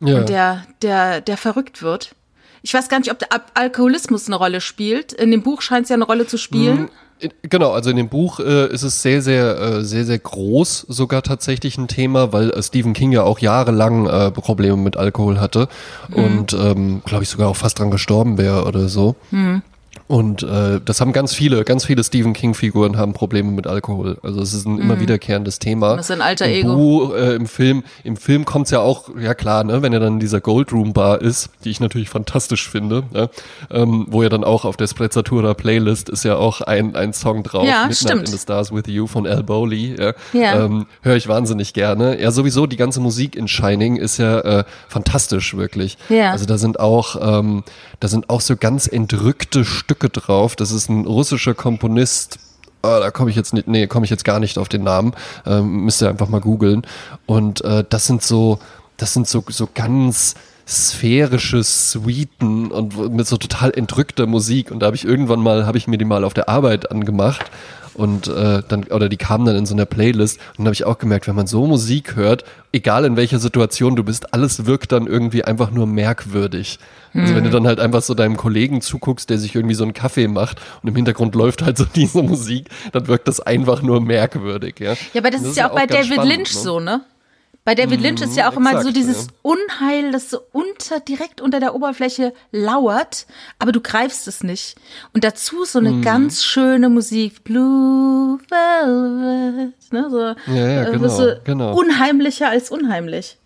Ja. 0.00 0.18
Und 0.18 0.28
der, 0.28 0.64
der, 0.82 1.20
der 1.20 1.36
verrückt 1.36 1.82
wird. 1.82 2.14
Ich 2.62 2.74
weiß 2.74 2.88
gar 2.88 2.98
nicht, 2.98 3.10
ob 3.10 3.18
der 3.18 3.28
Alkoholismus 3.54 4.26
eine 4.26 4.36
Rolle 4.36 4.60
spielt. 4.60 5.12
In 5.12 5.30
dem 5.30 5.42
Buch 5.42 5.62
scheint 5.62 5.84
es 5.84 5.90
ja 5.90 5.94
eine 5.94 6.04
Rolle 6.04 6.26
zu 6.26 6.36
spielen. 6.36 6.90
Mm, 7.20 7.28
genau, 7.42 7.72
also 7.72 7.90
in 7.90 7.96
dem 7.96 8.08
Buch 8.08 8.38
äh, 8.40 8.72
ist 8.72 8.82
es 8.82 9.02
sehr, 9.02 9.22
sehr, 9.22 9.58
äh, 9.58 9.84
sehr, 9.84 10.04
sehr 10.04 10.18
groß 10.18 10.86
sogar 10.88 11.22
tatsächlich 11.22 11.78
ein 11.78 11.88
Thema, 11.88 12.32
weil 12.32 12.50
äh, 12.50 12.62
Stephen 12.62 12.92
King 12.92 13.12
ja 13.12 13.22
auch 13.22 13.38
jahrelang 13.38 14.06
äh, 14.06 14.30
Probleme 14.30 14.76
mit 14.76 14.96
Alkohol 14.96 15.40
hatte 15.40 15.68
mhm. 16.08 16.24
und, 16.24 16.52
ähm, 16.52 17.02
glaube 17.04 17.24
ich, 17.24 17.30
sogar 17.30 17.48
auch 17.48 17.56
fast 17.56 17.78
dran 17.78 17.90
gestorben 17.90 18.36
wäre 18.36 18.64
oder 18.64 18.88
so. 18.88 19.16
Mhm. 19.30 19.62
Und 20.06 20.42
äh, 20.42 20.80
das 20.84 21.00
haben 21.00 21.12
ganz 21.12 21.34
viele, 21.34 21.64
ganz 21.64 21.84
viele 21.84 22.02
Stephen 22.02 22.32
King-Figuren 22.32 22.96
haben 22.96 23.12
Probleme 23.12 23.52
mit 23.52 23.68
Alkohol. 23.68 24.18
Also 24.24 24.40
es 24.40 24.54
ist 24.54 24.66
ein 24.66 24.74
mhm. 24.74 24.82
immer 24.82 25.00
wiederkehrendes 25.00 25.60
Thema. 25.60 25.96
Das 25.96 26.10
ist 26.10 26.16
ein 26.16 26.20
alter 26.20 26.46
Im 26.46 26.66
Ego. 26.66 26.74
Buch, 26.74 27.14
äh, 27.14 27.34
Im 27.34 27.46
Film, 27.46 27.84
im 28.02 28.16
Film 28.16 28.44
kommt's 28.44 28.72
ja 28.72 28.80
auch, 28.80 29.10
ja 29.20 29.34
klar, 29.34 29.62
ne, 29.62 29.82
wenn 29.82 29.92
er 29.92 30.00
dann 30.00 30.14
in 30.14 30.20
dieser 30.20 30.40
Goldroom 30.40 30.92
Bar 30.92 31.20
ist, 31.20 31.50
die 31.64 31.70
ich 31.70 31.78
natürlich 31.78 32.08
fantastisch 32.08 32.68
finde, 32.68 33.04
ne, 33.12 33.30
ähm, 33.70 34.06
wo 34.10 34.22
er 34.22 34.30
dann 34.30 34.42
auch 34.42 34.64
auf 34.64 34.76
der 34.76 34.88
Sprezzatura 34.88 35.54
Playlist 35.54 36.08
ist 36.08 36.24
ja 36.24 36.36
auch 36.36 36.60
ein, 36.60 36.96
ein 36.96 37.12
Song 37.12 37.44
drauf, 37.44 37.64
ja, 37.64 37.82
Midnight 37.82 37.96
stimmt. 37.96 38.20
in 38.22 38.26
the 38.26 38.38
Stars 38.38 38.72
with 38.72 38.88
You 38.88 39.06
von 39.06 39.28
Al 39.28 39.44
Bowley. 39.44 39.96
Ja, 39.96 40.14
ja. 40.32 40.64
Ähm, 40.64 40.86
Höre 41.02 41.16
ich 41.16 41.28
wahnsinnig 41.28 41.72
gerne. 41.72 42.20
Ja, 42.20 42.32
sowieso 42.32 42.66
die 42.66 42.76
ganze 42.76 43.00
Musik 43.00 43.36
in 43.36 43.46
Shining 43.46 43.94
ist 43.94 44.18
ja 44.18 44.40
äh, 44.40 44.64
fantastisch, 44.88 45.56
wirklich. 45.56 45.98
Ja. 46.08 46.32
Also 46.32 46.46
da 46.46 46.58
sind 46.58 46.80
auch, 46.80 47.16
ähm, 47.20 47.62
da 48.00 48.08
sind 48.08 48.30
auch 48.30 48.40
so 48.40 48.56
ganz 48.56 48.86
entrückte 48.86 49.64
Stücke 49.64 50.08
drauf. 50.08 50.56
Das 50.56 50.72
ist 50.72 50.88
ein 50.88 51.04
russischer 51.04 51.54
Komponist. 51.54 52.38
Oh, 52.82 52.98
da 52.98 53.10
komme 53.10 53.28
ich 53.28 53.36
jetzt 53.36 53.52
nicht, 53.52 53.68
nee, 53.68 53.86
komme 53.86 54.04
ich 54.04 54.10
jetzt 54.10 54.24
gar 54.24 54.40
nicht 54.40 54.56
auf 54.56 54.70
den 54.70 54.82
Namen. 54.82 55.12
Ähm, 55.46 55.84
müsst 55.84 56.00
ihr 56.02 56.08
einfach 56.08 56.28
mal 56.28 56.40
googeln. 56.40 56.86
Und 57.26 57.62
äh, 57.62 57.84
das 57.88 58.06
sind 58.06 58.22
so, 58.22 58.58
das 58.96 59.12
sind 59.12 59.28
so, 59.28 59.44
so 59.48 59.68
ganz 59.74 60.34
sphärische 60.66 61.62
Suiten 61.62 62.70
und 62.70 63.14
mit 63.14 63.26
so 63.26 63.36
total 63.36 63.72
entrückter 63.72 64.26
Musik. 64.26 64.70
Und 64.70 64.80
da 64.80 64.86
habe 64.86 64.96
ich 64.96 65.04
irgendwann 65.04 65.40
mal, 65.40 65.66
habe 65.66 65.76
ich 65.76 65.86
mir 65.86 65.98
die 65.98 66.04
mal 66.06 66.24
auf 66.24 66.32
der 66.32 66.48
Arbeit 66.48 66.90
angemacht 66.90 67.50
und 67.94 68.28
äh, 68.28 68.62
dann 68.66 68.84
oder 68.84 69.08
die 69.08 69.16
kamen 69.16 69.44
dann 69.44 69.56
in 69.56 69.66
so 69.66 69.74
einer 69.74 69.86
Playlist 69.86 70.38
und 70.50 70.58
dann 70.58 70.66
habe 70.66 70.74
ich 70.74 70.84
auch 70.84 70.98
gemerkt, 70.98 71.28
wenn 71.28 71.34
man 71.34 71.46
so 71.46 71.66
Musik 71.66 72.16
hört, 72.16 72.44
egal 72.72 73.04
in 73.04 73.16
welcher 73.16 73.38
Situation 73.38 73.96
du 73.96 74.04
bist, 74.04 74.32
alles 74.32 74.66
wirkt 74.66 74.92
dann 74.92 75.06
irgendwie 75.06 75.44
einfach 75.44 75.70
nur 75.70 75.86
merkwürdig. 75.86 76.78
Also 77.12 77.34
wenn 77.34 77.42
du 77.42 77.50
hm. 77.50 77.54
dann 77.54 77.66
halt 77.66 77.80
einfach 77.80 78.02
so 78.02 78.14
deinem 78.14 78.36
Kollegen 78.36 78.80
zuguckst, 78.80 79.30
der 79.30 79.38
sich 79.38 79.56
irgendwie 79.56 79.74
so 79.74 79.82
einen 79.82 79.94
Kaffee 79.94 80.28
macht 80.28 80.60
und 80.82 80.88
im 80.88 80.94
Hintergrund 80.94 81.34
läuft 81.34 81.62
halt 81.62 81.76
so 81.76 81.84
diese 81.84 82.22
Musik, 82.22 82.68
dann 82.92 83.08
wirkt 83.08 83.26
das 83.26 83.40
einfach 83.40 83.82
nur 83.82 84.00
merkwürdig, 84.00 84.78
ja. 84.78 84.92
Ja, 85.12 85.20
aber 85.20 85.30
das, 85.30 85.42
das 85.42 85.50
ist 85.50 85.56
ja 85.56 85.66
auch, 85.66 85.72
auch 85.72 85.76
bei 85.76 85.86
David 85.86 86.12
spannend, 86.12 86.36
Lynch 86.36 86.54
ne? 86.54 86.60
so, 86.60 86.80
ne? 86.80 87.00
Bei 87.64 87.74
David 87.74 88.00
Lynch 88.00 88.22
ist 88.22 88.36
ja 88.36 88.50
auch 88.50 88.56
immer 88.56 88.82
so 88.82 88.90
dieses 88.90 89.26
ja. 89.26 89.32
Unheil, 89.42 90.12
das 90.12 90.30
so 90.30 90.40
unter, 90.52 90.98
direkt 90.98 91.42
unter 91.42 91.60
der 91.60 91.74
Oberfläche 91.74 92.32
lauert, 92.52 93.26
aber 93.58 93.70
du 93.70 93.80
greifst 93.80 94.26
es 94.28 94.42
nicht. 94.42 94.76
Und 95.12 95.24
dazu 95.24 95.64
so 95.66 95.78
eine 95.78 95.92
mhm. 95.92 96.02
ganz 96.02 96.42
schöne 96.42 96.88
Musik, 96.88 97.44
Blue 97.44 98.38
Velvet, 98.48 99.74
ne, 99.92 100.06
so, 100.10 100.20
ja, 100.52 100.68
ja, 100.68 100.90
genau, 100.90 101.08
so 101.08 101.32
genau. 101.44 101.78
unheimlicher 101.78 102.48
als 102.48 102.70
unheimlich. 102.70 103.36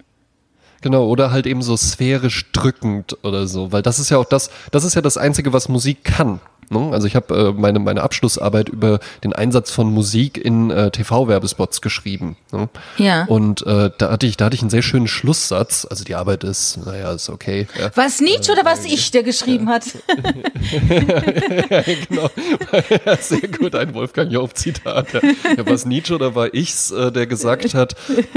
Genau, 0.80 1.06
oder 1.06 1.30
halt 1.30 1.46
eben 1.46 1.62
so 1.62 1.76
sphärisch 1.76 2.52
drückend 2.52 3.16
oder 3.24 3.46
so, 3.46 3.72
weil 3.72 3.80
das 3.82 3.98
ist 3.98 4.10
ja 4.10 4.18
auch 4.18 4.26
das, 4.26 4.50
das 4.70 4.84
ist 4.84 4.94
ja 4.94 5.00
das 5.00 5.16
Einzige, 5.16 5.52
was 5.52 5.68
Musik 5.68 6.04
kann. 6.04 6.40
Ne? 6.70 6.90
Also 6.92 7.06
ich 7.06 7.16
habe 7.16 7.34
äh, 7.34 7.52
meine, 7.52 7.78
meine 7.78 8.02
Abschlussarbeit 8.02 8.68
über 8.68 9.00
den 9.22 9.32
Einsatz 9.32 9.70
von 9.70 9.92
Musik 9.92 10.38
in 10.38 10.70
äh, 10.70 10.90
TV-Werbespots 10.90 11.80
geschrieben. 11.80 12.36
Ne? 12.52 12.68
Ja. 12.98 13.24
Und 13.24 13.66
äh, 13.66 13.90
da 13.96 14.10
hatte 14.10 14.26
ich, 14.26 14.36
da 14.36 14.46
hatte 14.46 14.56
ich 14.56 14.62
einen 14.62 14.70
sehr 14.70 14.82
schönen 14.82 15.08
Schlusssatz. 15.08 15.86
Also 15.88 16.04
die 16.04 16.14
Arbeit 16.14 16.44
ist, 16.44 16.78
naja, 16.84 17.12
ist 17.12 17.30
okay. 17.30 17.66
Ja. 17.78 17.94
War 17.96 18.06
es 18.06 18.20
Nietzsche 18.20 18.52
oder 18.52 18.64
was 18.64 18.84
ich, 18.84 19.10
der 19.10 19.22
geschrieben 19.22 19.66
ja. 19.68 19.74
hat? 19.74 19.84
ja, 21.70 21.82
genau. 22.08 22.30
sehr 23.20 23.48
gut, 23.48 23.74
ein 23.74 23.94
Wolfgang 23.94 24.30
Job-Zitat. 24.30 25.12
Ja. 25.12 25.20
was 25.66 25.84
Nietzsche 25.86 26.14
oder 26.14 26.34
war 26.34 26.52
ich's, 26.54 26.90
äh, 26.90 27.10
der 27.10 27.26
gesagt 27.26 27.74
hat, 27.74 27.96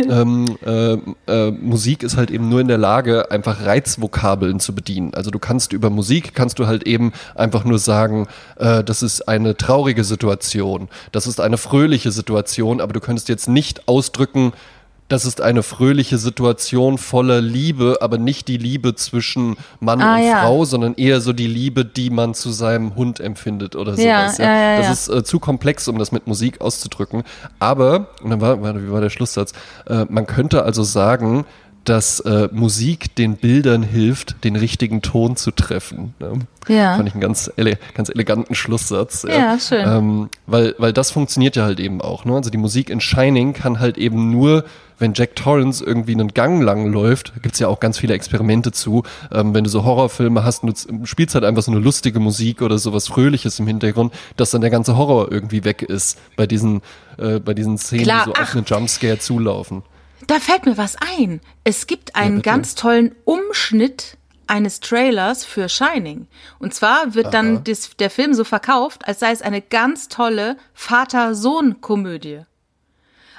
ähm, 0.10 0.58
äh, 0.66 0.94
äh, 1.28 1.52
Musik 1.52 2.04
ist 2.04 2.18
halt 2.18 2.32
eben 2.32 2.50
nur 2.50 2.62
in 2.62 2.68
der 2.68 2.78
Lage, 2.78 3.32
einfach 3.32 3.66
Reizvokabeln 3.66 4.60
zu 4.60 4.74
bedienen. 4.74 5.14
Also 5.14 5.32
du 5.32 5.40
kannst 5.40 5.74
über 5.74 5.90
Musik, 5.90 6.34
kannst 6.34 6.60
du 6.60 6.68
halt 6.68 6.84
eben 6.84 7.14
einfach 7.36 7.64
nur 7.64 7.80
sagen, 7.80 8.17
sagen, 8.18 8.28
äh, 8.58 8.84
das 8.84 9.04
ist 9.04 9.28
eine 9.28 9.56
traurige 9.58 10.04
Situation, 10.04 10.90
das 11.12 11.28
ist 11.28 11.40
eine 11.40 11.58
fröhliche 11.58 12.12
Situation, 12.12 12.82
aber 12.82 12.94
du 12.94 13.00
könntest 13.00 13.30
jetzt 13.30 13.48
nicht 13.48 13.88
ausdrücken, 13.88 14.54
das 15.10 15.24
ist 15.24 15.40
eine 15.40 15.64
fröhliche 15.64 16.18
Situation 16.18 16.98
voller 16.98 17.40
Liebe, 17.40 18.00
aber 18.02 18.18
nicht 18.18 18.50
die 18.50 18.58
Liebe 18.58 18.94
zwischen 18.94 19.56
Mann 19.80 20.02
ah, 20.02 20.18
und 20.18 20.24
ja. 20.24 20.42
Frau, 20.42 20.66
sondern 20.66 20.96
eher 20.96 21.22
so 21.22 21.32
die 21.32 21.48
Liebe, 21.48 21.86
die 21.86 22.10
man 22.10 22.34
zu 22.34 22.52
seinem 22.52 22.94
Hund 22.96 23.22
empfindet 23.22 23.78
oder 23.78 23.94
sowas. 23.94 24.38
Ja, 24.38 24.54
ja. 24.54 24.78
das 24.82 25.08
ist 25.08 25.08
äh, 25.08 25.24
zu 25.24 25.40
komplex, 25.40 25.88
um 25.88 25.98
das 25.98 26.12
mit 26.12 26.28
Musik 26.28 26.60
auszudrücken. 26.60 27.24
Aber, 27.58 28.10
und 28.22 28.32
dann 28.32 28.42
war, 28.42 28.62
wie 28.62 28.92
war 28.92 29.00
der 29.00 29.10
Schlusssatz? 29.10 29.54
Äh, 29.86 30.04
man 30.10 30.28
könnte 30.28 30.64
also 30.64 30.84
sagen, 30.84 31.46
dass 31.90 32.20
äh, 32.22 32.50
Musik 32.52 33.16
den 33.16 33.38
Bildern 33.38 33.82
hilft, 33.82 34.44
den 34.44 34.56
richtigen 34.56 35.02
Ton 35.02 35.38
zu 35.38 35.52
treffen. 35.52 36.14
Ne? 36.20 36.40
Ja. 36.68 36.98
Fand 36.98 37.08
ich 37.08 37.14
einen 37.14 37.22
ganz, 37.22 37.50
ele 37.56 37.78
ganz 37.94 38.10
eleganten 38.10 38.56
Schlusssatz. 38.56 39.26
Ja, 39.28 39.36
ja 39.36 39.60
schön. 39.60 39.86
Ähm, 39.88 40.30
weil, 40.48 40.76
weil 40.78 40.92
das 40.92 41.12
funktioniert 41.12 41.56
ja 41.56 41.64
halt 41.64 41.80
eben 41.80 42.02
auch. 42.02 42.26
Ne? 42.26 42.36
Also 42.36 42.50
die 42.50 42.58
Musik 42.58 42.90
in 42.90 43.00
Shining 43.00 43.54
kann 43.54 43.80
halt 43.80 43.98
eben 43.98 44.32
nur 44.32 44.66
wenn 45.00 45.14
Jack 45.14 45.36
Torrance 45.36 45.86
irgendwie 45.86 46.14
einen 46.14 46.30
Gang 46.30 46.64
lang 46.64 46.92
läuft, 46.92 47.34
gibt's 47.44 47.60
ja 47.60 47.68
auch 47.68 47.80
ganz 47.80 48.00
viele 48.00 48.16
Experimente 48.16 48.72
zu, 48.72 49.04
ähm, 49.32 49.54
wenn 49.54 49.64
du 49.64 49.70
so 49.70 49.84
Horrorfilme 49.84 50.44
hast 50.44 50.64
und 50.64 50.88
du 50.90 51.06
spielst 51.06 51.36
halt 51.36 51.46
einfach 51.46 51.62
so 51.62 51.72
eine 51.72 51.80
lustige 51.80 52.20
Musik 52.20 52.64
oder 52.64 52.80
sowas 52.80 53.08
Fröhliches 53.08 53.60
im 53.60 53.68
Hintergrund, 53.68 54.12
dass 54.38 54.52
dann 54.52 54.62
der 54.62 54.72
ganze 54.72 54.98
Horror 54.98 55.32
irgendwie 55.32 55.64
weg 55.64 55.84
ist 55.84 56.18
bei 56.36 56.48
diesen, 56.48 56.82
äh, 57.18 57.40
bei 57.40 57.54
diesen 57.54 57.78
Szenen, 57.78 58.06
Klar, 58.06 58.24
die 58.24 58.30
so 58.30 58.34
ach, 58.36 58.42
auf 58.42 58.56
einen 58.56 58.66
Jumpscare 58.66 59.20
zulaufen. 59.20 59.84
Da 60.28 60.40
fällt 60.40 60.66
mir 60.66 60.78
was 60.78 60.96
ein. 60.98 61.42
Es 61.64 61.88
gibt 61.88 62.16
einen 62.16 62.38
ja, 62.38 62.42
ganz 62.44 62.76
tollen 62.76 63.16
Umschnitt 63.24 64.18
eines 64.46 64.80
Trailers 64.80 65.46
für 65.46 65.70
Shining. 65.70 66.28
Und 66.60 66.74
zwar 66.74 67.14
wird 67.14 67.28
Aha. 67.28 67.32
dann 67.32 67.64
des, 67.64 67.96
der 67.98 68.10
Film 68.10 68.34
so 68.34 68.44
verkauft, 68.44 69.08
als 69.08 69.20
sei 69.20 69.32
es 69.32 69.42
eine 69.42 69.62
ganz 69.62 70.08
tolle 70.10 70.58
Vater-Sohn-Komödie. 70.74 72.42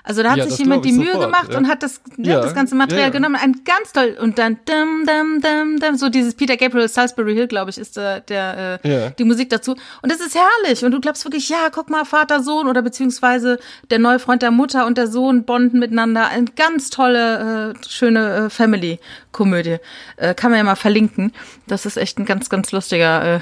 Also 0.05 0.23
da 0.23 0.31
hat 0.31 0.39
Ja, 0.39 0.47
sich 0.49 0.59
jemand 0.59 0.85
die 0.85 0.93
Mühe 0.93 1.07
sofort, 1.13 1.25
gemacht 1.25 1.53
ja. 1.53 1.59
und 1.59 1.69
hat 1.69 1.83
das, 1.83 2.01
ne, 2.17 2.29
Ja, 2.29 2.41
das 2.41 2.55
ganze 2.55 2.75
Material 2.75 3.11
genommen, 3.11 3.37
ein 3.37 3.61
ganz 3.65 3.93
toll 3.93 4.17
und 4.21 4.39
dann 4.39 4.59
dum, 4.65 5.05
dum, 5.07 5.41
dum, 5.41 5.81
dum, 5.81 5.97
so 5.97 6.09
dieses 6.09 6.35
Peter 6.35 6.57
Gabriel 6.57 6.89
Salisbury 6.89 7.35
Hill, 7.35 7.47
glaube 7.49 7.71
ich, 7.71 7.79
ist 7.79 7.97
der, 7.97 8.21
der 8.21 8.81
äh, 8.85 8.89
Ja. 8.91 9.11
die 9.11 9.25
Musik 9.25 9.51
dazu 9.51 9.73
und 10.03 10.11
das 10.13 10.21
ist 10.21 10.35
herrlich 10.37 10.85
und 10.85 10.93
du 10.93 11.01
glaubst 11.01 11.25
wirklich, 11.25 11.49
ja, 11.49 11.69
guck 11.73 11.91
mal, 11.91 12.05
Vater, 12.05 12.43
Sohn 12.43 12.69
oder 12.69 12.83
beziehungsweise 12.83 13.59
der 13.91 13.99
neue 13.99 14.19
Freund 14.19 14.43
der 14.43 14.51
Mutter 14.51 14.87
und 14.87 14.99
der 14.99 15.07
Sohn 15.09 15.45
bonden 15.45 15.79
miteinander, 15.79 16.29
eine 16.29 16.47
ganz 16.57 16.91
tolle, 16.91 17.75
äh, 17.79 17.89
schöne 17.89 18.47
äh, 18.47 18.51
Family-Komödie. 18.51 19.79
Äh, 20.17 20.35
kann 20.35 20.51
man 20.51 20.59
ja 20.59 20.65
mal 20.65 20.77
verlinken. 20.77 21.33
Das 21.67 21.87
ist 21.87 21.97
echt 21.97 22.19
ein 22.19 22.25
ganz, 22.25 22.49
ganz 22.51 22.73
lustiger 22.73 23.37
äh, 23.37 23.41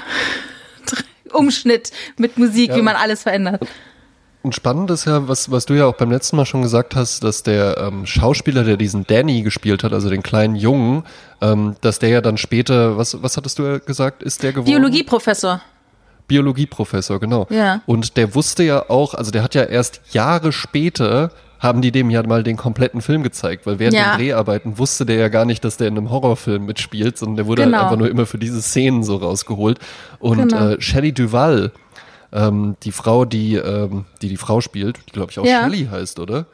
Umschnitt 1.33 1.91
mit 2.17 2.37
Musik, 2.37 2.73
wie 2.75 2.81
man 2.81 2.95
alles 2.95 3.23
verändert. 3.23 3.61
Und 4.47 4.53
spannend 4.55 4.89
ist 4.91 5.03
ja, 5.03 5.27
was, 5.27 5.51
was 5.51 5.65
du 5.65 5.73
ja 5.73 5.87
auch 5.87 5.95
beim 5.95 6.09
letzten 6.09 6.37
Mal 6.37 6.45
schon 6.45 6.61
gesagt 6.61 6.95
hast, 6.95 7.21
dass 7.21 7.43
der 7.43 7.77
ähm, 7.79 8.05
Schauspieler, 8.05 8.63
der 8.63 8.77
diesen 8.77 9.05
Danny 9.05 9.41
gespielt 9.41 9.83
hat, 9.83 9.91
also 9.91 10.09
den 10.09 10.23
kleinen 10.23 10.55
Jungen, 10.55 11.03
ähm, 11.41 11.75
dass 11.81 11.99
der 11.99 12.07
ja 12.07 12.21
dann 12.21 12.37
später, 12.37 12.97
was, 12.97 13.21
was 13.21 13.35
hattest 13.35 13.59
du 13.59 13.63
ja 13.63 13.77
gesagt, 13.79 14.23
ist 14.23 14.43
der 14.43 14.53
geworden? 14.53 14.67
Biologieprofessor. 14.71 15.59
Biologieprofessor, 16.29 17.19
genau. 17.19 17.45
Ja. 17.49 17.81
Und 17.87 18.15
der 18.15 18.35
wusste 18.35 18.63
ja 18.63 18.89
auch, 18.89 19.13
also 19.15 19.31
der 19.31 19.43
hat 19.43 19.53
ja 19.53 19.63
erst 19.63 19.99
Jahre 20.11 20.53
später 20.53 21.31
haben 21.59 21.81
die 21.81 21.91
dem 21.91 22.09
ja 22.09 22.25
mal 22.25 22.43
den 22.43 22.55
kompletten 22.55 23.01
Film 23.01 23.23
gezeigt, 23.23 23.65
weil 23.65 23.79
während 23.79 23.95
Ja. 23.95 24.11
den 24.15 24.19
Dreharbeiten 24.19 24.77
wusste 24.77 25.05
der 25.05 25.17
ja 25.17 25.27
gar 25.27 25.43
nicht, 25.43 25.65
dass 25.65 25.75
der 25.75 25.89
in 25.89 25.97
einem 25.97 26.09
Horrorfilm 26.09 26.65
mitspielt, 26.67 27.17
sondern 27.17 27.35
der 27.35 27.47
wurde 27.47 27.63
Genau. 27.63 27.77
halt 27.79 27.85
einfach 27.87 27.97
nur 27.99 28.09
immer 28.09 28.25
für 28.25 28.37
diese 28.37 28.61
Szenen 28.61 29.03
so 29.03 29.17
rausgeholt. 29.17 29.79
Und 30.19 30.37
Genau. 30.49 30.69
äh, 30.69 30.79
Shelley 30.81 31.11
Duval, 31.11 31.73
ähm, 32.33 32.75
die 32.83 32.91
Frau, 32.91 33.25
die, 33.25 33.55
ähm, 33.55 34.05
die 34.21 34.29
die 34.29 34.37
Frau 34.37 34.61
spielt, 34.61 34.97
die 35.07 35.11
glaube 35.11 35.31
ich 35.31 35.39
auch 35.39 35.45
Ja. 35.45 35.63
Shelley 35.63 35.87
heißt, 35.91 36.19
oder? 36.19 36.45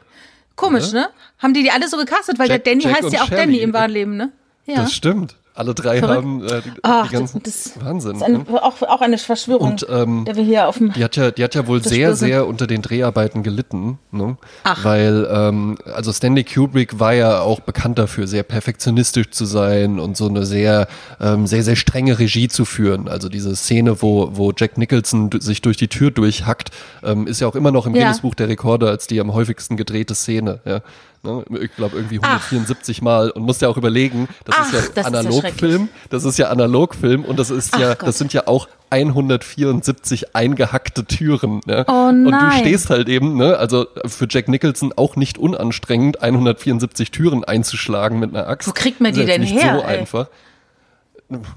Komisch, 0.56 0.92
ne? 0.92 1.08
Haben 1.38 1.52
die 1.54 1.62
die 1.64 1.70
alle 1.70 1.88
so 1.88 1.96
gecastet? 1.96 2.38
Weil 2.38 2.48
Jack- 2.48 2.64
der 2.64 2.74
Danny 2.74 2.84
Jack 2.84 3.02
heißt 3.02 3.12
ja 3.12 3.22
auch 3.22 3.26
Shelley. 3.28 3.40
Danny 3.40 3.58
im 3.58 3.72
wahren 3.72 3.90
Leben, 3.90 4.16
ne? 4.16 4.32
Ja. 4.66 4.76
Das 4.76 4.92
stimmt. 4.92 5.34
Alle 5.56 5.72
drei 5.72 6.00
Verrückt. 6.00 6.16
haben 6.16 6.42
äh, 6.44 6.62
die, 6.62 6.70
Ach, 6.82 7.06
die 7.06 7.14
ganzen 7.14 7.40
das 7.44 7.72
Wahnsinn. 7.80 8.16
ist 8.16 8.22
ein, 8.24 8.32
ne? 8.32 8.44
auch, 8.60 8.82
auch 8.82 9.00
eine 9.00 9.18
Verschwörung, 9.18 9.70
Und, 9.70 9.86
ähm, 9.88 10.24
der 10.24 10.34
wir 10.34 10.42
hier 10.42 10.66
auf 10.68 10.78
dem. 10.78 10.92
Die 10.92 11.04
hat 11.04 11.14
ja, 11.14 11.30
die 11.30 11.44
hat 11.44 11.54
ja 11.54 11.68
wohl 11.68 11.80
Das 11.80 11.90
sehr, 11.92 12.16
sehr 12.16 12.48
unter 12.48 12.66
den 12.66 12.82
Dreharbeiten 12.82 13.44
gelitten, 13.44 13.98
ne? 14.10 14.36
Ach. 14.64 14.84
Weil, 14.84 15.28
ähm, 15.30 15.78
also 15.94 16.12
Stanley 16.12 16.42
Kubrick 16.42 16.98
war 16.98 17.14
ja 17.14 17.40
auch 17.40 17.60
bekannt 17.60 18.00
dafür, 18.00 18.26
sehr 18.26 18.42
perfektionistisch 18.42 19.30
zu 19.30 19.44
sein 19.44 20.00
und 20.00 20.16
so 20.16 20.26
eine 20.28 20.44
sehr, 20.44 20.88
ähm, 21.20 21.46
sehr, 21.46 21.62
sehr 21.62 21.76
strenge 21.76 22.18
Regie 22.18 22.48
zu 22.48 22.64
führen. 22.64 23.06
Also 23.06 23.28
diese 23.28 23.54
Szene, 23.54 24.02
wo, 24.02 24.30
wo 24.32 24.52
Jack 24.56 24.76
Nicholson 24.76 25.30
sich 25.38 25.62
durch 25.62 25.76
die 25.76 25.88
Tür 25.88 26.10
durchhackt, 26.10 26.70
ähm, 27.04 27.28
ist 27.28 27.40
ja 27.40 27.46
auch 27.46 27.54
immer 27.54 27.70
noch 27.70 27.86
im 27.86 27.94
Ja. 27.94 28.02
Guinness 28.06 28.22
Buch 28.22 28.34
der 28.34 28.48
Rekorde 28.48 28.88
als 28.88 29.06
die 29.06 29.20
am 29.20 29.32
häufigsten 29.32 29.76
gedrehte 29.76 30.16
Szene, 30.16 30.58
ja. 30.64 30.80
Ne? 31.24 31.44
Ich 31.62 31.74
glaube 31.74 31.96
irgendwie 31.96 32.20
174 32.22 33.02
Mal 33.02 33.30
und 33.30 33.42
musst 33.42 33.62
ja 33.62 33.68
auch 33.68 33.76
überlegen, 33.76 34.28
das 34.44 34.56
Ach, 34.58 34.66
ist 34.66 34.72
ja 34.72 34.78
das 34.80 34.88
ist 34.88 34.96
ja 34.96 35.04
Analogfilm, 35.04 35.88
das 36.10 36.24
ist 36.24 36.38
ja 36.38 36.48
Analogfilm 36.50 37.24
und 37.24 37.38
das 37.38 37.50
ist 37.50 37.76
ja, 37.76 37.92
Ach 37.92 37.98
Gott. 37.98 38.08
das 38.08 38.18
sind 38.18 38.32
ja 38.32 38.46
auch 38.46 38.68
174 38.90 40.36
eingehackte 40.36 41.04
Türen. 41.04 41.60
Ne? 41.66 41.84
Oh 41.88 42.08
Und 42.08 42.30
du 42.30 42.50
stehst 42.60 42.90
halt 42.90 43.08
eben, 43.08 43.36
ne, 43.36 43.56
also 43.56 43.86
für 44.06 44.26
Jack 44.28 44.48
Nicholson 44.48 44.92
auch 44.96 45.16
nicht 45.16 45.38
unanstrengend, 45.38 46.22
174 46.22 47.10
Türen 47.10 47.44
einzuschlagen 47.44 48.20
mit 48.20 48.34
einer 48.34 48.46
Axt. 48.46 48.68
Wo 48.68 48.72
kriegt 48.72 49.00
man 49.00 49.12
die 49.12 49.20
Ist 49.20 49.28
denn 49.28 49.40
nicht 49.40 49.54
her, 49.54 49.76
so 49.80 49.86
ey? 49.86 49.98
einfach. 49.98 50.28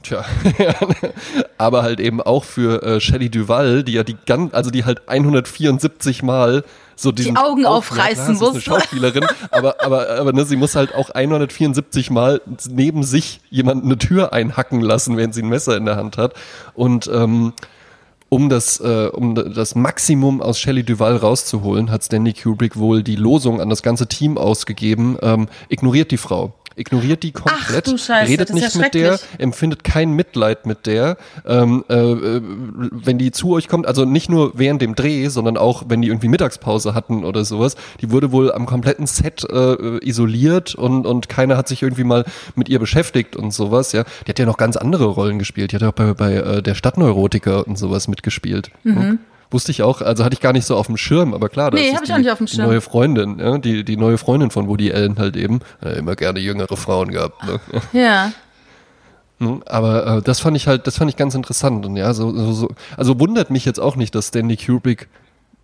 Tja, 0.01 0.24
aber 1.57 1.84
halt 1.84 1.99
eben 1.99 2.22
auch 2.22 2.45
für 2.45 2.82
äh, 2.84 2.99
Shelley 3.01 3.30
Duval, 3.30 3.84
die 3.84 3.93
ja 3.93 4.03
die 4.03 4.15
ganz, 4.26 4.53
also 4.53 4.72
die 4.72 4.86
halt 4.86 5.07
174 5.09 6.24
Mal 6.24 6.63
so 6.97 7.11
diesen 7.11 7.37
Augen 7.37 7.61
ja, 7.61 7.67
klar, 7.67 7.77
aufreißen 7.77 8.37
eine 8.37 8.37
muss. 8.37 8.63
Schauspielerin, 8.63 9.25
aber 9.51 9.75
aber 9.83 10.09
aber 10.09 10.33
ne, 10.33 10.45
sie 10.45 10.57
muss 10.57 10.75
halt 10.75 10.93
auch 10.93 11.11
174 11.11 12.09
Mal 12.09 12.41
neben 12.69 13.03
sich 13.03 13.39
jemand 13.49 13.85
eine 13.85 13.97
Tür 13.97 14.33
einhacken 14.33 14.81
lassen, 14.81 15.15
während 15.15 15.33
sie 15.33 15.43
ein 15.43 15.49
Messer 15.49 15.77
in 15.77 15.85
der 15.85 15.95
Hand 15.95 16.17
hat 16.17 16.33
und 16.73 17.09
ähm, 17.13 17.53
um 18.29 18.49
das, 18.49 18.79
äh, 18.81 19.09
um 19.13 19.35
das 19.35 19.75
Maximum 19.75 20.41
aus 20.41 20.59
Shelley 20.59 20.83
Duval 20.83 21.15
rauszuholen, 21.15 21.91
hat 21.91 22.03
Stanley 22.03 22.33
Kubrick 22.33 22.75
wohl 22.75 23.01
die 23.01 23.15
Losung 23.15 23.61
an 23.61 23.69
das 23.69 23.83
ganze 23.83 24.07
Team 24.07 24.37
ausgegeben, 24.37 25.17
ähm, 25.21 25.47
ignoriert 25.69 26.11
die 26.11 26.17
Frau. 26.17 26.53
Ignoriert 26.78 27.23
die 27.23 27.32
komplett, 27.32 27.88
du 27.88 27.97
Scheiße, 27.97 28.32
redet 28.32 28.53
nicht 28.53 28.75
ja 28.75 28.82
mit 28.82 28.93
der, 28.93 29.19
empfindet 29.39 29.84
kein 29.84 30.11
Mitleid 30.11 30.65
mit 30.65 30.86
der. 30.86 31.17
Ähm, 31.45 31.84
äh, 31.89 31.95
äh, 31.95 32.41
wenn 32.91 33.17
die 33.17 33.32
zu 33.32 33.53
euch 33.53 33.67
kommt, 33.67 33.88
also 33.88 34.05
nicht 34.05 34.30
nur 34.30 34.51
während 34.55 34.82
dem 34.82 34.93
Dreh, 34.93 35.28
sondern 35.30 35.57
auch 35.57 35.86
wenn 35.88 36.01
die 36.01 36.07
irgendwie 36.09 36.28
Mittagspause 36.28 36.93
hatten 36.93 37.25
oder 37.25 37.43
sowas, 37.45 37.75
die 38.01 38.11
wurde 38.11 38.32
wohl 38.32 38.51
am 38.51 38.67
kompletten 38.67 39.07
Set 39.07 39.43
äh, 39.49 39.97
isoliert 40.05 40.75
und, 40.75 41.07
und 41.07 41.30
keiner 41.30 41.57
hat 41.57 41.67
sich 41.67 41.82
irgendwie 41.82 42.03
mal 42.03 42.25
mit 42.55 42.69
ihr 42.69 42.80
beschäftigt 42.80 43.36
und 43.36 43.51
sowas. 43.51 43.91
Ja, 43.91 44.03
die 44.25 44.30
hat 44.30 44.39
ja 44.39 44.45
noch 44.45 44.57
ganz 44.57 44.78
andere 44.78 45.05
Rollen 45.05 45.39
gespielt. 45.39 45.71
Die 45.71 45.75
hat 45.75 45.82
ja 45.82 45.89
auch 45.89 45.93
bei, 45.93 46.13
bei 46.13 46.36
äh, 46.36 46.61
der 46.61 46.75
Stadtneurotiker 46.75 47.65
und 47.67 47.78
sowas 47.78 48.07
mitgespielt. 48.07 48.69
Hm? 48.84 49.19
Wusste 49.49 49.71
ich 49.71 49.81
auch, 49.81 50.01
also 50.01 50.25
hatte 50.25 50.33
ich 50.33 50.41
gar 50.41 50.51
nicht 50.51 50.65
so 50.65 50.75
auf 50.75 50.87
dem 50.87 50.97
Schirm, 50.97 51.33
aber 51.33 51.47
klar, 51.47 51.71
das. 51.71 51.79
Nee, 51.79 51.87
ist 51.87 52.01
ich 52.01 52.07
die, 52.07 52.13
auch 52.13 52.17
nicht 52.17 52.31
auf 52.31 52.37
dem 52.37 52.47
Schirm. 52.47 52.67
neue 52.67 52.81
Freundin, 52.81 53.39
ja, 53.39 53.57
die, 53.57 53.85
die 53.85 53.95
neue 53.95 54.17
Freundin 54.17 54.51
von 54.51 54.67
Woody 54.67 54.91
Allen 54.91 55.17
halt 55.17 55.37
eben. 55.37 55.61
Äh, 55.81 55.99
immer 55.99 56.15
gerne 56.15 56.39
jüngere 56.39 56.75
Frauen 56.75 57.11
gehabt. 57.11 57.43
Ne? 57.45 57.59
Ja. 57.93 58.31
Ne? 59.39 59.61
Aber 59.65 60.17
äh, 60.17 60.21
das 60.21 60.39
fand 60.39 60.57
ich 60.57 60.67
halt, 60.67 60.87
das 60.87 60.97
fand 60.97 61.09
ich 61.09 61.15
ganz 61.15 61.35
interessant. 61.35 61.85
Und 61.85 61.95
ja, 61.95 62.13
so, 62.13 62.35
so, 62.35 62.51
so, 62.51 62.69
also 62.97 63.19
wundert 63.19 63.49
mich 63.49 63.65
jetzt 63.65 63.79
auch 63.79 63.95
nicht, 63.95 64.15
dass 64.15 64.27
Stanley 64.27 64.57
Kubrick 64.57 65.07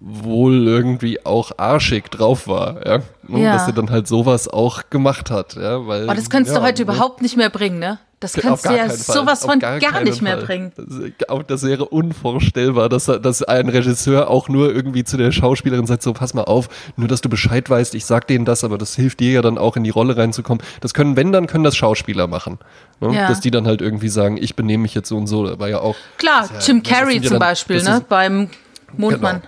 wohl 0.06 0.68
irgendwie 0.68 1.26
auch 1.26 1.54
arschig 1.58 2.12
drauf 2.12 2.47
war, 2.47 2.86
ja. 2.86 2.97
Ne? 3.26 3.41
Ja. 3.41 3.54
Dass 3.54 3.68
er 3.68 3.74
dann 3.74 3.89
halt 3.89 4.06
sowas 4.06 4.49
auch 4.49 4.89
gemacht 4.89 5.32
hat, 5.32 5.56
ja, 5.56 5.88
weil. 5.88 6.04
Aber 6.04 6.16
das 6.16 6.30
könntest 6.30 6.54
ja, 6.54 6.60
du 6.60 6.68
heute 6.68 6.86
ne? 6.86 6.91
überhaupt 6.91 7.22
nicht 7.22 7.38
mehr 7.38 7.49
bringen, 7.49 7.80
ne? 7.80 7.99
Das 8.20 8.34
kannst 8.34 8.66
du 8.66 8.70
gar 8.70 8.78
ja 8.78 8.86
Fall. 8.86 8.97
sowas 8.97 9.45
von 9.45 9.60
gar, 9.60 9.80
keinen 9.80 10.04
nicht 10.06 10.22
mehr 10.22 10.38
Fall. 10.38 10.45
bringen. 10.45 10.72
Das, 10.78 11.30
auch, 11.30 11.43
das 11.43 11.64
wäre 11.64 11.86
unvorstellbar, 11.86 12.88
dass, 12.88 13.06
dass 13.06 13.43
ein 13.43 13.68
Regisseur 13.68 14.30
auch 14.30 14.47
nur 14.49 14.74
irgendwie 14.74 15.04
zu 15.04 15.18
der 15.18 15.32
Schauspielerin 15.32 15.88
sagt, 15.88 16.04
so 16.04 16.14
pass 16.14 16.34
mal 16.34 16.43
auf, 16.43 16.70
nur 16.95 17.10
dass 17.10 17.20
du 17.22 17.28
Bescheid 17.30 17.70
weißt, 17.70 17.95
ich 17.95 18.06
sag 18.06 18.28
denen 18.28 18.45
das, 18.45 18.64
aber 18.64 18.78
das 18.78 18.95
hilft 18.95 19.20
dir 19.20 19.32
ja 19.32 19.41
dann 19.41 19.58
auch 19.58 19.76
in 19.76 19.84
die 19.84 19.89
Rolle 19.89 20.16
reinzukommen. 20.16 20.64
Das 20.80 20.93
können, 20.93 21.18
wenn, 21.18 21.32
dann 21.34 21.47
können 21.47 21.66
das 21.66 21.76
Schauspieler 21.76 22.28
machen. 22.28 22.60
Ne? 23.01 23.14
Ja. 23.14 23.28
Dass 23.28 23.41
die 23.41 23.51
dann 23.51 23.68
halt 23.68 23.82
irgendwie 23.82 24.10
sagen, 24.10 24.38
ich 24.38 24.56
benehme 24.56 24.84
mich 24.84 24.95
jetzt 24.95 25.10
so 25.10 25.18
und 25.18 25.28
so, 25.28 25.60
war 25.60 25.70
ja 25.70 25.80
auch. 25.80 25.95
Klar, 26.18 26.49
ja- 26.54 26.60
Jim 26.60 26.82
Carrey 26.82 27.22
zum 27.22 27.32
dann- 27.32 27.39
Beispiel, 27.39 27.82
ne? 27.84 27.97
ist- 27.97 28.10
Beim 28.10 28.49
Mondmann. 28.95 29.43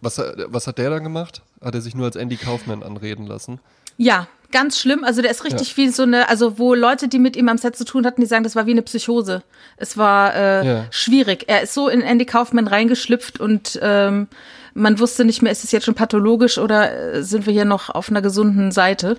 Was, 0.00 0.20
was 0.46 0.66
hat 0.66 0.78
der 0.78 0.90
dann 0.90 1.02
gemacht? 1.04 1.42
Hat 1.62 1.74
er 1.74 1.80
sich 1.80 1.94
nur 1.94 2.06
als 2.06 2.16
Andy 2.16 2.36
Kaufman 2.36 2.82
anreden 2.82 3.26
lassen? 3.26 3.58
Ja, 3.96 4.28
ganz 4.52 4.78
schlimm. 4.78 5.02
Also 5.02 5.22
der 5.22 5.30
ist 5.30 5.44
richtig 5.44 5.70
Ja. 5.72 5.76
wie 5.76 5.88
so 5.88 6.04
eine, 6.04 6.28
also 6.28 6.58
wo 6.58 6.74
Leute, 6.74 7.08
die 7.08 7.18
mit 7.18 7.36
ihm 7.36 7.48
am 7.48 7.58
Set 7.58 7.74
zu 7.76 7.84
tun 7.84 8.06
hatten, 8.06 8.20
die 8.20 8.26
sagen, 8.28 8.44
das 8.44 8.54
war 8.54 8.66
wie 8.66 8.70
eine 8.70 8.82
Psychose. 8.82 9.42
Es 9.76 9.96
war 9.96 10.34
äh, 10.36 10.66
Ja. 10.66 10.84
schwierig. 10.90 11.44
Er 11.48 11.62
ist 11.62 11.74
so 11.74 11.88
in 11.88 12.00
Andy 12.00 12.24
Kaufman 12.26 12.68
reingeschlüpft 12.68 13.40
und 13.40 13.78
ähm, 13.82 14.28
man 14.74 15.00
wusste 15.00 15.24
nicht 15.24 15.42
mehr, 15.42 15.50
ist 15.50 15.64
es 15.64 15.72
jetzt 15.72 15.84
schon 15.84 15.94
pathologisch 15.96 16.58
oder 16.58 17.14
äh, 17.14 17.22
sind 17.24 17.46
wir 17.46 17.52
hier 17.52 17.64
noch 17.64 17.90
auf 17.90 18.08
einer 18.10 18.22
gesunden 18.22 18.70
Seite? 18.70 19.16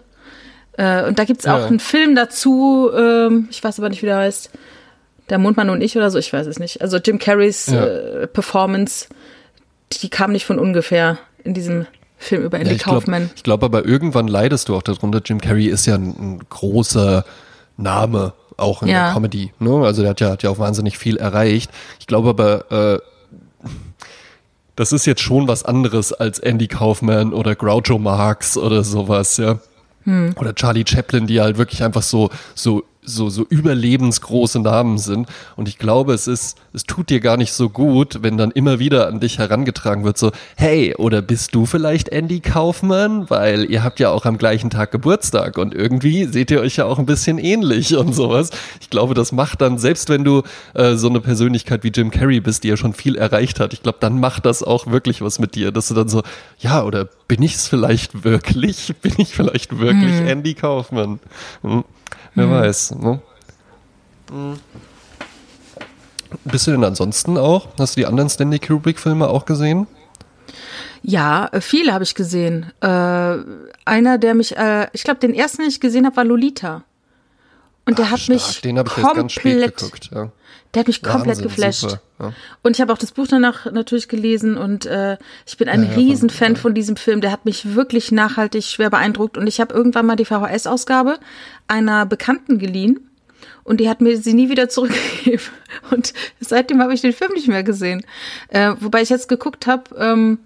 Äh, 0.78 1.06
und 1.08 1.20
da 1.20 1.26
gibt's 1.26 1.46
auch 1.46 1.60
Ja. 1.60 1.66
einen 1.66 1.82
Film 1.82 2.16
dazu, 2.16 2.90
ähm, 2.96 3.50
ich 3.52 3.62
weiß 3.62 3.80
aber 3.80 3.90
nicht, 3.90 4.02
wie 4.02 4.06
der 4.08 4.18
heißt. 4.18 4.50
Der 5.30 5.38
Mondmann 5.38 5.70
und 5.70 5.82
ich 5.82 5.96
oder 5.96 6.10
so, 6.10 6.18
ich 6.18 6.34
weiß 6.34 6.48
es 6.48 6.58
nicht. 6.58 6.82
Also 6.82 6.98
Jim 6.98 7.20
Carreys 7.20 7.68
äh, 7.68 8.26
Performance, 8.26 9.06
die 9.94 10.10
kam 10.10 10.32
nicht 10.32 10.46
von 10.46 10.60
ungefähr 10.60 11.18
in 11.44 11.54
diesem 11.54 11.86
Film 12.18 12.44
über 12.44 12.58
Andy 12.58 12.72
Ja, 12.72 12.76
ich 12.76 12.84
glaube 12.84 13.00
Kaufman. 13.00 13.30
glaub 13.44 13.64
aber 13.64 13.86
irgendwann 13.86 14.28
leidest 14.28 14.70
du 14.70 14.76
auch 14.76 14.82
darunter. 14.84 15.22
Jim 15.24 15.40
Carrey 15.42 15.68
ist 15.68 15.86
ja 15.86 15.96
ein, 15.96 16.10
ein 16.10 16.40
großer 16.50 17.24
Name, 17.78 18.34
auch 18.58 18.82
in 18.82 18.90
Ja. 18.90 19.06
der 19.06 19.14
Comedy. 19.14 19.54
Ne? 19.60 19.86
Also 19.86 20.02
der 20.02 20.12
hat 20.12 20.20
ja, 20.22 20.32
hat 20.32 20.44
ja 20.44 20.50
auch 20.50 20.60
wahnsinnig 20.60 20.98
viel 20.98 21.16
erreicht. 21.18 21.72
Ich 22.00 22.08
glaube 22.08 22.30
aber, 22.30 23.00
äh, 23.00 23.00
das 24.76 24.92
ist 24.94 25.06
jetzt 25.06 25.22
schon 25.22 25.48
was 25.48 25.64
anderes 25.64 26.14
als 26.14 26.40
Andy 26.40 26.68
Kaufman 26.68 27.34
oder 27.34 27.56
Groucho 27.56 27.98
Marx 28.00 28.58
oder 28.58 28.84
sowas, 28.84 29.38
ja. 29.38 29.60
Hm. 30.04 30.34
Oder 30.38 30.56
Charlie 30.56 30.86
Chaplin, 30.88 31.28
die 31.28 31.42
halt 31.42 31.58
wirklich 31.58 31.84
einfach 31.84 32.02
so, 32.02 32.30
so, 32.56 32.84
so, 33.10 33.30
so 33.30 33.46
überlebensgroße 33.50 34.60
Namen 34.60 34.98
sind. 34.98 35.28
Und 35.56 35.68
ich 35.68 35.78
glaube, 35.78 36.14
es 36.14 36.28
ist, 36.28 36.58
es 36.74 36.84
tut 36.84 37.10
dir 37.10 37.20
gar 37.20 37.38
nicht 37.38 37.54
so 37.54 37.70
gut, 37.70 38.20
wenn 38.22 38.38
dann 38.38 38.52
immer 38.52 38.80
wieder 38.80 39.08
an 39.08 39.20
dich 39.20 39.40
herangetragen 39.40 40.04
wird, 40.04 40.18
so, 40.18 40.32
hey, 40.56 40.96
oder 40.96 41.22
bist 41.22 41.56
du 41.56 41.66
vielleicht 41.66 42.10
Andy 42.10 42.40
Kaufman? 42.40 43.30
Weil 43.30 43.70
ihr 43.70 43.84
habt 43.84 44.00
ja 44.00 44.10
auch 44.10 44.26
am 44.26 44.38
gleichen 44.38 44.70
Tag 44.70 44.92
Geburtstag 44.92 45.58
und 45.58 45.74
irgendwie 45.74 46.26
seht 46.26 46.52
ihr 46.52 46.62
euch 46.62 46.78
ja 46.78 46.86
auch 46.86 47.00
ein 47.00 47.06
bisschen 47.06 47.38
ähnlich 47.38 47.96
und 47.96 48.14
sowas. 48.14 48.52
Ich 48.82 48.90
glaube, 48.90 49.14
das 49.14 49.32
macht 49.32 49.62
dann, 49.62 49.78
selbst 49.78 50.10
wenn 50.10 50.24
du 50.24 50.44
äh, 50.74 50.96
so 50.96 51.10
eine 51.10 51.22
Persönlichkeit 51.22 51.84
wie 51.84 51.90
Jim 51.90 52.12
Carrey 52.12 52.40
bist, 52.40 52.64
die 52.64 52.70
ja 52.70 52.78
schon 52.78 52.94
viel 52.94 53.16
erreicht 53.16 53.60
hat, 53.60 53.74
ich 53.74 53.84
glaube, 53.84 53.98
dann 54.00 54.20
macht 54.20 54.46
das 54.46 54.64
auch 54.64 54.88
wirklich 54.88 55.22
was 55.22 55.40
mit 55.40 55.56
dir, 55.56 55.72
dass 55.72 55.88
du 55.88 55.94
dann 55.94 56.10
so, 56.10 56.24
ja, 56.60 56.84
oder 56.84 57.08
bin 57.28 57.42
ich 57.44 57.56
es 57.56 57.68
vielleicht 57.68 58.24
wirklich? 58.24 58.94
Bin 59.02 59.14
ich 59.18 59.34
vielleicht 59.34 59.80
wirklich 59.80 60.14
Andy 60.28 60.56
Kaufman? 60.56 61.20
Hm. 61.62 61.86
Wer 62.36 62.50
weiß. 62.50 62.96
Ne? 62.96 63.22
Bist 66.46 66.68
du 66.68 66.72
denn 66.72 66.84
ansonsten 66.84 67.38
auch? 67.38 67.68
Hast 67.78 67.96
du 67.96 68.02
die 68.02 68.06
anderen 68.06 68.30
Stanley 68.30 68.60
Kubrick-Filme 68.60 69.28
auch 69.28 69.46
gesehen? 69.46 69.88
Ja, 71.02 71.48
äh, 71.52 71.62
viele 71.62 71.94
habe 71.94 72.04
ich 72.04 72.16
gesehen. 72.16 72.72
Äh, 72.82 73.38
einer, 73.86 74.18
der 74.18 74.36
mich, 74.36 74.56
äh, 74.58 74.88
ich 74.94 75.04
glaube, 75.04 75.20
den 75.20 75.34
ersten, 75.34 75.62
den 75.62 75.70
ich 75.70 75.80
gesehen 75.80 76.06
habe, 76.06 76.18
war 76.18 76.26
Lolita. 76.26 76.84
Und 77.90 77.98
der 78.00 78.06
Ach, 78.06 78.12
hat 78.12 78.20
stark. 78.20 78.36
mich 78.36 78.62
Den 78.62 78.78
habe 78.80 78.88
ich 78.90 78.94
komplett, 78.96 79.16
erst 79.16 79.16
ganz 79.16 79.32
spät 79.34 79.78
geguckt. 79.78 80.10
Ja. 80.14 80.32
der 80.74 80.80
hat 80.82 80.88
mich 80.88 81.02
komplett 81.02 81.28
Wahnsinn, 81.28 81.44
geflasht. 81.44 81.80
super, 81.82 82.02
ja. 82.20 82.34
Und 82.62 82.76
ich 82.76 82.82
habe 82.82 82.94
auch 82.94 82.98
das 82.98 83.12
Buch 83.12 83.28
danach 83.28 83.72
natürlich 83.72 84.08
gelesen 84.08 84.58
und 84.58 84.86
äh, 84.86 85.18
ich 85.46 85.58
bin 85.58 85.68
ein 85.70 85.84
Ja, 85.84 85.92
Riesenfan 85.96 86.56
von- 86.56 86.62
von 86.62 86.74
diesem 86.76 86.96
Film. 86.96 87.22
Der 87.22 87.32
hat 87.32 87.46
mich 87.46 87.76
wirklich 87.76 88.12
nachhaltig 88.12 88.64
schwer 88.66 88.90
beeindruckt 88.90 89.38
und 89.38 89.48
ich 89.48 89.60
habe 89.60 89.74
irgendwann 89.74 90.06
mal 90.06 90.16
die 90.16 90.26
VHS-Ausgabe 90.26 91.18
einer 91.68 92.06
Bekannten 92.06 92.60
geliehen 92.60 93.00
und 93.64 93.80
die 93.80 93.90
hat 93.90 94.02
mir 94.02 94.18
sie 94.18 94.34
nie 94.34 94.50
wieder 94.50 94.70
zurückgegeben. 94.70 95.42
Und 95.92 96.14
seitdem 96.40 96.82
habe 96.82 96.94
ich 96.94 97.02
den 97.02 97.14
Film 97.14 97.32
nicht 97.34 97.48
mehr 97.48 97.64
gesehen. 97.64 98.04
Äh, 98.50 98.74
wobei 98.80 99.02
ich 99.02 99.10
jetzt 99.10 99.30
geguckt 99.30 99.68
habe, 99.68 99.84
ähm, 99.98 100.40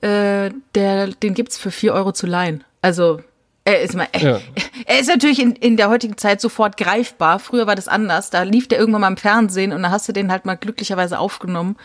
äh, 0.00 0.50
der, 0.74 1.08
den 1.08 1.34
gibt's 1.34 1.58
für 1.58 1.70
vier 1.70 1.92
Euro 1.94 2.12
zu 2.12 2.26
leihen. 2.26 2.62
Also 2.80 3.20
er 3.64 3.80
ist 3.80 3.94
mal, 3.94 4.06
Ja. 4.18 4.40
er 4.86 5.00
ist 5.00 5.08
natürlich 5.08 5.40
in, 5.40 5.52
in 5.56 5.76
der 5.76 5.88
heutigen 5.88 6.16
Zeit 6.18 6.40
sofort 6.40 6.76
greifbar. 6.76 7.38
Früher 7.38 7.66
war 7.66 7.74
das 7.76 7.88
anders. 7.88 8.30
Da 8.30 8.42
lief 8.42 8.68
der 8.68 8.78
irgendwann 8.78 9.00
mal 9.02 9.08
im 9.08 9.16
Fernsehen 9.16 9.72
und 9.72 9.82
da 9.82 9.90
hast 9.90 10.08
du 10.08 10.12
den 10.12 10.30
halt 10.30 10.44
mal 10.44 10.56
glücklicherweise 10.56 11.18
aufgenommen. 11.18 11.76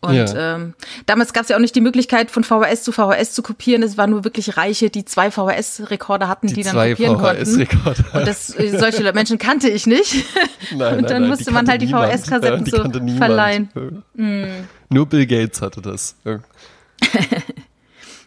Und 0.00 0.14
Ja. 0.16 0.56
ähm, 0.56 0.74
damals 1.06 1.32
gab 1.32 1.44
es 1.44 1.48
ja 1.48 1.56
auch 1.56 1.60
nicht 1.60 1.74
die 1.74 1.80
Möglichkeit, 1.80 2.30
von 2.30 2.44
VHS 2.44 2.82
zu 2.82 2.92
VHS 2.92 3.32
zu 3.32 3.42
kopieren. 3.42 3.82
Es 3.82 3.96
waren 3.96 4.10
nur 4.10 4.22
wirklich 4.22 4.56
Reiche, 4.58 4.90
die 4.90 5.06
zwei 5.06 5.30
VHS-Rekorder 5.30 6.28
hatten, 6.28 6.48
die, 6.48 6.54
Die 6.54 6.62
dann 6.62 6.74
kopieren 6.90 7.16
konnten. 7.16 7.66
Und 8.12 8.26
das, 8.26 8.50
äh, 8.54 8.76
solche 8.78 9.10
Menschen 9.14 9.38
kannte 9.38 9.70
ich 9.70 9.86
nicht. 9.86 10.26
Nein, 10.72 10.72
und 10.72 10.78
nein, 10.80 11.04
dann 11.06 11.22
nein, 11.22 11.30
musste 11.30 11.52
man 11.52 11.66
halt 11.68 11.80
die. 11.80 11.86
VHS-Kassetten 11.88 12.66
Ja, 12.66 12.84
so 13.10 13.16
verleihen. 13.16 13.70
Ja. 14.16 14.46
Nur 14.90 15.06
Bill 15.06 15.24
Gates 15.26 15.62
hatte 15.62 15.80
das. 15.80 16.16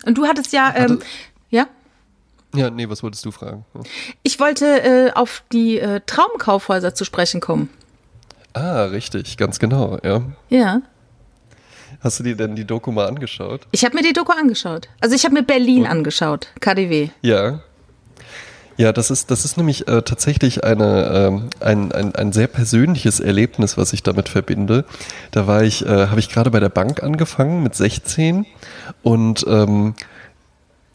Und 0.06 0.18
du 0.18 0.26
hattest 0.26 0.54
ja, 0.54 0.74
ähm, 0.76 1.00
ja, 1.00 1.06
Ja, 2.56 2.70
nee, 2.70 2.90
was 2.90 3.04
wolltest 3.04 3.26
du 3.26 3.32
fragen? 3.32 3.66
ich 4.24 4.40
wollte 4.40 4.66
äh, 4.66 5.12
auf 5.14 5.44
die 5.52 5.80
äh, 5.80 6.02
Traumkaufhäuser 6.06 6.96
zu 6.96 7.06
sprechen 7.06 7.42
kommen. 7.42 7.70
Ah, 8.54 8.86
richtig, 8.86 9.38
ganz 9.38 9.60
genau, 9.60 10.00
ja. 10.04 10.24
Ja. 10.50 10.82
Hast 12.00 12.20
du 12.20 12.24
dir 12.24 12.36
denn 12.36 12.56
die 12.56 12.66
Doku 12.66 12.92
mal 12.92 13.08
angeschaut? 13.08 13.68
Ich 13.72 13.84
habe 13.84 13.96
mir 13.96 14.04
die 14.04 14.14
Doku 14.14 14.32
angeschaut. 14.32 14.88
Also 15.00 15.16
ich 15.16 15.26
habe 15.26 15.34
mir 15.34 15.44
Berlin 15.44 15.86
angeschaut, 15.86 16.48
KDW. 16.60 17.10
Ja. 17.22 17.62
Ja, 18.78 18.94
das 18.94 19.10
ist, 19.10 19.32
das 19.32 19.44
ist 19.44 19.58
nämlich 19.58 19.88
äh, 19.88 20.04
tatsächlich 20.04 20.64
eine, 20.64 21.12
ähm, 21.12 21.50
ein, 21.60 21.92
ein, 21.92 22.14
ein 22.14 22.32
sehr 22.32 22.46
persönliches 22.46 23.20
Erlebnis, 23.20 23.76
was 23.76 23.92
ich 23.92 24.04
damit 24.04 24.30
verbinde. 24.30 24.86
Da 25.32 25.48
war 25.48 25.64
ich, 25.64 25.84
äh, 25.84 26.08
habe 26.08 26.20
ich 26.20 26.30
gerade 26.30 26.52
bei 26.52 26.60
der 26.60 26.70
Bank 26.70 27.02
angefangen 27.02 27.64
mit 27.64 27.74
16 27.74 28.46
und 29.02 29.46
ähm, 29.48 29.96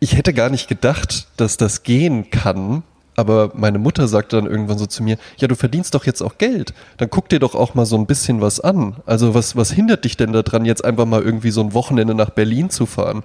ich 0.02 0.16
hätte 0.16 0.34
gar 0.34 0.50
nicht 0.50 0.66
gedacht, 0.66 1.28
dass 1.36 1.56
das 1.56 1.84
gehen 1.84 2.28
kann. 2.30 2.82
Aber 3.14 3.52
meine 3.54 3.78
Mutter 3.78 4.08
sagte 4.08 4.34
dann 4.34 4.50
irgendwann 4.50 4.76
so 4.76 4.86
zu 4.86 5.04
mir, 5.04 5.16
ja, 5.36 5.46
du 5.46 5.54
verdienst 5.54 5.94
doch 5.94 6.06
jetzt 6.06 6.22
auch 6.22 6.38
Geld. 6.38 6.74
Dann 6.96 7.08
guck 7.08 7.28
dir 7.28 7.38
doch 7.38 7.54
auch 7.54 7.74
mal 7.74 7.86
so 7.86 7.96
ein 7.96 8.06
bisschen 8.06 8.40
was 8.40 8.58
an. 8.58 8.96
Also 9.06 9.32
was, 9.32 9.54
was 9.54 9.70
hindert 9.70 10.04
dich 10.04 10.16
denn 10.16 10.32
daran, 10.32 10.64
jetzt 10.64 10.84
einfach 10.84 11.06
mal 11.06 11.22
irgendwie 11.22 11.52
so 11.52 11.60
ein 11.60 11.72
Wochenende 11.72 12.16
nach 12.16 12.30
Berlin 12.30 12.68
zu 12.68 12.84
fahren? 12.84 13.22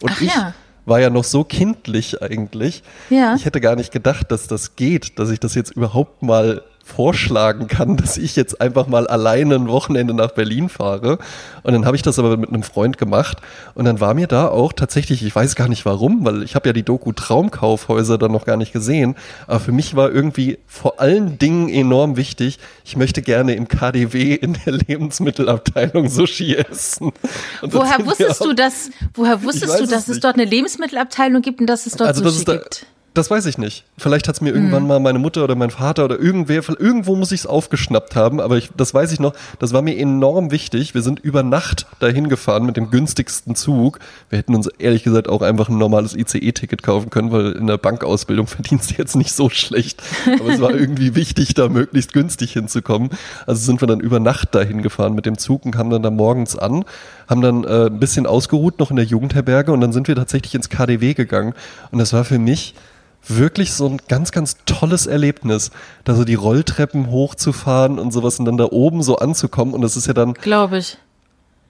Und 0.00 0.12
Ach 0.14 0.20
ich 0.20 0.32
ja. 0.32 0.54
war 0.84 1.00
ja 1.00 1.10
noch 1.10 1.24
so 1.24 1.42
kindlich 1.42 2.22
eigentlich. 2.22 2.84
Ja. 3.10 3.34
Ich 3.34 3.44
hätte 3.44 3.60
gar 3.60 3.74
nicht 3.74 3.90
gedacht, 3.90 4.30
dass 4.30 4.46
das 4.46 4.76
geht, 4.76 5.18
dass 5.18 5.30
ich 5.30 5.40
das 5.40 5.56
jetzt 5.56 5.72
überhaupt 5.72 6.22
mal 6.22 6.62
vorschlagen 6.86 7.66
kann, 7.66 7.96
dass 7.96 8.16
ich 8.16 8.36
jetzt 8.36 8.60
einfach 8.60 8.86
mal 8.86 9.06
alleine 9.08 9.56
ein 9.56 9.68
Wochenende 9.68 10.14
nach 10.14 10.30
Berlin 10.30 10.68
fahre. 10.68 11.18
Und 11.64 11.72
dann 11.72 11.84
habe 11.84 11.96
ich 11.96 12.02
das 12.02 12.18
aber 12.18 12.36
mit 12.36 12.48
einem 12.48 12.62
Freund 12.62 12.96
gemacht. 12.96 13.38
Und 13.74 13.86
dann 13.86 14.00
war 14.00 14.14
mir 14.14 14.28
da 14.28 14.48
auch 14.48 14.72
tatsächlich, 14.72 15.24
ich 15.24 15.34
weiß 15.34 15.56
gar 15.56 15.68
nicht 15.68 15.84
warum, 15.84 16.24
weil 16.24 16.44
ich 16.44 16.54
habe 16.54 16.68
ja 16.68 16.72
die 16.72 16.84
Doku 16.84 17.12
Traumkaufhäuser 17.12 18.18
dann 18.18 18.30
noch 18.30 18.46
gar 18.46 18.56
nicht 18.56 18.72
gesehen. 18.72 19.16
Aber 19.48 19.58
für 19.58 19.72
mich 19.72 19.96
war 19.96 20.12
irgendwie 20.12 20.58
vor 20.66 21.00
allen 21.00 21.38
Dingen 21.38 21.68
enorm 21.68 22.16
wichtig, 22.16 22.60
ich 22.84 22.96
möchte 22.96 23.20
gerne 23.20 23.54
im 23.56 23.66
KDW 23.66 24.34
in 24.34 24.56
der 24.64 24.74
Lebensmittelabteilung 24.74 26.08
Sushi 26.08 26.54
essen. 26.54 27.12
Woher 27.62 28.06
wusstest 28.06 28.44
du, 28.44 28.52
dass, 28.52 28.90
woher 29.14 29.42
wusstest 29.42 29.80
du, 29.80 29.84
es 29.84 29.90
dass 29.90 30.02
es 30.02 30.08
nicht. 30.08 30.24
dort 30.24 30.36
eine 30.36 30.44
Lebensmittelabteilung 30.44 31.42
gibt 31.42 31.60
und 31.60 31.66
dass 31.66 31.86
es 31.86 31.94
dort 31.94 32.08
Also 32.08 32.22
das 32.22 32.34
Sushi 32.34 32.44
gibt? 32.44 32.86
Das 33.16 33.30
weiß 33.30 33.46
ich 33.46 33.58
nicht. 33.58 33.84
Vielleicht 33.96 34.28
hat 34.28 34.34
es 34.36 34.40
mir 34.40 34.50
irgendwann 34.54 34.82
Mhm. 34.82 34.88
mal 34.88 35.00
meine 35.00 35.18
Mutter 35.18 35.42
oder 35.44 35.54
mein 35.54 35.70
Vater 35.70 36.04
oder 36.04 36.18
irgendwer, 36.20 36.62
irgendwo 36.78 37.16
muss 37.16 37.32
ich 37.32 37.40
es 37.40 37.46
aufgeschnappt 37.46 38.14
haben, 38.14 38.40
aber 38.40 38.56
ich, 38.58 38.70
das 38.76 38.92
weiß 38.92 39.12
ich 39.12 39.20
noch, 39.20 39.32
das 39.58 39.72
war 39.72 39.82
mir 39.82 39.96
enorm 39.96 40.50
wichtig. 40.50 40.94
Wir 40.94 41.02
sind 41.02 41.18
über 41.20 41.42
Nacht 41.42 41.86
dahin 42.00 42.28
gefahren 42.28 42.66
mit 42.66 42.76
dem 42.76 42.90
günstigsten 42.90 43.54
Zug. 43.54 43.98
Wir 44.28 44.38
hätten 44.38 44.54
uns 44.54 44.66
ehrlich 44.78 45.02
gesagt 45.02 45.28
auch 45.28 45.42
einfach 45.42 45.68
ein 45.68 45.78
normales 45.78 46.14
ICE-Ticket 46.14 46.82
kaufen 46.82 47.10
können, 47.10 47.32
weil 47.32 47.52
in 47.52 47.66
der 47.66 47.78
Bankausbildung 47.78 48.46
verdienst 48.48 48.90
du 48.90 48.94
jetzt 48.98 49.16
nicht 49.16 49.32
so 49.32 49.48
schlecht. 49.48 50.02
Aber 50.40 50.50
es 50.52 50.60
war 50.60 50.70
irgendwie 50.74 51.14
wichtig, 51.14 51.54
da 51.54 51.68
möglichst 51.68 52.12
günstig 52.12 52.52
hinzukommen. 52.52 53.10
Also 53.46 53.62
sind 53.62 53.80
wir 53.80 53.88
dann 53.88 54.00
über 54.00 54.20
Nacht 54.20 54.54
dahin 54.54 54.82
gefahren 54.82 55.14
mit 55.14 55.26
dem 55.26 55.38
Zug 55.38 55.64
und 55.64 55.72
kamen 55.72 55.90
dann 55.90 56.02
da 56.02 56.10
morgens 56.10 56.56
an, 56.56 56.84
haben 57.28 57.40
dann 57.40 57.64
äh, 57.64 57.86
ein 57.86 57.98
bisschen 57.98 58.26
ausgeruht 58.26 58.78
noch 58.78 58.90
in 58.90 58.96
der 58.96 59.04
Jugendherberge 59.06 59.72
und 59.72 59.80
dann 59.80 59.92
sind 59.92 60.06
wir 60.08 60.14
tatsächlich 60.16 60.54
ins 60.54 60.68
KDW 60.68 61.14
gegangen. 61.14 61.54
Und 61.90 61.98
das 61.98 62.12
war 62.12 62.24
für 62.24 62.38
mich 62.38 62.74
wirklich 63.28 63.72
so 63.72 63.86
ein 63.88 63.98
ganz, 64.08 64.32
ganz 64.32 64.56
tolles 64.66 65.06
Erlebnis, 65.06 65.70
da 66.04 66.14
so 66.14 66.24
die 66.24 66.34
Rolltreppen 66.34 67.10
hochzufahren 67.10 67.98
und 67.98 68.12
sowas 68.12 68.38
und 68.38 68.44
dann 68.44 68.56
da 68.56 68.66
oben 68.66 69.02
so 69.02 69.16
anzukommen. 69.16 69.74
Und 69.74 69.82
das 69.82 69.96
ist 69.96 70.06
ja 70.06 70.12
dann, 70.12 70.34
Glaube 70.34 70.78
ich. 70.78 70.98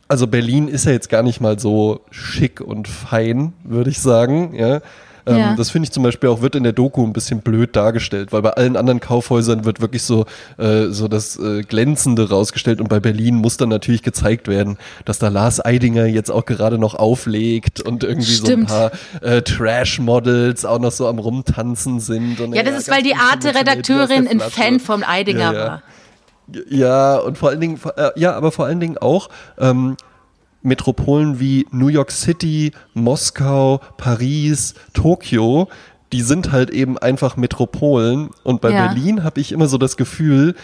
also 0.08 0.26
Berlin 0.26 0.68
ist 0.68 0.84
ja 0.84 0.92
jetzt 0.92 1.08
gar 1.08 1.22
nicht 1.22 1.40
mal 1.40 1.58
so 1.58 2.00
schick 2.10 2.60
und 2.60 2.88
fein, 2.88 3.52
würde 3.64 3.90
ich 3.90 4.00
sagen, 4.00 4.54
ja. 4.54 4.80
Ähm, 5.26 5.36
Ja. 5.36 5.54
Das 5.56 5.70
finde 5.70 5.86
ich 5.86 5.92
zum 5.92 6.02
Beispiel 6.02 6.28
auch, 6.30 6.40
wird 6.40 6.54
in 6.54 6.62
der 6.62 6.72
Doku 6.72 7.04
ein 7.04 7.12
bisschen 7.12 7.40
blöd 7.40 7.74
dargestellt, 7.76 8.32
weil 8.32 8.42
bei 8.42 8.50
allen 8.50 8.76
anderen 8.76 9.00
Kaufhäusern 9.00 9.64
wird 9.64 9.80
wirklich 9.80 10.02
so, 10.02 10.24
äh, 10.58 10.86
so 10.88 11.08
das 11.08 11.36
äh, 11.38 11.62
Glänzende 11.62 12.28
rausgestellt 12.28 12.80
und 12.80 12.88
bei 12.88 13.00
Berlin 13.00 13.34
muss 13.36 13.56
dann 13.56 13.68
natürlich 13.68 14.02
gezeigt 14.02 14.48
werden, 14.48 14.78
dass 15.04 15.18
da 15.18 15.28
Lars 15.28 15.64
Eidinger 15.64 16.06
jetzt 16.06 16.30
auch 16.30 16.44
gerade 16.46 16.78
noch 16.78 16.94
auflegt 16.94 17.80
und 17.80 18.04
irgendwie 18.04 18.30
Stimmt. 18.30 18.70
so 18.70 18.76
ein 18.76 18.90
paar 18.90 18.92
äh, 19.22 19.42
Trash-Models 19.42 20.64
auch 20.64 20.78
noch 20.78 20.92
so 20.92 21.06
am 21.08 21.18
Rumtanzen 21.18 22.00
sind. 22.00 22.38
Ja, 22.54 22.62
das 22.62 22.78
ist, 22.78 22.90
weil 22.90 23.02
die 23.02 23.14
Arte-Redakteurin 23.14 24.28
ein 24.28 24.40
Fan 24.40 24.80
vom 24.80 25.02
Eidinger 25.04 25.40
Ja, 25.40 25.52
ja. 25.52 25.66
war. 25.66 25.82
Ja, 26.68 27.16
und 27.16 27.36
vor 27.38 27.48
allen 27.48 27.60
Dingen, 27.60 27.80
äh, 27.96 28.10
ja, 28.14 28.34
aber 28.34 28.52
vor 28.52 28.66
allen 28.66 28.78
Dingen 28.78 28.98
auch 28.98 29.28
ähm, 29.58 29.96
Metropolen 30.66 31.40
wie 31.40 31.66
New 31.70 31.88
York 31.88 32.10
City, 32.10 32.72
Moskau, 32.94 33.80
Paris, 33.96 34.74
Tokio, 34.92 35.68
die 36.12 36.22
sind 36.22 36.52
halt 36.52 36.70
eben 36.70 36.98
einfach 36.98 37.36
Metropolen. 37.36 38.30
Und 38.42 38.60
bei 38.60 38.70
Ja. 38.70 38.86
Berlin 38.86 39.24
habe 39.24 39.40
ich 39.40 39.52
immer 39.52 39.68
so 39.68 39.78
das 39.78 39.96
Gefühl, 39.96 40.54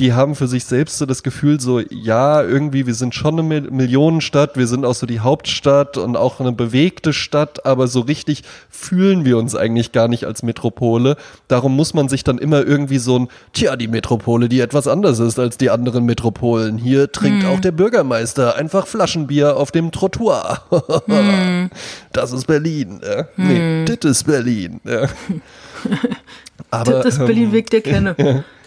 die 0.00 0.14
haben 0.14 0.34
für 0.34 0.48
sich 0.48 0.64
selbst 0.64 0.96
so 0.96 1.04
das 1.04 1.22
Gefühl, 1.22 1.60
so, 1.60 1.78
ja, 1.90 2.42
irgendwie, 2.42 2.86
wir 2.86 2.94
sind 2.94 3.14
schon 3.14 3.34
eine 3.34 3.42
Mil- 3.42 3.70
Millionenstadt, 3.70 4.56
wir 4.56 4.66
sind 4.66 4.86
auch 4.86 4.94
so 4.94 5.06
die 5.06 5.20
Hauptstadt 5.20 5.98
und 5.98 6.16
auch 6.16 6.40
eine 6.40 6.52
bewegte 6.52 7.12
Stadt, 7.12 7.66
aber 7.66 7.86
so 7.86 8.00
richtig 8.00 8.42
fühlen 8.70 9.26
wir 9.26 9.36
uns 9.36 9.54
eigentlich 9.54 9.92
gar 9.92 10.08
nicht 10.08 10.24
als 10.24 10.42
Metropole. 10.42 11.16
Darum 11.48 11.76
muss 11.76 11.92
man 11.92 12.08
sich 12.08 12.24
dann 12.24 12.38
immer 12.38 12.66
irgendwie 12.66 12.96
so 12.98 13.18
ein, 13.18 13.28
tja, 13.52 13.76
die 13.76 13.88
Metropole, 13.88 14.48
die 14.48 14.60
etwas 14.60 14.88
anders 14.88 15.18
ist 15.18 15.38
als 15.38 15.58
die 15.58 15.68
anderen 15.68 16.06
Metropolen. 16.06 16.78
Hier 16.78 17.12
trinkt 17.12 17.44
auch 17.44 17.60
der 17.60 17.72
Bürgermeister 17.72 18.56
einfach 18.56 18.86
Flaschenbier 18.86 19.56
auf 19.56 19.70
dem 19.70 19.92
Trottoir. 19.92 20.62
Das 22.12 22.32
ist 22.32 22.46
Berlin. 22.46 23.00
Ja. 23.04 23.26
Nee, 23.36 23.84
das 23.84 24.10
ist 24.10 24.24
Berlin. 24.24 24.80
Ja. 24.84 25.06
Aber, 26.70 27.02
das 27.02 27.16
ähm, 27.16 27.22
äh, 27.22 27.26
Berlin-Weg 27.26 27.70
der 27.70 27.80
Kenne. 27.82 28.44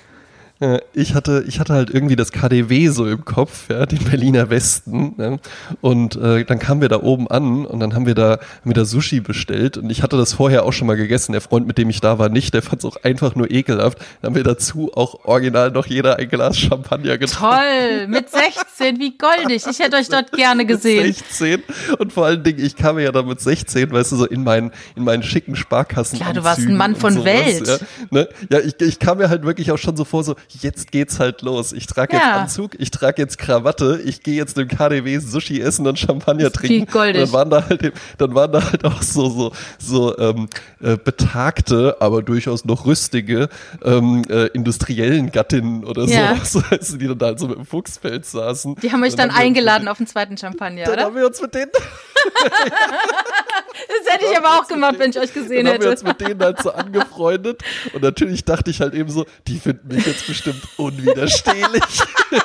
ich 0.94 1.16
hatte, 1.16 1.44
ich 1.48 1.60
hatte 1.60 1.74
halt 1.74 1.90
irgendwie 1.90 2.16
das 2.16 2.32
KDW 2.32 2.90
so 2.90 3.08
im 3.08 3.26
Kopf, 3.26 3.70
ja, 3.70 3.86
den 3.86 4.04
Berliner 4.04 4.50
Westen. 4.50 5.14
Ne? 5.18 5.40
Und 5.82 6.16
äh, 6.16 6.46
dann 6.46 6.60
kamen 6.60 6.82
wir 6.82 6.90
da 6.90 7.02
oben 7.02 7.28
an 7.28 7.66
und 7.66 7.80
dann 7.80 7.94
haben 7.96 8.06
wir 8.06 8.16
da, 8.16 8.32
haben 8.32 8.40
wir 8.64 8.74
da 8.74 8.86
Sushi 8.86 9.20
bestellt. 9.20 9.78
Und 9.78 9.90
ich 9.90 10.04
hatte 10.04 10.18
das 10.18 10.34
vorher 10.34 10.66
auch 10.66 10.74
schon 10.74 10.88
mal 10.88 10.96
gegessen. 10.96 11.32
Der 11.32 11.42
Freund, 11.42 11.68
mit 11.68 11.78
dem 11.78 11.90
ich 11.90 12.02
da 12.02 12.20
war, 12.20 12.30
nicht. 12.30 12.54
Der 12.54 12.62
fand 12.62 12.84
es 12.84 12.86
auch 12.86 12.98
einfach 13.04 13.36
nur 13.36 13.50
ekelhaft. 13.52 14.00
Dann 14.22 14.30
haben 14.30 14.36
wir 14.36 14.44
dazu 14.44 14.92
auch 14.94 15.26
original 15.26 15.72
noch 15.72 15.86
jeder 15.86 16.18
ein 16.18 16.30
Glas 16.30 16.58
Champagner 16.58 17.18
getrunken. 17.18 17.56
Toll, 17.56 18.08
mit 18.08 18.30
16, 18.30 19.00
wie 19.00 19.18
goldig. 19.18 19.64
Ich 19.70 19.80
hätte 19.80 19.98
euch 19.98 20.10
dort 20.10 20.32
gerne 20.32 20.66
gesehen. 20.66 21.08
Mit 21.08 21.18
16 21.18 21.64
und 22.00 22.14
vor 22.14 22.26
allen 22.26 22.44
Dingen, 22.44 22.64
ich 22.64 22.76
kam 22.76 23.00
ja 23.00 23.12
dann 23.12 23.28
mit 23.28 23.40
16, 23.40 23.92
weißt 23.92 24.12
du, 24.12 24.16
so 24.18 24.26
in 24.26 24.44
meinen, 24.44 24.72
in 24.96 25.04
meinen 25.04 25.24
schicken 25.24 25.56
Sparkassen. 25.56 26.20
Klar, 26.20 26.34
du 26.34 26.44
warst 26.44 26.62
ein 26.62 26.76
Mann 26.76 26.96
von 26.96 27.24
Welt. 27.24 27.68
Ja, 27.68 27.78
ne? 28.12 28.30
ja 28.50 28.60
ich, 28.60 28.80
ich 28.80 29.00
kam 29.00 29.18
mir 29.18 29.30
halt 29.30 29.44
wirklich 29.44 29.72
auch 29.72 29.78
schon 29.78 29.96
so 29.96 30.06
vor, 30.06 30.24
so, 30.24 30.36
jetzt 30.62 30.92
geht's 30.92 31.20
halt 31.20 31.42
los. 31.42 31.72
Ich 31.74 31.88
trage 31.88 32.14
jetzt 32.16 32.24
Ja. 32.26 32.42
Anzug, 32.42 32.76
ich 32.80 32.92
trage 32.92 33.22
jetzt 33.22 33.38
Krawatte, 33.38 34.02
ich 34.06 34.22
gehe 34.24 34.36
jetzt 34.36 34.58
im 34.58 34.68
KDW 34.68 35.18
Sushi 35.20 35.60
essen 35.62 35.88
und 35.88 35.98
Champagner 36.00 36.52
trinken. 36.52 36.92
goldig. 36.92 37.22
Dann 37.24 37.32
waren 37.34 37.50
da 37.50 37.68
halt, 37.68 37.94
dann 38.18 38.36
waren 38.36 38.52
da 38.52 38.64
halt 38.72 38.86
auch 38.86 39.02
so, 39.02 39.30
so, 39.30 39.52
so 39.80 40.18
ähm, 40.18 40.48
äh, 40.82 40.98
betagte, 40.98 41.98
aber 42.00 42.22
durchaus 42.24 42.66
noch 42.66 42.86
rüstige 42.86 43.50
ähm, 43.84 44.24
äh, 44.30 44.48
industriellen 44.48 45.32
Gattinnen 45.32 45.84
oder 45.84 46.06
Ja. 46.06 46.36
so, 46.44 46.60
so 46.60 46.72
weißt 46.72 46.94
du, 46.94 46.98
die 46.98 47.08
dann 47.08 47.18
da 47.18 47.26
halt 47.28 47.40
so 47.40 47.48
mit 47.48 47.58
dem 47.58 47.66
Fuchspelz 47.66 48.32
saßen. 48.32 48.76
Die 48.76 48.92
haben 48.92 49.04
euch 49.04 49.12
Und 49.12 49.20
dann 49.20 49.30
haben 49.30 49.36
wir 49.36 49.40
uns 49.40 49.48
eingeladen 49.48 49.88
auf 49.88 49.98
den 49.98 50.08
zweiten 50.08 50.38
Champagner, 50.38 50.84
dann 50.86 50.94
oder? 50.94 51.04
haben 51.06 51.16
wir 51.16 51.26
uns 51.26 51.42
mit 51.42 51.54
denen 51.56 51.72
Das 53.88 54.14
hätte 54.14 54.26
ich 54.32 54.38
aber 54.38 54.60
auch 54.60 54.68
gemacht, 54.68 54.96
wenn 55.00 55.10
ich 55.10 55.20
euch 55.20 55.34
gesehen 55.34 55.66
Dann 55.66 55.76
haben 55.76 55.84
wir 55.84 55.92
uns 55.92 56.04
hätte. 56.04 56.10
mit 56.20 56.30
denen 56.30 56.42
halt 56.42 56.62
so 56.62 56.72
angefreundet 56.72 57.62
und 57.94 58.04
natürlich 58.04 58.46
dachte 58.46 58.70
ich 58.72 58.82
halt 58.82 58.94
eben 58.94 59.10
so, 59.10 59.26
die 59.48 59.60
finden 59.60 59.88
mich 59.94 60.06
jetzt 60.06 60.28
bestimmt 60.28 60.62
unwiderstehlich. 60.78 61.84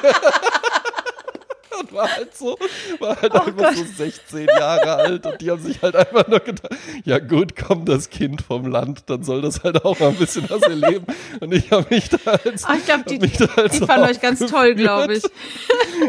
und 1.80 1.92
war 1.92 2.08
halt 2.10 2.36
so, 2.36 2.56
war 2.98 3.20
halt 3.20 3.32
Oh 3.34 3.38
einfach 3.40 3.72
so 3.74 3.84
16 3.84 4.46
Jahre 4.46 4.96
alt 4.96 5.26
und 5.26 5.40
die 5.40 5.50
haben 5.50 5.62
sich 5.62 5.80
halt 5.82 5.96
einfach 5.96 6.26
nur 6.28 6.40
gedacht, 6.40 6.72
ja 7.04 7.18
gut, 7.18 7.54
komm, 7.56 7.84
das 7.84 8.10
Kind 8.10 8.42
vom 8.42 8.66
Land, 8.66 9.02
dann 9.06 9.22
soll 9.22 9.42
das 9.42 9.62
halt 9.62 9.84
auch 9.84 9.98
mal 9.98 10.08
ein 10.08 10.16
bisschen 10.16 10.48
was 10.50 10.62
erleben. 10.62 11.06
Und 11.40 11.52
ich 11.54 11.70
habe 11.70 11.86
mich 11.90 12.08
da 12.08 12.32
als, 12.32 12.64
Ah, 12.64 12.74
ich 12.76 12.84
glaube, 12.84 13.04
die, 13.08 13.18
die 13.18 13.86
fanden 13.86 14.08
euch 14.10 14.20
ganz 14.20 14.40
toll, 14.40 14.74
glaube 14.74 15.14
ich. 15.14 15.22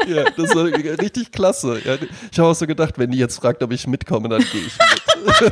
Ja, 0.08 0.24
das 0.24 0.56
war 0.56 0.66
richtig 0.66 1.32
klasse. 1.32 1.82
Ja, 1.84 1.96
ich 2.32 2.38
habe 2.40 2.50
auch 2.50 2.54
so 2.56 2.68
gedacht, 2.68 2.98
wenn 2.98 3.10
die 3.12 3.18
jetzt 3.18 3.38
fragt, 3.38 3.64
ob 3.64 3.72
ich 3.72 3.88
mitkomme, 3.88 4.30
dann 4.30 4.40
gehe 4.52 4.62
ich 4.62 4.78
mit. 4.78 5.52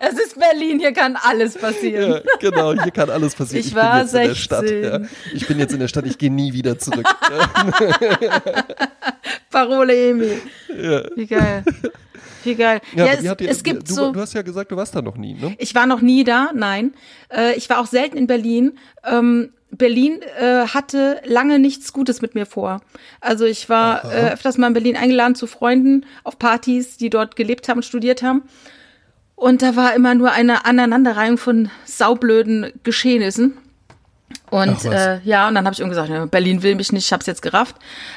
Es 0.00 0.14
ist 0.18 0.38
Berlin, 0.38 0.78
hier 0.78 0.92
kann 0.92 1.16
alles 1.16 1.56
passieren. 1.56 2.12
Ja, 2.12 2.20
genau, 2.40 2.72
hier 2.80 2.92
kann 2.92 3.10
alles 3.10 3.34
passieren. 3.34 3.64
Ich 3.66 3.74
bin 3.74 3.82
war 3.82 4.00
jetzt 4.02 4.14
in 4.14 4.28
der 4.28 4.34
Stadt. 4.34 4.68
16. 4.68 4.84
Ja. 4.84 5.00
Ich 5.34 5.46
bin 5.46 5.58
jetzt 5.58 5.72
in 5.72 5.80
der 5.80 5.88
Stadt, 5.88 6.06
ich 6.06 6.18
gehe 6.18 6.30
nie 6.30 6.52
wieder 6.52 6.78
zurück. 6.78 7.06
Parole 9.50 10.10
Emil. 10.10 10.40
Ja. 10.76 11.02
Wie 11.16 11.26
geil. 11.26 11.64
Wie 12.44 12.54
geil. 12.54 12.80
Ja, 12.94 13.06
Ja, 13.06 13.12
es, 13.14 13.36
dir- 13.36 13.48
es 13.50 13.62
gibt 13.62 13.88
du, 13.90 13.94
so. 13.94 14.12
du 14.12 14.20
hast 14.20 14.34
ja 14.34 14.42
gesagt, 14.42 14.70
du 14.70 14.76
warst 14.76 14.94
da 14.94 15.02
noch 15.02 15.16
nie, 15.16 15.34
ne? 15.34 15.54
Ich 15.58 15.74
war 15.74 15.86
noch 15.86 16.00
nie 16.00 16.24
da, 16.24 16.50
nein. 16.54 16.94
Äh, 17.34 17.54
ich 17.56 17.68
war 17.68 17.80
auch 17.80 17.86
selten 17.86 18.16
in 18.16 18.26
Berlin. 18.26 18.78
Ähm, 19.04 19.52
Berlin 19.70 20.20
äh, 20.40 20.66
hatte 20.68 21.20
lange 21.26 21.58
nichts 21.58 21.92
Gutes 21.92 22.22
mit 22.22 22.34
mir 22.34 22.46
vor. 22.46 22.80
Also 23.20 23.44
ich 23.44 23.68
war 23.68 24.04
äh, 24.10 24.30
öfters 24.32 24.56
mal 24.56 24.68
in 24.68 24.72
Berlin 24.72 24.96
eingeladen 24.96 25.34
zu 25.34 25.46
Freunden 25.46 26.06
auf 26.24 26.38
Partys, 26.38 26.96
die 26.96 27.10
dort 27.10 27.36
gelebt 27.36 27.68
haben 27.68 27.78
und 27.78 27.82
studiert 27.82 28.22
haben. 28.22 28.44
Und 29.38 29.62
da 29.62 29.76
war 29.76 29.94
immer 29.94 30.14
nur 30.16 30.32
eine 30.32 30.64
Aneinanderreihung 30.64 31.38
von 31.38 31.70
saublöden 31.84 32.72
Geschehnissen. 32.82 33.56
Und 34.50 34.84
äh, 34.84 35.20
ja, 35.24 35.46
und 35.46 35.54
dann 35.54 35.64
habe 35.64 35.74
ich 35.74 35.80
irgendwie 35.80 35.94
gesagt, 35.94 36.10
ja, 36.10 36.26
Berlin 36.26 36.62
will 36.62 36.74
mich 36.74 36.90
nicht, 36.90 37.04
ich 37.06 37.12
habe 37.12 37.20
es 37.20 37.26
jetzt 37.26 37.42
gerafft. 37.42 37.76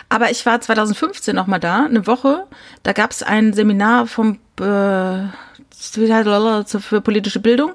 Aber 0.10 0.32
ich 0.32 0.46
war 0.46 0.60
2015 0.60 1.36
noch 1.36 1.46
mal 1.46 1.60
da, 1.60 1.86
eine 1.86 2.08
Woche. 2.08 2.46
Da 2.84 2.94
gab 2.94 3.12
es 3.12 3.22
ein 3.22 3.54
Seminar 3.54 4.08
vom 4.08 4.40
äh, 4.60 5.28
für 6.80 7.02
politische 7.02 7.40
Bildung. 7.40 7.74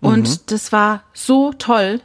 Und 0.00 0.28
Mhm. 0.28 0.38
das 0.46 0.72
war 0.72 1.04
so 1.12 1.52
toll. 1.52 2.00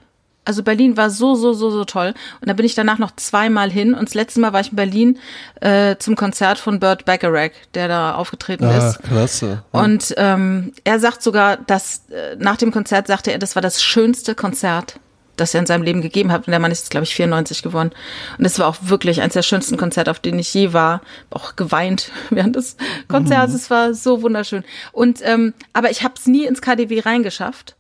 Also 0.50 0.64
Berlin 0.64 0.98
war 0.98 1.12
so, 1.12 1.36
so, 1.36 1.54
so, 1.54 1.70
so 1.70 1.86
toll. 1.86 2.16
Und 2.42 2.50
da 2.50 2.54
bin 2.54 2.66
ich 2.66 2.74
danach 2.74 2.98
noch 2.98 3.12
zweimal 3.16 3.70
hin. 3.70 3.94
Und 3.94 4.10
das 4.10 4.16
letzte 4.16 4.40
Mal 4.40 4.52
war 4.52 4.62
ich 4.62 4.72
in 4.72 4.76
Berlin 4.78 5.20
äh, 5.62 5.96
zum 6.00 6.16
Konzert 6.16 6.58
von 6.58 6.80
Burt 6.80 7.06
Bacharach, 7.06 7.52
der 7.76 7.88
da 7.88 8.16
aufgetreten 8.16 8.66
Ah, 8.66 8.90
ist. 8.90 9.04
klasse. 9.04 9.62
Und 9.72 10.16
ähm, 10.18 10.74
er 10.86 11.00
sagt 11.00 11.22
sogar, 11.22 11.58
dass 11.58 12.06
äh, 12.10 12.36
nach 12.40 12.58
dem 12.58 12.72
Konzert 12.72 13.06
sagte 13.06 13.32
er, 13.32 13.38
das 13.38 13.54
war 13.54 13.62
das 13.62 13.84
schönste 13.84 14.34
Konzert, 14.34 14.96
das 15.36 15.54
er 15.54 15.60
in 15.60 15.68
seinem 15.68 15.84
Leben 15.84 16.02
gegeben 16.02 16.32
hat. 16.32 16.48
Und 16.48 16.52
der 16.52 16.60
Mann 16.60 16.72
ist, 16.72 16.90
glaube 16.90 17.04
ich, 17.04 17.14
94 17.14 17.62
geworden. 17.62 17.92
Und 18.40 18.46
es 18.46 18.58
war 18.58 18.66
auch 18.68 18.78
wirklich 18.82 19.22
eines 19.22 19.34
der 19.36 19.44
schönsten 19.44 19.78
Konzerte, 19.78 20.10
auf 20.10 20.20
denen 20.20 20.40
ich 20.40 20.52
je 20.52 20.74
war. 20.74 21.02
Auch 21.30 21.56
geweint 21.58 22.10
während 22.32 22.56
des 22.56 22.76
Konzerts. 23.08 23.54
Es 23.54 23.70
war 23.70 23.94
so 23.94 24.24
wunderschön. 24.24 24.64
Und 24.94 25.20
ähm, 25.24 25.54
aber 25.74 25.92
ich 25.92 26.04
habe 26.04 26.16
es 26.18 26.26
nie 26.26 26.46
ins 26.48 26.60
KDW 26.64 27.02
reingeschafft, 27.02 27.76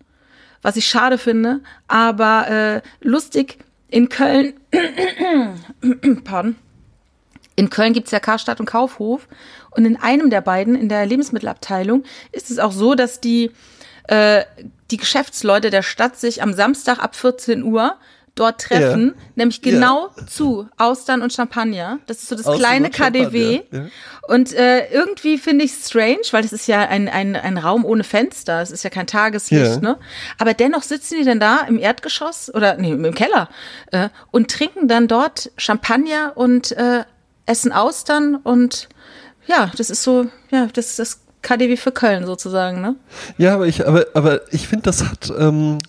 was 0.61 0.75
ich 0.75 0.87
schade 0.87 1.17
finde. 1.17 1.61
Aber 1.87 2.47
äh, 2.49 2.81
lustig 3.01 3.59
in 3.89 4.09
Köln. 4.09 4.53
Pardon. 6.23 6.55
In 7.55 7.69
Köln 7.69 7.93
gibt's 7.93 8.11
ja 8.11 8.19
Karstadt 8.19 8.59
und 8.59 8.65
Kaufhof. 8.65 9.27
Und 9.71 9.85
in 9.85 9.97
einem 9.97 10.29
der 10.29 10.41
beiden, 10.41 10.75
in 10.75 10.89
der 10.89 11.05
Lebensmittelabteilung, 11.05 12.03
ist 12.31 12.49
es 12.51 12.59
auch 12.59 12.71
so, 12.71 12.95
dass 12.95 13.19
die, 13.19 13.51
äh, 14.07 14.43
die 14.91 14.97
Geschäftsleute 14.97 15.69
der 15.69 15.83
Stadt 15.83 16.17
sich 16.17 16.41
am 16.41 16.53
Samstag 16.53 16.99
ab 16.99 17.15
14 17.15 17.63
Uhr 17.63 17.95
dort 18.39 18.61
treffen, 18.61 19.13
Ja. 19.15 19.23
nämlich 19.35 19.61
genau 19.61 20.09
zu 20.27 20.67
Austern 20.77 21.21
und 21.21 21.33
Champagner. 21.33 21.99
Das 22.07 22.17
ist 22.19 22.29
so 22.29 22.35
das 22.35 22.45
Austern 22.45 22.59
kleine 22.61 22.89
KDW. 22.89 23.61
ja. 23.71 23.85
Und 24.27 24.53
äh, 24.53 24.89
irgendwie 24.91 25.37
finde 25.39 25.65
ich 25.65 25.71
strange, 25.73 26.19
weil 26.31 26.43
das 26.43 26.53
ist 26.53 26.67
ja 26.67 26.81
ein, 26.81 27.07
ein, 27.09 27.35
ein 27.35 27.57
Raum 27.57 27.83
ohne 27.83 28.03
Fenster, 28.03 28.61
es 28.61 28.69
ist 28.71 28.83
ja 28.83 28.89
kein 28.91 29.07
Tageslicht, 29.07 29.65
Ja. 29.65 29.77
ne? 29.79 29.97
Aber 30.37 30.53
dennoch 30.53 30.83
sitzen 30.83 31.15
die 31.19 31.25
dann 31.25 31.39
da 31.39 31.61
im 31.67 31.79
Erdgeschoss 31.79 32.53
oder 32.53 32.75
nee, 32.77 32.91
im 32.91 33.13
Keller 33.15 33.49
äh, 33.91 34.09
und 34.31 34.51
trinken 34.51 34.87
dann 34.87 35.07
dort 35.07 35.51
Champagner 35.57 36.33
und 36.35 36.71
äh, 36.73 37.03
essen 37.47 37.71
Austern 37.71 38.35
und 38.35 38.87
ja, 39.47 39.71
das 39.77 39.89
ist 39.89 40.03
so, 40.03 40.27
ja, 40.51 40.67
das 40.71 40.87
ist 40.91 40.99
das 40.99 41.19
KDW 41.41 41.75
für 41.77 41.91
Köln 41.91 42.25
sozusagen, 42.27 42.81
ne? 42.81 42.95
Ja, 43.39 43.55
aber 43.55 43.65
ich, 43.65 43.87
aber, 43.87 44.05
aber 44.13 44.41
ich 44.53 44.67
finde, 44.67 44.83
das 44.83 45.03
hat, 45.03 45.31
ähm, 45.39 45.79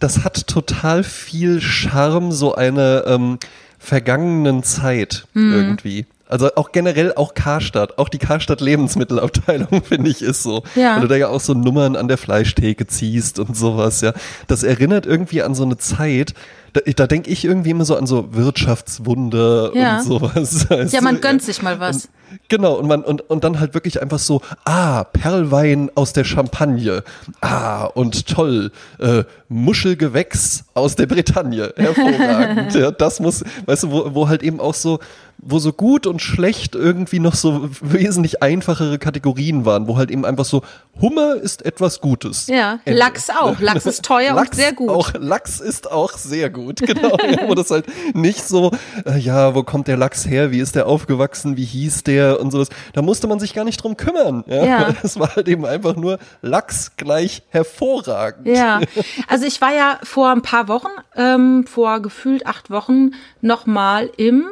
das 0.00 0.24
hat 0.24 0.46
total 0.48 1.04
viel 1.04 1.60
Charme, 1.60 2.32
so 2.32 2.54
eine 2.54 3.04
ähm, 3.06 3.38
vergangenen 3.78 4.62
Zeit 4.62 5.26
Mhm. 5.34 5.52
irgendwie. 5.54 6.06
Also 6.28 6.48
auch 6.54 6.70
generell 6.70 7.12
auch 7.16 7.34
Karstadt, 7.34 7.98
auch 7.98 8.08
die 8.08 8.18
Karstadt 8.18 8.60
Lebensmittelabteilung 8.60 9.82
finde 9.84 10.10
ich 10.10 10.22
ist 10.22 10.44
so. 10.44 10.62
Ja. 10.76 10.94
Weil 10.94 11.00
du 11.02 11.08
da 11.08 11.16
ja 11.16 11.26
auch 11.28 11.40
so 11.40 11.54
Nummern 11.54 11.96
an 11.96 12.06
der 12.06 12.18
Fleischtheke 12.18 12.86
ziehst 12.86 13.40
und 13.40 13.56
sowas, 13.56 14.00
ja. 14.00 14.12
Das 14.46 14.62
erinnert 14.62 15.06
irgendwie 15.06 15.42
an 15.42 15.56
so 15.56 15.64
eine 15.64 15.76
Zeit, 15.76 16.34
da, 16.72 16.80
da 16.94 17.06
denke 17.08 17.30
ich 17.30 17.44
irgendwie 17.44 17.70
immer 17.70 17.84
so 17.84 17.96
an 17.96 18.06
so 18.06 18.32
Wirtschaftswunder 18.32 19.72
Ja. 19.74 19.98
und 19.98 20.04
sowas. 20.04 20.66
weißt 20.70 20.92
Ja, 20.92 21.00
man 21.00 21.20
gönnt 21.20 21.42
sich 21.42 21.62
mal 21.62 21.80
was. 21.80 22.08
Genau, 22.48 22.74
und 22.74 22.86
man, 22.86 23.02
und, 23.02 23.28
und 23.28 23.44
dann 23.44 23.60
halt 23.60 23.74
wirklich 23.74 24.00
einfach 24.02 24.18
so, 24.18 24.40
ah, 24.64 25.04
Perlwein 25.04 25.90
aus 25.94 26.12
der 26.12 26.24
Champagne. 26.24 27.02
Ah, 27.40 27.84
und 27.84 28.26
toll, 28.26 28.72
äh, 28.98 29.24
Muschelgewächs 29.48 30.64
aus 30.74 30.96
der 30.96 31.06
Bretagne. 31.06 31.72
Hervorragend. 31.76 32.74
ja, 32.74 32.90
das 32.90 33.20
muss, 33.20 33.44
weißt 33.66 33.84
du, 33.84 33.90
wo, 33.90 34.14
wo 34.14 34.28
halt 34.28 34.42
eben 34.42 34.60
auch 34.60 34.74
so, 34.74 35.00
wo 35.38 35.58
so 35.58 35.72
gut 35.72 36.06
und 36.06 36.20
schlecht 36.20 36.74
irgendwie 36.74 37.18
noch 37.18 37.34
so 37.34 37.70
wesentlich 37.80 38.42
einfachere 38.42 38.98
Kategorien 38.98 39.64
waren, 39.64 39.88
wo 39.88 39.96
halt 39.96 40.10
eben 40.10 40.24
einfach 40.24 40.44
so, 40.44 40.62
Hummer 41.00 41.34
ist 41.34 41.64
etwas 41.64 42.00
Gutes. 42.00 42.46
Ja, 42.46 42.80
Ende. 42.84 42.98
Lachs 42.98 43.30
auch. 43.30 43.58
Lachs 43.60 43.86
ist 43.86 44.04
teuer 44.04 44.34
Lachs 44.34 44.50
und 44.50 44.56
sehr 44.56 44.72
gut. 44.72 44.88
Auch, 44.90 45.12
Lachs 45.18 45.60
ist 45.60 45.90
auch 45.90 46.12
sehr 46.12 46.50
gut, 46.50 46.80
genau. 46.86 47.16
ja, 47.18 47.48
wo 47.48 47.54
das 47.54 47.70
halt 47.70 47.86
nicht 48.14 48.46
so, 48.46 48.72
äh, 49.06 49.18
ja, 49.18 49.54
wo 49.54 49.62
kommt 49.62 49.88
der 49.88 49.96
Lachs 49.96 50.26
her, 50.26 50.50
wie 50.50 50.60
ist 50.60 50.76
der 50.76 50.86
aufgewachsen, 50.86 51.56
wie 51.56 51.64
hieß 51.64 52.04
der 52.04 52.40
und 52.40 52.50
sowas. 52.50 52.68
Da 52.92 53.02
musste 53.02 53.26
man 53.26 53.40
sich 53.40 53.54
gar 53.54 53.64
nicht 53.64 53.82
drum 53.82 53.96
kümmern. 53.96 54.44
Ja. 54.46 54.64
Ja. 54.64 54.94
Es 55.02 55.18
war 55.18 55.34
halt 55.34 55.48
eben 55.48 55.64
einfach 55.64 55.96
nur 55.96 56.18
Lachs 56.42 56.92
gleich 56.96 57.42
hervorragend. 57.48 58.46
Ja, 58.46 58.80
also 59.28 59.46
ich 59.46 59.60
war 59.60 59.72
ja 59.74 59.98
vor 60.02 60.30
ein 60.30 60.42
paar 60.42 60.68
Wochen, 60.68 60.90
ähm, 61.16 61.66
vor 61.66 62.00
gefühlt 62.00 62.46
acht 62.46 62.70
Wochen, 62.70 63.12
nochmal 63.40 64.10
im 64.16 64.46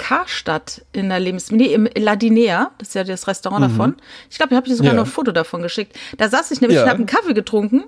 Karstadt 0.00 0.82
in 0.92 1.10
der 1.10 1.20
Lebensmittel, 1.20 1.66
nee, 1.68 1.74
im 1.74 1.86
La 1.94 2.16
Dinea, 2.16 2.70
das 2.78 2.88
ist 2.88 2.94
ja 2.94 3.04
das 3.04 3.28
Restaurant 3.28 3.62
davon. 3.64 3.96
Ich 4.30 4.38
glaube, 4.38 4.54
ich 4.54 4.56
habe 4.56 4.66
dir 4.68 4.74
sogar 4.74 4.92
Mhm. 4.92 4.96
Ja. 4.98 5.02
noch 5.02 5.08
ein 5.08 5.12
Foto 5.12 5.30
davon 5.30 5.60
geschickt. 5.62 5.96
Da 6.16 6.28
saß 6.28 6.50
ich 6.50 6.60
nämlich 6.60 6.76
Ja. 6.76 6.84
und 6.84 6.88
habe 6.88 6.96
einen 6.98 7.06
Kaffee 7.06 7.34
getrunken. 7.34 7.84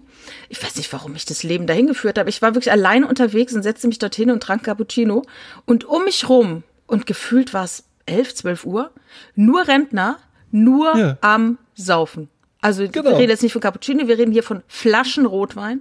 Ich 0.50 0.62
weiß 0.62 0.76
nicht, 0.76 0.92
warum 0.92 1.12
mich 1.14 1.24
das 1.24 1.42
Leben 1.42 1.66
dahin 1.66 1.86
geführt 1.86 2.16
hat, 2.18 2.20
aber 2.22 2.28
ich 2.28 2.42
war 2.42 2.54
wirklich 2.54 2.70
alleine 2.70 3.06
unterwegs 3.08 3.54
und 3.54 3.62
setzte 3.62 3.88
mich 3.88 3.98
dorthin 3.98 4.30
und 4.30 4.42
trank 4.42 4.62
Cappuccino. 4.62 5.22
Und 5.64 5.84
um 5.84 6.04
mich 6.04 6.28
rum, 6.28 6.62
und 6.86 7.06
gefühlt 7.06 7.54
war 7.54 7.64
es 7.64 7.84
11, 8.06 8.34
12 8.34 8.64
Uhr, 8.66 8.90
nur 9.34 9.66
Rentner, 9.66 10.18
nur 10.50 10.96
Ja. 10.96 11.18
am 11.22 11.58
Saufen. 11.74 12.28
Also 12.60 12.86
Genau. 12.86 13.10
wir 13.10 13.16
reden 13.18 13.30
jetzt 13.30 13.42
nicht 13.42 13.52
von 13.52 13.62
Cappuccino, 13.62 14.06
wir 14.06 14.18
reden 14.18 14.32
hier 14.32 14.42
von 14.42 14.62
Flaschen 14.68 15.24
Rotwein, 15.26 15.80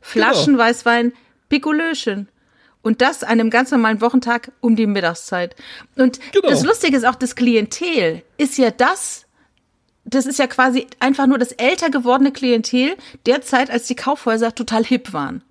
Flaschen 0.00 0.52
Genau. 0.54 0.58
Weißwein, 0.64 1.12
Pikolöchen. 1.48 2.28
Und 2.84 3.00
das 3.00 3.24
an 3.24 3.30
einem 3.40 3.50
ganz 3.50 3.70
normalen 3.72 4.00
Wochentag 4.00 4.52
um 4.60 4.76
die 4.76 4.86
Mittagszeit. 4.86 5.56
Und 5.96 6.20
Genau. 6.32 6.48
das 6.50 6.62
Lustige 6.62 6.96
ist 6.96 7.04
auch, 7.04 7.16
das 7.16 7.34
Klientel 7.34 8.22
ist 8.36 8.56
ja 8.58 8.70
das, 8.70 9.24
das 10.04 10.26
ist 10.26 10.38
ja 10.38 10.46
quasi 10.46 10.86
einfach 11.00 11.26
nur 11.26 11.38
das 11.38 11.50
älter 11.52 11.90
gewordene 11.90 12.30
Klientel 12.30 12.94
der 13.26 13.40
Zeit, 13.42 13.70
als 13.70 13.86
die 13.86 13.96
Kaufhäuser 13.96 14.54
total 14.54 14.84
hip 14.84 15.12
waren. 15.12 15.42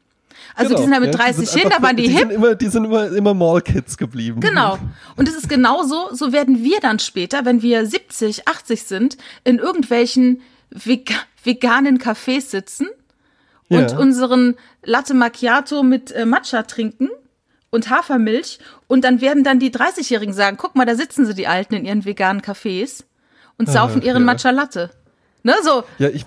Also 0.56 0.70
die 0.70 0.76
Genau. 0.76 0.82
sind 0.84 0.92
da 0.94 1.00
mit 1.00 1.16
Ja, 1.16 1.20
30 1.22 1.50
sind 1.50 1.62
hin, 1.62 1.70
da 1.76 1.82
waren 1.82 1.96
die, 1.98 2.04
die 2.04 2.10
hip. 2.12 2.20
Sind 2.20 2.32
immer, 2.32 2.54
die 2.56 2.68
sind 2.68 2.86
immer, 2.86 3.08
immer 3.08 3.34
Mall-Kids 3.34 3.98
geblieben. 3.98 4.40
Genau. 4.40 4.78
Und 5.16 5.28
es 5.28 5.34
ist 5.36 5.50
genauso, 5.50 6.14
so 6.14 6.32
werden 6.32 6.64
wir 6.64 6.80
dann 6.82 7.00
später, 7.00 7.46
wenn 7.46 7.62
wir 7.64 7.86
70, 7.88 8.48
80 8.48 8.84
sind, 8.84 9.18
in 9.44 9.58
irgendwelchen 9.58 10.42
vega 10.70 11.16
veganen 11.44 11.98
Cafés 12.00 12.50
sitzen 12.52 12.88
und 13.70 13.92
Ja. 13.92 13.98
unseren 13.98 14.56
Latte 14.84 15.14
Macchiato 15.14 15.82
mit 15.84 16.12
äh, 16.12 16.26
Matcha 16.26 16.64
trinken 16.64 17.10
und 17.74 17.89
Hafermilch 17.89 18.59
und 18.88 19.03
dann 19.03 19.19
werden 19.19 19.43
dann 19.43 19.59
die 19.59 19.71
30-Jährigen 19.71 20.34
sagen, 20.34 20.57
guck 20.57 20.76
mal, 20.76 20.86
da 20.86 20.95
sitzen 20.95 21.26
sie, 21.26 21.34
die 21.34 21.47
Alten, 21.47 21.74
in 21.74 21.86
ihren 21.86 22.05
veganen 22.05 22.41
Cafés 22.41 23.03
und 23.57 23.67
saufen 23.67 23.99
Ach, 24.01 24.05
ihren 24.05 24.21
ja. 24.21 24.26
Matcha 24.26 24.51
Latte. 24.51 24.91
Ne, 25.41 25.55
so, 25.63 25.84
Ja, 25.97 26.09
ich, 26.09 26.24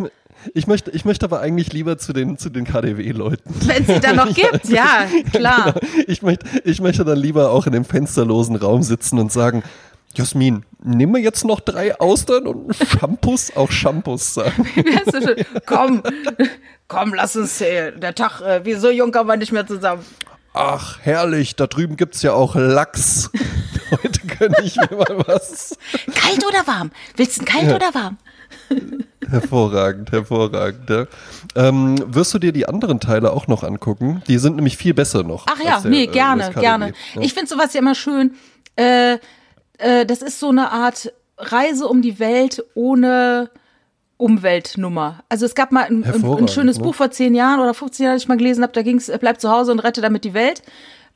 ich, 0.54 0.66
möchte, 0.66 0.90
ich 0.90 1.04
möchte 1.04 1.24
aber 1.24 1.40
eigentlich 1.40 1.72
lieber 1.72 1.98
zu 1.98 2.12
den, 2.12 2.36
zu 2.36 2.50
den 2.50 2.64
KDW-Leuten. 2.64 3.54
wenn 3.60 3.82
es 3.82 3.86
sie 3.86 4.00
dann 4.00 4.16
noch 4.16 4.34
gibt, 4.34 4.68
ja, 4.68 5.06
klar. 5.32 5.74
Ich 6.08 6.22
möchte, 6.22 6.46
ich 6.64 6.80
möchte 6.80 7.04
dann 7.04 7.18
lieber 7.18 7.50
auch 7.50 7.66
in 7.66 7.72
dem 7.72 7.84
fensterlosen 7.84 8.56
Raum 8.56 8.82
sitzen 8.82 9.20
und 9.20 9.30
sagen, 9.30 9.62
Jasmin, 10.16 10.64
nimm 10.82 11.12
mir 11.12 11.20
jetzt 11.20 11.44
noch 11.44 11.60
drei 11.60 11.98
Austern 12.00 12.46
und 12.46 12.74
Shampoos, 12.74 13.54
auch 13.54 13.70
Shampoos 13.70 14.34
sagen. 14.34 14.66
Komm, 15.66 16.02
komm, 16.88 17.14
lass 17.14 17.36
uns, 17.36 17.60
äh, 17.60 17.92
der 17.92 18.14
Tag, 18.14 18.40
äh, 18.40 18.60
wieso 18.64 18.90
jung 18.90 19.12
kommen 19.12 19.28
wir 19.28 19.36
nicht 19.36 19.52
mehr 19.52 19.66
zusammen? 19.66 20.04
Ach, 20.58 20.98
herrlich, 21.02 21.54
da 21.54 21.66
drüben 21.66 21.96
gibt's 21.98 22.22
ja 22.22 22.32
auch 22.32 22.54
Lachs. 22.54 23.30
Heute 23.90 24.20
gönne 24.26 24.56
ich 24.64 24.76
mir 24.76 24.88
mal 24.96 25.22
was. 25.26 25.76
Kalt 26.14 26.46
oder 26.46 26.66
warm? 26.66 26.92
Willst 27.14 27.42
du 27.42 27.44
kalt 27.44 27.70
oder 27.70 27.92
warm? 27.92 28.16
Hervorragend, 29.28 30.12
hervorragend. 30.12 30.88
Ja. 30.88 31.04
Ähm, 31.56 32.02
wirst 32.06 32.32
du 32.32 32.38
dir 32.38 32.52
die 32.52 32.66
anderen 32.66 33.00
Teile 33.00 33.34
auch 33.34 33.48
noch 33.48 33.64
angucken? 33.64 34.22
Die 34.28 34.38
sind 34.38 34.56
nämlich 34.56 34.78
viel 34.78 34.94
besser 34.94 35.24
noch. 35.24 35.44
Ach 35.46 35.60
ja, 35.62 35.78
der, 35.80 35.90
nee, 35.90 36.04
äh, 36.04 36.06
gerne, 36.06 36.44
KDW. 36.44 36.60
gerne. 36.60 36.92
Ja. 37.14 37.20
Ich 37.20 37.34
finde 37.34 37.50
sowas 37.50 37.74
ja 37.74 37.80
immer 37.80 37.94
schön. 37.94 38.34
Äh, 38.76 39.18
äh, 39.76 40.06
das 40.06 40.22
ist 40.22 40.40
so 40.40 40.48
eine 40.48 40.72
Art 40.72 41.12
Reise 41.36 41.86
um 41.86 42.00
die 42.00 42.18
Welt 42.18 42.64
ohne 42.74 43.50
Umweltnummer. 44.18 45.22
Also 45.28 45.44
es 45.46 45.54
gab 45.54 45.72
mal 45.72 45.84
ein, 45.84 46.04
ein, 46.04 46.48
schönes 46.48 46.78
ne? 46.78 46.84
Buch 46.84 46.94
vor 46.94 47.10
zehn 47.10 47.34
Jahren 47.34 47.60
oder 47.60 47.74
15 47.74 48.04
Jahren, 48.04 48.14
das 48.14 48.22
ich 48.22 48.28
mal 48.28 48.38
gelesen 48.38 48.62
habe, 48.62 48.72
da 48.72 48.82
ging 48.82 48.96
es, 48.96 49.12
bleib 49.20 49.40
zu 49.40 49.50
Hause 49.50 49.72
und 49.72 49.80
rette 49.80 50.00
damit 50.00 50.24
die 50.24 50.34
Welt. 50.34 50.62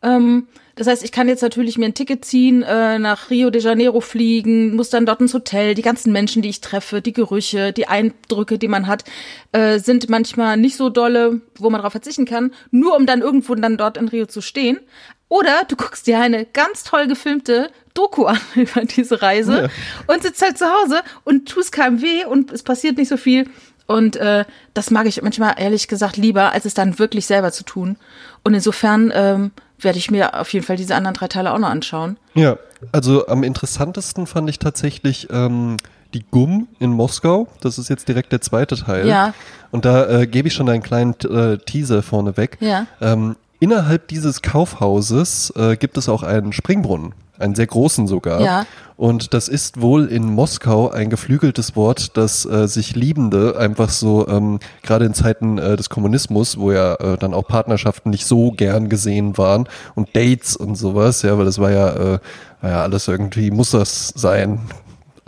Ähm, 0.03 0.49
das 0.81 0.87
heißt, 0.87 1.05
ich 1.05 1.13
kann 1.13 1.29
jetzt 1.29 1.43
natürlich 1.43 1.77
mir 1.77 1.85
ein 1.85 1.93
Ticket 1.93 2.25
ziehen, 2.25 2.63
äh, 2.63 2.99
nach 2.99 3.29
Rio 3.29 3.51
de 3.51 3.61
Janeiro 3.61 4.01
fliegen, 4.01 4.75
muss 4.75 4.89
dann 4.89 5.05
dort 5.05 5.21
ins 5.21 5.35
Hotel. 5.35 5.75
Die 5.75 5.83
ganzen 5.83 6.11
Menschen, 6.11 6.41
die 6.41 6.49
ich 6.49 6.63
treffe, 6.63 7.03
die 7.03 7.13
Gerüche, 7.13 7.75
die 7.75 7.87
Eindrücke, 7.87 8.57
die 8.57 8.67
man 8.67 8.87
hat, 8.87 9.05
äh, 9.53 9.79
sind 9.79 10.09
manchmal 10.09 10.57
nicht 10.57 10.79
so 10.79 10.89
dolle, 10.89 11.43
wo 11.59 11.69
man 11.69 11.81
darauf 11.81 11.93
verzichten 11.93 12.25
kann, 12.25 12.55
nur 12.71 12.97
um 12.97 13.05
dann 13.05 13.21
irgendwo 13.21 13.55
dann 13.57 13.77
dort 13.77 13.99
in 13.99 14.09
Rio 14.09 14.25
zu 14.25 14.41
stehen. 14.41 14.81
Oder 15.29 15.65
du 15.69 15.77
guckst 15.77 16.07
dir 16.07 16.19
eine 16.19 16.47
ganz 16.47 16.83
toll 16.83 17.09
gefilmte 17.09 17.71
Doku 17.93 18.25
an 18.25 18.41
über 18.55 18.81
diese 18.81 19.21
Reise 19.21 19.69
und 20.07 20.23
sitzt 20.23 20.41
halt 20.41 20.57
zu 20.57 20.65
Hause 20.65 21.03
und 21.25 21.47
tust 21.47 21.73
keinem 21.73 22.01
weh 22.01 22.25
und 22.25 22.53
es 22.53 22.63
passiert 22.63 22.97
nicht 22.97 23.09
so 23.09 23.19
viel. 23.19 23.51
Und 23.87 24.17
äh, 24.17 24.47
das 24.73 24.91
mag 24.91 25.05
ich 25.05 25.21
manchmal 25.21 25.57
ehrlich 25.59 25.89
gesagt 25.89 26.17
lieber, 26.17 26.53
als 26.53 26.65
es 26.65 26.73
dann 26.73 26.99
wirklich 26.99 27.27
selber 27.27 27.53
zu 27.53 27.65
tun. 27.65 27.99
Und 28.45 28.55
insofern 28.55 29.13
ähm, 29.15 29.51
werde 29.83 29.99
ich 29.99 30.11
mir 30.11 30.39
auf 30.39 30.53
jeden 30.53 30.65
Fall 30.65 30.77
diese 30.77 30.95
anderen 30.95 31.15
drei 31.15 31.29
Teile 31.29 31.53
auch 31.53 31.59
noch 31.59 31.71
anschauen. 31.71 32.17
Ja, 32.35 32.57
also 32.93 33.27
am 33.27 33.43
interessantesten 33.43 34.27
fand 34.27 34.49
ich 34.49 34.59
tatsächlich 34.59 35.29
ähm, 35.31 35.77
die 36.15 36.25
GUM 36.31 36.69
in 36.79 36.91
Moskau. 36.91 37.49
Das 37.61 37.79
ist 37.79 37.89
jetzt 37.89 38.09
direkt 38.09 38.33
der 38.33 38.41
zweite 38.41 38.77
Teil. 38.77 39.07
Ja. 39.07 39.35
Und 39.71 39.85
da 39.85 40.09
äh, 40.09 40.27
gebe 40.27 40.49
ich 40.49 40.55
schon 40.55 40.69
einen 40.69 40.83
kleinen 40.83 41.15
äh, 41.21 41.59
Teaser 41.59 42.03
vorneweg. 42.03 42.59
Ja. 42.61 42.87
Ähm, 43.01 43.37
innerhalb 43.61 44.09
dieses 44.09 44.43
Kaufhauses 44.43 45.53
äh, 45.57 45.77
gibt 45.77 45.97
es 45.97 46.09
auch 46.09 46.23
einen 46.23 46.53
Springbrunnen. 46.53 47.15
Einen 47.41 47.55
sehr 47.55 47.67
großen 47.67 48.07
sogar. 48.07 48.41
Ja. 48.41 48.67
Und 48.97 49.33
das 49.33 49.49
ist 49.49 49.81
wohl 49.81 50.07
in 50.07 50.25
Moskau 50.25 50.91
ein 50.91 51.09
geflügeltes 51.09 51.75
Wort, 51.75 52.19
das 52.19 52.45
äh, 52.45 52.69
sich 52.69 52.95
Liebende 52.95 53.57
einfach 53.59 53.89
so, 53.89 54.29
ähm, 54.29 54.61
gerade 54.83 55.07
in 55.07 55.15
Zeiten 55.15 55.57
äh, 55.57 55.77
des 55.77 55.89
Kommunismus, 55.89 56.59
wo 56.59 56.71
ja 56.71 56.97
äh, 56.97 57.17
dann 57.17 57.33
auch 57.33 57.47
Partnerschaften 57.49 58.11
nicht 58.11 58.27
so 58.27 58.51
gern 58.51 58.91
gesehen 58.91 59.39
waren 59.39 59.69
und 59.95 60.15
Dates 60.15 60.55
und 60.55 60.75
sowas, 60.75 61.23
ja, 61.23 61.39
weil 61.39 61.47
das 61.47 61.59
war 61.59 61.71
ja, 61.71 61.89
äh, 61.95 62.19
war 62.61 62.71
ja 62.71 62.83
alles 62.83 63.09
irgendwie, 63.09 63.51
muss 63.51 63.71
das 63.71 64.09
sein. 64.09 64.61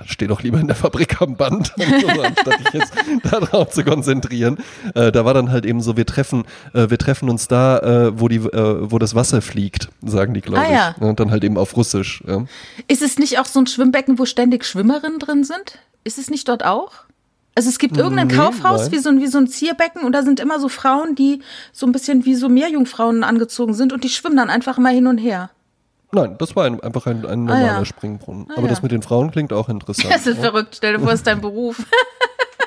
Steh 0.06 0.26
doch 0.26 0.42
lieber 0.42 0.58
in 0.58 0.66
der 0.66 0.76
Fabrik 0.76 1.20
am 1.20 1.36
Band, 1.36 1.72
so, 1.76 2.08
anstatt 2.22 2.60
dich 2.60 2.72
jetzt 2.72 2.92
darauf 3.30 3.70
zu 3.70 3.84
konzentrieren. 3.84 4.58
Äh, 4.94 5.12
da 5.12 5.24
war 5.24 5.34
dann 5.34 5.50
halt 5.50 5.64
eben 5.66 5.80
so, 5.80 5.96
wir 5.96 6.06
treffen, 6.06 6.44
äh, 6.74 6.90
wir 6.90 6.98
treffen 6.98 7.28
uns 7.30 7.46
da, 7.48 7.78
äh, 7.78 8.18
wo 8.20 8.28
die, 8.28 8.36
äh, 8.36 8.90
wo 8.90 8.98
das 8.98 9.14
Wasser 9.14 9.42
fliegt, 9.42 9.88
sagen 10.04 10.34
die, 10.34 10.40
glaube 10.40 10.60
Ah, 10.62 10.64
ich. 10.64 10.70
ja. 10.72 10.94
Und 11.00 11.20
dann 11.20 11.30
halt 11.30 11.44
eben 11.44 11.56
auf 11.58 11.76
Russisch. 11.76 12.22
Ja. 12.26 12.44
Ist 12.88 13.02
es 13.02 13.18
nicht 13.18 13.38
auch 13.38 13.46
so 13.46 13.60
ein 13.60 13.66
Schwimmbecken, 13.66 14.18
wo 14.18 14.24
ständig 14.24 14.64
Schwimmerinnen 14.64 15.18
drin 15.18 15.44
sind? 15.44 15.78
Ist 16.04 16.18
es 16.18 16.30
nicht 16.30 16.48
dort 16.48 16.64
auch? 16.64 16.92
Also 17.54 17.68
es 17.68 17.78
gibt 17.78 17.98
irgendein 17.98 18.28
Nee, 18.28 18.34
Kaufhaus 18.34 18.82
nein. 18.84 18.92
wie 18.92 18.98
so, 18.98 19.08
ein, 19.10 19.20
wie 19.20 19.26
so 19.26 19.36
ein 19.38 19.46
Zierbecken 19.46 20.04
und 20.04 20.12
da 20.12 20.22
sind 20.22 20.40
immer 20.40 20.58
so 20.58 20.68
Frauen, 20.70 21.14
die 21.14 21.42
so 21.72 21.84
ein 21.86 21.92
bisschen 21.92 22.24
wie 22.24 22.34
so 22.34 22.48
Meerjungfrauen 22.48 23.24
angezogen 23.24 23.74
sind 23.74 23.92
und 23.92 24.04
die 24.04 24.08
schwimmen 24.08 24.38
dann 24.38 24.48
einfach 24.48 24.78
immer 24.78 24.88
hin 24.88 25.06
und 25.06 25.18
her. 25.18 25.50
Nein, 26.14 26.36
das 26.38 26.54
war 26.54 26.66
ein, 26.66 26.78
einfach 26.80 27.06
ein, 27.06 27.24
ein 27.24 27.48
Ah, 27.48 27.54
normaler 27.54 27.64
ja. 27.78 27.84
Springbrunnen. 27.86 28.46
Ah, 28.50 28.54
Aber 28.56 28.64
ja. 28.64 28.68
das 28.68 28.82
mit 28.82 28.92
den 28.92 29.00
Frauen 29.02 29.30
klingt 29.30 29.52
auch 29.52 29.68
interessant. 29.70 30.12
Das 30.14 30.26
ist 30.26 30.36
ja. 30.36 30.42
verrückt. 30.42 30.76
Stell 30.76 30.92
dir 30.94 31.00
vor, 31.00 31.08
es 31.08 31.20
ist 31.20 31.26
dein 31.26 31.40
Beruf. 31.40 31.84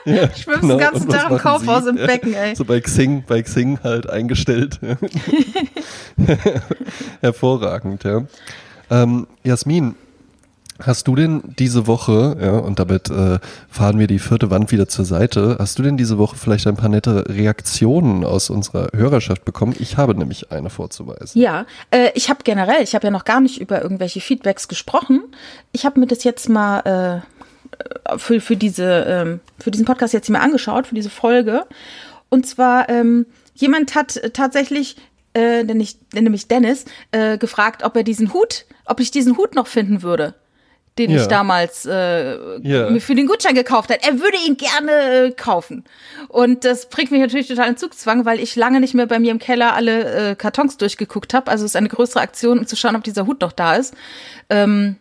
Ja, 0.07 0.29
schwimmst 0.35 0.61
genau. 0.61 0.75
den 0.75 0.79
ganzen 0.81 1.09
Tag 1.09 1.31
im 1.31 1.37
Kaufhaus 1.39 1.85
Sie? 1.85 1.89
im 1.89 1.95
Becken, 1.95 2.35
ey. 2.35 2.55
So 2.55 2.63
bei 2.63 2.79
Xing, 2.79 3.23
bei 3.25 3.41
Xing 3.41 3.79
halt 3.83 4.07
eingestellt. 4.07 4.79
Hervorragend, 7.21 8.03
ja. 8.03 8.21
Ähm, 8.91 9.25
Jasmin, 9.43 9.95
hast 10.79 11.07
du 11.07 11.15
denn 11.15 11.41
diese 11.57 11.87
Woche, 11.87 12.37
ja, 12.41 12.51
und 12.51 12.79
damit 12.79 13.09
äh, 13.09 13.39
fahren 13.69 13.99
wir 13.99 14.07
die 14.07 14.19
vierte 14.19 14.49
Wand 14.49 14.71
wieder 14.71 14.87
zur 14.87 15.05
Seite, 15.05 15.57
hast 15.59 15.79
du 15.79 15.83
denn 15.83 15.97
diese 15.97 16.17
Woche 16.17 16.35
vielleicht 16.35 16.67
ein 16.67 16.75
paar 16.75 16.89
nette 16.89 17.25
Reaktionen 17.29 18.23
aus 18.23 18.49
unserer 18.49 18.89
Hörerschaft 18.93 19.45
bekommen? 19.45 19.75
Ich 19.79 19.97
habe 19.97 20.15
nämlich 20.15 20.51
eine 20.51 20.69
vorzuweisen. 20.69 21.41
Ja, 21.41 21.65
äh, 21.91 22.09
ich 22.15 22.29
habe 22.29 22.39
generell, 22.43 22.83
ich 22.83 22.95
habe 22.95 23.07
ja 23.07 23.11
noch 23.11 23.25
gar 23.25 23.39
nicht 23.39 23.61
über 23.61 23.81
irgendwelche 23.81 24.21
Feedbacks 24.21 24.67
gesprochen. 24.67 25.23
Ich 25.71 25.85
habe 25.85 25.99
mir 25.99 26.07
das 26.07 26.23
jetzt 26.23 26.49
mal 26.49 27.23
äh, 28.11 28.17
für, 28.17 28.41
für, 28.41 28.57
diese, 28.57 29.05
ähm, 29.07 29.39
für 29.59 29.71
diesen 29.71 29.85
Podcast 29.85 30.13
jetzt 30.13 30.29
mal 30.29 30.39
angeschaut, 30.39 30.87
für 30.87 30.95
diese 30.95 31.09
Folge. 31.09 31.65
Und 32.29 32.45
zwar, 32.45 32.89
ähm, 32.89 33.25
jemand 33.53 33.95
hat 33.95 34.19
tatsächlich, 34.33 34.97
äh, 35.33 35.63
nämlich, 35.63 35.97
nämlich 36.13 36.47
Dennis, 36.47 36.85
äh, 37.11 37.37
gefragt, 37.37 37.83
ob 37.83 37.95
er 37.95 38.03
diesen 38.03 38.33
Hut, 38.33 38.65
ob 38.85 38.99
ich 38.99 39.11
diesen 39.11 39.37
Hut 39.37 39.55
noch 39.55 39.67
finden 39.67 40.01
würde. 40.01 40.35
Den 40.97 41.11
Ja. 41.11 41.21
ich 41.21 41.27
damals 41.27 41.85
äh, 41.85 42.37
Ja. 42.61 42.99
für 42.99 43.15
den 43.15 43.27
Gutschein 43.27 43.53
gekauft 43.53 43.89
hat. 43.89 44.05
Er 44.07 44.19
würde 44.21 44.37
ihn 44.47 44.55
gerne 44.55 44.91
äh, 45.27 45.31
kaufen. 45.31 45.83
Und 46.29 46.63
das 46.63 46.87
bringt 46.89 47.11
mich 47.11 47.19
natürlich 47.19 47.47
total 47.47 47.67
in 47.69 47.75
Zugzwang, 47.77 48.23
weil 48.25 48.39
ich 48.39 48.55
lange 48.55 48.79
nicht 48.79 48.93
mehr 48.93 49.05
bei 49.05 49.19
mir 49.19 49.31
im 49.31 49.39
Keller 49.39 49.73
alle 49.73 50.31
äh, 50.31 50.35
Kartons 50.35 50.77
durchgeguckt 50.77 51.33
habe. 51.33 51.51
Also 51.51 51.65
es 51.65 51.71
ist 51.71 51.75
eine 51.75 51.89
größere 51.89 52.21
Aktion, 52.21 52.59
um 52.59 52.65
zu 52.67 52.75
schauen, 52.77 52.95
ob 52.95 53.03
dieser 53.03 53.25
Hut 53.27 53.41
noch 53.41 53.51
da 53.51 53.75
ist. 53.75 53.93
Ähm, 54.49 54.95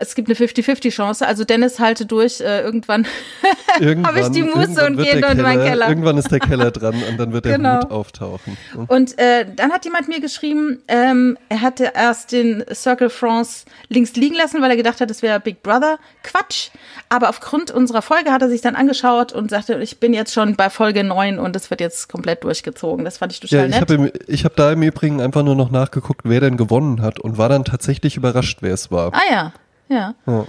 es 0.00 0.14
gibt 0.14 0.28
eine 0.28 0.36
50-50-Chance. 0.36 1.26
Also 1.26 1.44
Dennis 1.44 1.78
halte 1.78 2.06
durch. 2.06 2.40
Äh, 2.40 2.62
irgendwann 2.62 3.06
Irgendwann, 3.80 4.06
Habe 4.16 4.20
ich 4.20 4.28
die 4.28 4.42
Muße 4.42 4.84
und 4.86 4.96
gehe 4.96 5.20
nur 5.20 5.30
in 5.30 5.42
meinen 5.42 5.62
Keller. 5.64 5.88
Irgendwann 5.88 6.18
ist 6.18 6.30
der 6.30 6.40
Keller 6.40 6.70
dran 6.70 6.94
und 7.08 7.18
dann 7.18 7.32
wird 7.32 7.44
der 7.44 7.56
Genau. 7.56 7.76
Hut 7.82 7.90
auftauchen. 7.90 8.56
Und 8.88 9.18
äh, 9.18 9.46
dann 9.54 9.72
hat 9.72 9.84
jemand 9.84 10.08
mir 10.08 10.20
geschrieben, 10.20 10.78
ähm, 10.88 11.38
er 11.48 11.60
hatte 11.60 11.92
erst 11.94 12.32
den 12.32 12.64
Circle 12.72 13.10
France 13.10 13.66
links 13.88 14.14
liegen 14.14 14.34
lassen, 14.36 14.60
weil 14.62 14.70
er 14.70 14.76
gedacht 14.76 15.00
hat, 15.00 15.10
es 15.10 15.22
wäre 15.22 15.38
Big 15.38 15.62
Brother. 15.62 15.98
Quatsch. 16.22 16.70
Aber 17.08 17.28
aufgrund 17.28 17.70
unserer 17.70 18.02
Folge 18.02 18.32
hat 18.32 18.42
er 18.42 18.48
sich 18.48 18.60
dann 18.60 18.76
angeschaut 18.76 19.32
und 19.32 19.50
sagte, 19.50 19.74
ich 19.82 20.00
bin 20.00 20.14
jetzt 20.14 20.32
schon 20.32 20.56
bei 20.56 20.70
Folge 20.70 21.04
9 21.04 21.38
und 21.38 21.54
es 21.56 21.70
wird 21.70 21.80
jetzt 21.80 22.08
komplett 22.08 22.42
durchgezogen. 22.44 23.04
Das 23.04 23.18
fand 23.18 23.32
ich 23.32 23.40
Ja, 23.50 23.62
total 23.62 23.68
ich 23.68 23.80
nett. 23.80 23.90
habe 23.90 24.12
ich 24.26 24.44
hab 24.44 24.56
da 24.56 24.72
im 24.72 24.82
Übrigen 24.82 25.20
einfach 25.20 25.42
nur 25.42 25.54
noch 25.56 25.70
nachgeguckt, 25.70 26.22
wer 26.24 26.40
denn 26.40 26.56
gewonnen 26.56 27.02
hat 27.02 27.20
und 27.20 27.38
war 27.38 27.48
dann 27.48 27.64
tatsächlich 27.64 28.16
überrascht, 28.16 28.58
wer 28.62 28.74
es 28.74 28.90
war. 28.90 29.12
Ah 29.14 29.20
ja, 29.30 29.52
ja. 29.90 30.14
Ja. 30.26 30.46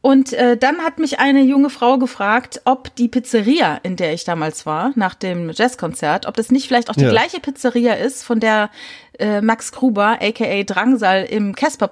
Und 0.00 0.32
äh, 0.32 0.56
dann 0.56 0.78
hat 0.78 0.98
mich 1.00 1.18
eine 1.18 1.42
junge 1.42 1.70
Frau 1.70 1.98
gefragt, 1.98 2.62
ob 2.64 2.94
die 2.94 3.08
Pizzeria, 3.08 3.80
in 3.82 3.96
der 3.96 4.14
ich 4.14 4.24
damals 4.24 4.64
war, 4.64 4.92
nach 4.94 5.14
dem 5.14 5.50
Jazzkonzert, 5.50 6.24
ob 6.26 6.36
das 6.36 6.52
nicht 6.52 6.68
vielleicht 6.68 6.88
auch 6.88 6.94
die 6.94 7.02
Ja. 7.02 7.10
gleiche 7.10 7.40
Pizzeria 7.40 7.94
ist, 7.94 8.22
von 8.22 8.38
der 8.38 8.70
äh, 9.18 9.40
Max 9.40 9.72
Gruber, 9.72 10.18
aka 10.22 10.62
Drangsal, 10.62 11.24
im 11.24 11.54
Casper 11.54 11.88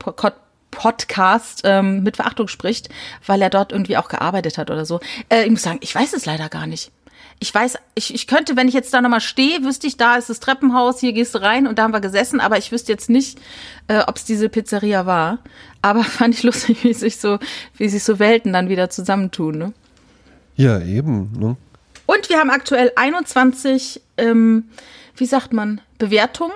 Podcast 0.71 1.63
ähm, 1.65 2.03
mit 2.05 2.17
Verachtung 2.17 2.49
spricht, 2.49 2.91
weil 3.27 3.43
er 3.43 3.51
dort 3.51 3.73
irgendwie 3.73 3.97
auch 3.97 4.09
gearbeitet 4.09 4.57
hat 4.57 4.71
oder 4.71 4.85
so. 4.85 5.01
Äh, 5.29 5.45
ich 5.45 5.51
muss 5.51 5.63
sagen, 5.63 5.79
ich 5.81 5.95
weiß 5.95 6.13
es 6.13 6.27
leider 6.27 6.49
gar 6.49 6.67
nicht. 6.67 6.93
Ich 7.39 7.55
weiß, 7.55 7.77
ich, 7.95 8.15
ich 8.15 8.27
könnte, 8.27 8.57
wenn 8.57 8.67
ich 8.67 8.75
jetzt 8.75 8.95
da 8.95 9.01
nochmal 9.01 9.21
stehe, 9.21 9.63
wüsste 9.63 9.87
ich, 9.87 9.97
da 9.97 10.17
ist 10.17 10.31
das 10.31 10.41
Treppenhaus, 10.41 11.01
hier 11.01 11.13
gehst 11.13 11.35
du 11.35 11.43
rein 11.43 11.67
und 11.67 11.79
da 11.79 11.83
haben 11.83 11.93
wir 11.93 12.01
gesessen, 12.01 12.41
aber 12.41 12.57
ich 12.57 12.73
wüsste 12.73 12.93
jetzt 12.93 13.11
nicht, 13.11 13.39
äh, 13.89 14.01
ob 14.07 14.17
es 14.17 14.25
diese 14.25 14.49
Pizzeria 14.49 15.05
war. 15.07 15.39
Aber 15.83 16.03
fand 16.05 16.35
ich 16.35 16.43
lustig, 16.43 16.83
wie 16.85 16.95
sich 16.95 17.19
so, 17.19 17.39
wie 17.77 17.89
sich 17.89 18.05
so 18.05 18.19
Welten 18.19 18.53
dann 18.53 18.69
wieder 18.69 18.89
zusammentun. 18.91 19.59
Ne? 19.59 19.73
Ja, 20.57 20.81
eben. 20.81 21.33
Ne? 21.39 21.57
Und 22.07 22.31
wir 22.31 22.39
haben 22.39 22.51
aktuell 22.51 22.93
21, 22.97 24.01
ähm, 24.17 24.65
wie 25.17 25.27
sagt 25.27 25.53
man, 25.53 25.81
Bewertungen 25.99 26.55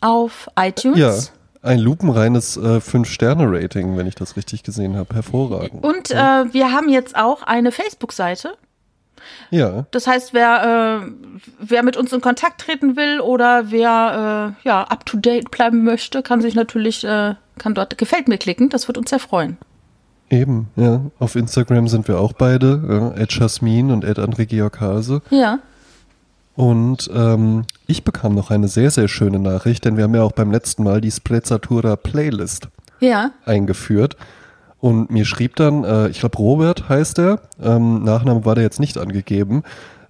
auf 0.00 0.48
iTunes. 0.56 0.98
Ja, 0.98 1.14
ein 1.62 1.78
lupenreines 1.78 2.56
äh, 2.56 2.80
Fünf-Sterne-Rating, 2.80 3.96
wenn 3.96 4.06
ich 4.06 4.14
das 4.14 4.36
richtig 4.36 4.62
gesehen 4.62 4.96
habe. 4.96 5.14
Hervorragend. 5.14 5.84
Und 5.84 6.10
äh, 6.10 6.14
wir 6.52 6.72
haben 6.72 6.88
jetzt 6.88 7.16
auch 7.16 7.42
eine 7.42 7.72
Facebook-Seite. 7.72 8.54
Ja. 9.50 9.86
Das 9.90 10.06
heißt, 10.06 10.34
wer, 10.34 11.02
äh, 11.04 11.10
wer 11.58 11.82
mit 11.82 11.96
uns 11.96 12.12
in 12.12 12.20
Kontakt 12.20 12.60
treten 12.60 12.96
will 12.96 13.20
oder 13.20 13.70
wer 13.70 14.56
äh, 14.62 14.68
ja 14.68 14.82
up 14.82 15.06
to 15.06 15.16
date 15.16 15.50
bleiben 15.50 15.84
möchte, 15.84 16.22
kann 16.22 16.40
sich 16.40 16.54
natürlich 16.54 17.04
äh, 17.04 17.34
kann 17.58 17.74
dort 17.74 17.98
gefällt 17.98 18.28
mir 18.28 18.38
klicken. 18.38 18.68
Das 18.68 18.88
wird 18.88 18.98
uns 18.98 19.10
sehr 19.10 19.18
freuen. 19.18 19.56
Eben, 20.30 20.68
ja. 20.76 21.02
Auf 21.18 21.36
Instagram 21.36 21.88
sind 21.88 22.08
wir 22.08 22.18
auch 22.18 22.32
beide, 22.32 22.82
ja, 22.88 23.22
Ed 23.22 23.32
Jasmin 23.38 23.90
und 23.90 24.02
Ed 24.02 24.18
André 24.18 24.46
Georg 24.46 24.80
Ja. 25.30 25.58
Und 26.54 27.10
ähm, 27.14 27.64
ich 27.86 28.04
bekam 28.04 28.34
noch 28.34 28.50
eine 28.50 28.68
sehr, 28.68 28.90
sehr 28.90 29.08
schöne 29.08 29.38
Nachricht, 29.38 29.84
denn 29.84 29.96
wir 29.96 30.04
haben 30.04 30.14
ja 30.14 30.22
auch 30.22 30.32
beim 30.32 30.50
letzten 30.50 30.84
Mal 30.84 31.00
die 31.00 31.10
Sprezzatura 31.10 31.96
Playlist 31.96 32.68
ja. 33.00 33.32
eingeführt. 33.44 34.16
Und 34.82 35.12
mir 35.12 35.24
schrieb 35.24 35.54
dann, 35.54 35.84
äh, 35.84 36.08
ich 36.08 36.18
glaube 36.18 36.36
Robert 36.38 36.88
heißt 36.88 37.20
er, 37.20 37.38
ähm, 37.62 38.02
Nachname 38.02 38.44
war 38.44 38.56
der 38.56 38.64
jetzt 38.64 38.80
nicht 38.80 38.98
angegeben. 38.98 39.62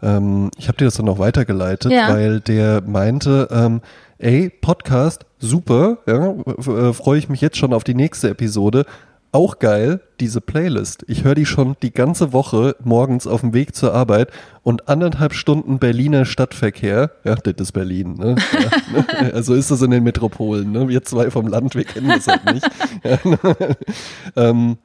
Ähm, 0.03 0.51
ich 0.57 0.67
habe 0.67 0.79
dir 0.79 0.87
das 0.87 0.95
dann 0.95 1.11
auch 1.11 1.19
weitergeleitet, 1.19 1.93
ja. 1.93 2.09
weil 2.09 2.41
der 2.41 2.81
meinte, 2.81 3.49
ähm, 3.51 3.83
ey, 4.17 4.49
Podcast, 4.49 5.27
super, 5.39 5.99
ja, 6.07 6.31
äh, 6.31 6.95
freue 6.95 7.19
ich 7.19 7.29
mich 7.29 7.43
jetzt 7.43 7.59
schon 7.59 7.75
auf 7.75 7.85
die 7.85 7.95
nächste 7.95 8.31
Episode. 8.31 8.87
Auch 9.35 9.59
geil, 9.59 10.03
diese 10.21 10.43
Playlist. 10.43 11.07
Ich 11.09 11.25
höre 11.25 11.35
die 11.35 11.47
schon 11.47 11.75
die 11.81 11.91
ganze 11.91 12.35
Woche 12.35 12.77
morgens 12.85 13.27
auf 13.27 13.41
dem 13.41 13.55
Weg 13.55 13.75
zur 13.75 13.95
Arbeit 13.95 14.31
und 14.63 14.91
anderthalb 14.91 15.33
Stunden 15.33 15.79
Berliner 15.79 16.27
Stadtverkehr. 16.27 17.13
Ja, 17.25 17.35
das 17.37 17.55
ist 17.57 17.73
Berlin, 17.73 18.17
ne? 18.19 18.37
Ja, 18.53 19.21
ne? 19.23 19.33
Also 19.35 19.55
ist 19.55 19.71
das 19.71 19.81
in 19.81 19.91
den 19.91 20.05
Metropolen, 20.05 20.71
ne? 20.71 20.87
Wir 20.87 21.03
zwei 21.03 21.31
vom 21.31 21.47
Land, 21.47 21.75
wir 21.75 21.85
kennen 21.85 22.09
das 22.09 22.27
halt 22.27 22.45
nicht. 22.53 22.69
Ja, 23.05 23.19
ne? 23.25 23.77
ähm, 24.37 24.77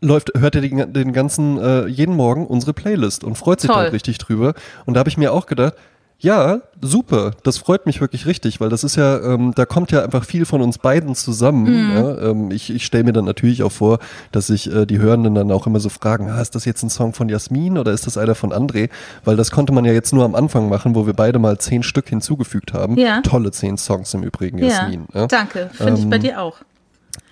läuft, 0.00 0.32
hört 0.38 0.54
er 0.54 0.62
den, 0.62 0.94
den 0.94 1.12
ganzen, 1.12 1.58
äh, 1.58 1.86
jeden 1.86 2.16
Morgen 2.16 2.46
unsere 2.46 2.72
Playlist 2.72 3.24
und 3.24 3.36
freut 3.36 3.60
sich 3.60 3.70
Toll. 3.70 3.84
da 3.84 3.90
richtig 3.90 4.16
drüber. 4.16 4.54
Und 4.86 4.94
da 4.94 5.00
habe 5.00 5.10
ich 5.10 5.18
mir 5.18 5.34
auch 5.34 5.44
gedacht, 5.44 5.74
ja, 6.22 6.60
super. 6.82 7.32
Das 7.44 7.56
freut 7.56 7.86
mich 7.86 8.02
wirklich 8.02 8.26
richtig, 8.26 8.60
weil 8.60 8.68
das 8.68 8.84
ist 8.84 8.96
ja, 8.96 9.18
ähm, 9.20 9.52
da 9.54 9.64
kommt 9.64 9.90
ja 9.90 10.04
einfach 10.04 10.24
viel 10.24 10.44
von 10.44 10.60
uns 10.60 10.76
beiden 10.76 11.14
zusammen. 11.14 11.64
Mhm. 11.64 11.96
Ja? 11.96 12.18
Ähm, 12.30 12.50
ich 12.50 12.68
ich 12.68 12.84
stelle 12.84 13.04
mir 13.04 13.14
dann 13.14 13.24
natürlich 13.24 13.62
auch 13.62 13.72
vor, 13.72 14.00
dass 14.30 14.48
sich 14.48 14.70
äh, 14.70 14.84
die 14.84 14.98
Hörenden 14.98 15.34
dann 15.34 15.50
auch 15.50 15.66
immer 15.66 15.80
so 15.80 15.88
fragen, 15.88 16.28
ah, 16.28 16.40
ist 16.40 16.54
das 16.54 16.66
jetzt 16.66 16.82
ein 16.82 16.90
Song 16.90 17.14
von 17.14 17.30
Jasmin 17.30 17.78
oder 17.78 17.92
ist 17.92 18.06
das 18.06 18.18
einer 18.18 18.34
von 18.34 18.52
André? 18.52 18.90
Weil 19.24 19.36
das 19.36 19.50
konnte 19.50 19.72
man 19.72 19.86
ja 19.86 19.92
jetzt 19.92 20.12
nur 20.12 20.26
am 20.26 20.34
Anfang 20.34 20.68
machen, 20.68 20.94
wo 20.94 21.06
wir 21.06 21.14
beide 21.14 21.38
mal 21.38 21.56
zehn 21.58 21.82
Stück 21.82 22.10
hinzugefügt 22.10 22.74
haben. 22.74 22.98
Ja. 22.98 23.22
Tolle 23.22 23.50
zehn 23.50 23.78
Songs 23.78 24.12
im 24.12 24.22
Übrigen, 24.22 24.58
Jasmin. 24.58 25.06
Ja, 25.14 25.20
ja? 25.22 25.26
danke. 25.26 25.70
Finde 25.72 25.92
ähm, 25.92 25.98
ich 25.98 26.10
bei 26.10 26.16
ähm, 26.16 26.22
dir 26.22 26.42
auch. 26.42 26.58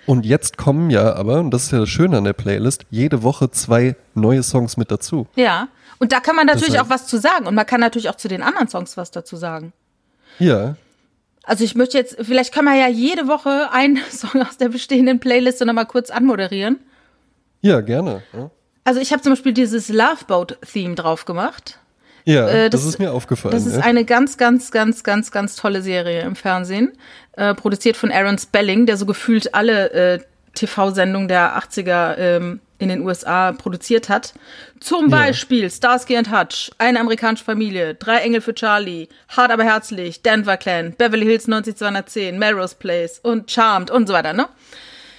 Und 0.06 0.24
jetzt 0.24 0.56
kommen 0.56 0.88
ja 0.88 1.14
aber, 1.14 1.40
und 1.40 1.50
das 1.50 1.64
ist 1.64 1.72
ja 1.72 1.80
das 1.80 1.90
Schöne 1.90 2.16
an 2.16 2.24
der 2.24 2.32
Playlist, 2.32 2.86
jede 2.88 3.22
Woche 3.22 3.50
zwei 3.50 3.94
neue 4.14 4.42
Songs 4.42 4.78
mit 4.78 4.90
dazu. 4.90 5.26
Ja. 5.36 5.68
Und 5.98 6.12
da 6.12 6.20
kann 6.20 6.36
man 6.36 6.46
natürlich 6.46 6.74
das 6.74 6.80
heißt, 6.80 6.86
auch 6.86 6.94
was 6.94 7.06
zu 7.06 7.18
sagen. 7.18 7.46
Und 7.46 7.54
man 7.54 7.66
kann 7.66 7.80
natürlich 7.80 8.08
auch 8.08 8.16
zu 8.16 8.28
den 8.28 8.42
anderen 8.42 8.68
Songs 8.68 8.96
was 8.96 9.10
dazu 9.10 9.36
sagen. 9.36 9.72
Ja. 10.38 10.76
Also 11.42 11.64
ich 11.64 11.74
möchte 11.74 11.96
jetzt, 11.96 12.16
vielleicht 12.20 12.52
kann 12.52 12.64
man 12.64 12.76
ja 12.76 12.88
jede 12.88 13.26
Woche 13.26 13.72
einen 13.72 13.98
Song 14.10 14.42
aus 14.42 14.58
der 14.58 14.68
bestehenden 14.68 15.18
Playlist 15.20 15.64
nochmal 15.64 15.86
kurz 15.86 16.10
anmoderieren. 16.10 16.78
Ja, 17.60 17.80
gerne. 17.80 18.22
Ja. 18.32 18.50
Also 18.84 19.00
ich 19.00 19.12
habe 19.12 19.22
zum 19.22 19.32
Beispiel 19.32 19.52
dieses 19.52 19.88
Loveboat-Theme 19.88 20.94
drauf 20.94 21.24
gemacht. 21.24 21.78
Ja, 22.24 22.46
äh, 22.46 22.70
das, 22.70 22.82
das, 22.82 22.90
ist 22.90 22.98
mir 22.98 23.12
aufgefallen. 23.12 23.54
Das 23.54 23.64
ist 23.64 23.76
ja. 23.76 23.82
eine 23.82 24.04
ganz, 24.04 24.36
ganz, 24.36 24.70
ganz, 24.70 25.02
ganz, 25.02 25.30
ganz 25.30 25.56
tolle 25.56 25.80
Serie 25.80 26.20
im 26.22 26.36
Fernsehen. 26.36 26.92
Äh, 27.32 27.54
produziert 27.54 27.96
von 27.96 28.12
Aaron 28.12 28.38
Spelling, 28.38 28.84
der 28.84 28.98
so 28.98 29.06
gefühlt 29.06 29.54
alle 29.54 29.90
äh, 29.92 30.18
TV-Sendungen 30.54 31.28
der 31.28 31.58
80er 31.58 32.16
ähm, 32.16 32.60
in 32.78 32.88
den 32.88 33.00
USA 33.02 33.52
produziert 33.52 34.08
hat. 34.08 34.34
Zum 34.80 35.10
Beispiel 35.10 35.64
ja. 35.64 35.70
Starsky 35.70 36.16
and 36.16 36.30
Hutch, 36.30 36.70
eine 36.78 37.00
amerikanische 37.00 37.44
Familie, 37.44 37.94
Drei 37.94 38.18
Engel 38.18 38.40
für 38.40 38.54
Charlie, 38.54 39.08
Hart 39.28 39.50
aber 39.50 39.64
herzlich, 39.64 40.22
Denver 40.22 40.56
Clan, 40.56 40.94
Beverly 40.96 41.26
Hills 41.26 41.48
90210, 41.48 42.38
Melrose 42.38 42.76
Place 42.78 43.18
und 43.18 43.50
Charmed 43.50 43.90
und 43.90 44.06
so 44.06 44.14
weiter, 44.14 44.32
ne? 44.32 44.46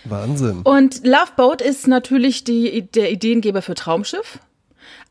Wahnsinn. 0.06 0.62
Und 0.64 1.06
Loveboat 1.06 1.62
ist 1.62 1.88
natürlich 1.88 2.46
die, 2.46 2.84
der 2.84 3.12
Ideengeber 3.12 3.62
für 3.62 3.76
Traumschiff. 3.76 4.40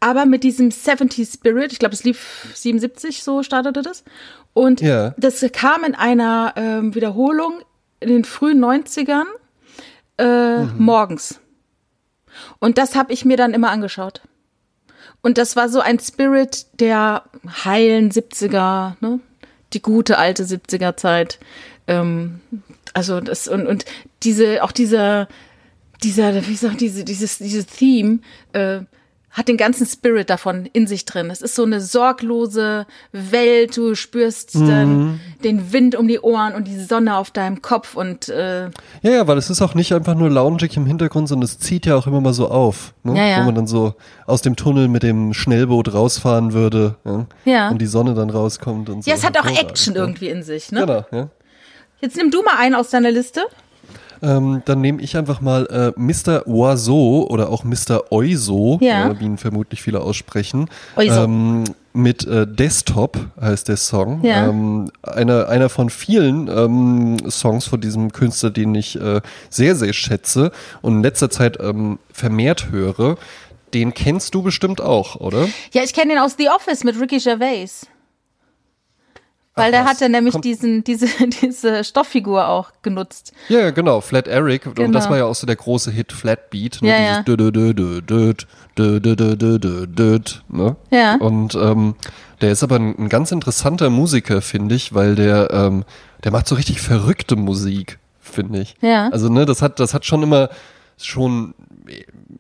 Aber 0.01 0.27
mit 0.27 0.45
diesem 0.45 0.71
70 0.71 1.29
Spirit, 1.29 1.73
ich 1.73 1.79
glaube, 1.79 1.95
es 1.95 2.05
lief 2.05 2.49
77, 2.55 3.23
so 3.23 3.43
startete 3.43 3.83
das. 3.83 4.05
Und 4.55 4.81
ja. 4.81 5.15
das 5.19 5.45
kam 5.53 5.85
in 5.85 5.95
einer 5.95 6.55
ähm, 6.57 6.95
Wiederholung 6.95 7.61
in 8.01 8.09
den 8.09 8.25
frühen 8.25 8.65
90ern 8.65 9.27
äh, 10.19 10.65
mhm. 10.65 10.75
morgens. 10.79 11.41
Und 12.59 12.79
das 12.79 12.95
habe 12.95 13.13
ich 13.13 13.25
mir 13.25 13.37
dann 13.37 13.55
immer 13.55 13.71
angeschaut. 13.71 14.23
Und 15.23 15.39
das 15.39 15.57
war 15.57 15.69
so 15.69 15.81
ein 15.81 15.99
Spirit 15.99 16.67
der 16.81 17.25
heilen 17.65 18.11
70er, 18.11 18.95
ne? 19.01 19.21
die 19.73 19.83
gute 19.83 20.19
alte 20.19 20.45
70er 20.45 20.97
Zeit. 20.97 21.39
Ähm, 21.87 22.41
also 22.95 23.21
das 23.21 23.49
und, 23.49 23.67
und 23.67 23.85
diese, 24.23 24.63
auch 24.63 24.73
dieser, 24.73 25.29
dieser, 26.03 26.35
wie 26.47 26.53
gesagt, 26.53 26.81
diese, 26.81 27.05
dieses, 27.05 27.39
dieses 27.39 27.67
Theme, 27.67 28.21
äh, 28.53 28.81
hat 29.31 29.49
den 29.49 29.57
ganzen 29.57 29.87
Spirit 29.87 30.31
davon 30.31 30.67
in 30.73 30.87
sich 30.87 31.05
drin. 31.05 31.31
Es 31.31 31.43
ist 31.43 31.55
so 31.55 31.65
eine 31.65 31.81
sorglose 31.81 32.87
Welt. 33.13 33.77
Du 33.77 33.95
spürst 33.95 34.55
mhm. 34.55 34.69
dann 34.69 35.21
den 35.45 35.73
Wind 35.73 35.95
um 35.95 36.09
die 36.09 36.21
Ohren 36.21 36.55
und 36.55 36.67
die 36.67 36.79
Sonne 36.81 37.17
auf 37.17 37.31
deinem 37.31 37.61
Kopf 37.61 37.95
und 37.95 38.29
äh 38.29 38.65
ja, 39.03 39.11
ja, 39.11 39.27
weil 39.27 39.39
es 39.39 39.51
ist 39.51 39.61
auch 39.61 39.75
nicht 39.75 39.93
einfach 39.93 40.15
nur 40.15 40.31
loungig 40.31 40.77
im 40.77 40.87
Hintergrund, 40.87 41.29
sondern 41.29 41.45
es 41.45 41.59
zieht 41.59 41.87
ja 41.87 41.97
auch 41.97 42.07
immer 42.07 42.21
mal 42.21 42.33
so 42.33 42.49
auf, 42.49 42.95
ne? 43.03 43.17
ja, 43.17 43.27
ja. 43.27 43.41
wo 43.41 43.45
man 43.45 43.55
dann 43.55 43.67
so 43.67 43.95
aus 44.27 44.43
dem 44.43 44.57
Tunnel 44.57 44.89
mit 44.89 45.03
dem 45.03 45.35
Schnellboot 45.35 45.93
rausfahren 45.93 46.53
würde 46.53 46.97
ja? 47.05 47.27
ja. 47.45 47.69
und 47.69 47.79
die 47.79 47.87
Sonne 47.87 48.15
dann 48.15 48.31
rauskommt 48.31 48.89
und 48.89 49.05
so. 49.05 49.11
Ja, 49.11 49.17
es 49.17 49.25
hat 49.25 49.39
auch 49.39 49.47
Action 49.47 49.95
irgendwie 49.95 50.29
in 50.29 50.43
sich, 50.43 50.73
ne? 50.73 50.81
Genau, 50.81 51.05
ja. 51.13 51.29
Jetzt 52.01 52.17
nimm 52.17 52.31
du 52.31 52.43
mal 52.43 52.57
einen 52.59 52.75
aus 52.75 52.91
deiner 52.91 53.11
Liste. 53.11 53.43
Ähm, 54.23 54.63
dann 54.65 54.81
nehme 54.81 55.01
ich 55.03 55.17
einfach 55.17 55.41
mal 55.41 55.67
äh, 55.67 56.01
Mr. 56.01 56.47
Oiseau 56.47 57.27
oder 57.29 57.51
auch 57.51 57.65
Mr. 57.65 58.11
Oiso, 58.11 58.79
ja. 58.81 59.11
äh, 59.11 59.21
wie 59.21 59.25
ihn 59.25 59.39
vermutlich 59.39 59.83
viele 59.83 60.01
aussprechen. 60.01 60.69
Ähm, 60.97 61.65
mit 61.93 62.27
äh, 62.27 62.47
Desktop 62.47 63.19
heißt 63.41 63.69
der 63.69 63.77
Song. 63.77 64.25
Ja. 64.25 64.49
Ähm, 64.49 64.91
einer, 65.03 65.49
einer 65.49 65.69
von 65.69 65.91
vielen 65.91 66.49
ähm, 66.49 67.31
Songs 67.31 67.67
von 67.67 67.81
diesem 67.81 68.13
Künstler, 68.13 68.51
den 68.51 68.75
ich 68.75 69.01
äh, 69.01 69.21
sehr, 69.51 69.75
sehr 69.75 69.93
schätze 69.93 70.53
und 70.81 70.97
in 70.97 71.03
letzter 71.03 71.31
Zeit 71.31 71.59
ähm, 71.61 71.99
vermehrt 72.13 72.71
höre. 72.71 73.17
Den 73.75 73.93
kennst 73.93 74.35
du 74.35 74.43
bestimmt 74.43 74.81
auch, 74.81 75.17
oder? 75.17 75.47
Ja, 75.73 75.83
ich 75.83 75.93
kenne 75.93 76.15
den 76.15 76.23
aus 76.23 76.37
The 76.39 76.49
Office 76.49 76.85
mit 76.85 76.99
Ricky 76.99 77.19
Gervais. 77.19 77.87
Weil 79.59 79.73
der 79.73 79.85
hatte 79.85 80.09
nämlich 80.09 80.35
diesen, 80.37 80.85
diese, 80.85 81.07
diese 81.43 81.85
Stofffigur 81.85 82.49
auch 82.49 82.73
genutzt. 82.83 83.33
Ja, 83.49 83.71
genau, 83.71 84.01
Flat 84.01 84.29
Eric. 84.29 84.63
Genau. 84.63 84.87
Und 84.87 84.93
das 84.93 85.05
genau. 85.05 85.11
war 85.11 85.19
ja 85.19 85.25
auch 85.25 85.35
so 85.35 85.47
der 85.47 85.57
große 85.57 85.91
Hit 85.91 86.13
Flat 86.13 86.51
Beat. 86.51 86.79
Ne? 86.81 86.89
Ja, 86.89 86.99
Dieses 86.99 87.25
ne? 90.49 90.77
Ja. 90.91 91.17
Und 91.17 91.55
ähm, 91.55 91.95
der 92.41 92.53
ist 92.53 92.63
aber 92.63 92.77
ein, 92.77 92.97
ein 92.99 93.09
ganz 93.09 93.33
interessanter 93.33 93.91
Musiker, 93.91 94.41
finde 94.41 94.75
ich, 94.75 94.95
weil 94.95 95.15
der, 95.15 95.51
ähm, 95.53 95.85
der 96.25 96.33
macht 96.33 96.49
so 96.49 96.55
richtig 96.55 96.81
verrückte 96.81 97.37
Musik, 97.37 97.99
finde 98.21 98.61
ich. 98.61 98.77
Ja. 98.81 99.09
Also, 99.09 99.29
ne, 99.29 99.45
das 99.47 99.63
hat, 99.63 99.81
das 99.81 99.95
hat 99.95 100.05
schon 100.05 100.23
immer 100.23 100.49
schon 101.01 101.55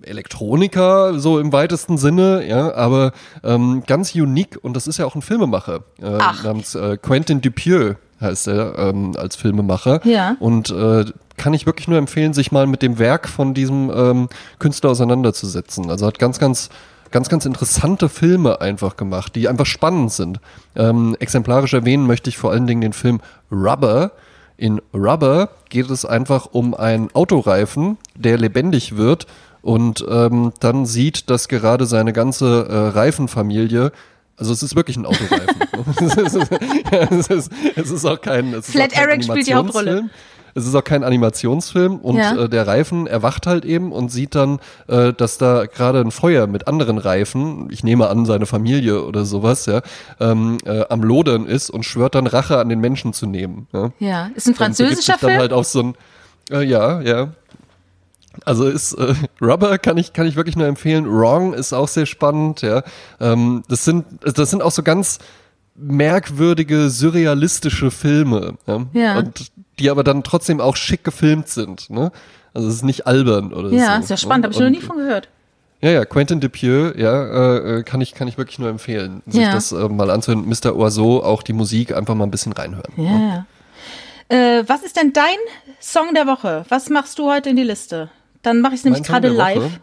Elektroniker, 0.08 1.18
so 1.18 1.38
im 1.38 1.52
weitesten 1.52 1.98
Sinne, 1.98 2.46
ja, 2.46 2.74
aber 2.74 3.12
ähm, 3.44 3.82
ganz 3.86 4.14
unique 4.14 4.58
und 4.60 4.74
das 4.74 4.86
ist 4.86 4.98
ja 4.98 5.06
auch 5.06 5.14
ein 5.14 5.22
Filmemacher 5.22 5.80
äh, 6.00 6.18
namens 6.42 6.74
äh, 6.74 6.96
Quentin 6.96 7.40
Dupieux 7.40 7.96
heißt 8.20 8.48
er 8.48 8.76
ähm, 8.78 9.14
als 9.16 9.36
Filmemacher. 9.36 10.04
Ja. 10.04 10.36
Und 10.40 10.70
äh, 10.70 11.04
kann 11.36 11.54
ich 11.54 11.66
wirklich 11.66 11.86
nur 11.86 11.98
empfehlen, 11.98 12.32
sich 12.32 12.50
mal 12.50 12.66
mit 12.66 12.82
dem 12.82 12.98
Werk 12.98 13.28
von 13.28 13.54
diesem 13.54 13.92
ähm, 13.94 14.28
Künstler 14.58 14.90
auseinanderzusetzen. 14.90 15.88
Also 15.88 16.06
hat 16.06 16.18
ganz, 16.18 16.38
ganz 16.38 16.68
ganz, 17.10 17.28
ganz 17.28 17.46
interessante 17.46 18.08
Filme 18.08 18.60
einfach 18.60 18.96
gemacht, 18.96 19.34
die 19.34 19.48
einfach 19.48 19.64
spannend 19.64 20.12
sind. 20.12 20.40
Ähm, 20.76 21.16
exemplarisch 21.20 21.72
erwähnen 21.72 22.06
möchte 22.06 22.28
ich 22.28 22.36
vor 22.36 22.50
allen 22.50 22.66
Dingen 22.66 22.80
den 22.80 22.92
Film 22.92 23.20
Rubber. 23.50 24.12
In 24.56 24.80
Rubber 24.92 25.50
geht 25.68 25.88
es 25.88 26.04
einfach 26.04 26.48
um 26.52 26.74
einen 26.74 27.14
Autoreifen, 27.14 27.96
der 28.14 28.36
lebendig 28.36 28.96
wird 28.96 29.26
und 29.68 30.02
ähm, 30.08 30.54
dann 30.60 30.86
sieht, 30.86 31.28
dass 31.28 31.46
gerade 31.46 31.84
seine 31.84 32.14
ganze 32.14 32.66
äh, 32.70 32.74
Reifenfamilie 32.98 33.92
also 34.38 34.52
es 34.52 34.62
ist 34.62 34.76
wirklich 34.76 34.96
ein 34.96 35.04
Autoreifen. 35.04 35.56
es, 36.24 36.34
ist, 36.34 36.50
es, 36.92 37.28
ist, 37.28 37.52
es, 37.74 37.90
ist, 37.90 38.04
auch 38.04 38.20
kein. 38.20 38.54
Es 38.54 38.70
Flat 38.70 38.92
kein 38.92 39.08
Eric 39.08 39.24
spielt 39.24 39.48
die 39.48 39.54
Hauptrolle. 39.54 40.10
Es 40.54 40.64
ist 40.64 40.76
auch 40.76 40.84
kein 40.84 41.02
Animationsfilm 41.02 41.96
und 41.96 42.18
ja. 42.18 42.44
äh, 42.44 42.48
der 42.48 42.68
Reifen 42.68 43.08
erwacht 43.08 43.48
halt 43.48 43.64
eben 43.64 43.90
und 43.90 44.10
sieht 44.10 44.36
dann, 44.36 44.60
äh, 44.86 45.12
dass 45.12 45.38
da 45.38 45.66
gerade 45.66 46.00
ein 46.00 46.12
Feuer 46.12 46.46
mit 46.46 46.68
anderen 46.68 46.98
Reifen, 46.98 47.68
ich 47.70 47.82
nehme 47.82 48.08
an 48.08 48.26
seine 48.26 48.46
Familie 48.46 49.04
oder 49.04 49.24
sowas, 49.24 49.66
ja, 49.66 49.82
ähm, 50.20 50.58
äh, 50.64 50.84
am 50.88 51.02
Lodern 51.02 51.44
ist 51.44 51.68
und 51.68 51.84
schwört 51.84 52.14
dann 52.14 52.28
Rache 52.28 52.58
an 52.58 52.68
den 52.68 52.78
Menschen 52.78 53.12
zu 53.12 53.26
nehmen. 53.26 53.66
Ja, 53.72 53.90
ja. 53.98 54.30
ist 54.36 54.46
ein 54.46 54.54
französischer 54.54 55.18
Film. 55.18 55.32
Dann 55.32 55.40
halt 55.40 55.52
auf 55.52 55.66
so 55.66 55.80
ein, 55.80 55.94
äh, 56.50 56.62
ja, 56.62 57.00
ja. 57.00 57.32
Also 58.44 58.66
ist 58.66 58.92
äh, 58.94 59.14
Rubber 59.40 59.78
kann 59.78 59.96
ich 59.96 60.12
kann 60.12 60.26
ich 60.26 60.36
wirklich 60.36 60.56
nur 60.56 60.66
empfehlen. 60.66 61.06
Wrong 61.08 61.54
ist 61.54 61.72
auch 61.72 61.88
sehr 61.88 62.06
spannend. 62.06 62.62
Ja, 62.62 62.82
ähm, 63.20 63.62
das 63.68 63.84
sind 63.84 64.04
das 64.22 64.50
sind 64.50 64.62
auch 64.62 64.70
so 64.72 64.82
ganz 64.82 65.18
merkwürdige 65.74 66.90
surrealistische 66.90 67.90
Filme. 67.90 68.54
Ja? 68.66 68.80
Ja. 68.92 69.18
Und 69.18 69.50
die 69.78 69.90
aber 69.90 70.02
dann 70.04 70.22
trotzdem 70.24 70.60
auch 70.60 70.76
schick 70.76 71.04
gefilmt 71.04 71.48
sind. 71.48 71.88
Ne? 71.90 72.10
Also 72.54 72.68
es 72.68 72.74
ist 72.76 72.84
nicht 72.84 73.06
albern 73.06 73.52
oder 73.52 73.68
so. 73.70 73.74
Ja, 73.76 73.96
ist 73.96 74.10
ja 74.10 74.16
spannend, 74.16 74.44
habe 74.44 74.54
ich 74.54 74.60
noch 74.60 74.70
nie 74.70 74.80
von 74.80 74.96
gehört. 74.96 75.28
Ja, 75.80 75.90
ja, 75.90 76.04
Quentin 76.04 76.40
Dupieux, 76.40 76.92
ja, 76.96 77.22
äh, 77.22 77.78
äh, 77.78 77.82
kann 77.84 78.00
ich 78.00 78.12
kann 78.14 78.26
ich 78.26 78.36
wirklich 78.36 78.58
nur 78.58 78.68
empfehlen, 78.68 79.22
sich 79.26 79.42
Ja. 79.42 79.52
das 79.52 79.70
äh, 79.70 79.88
mal 79.88 80.10
anzuhören. 80.10 80.44
Mr. 80.48 80.74
Oiseau, 80.74 81.22
auch 81.22 81.44
die 81.44 81.52
Musik 81.52 81.94
einfach 81.94 82.16
mal 82.16 82.24
ein 82.24 82.32
bisschen 82.32 82.52
reinhören. 82.52 82.92
Ja, 82.96 83.04
ja. 83.04 83.46
Äh, 84.58 84.64
was 84.68 84.82
ist 84.82 84.96
denn 84.96 85.12
dein 85.12 85.36
Song 85.80 86.14
der 86.14 86.26
Woche? 86.26 86.64
Was 86.68 86.90
machst 86.90 87.20
du 87.20 87.30
heute 87.30 87.50
in 87.50 87.56
die 87.56 87.62
Liste? 87.62 88.10
Dann 88.42 88.60
mache 88.60 88.74
ich 88.74 88.80
es 88.80 88.84
nämlich 88.84 89.02
gerade 89.02 89.28
live. 89.28 89.80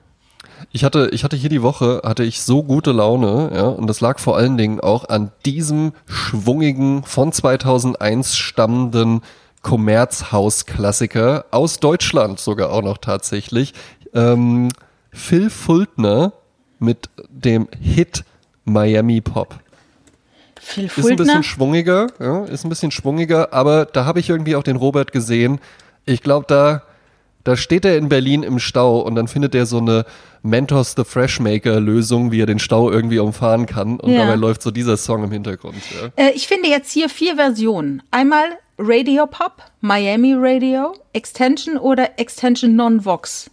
Ich 0.72 0.84
hatte, 0.84 1.10
ich 1.12 1.24
hatte 1.24 1.36
hier 1.36 1.50
die 1.50 1.62
Woche, 1.62 2.02
hatte 2.04 2.24
ich 2.24 2.42
so 2.42 2.64
gute 2.64 2.92
Laune, 2.92 3.52
ja, 3.54 3.68
und 3.68 3.88
das 3.88 4.02
lag 4.02 4.20
vor 4.20 4.38
allen 4.38 4.58
Dingen 4.58 4.80
auch 4.80 5.08
an 5.10 5.32
diesem 5.46 5.94
schwungigen, 6.06 7.04
von 7.04 7.32
2001 7.32 8.36
stammenden 8.38 9.22
Kommerzhaus-Klassiker 9.62 11.46
aus 11.52 11.80
Deutschland 11.80 12.40
sogar 12.40 12.72
auch 12.72 12.84
noch 12.84 12.98
tatsächlich. 12.98 13.74
Ähm, 14.14 14.70
Phil 15.12 15.50
Fultner 15.50 16.34
mit 16.80 17.10
dem 17.30 17.68
Hit 17.80 18.24
Miami 18.64 19.22
Pop. 19.22 19.56
Phil 20.60 20.86
Ist 20.86 20.98
ein 20.98 21.02
Fultner. 21.02 21.26
bisschen 21.26 21.44
schwungiger, 21.44 22.08
ja, 22.20 22.46
ist 22.46 22.66
ein 22.66 22.70
bisschen 22.70 22.92
schwungiger, 22.92 23.54
aber 23.54 23.86
da 23.86 24.06
habe 24.06 24.20
ich 24.20 24.30
irgendwie 24.30 24.56
auch 24.56 24.64
den 24.64 24.78
Robert 24.78 25.12
gesehen. 25.12 25.60
Ich 26.06 26.22
glaube, 26.22 26.46
da, 26.48 26.84
da 27.46 27.56
steht 27.56 27.86
er 27.86 27.98
in 27.98 28.10
Berlin 28.10 28.44
im 28.44 28.60
Stau 28.60 29.00
und 29.00 29.16
dann 29.16 29.30
findet 29.30 29.56
er 29.56 29.66
so 29.66 29.78
eine 29.78 30.04
Mentos 30.44 30.94
the 30.98 31.04
Freshmaker 31.06 31.80
Lösung, 31.80 32.32
wie 32.32 32.42
er 32.42 32.46
den 32.46 32.60
Stau 32.60 32.92
irgendwie 32.92 33.20
umfahren 33.20 33.66
kann 33.66 34.00
und 34.00 34.12
Ja. 34.12 34.26
dabei 34.26 34.36
läuft 34.36 34.62
so 34.62 34.70
dieser 34.72 34.98
Song 34.98 35.24
im 35.24 35.32
Hintergrund. 35.32 35.76
Ja. 36.18 36.26
Äh, 36.26 36.32
ich 36.32 36.48
finde 36.48 36.68
jetzt 36.70 36.92
hier 36.92 37.08
vier 37.10 37.36
Versionen. 37.38 38.04
Einmal 38.12 38.46
Radio 38.78 39.26
Pop, 39.26 39.54
Miami 39.82 40.34
Radio, 40.38 40.94
Extension 41.14 41.78
oder 41.78 42.20
Extension 42.20 42.76
Non-Vox. 42.76 43.50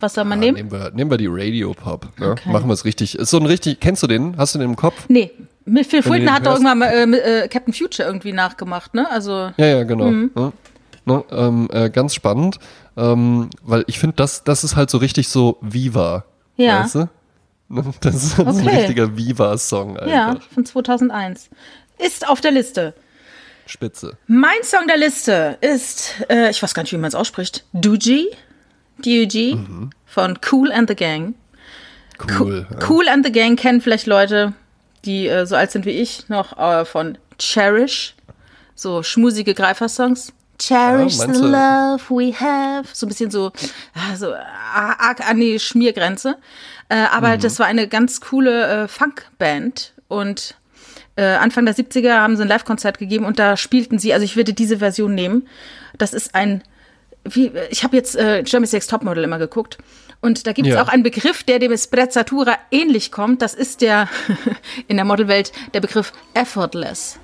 Was 0.00 0.14
soll 0.14 0.24
man 0.24 0.38
Ah, 0.38 0.40
nehmen? 0.40 0.56
nehmen, 0.56 0.70
wir, 0.72 0.90
nehmen 0.94 1.10
wir 1.10 1.16
die 1.18 1.26
Radio 1.28 1.72
Pop. 1.72 2.06
Ja. 2.20 2.32
Okay. 2.32 2.50
Machen 2.50 2.68
wir 2.68 2.74
es 2.74 2.84
richtig. 2.84 3.18
Ist 3.18 3.30
so 3.30 3.38
ein 3.38 3.46
richtig, 3.46 3.80
kennst 3.80 4.02
du 4.02 4.06
den? 4.06 4.36
Hast 4.36 4.54
du 4.54 4.58
den 4.58 4.70
im 4.70 4.76
Kopf? 4.76 4.94
Nee, 5.08 5.30
mit 5.64 5.86
Phil 5.86 6.02
Fultner 6.02 6.34
hat 6.34 6.46
doch 6.46 6.52
irgendwann 6.52 6.78
mal 6.78 6.88
äh, 6.90 7.42
äh, 7.44 7.48
Captain 7.48 7.72
Future 7.72 8.06
irgendwie 8.06 8.32
nachgemacht, 8.32 8.92
ne? 8.94 9.10
Also, 9.10 9.50
Ja, 9.56 9.66
ja, 9.66 9.82
genau. 9.84 10.10
Mhm. 10.10 10.30
Ja. 10.36 10.52
Ne, 11.06 11.22
ähm, 11.30 11.68
äh, 11.72 11.90
ganz 11.90 12.14
spannend, 12.14 12.58
ähm, 12.96 13.50
weil 13.62 13.84
ich 13.88 13.98
finde, 13.98 14.16
das, 14.16 14.42
das 14.44 14.64
ist 14.64 14.74
halt 14.76 14.88
so 14.88 14.98
richtig 14.98 15.28
so 15.28 15.58
Viva. 15.60 16.24
Ja. 16.56 16.84
Weißt 16.84 16.94
du? 16.94 17.08
Ne, 17.68 17.84
Das 18.00 18.14
ist 18.14 18.36
so 18.36 18.42
ein 18.44 18.48
Okay. 18.48 18.76
richtiger 18.76 19.16
Viva-Song 19.16 19.98
einfach. 19.98 20.10
ja, 20.10 20.36
von 20.54 20.64
2001. 20.64 21.50
Ist 21.98 22.26
auf 22.28 22.40
der 22.40 22.52
Liste. 22.52 22.94
Spitze. 23.66 24.16
Mein 24.26 24.62
Song 24.62 24.86
der 24.86 24.96
Liste 24.98 25.56
ist, 25.60 26.14
äh, 26.28 26.50
ich 26.50 26.62
weiß 26.62 26.74
gar 26.74 26.82
nicht, 26.82 26.92
wie 26.92 26.98
man 26.98 27.08
es 27.08 27.14
ausspricht, 27.14 27.64
Doogie, 27.72 28.28
D-U-G, 28.98 29.54
Mhm. 29.56 29.90
von 30.06 30.38
Cool 30.50 30.70
and 30.72 30.88
the 30.88 30.94
Gang. 30.96 31.34
Cool. 32.38 32.66
ja. 32.70 32.88
Cool 32.88 33.08
and 33.08 33.24
the 33.26 33.32
Gang 33.32 33.58
kennen 33.58 33.80
vielleicht 33.80 34.06
Leute, 34.06 34.52
die 35.04 35.26
äh, 35.28 35.46
so 35.46 35.56
alt 35.56 35.70
sind 35.70 35.84
wie 35.86 35.90
ich, 35.90 36.28
noch 36.28 36.56
äh, 36.58 36.84
von 36.84 37.18
Cherish, 37.38 38.14
so 38.74 39.02
schmusige 39.02 39.54
Greifer-Songs. 39.54 40.32
Cherish 40.58 41.18
Ja, 41.18 41.32
the 41.32 41.40
love 41.40 42.02
we 42.10 42.32
have. 42.38 42.88
So 42.92 43.06
ein 43.06 43.08
bisschen 43.08 43.30
so, 43.30 43.52
ah, 43.94 44.16
so 44.16 44.32
ah, 44.32 44.94
arg 44.98 45.28
an 45.28 45.40
die 45.40 45.58
Schmiergrenze. 45.58 46.36
Äh, 46.88 46.96
aber 47.12 47.36
Mhm. 47.36 47.40
das 47.40 47.58
war 47.58 47.66
eine 47.66 47.88
ganz 47.88 48.20
coole 48.20 48.84
äh, 48.84 48.88
Funkband 48.88 49.92
und 50.08 50.54
äh, 51.16 51.24
Anfang 51.24 51.64
der 51.64 51.74
70er 51.74 52.14
haben 52.20 52.36
sie 52.36 52.42
ein 52.42 52.48
Live-Konzert 52.48 52.98
gegeben 52.98 53.24
und 53.24 53.38
da 53.38 53.56
spielten 53.56 53.98
sie, 53.98 54.12
also 54.12 54.24
ich 54.24 54.36
würde 54.36 54.52
diese 54.52 54.78
Version 54.78 55.14
nehmen. 55.14 55.48
Das 55.96 56.12
ist 56.12 56.34
ein, 56.34 56.62
wie, 57.24 57.52
ich 57.70 57.84
habe 57.84 57.96
jetzt 57.96 58.16
äh, 58.16 58.42
Jeremy 58.44 58.66
Sex 58.66 58.86
Topmodel 58.86 59.24
immer 59.24 59.38
geguckt 59.38 59.78
und 60.20 60.46
da 60.46 60.52
gibt 60.52 60.68
es 60.68 60.74
Ja. 60.74 60.82
auch 60.82 60.88
einen 60.88 61.02
Begriff, 61.02 61.42
der 61.44 61.58
dem 61.58 61.76
Sprezzatura 61.76 62.56
ähnlich 62.70 63.12
kommt. 63.12 63.42
Das 63.42 63.54
ist 63.54 63.80
der, 63.80 64.08
in 64.88 64.96
der 64.96 65.04
Modelwelt, 65.04 65.52
der 65.72 65.80
Begriff 65.80 66.12
effortless. 66.34 67.18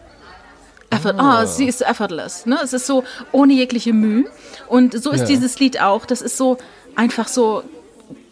Effort, 0.90 1.14
oh, 1.18 1.46
sie 1.46 1.66
ist 1.66 1.78
so 1.78 1.84
effortless. 1.84 2.46
Ne? 2.46 2.58
Es 2.62 2.72
ist 2.72 2.86
so 2.86 3.04
ohne 3.32 3.52
jegliche 3.52 3.92
Mühe. 3.92 4.24
Und 4.66 5.00
so 5.02 5.10
ist 5.10 5.20
Ja. 5.20 5.26
dieses 5.26 5.58
Lied 5.60 5.80
auch. 5.80 6.04
Das 6.04 6.20
ist 6.20 6.36
so 6.36 6.58
einfach 6.96 7.28
so 7.28 7.62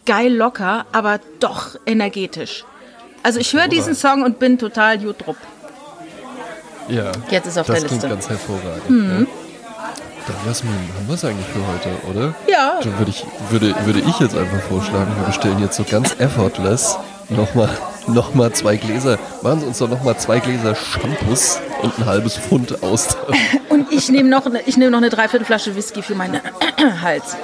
geil 0.05 0.33
locker, 0.35 0.85
aber 0.91 1.19
doch 1.39 1.75
energetisch. 1.85 2.65
Also 3.23 3.39
ich 3.39 3.53
höre 3.53 3.67
diesen 3.67 3.95
Song 3.95 4.23
und 4.23 4.39
bin 4.39 4.57
total 4.57 4.97
gut 4.97 5.25
drupp. 5.25 5.37
Ja. 6.87 7.11
Jetzt 7.29 7.47
ist 7.47 7.57
auf 7.57 7.67
das 7.67 7.79
der 7.81 7.87
klingt 7.89 8.03
Liste. 8.03 8.07
Mhm. 8.07 8.11
ganz 8.11 8.29
hervorragend. 8.29 8.83
Ja. 8.89 9.25
Dann 10.27 10.35
Jasmin, 10.47 10.73
haben 10.73 11.07
wir 11.07 11.15
es 11.15 11.25
eigentlich 11.25 11.47
für 11.47 11.65
heute, 11.67 11.89
oder? 12.09 12.35
Ja. 12.47 12.79
Dann 12.83 12.97
würde 12.99 13.09
ich, 13.11 13.25
würde, 13.49 13.75
würde 13.85 13.99
ich 13.99 14.19
jetzt 14.19 14.35
einfach 14.37 14.61
vorschlagen, 14.61 15.11
wir 15.17 15.25
bestellen 15.25 15.59
jetzt 15.59 15.75
so 15.77 15.83
ganz 15.83 16.15
effortless 16.19 16.97
nochmal 17.29 17.69
noch 18.07 18.33
mal 18.33 18.51
zwei 18.53 18.77
Gläser, 18.77 19.19
machen 19.43 19.59
Sie 19.61 19.67
uns 19.67 19.77
doch 19.77 19.89
nochmal 19.89 20.17
zwei 20.17 20.39
Gläser 20.39 20.75
Shampoos 20.75 21.59
und 21.83 21.97
ein 21.99 22.05
halbes 22.05 22.37
Pfund 22.37 22.81
Austern. 22.83 23.35
Und 23.69 23.91
ich 23.91 24.09
nehme 24.09 24.29
noch, 24.29 24.45
ne- 24.47 24.61
ich 24.65 24.77
nehme 24.77 24.91
noch 24.91 24.97
eine 24.97 25.09
Dreiviertelflasche 25.09 25.75
Whisky 25.75 26.01
für 26.01 26.15
meinen 26.15 26.41
Hals. 27.01 27.37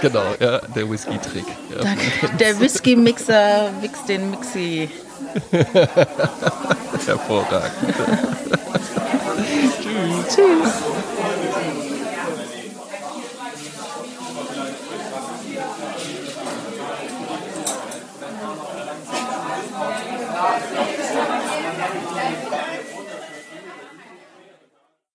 genau, 0.00 0.22
ja, 0.40 0.60
der 0.74 0.90
Whisky-Trick. 0.90 1.44
Ja. 1.70 1.82
Danke. 1.82 2.00
Der 2.40 2.58
Whisky-Mixer 2.58 3.68
wichst 3.82 4.08
den 4.08 4.30
Mixi. 4.30 4.90
Hervorragend. 7.06 7.70
Tschüss. 10.28 10.38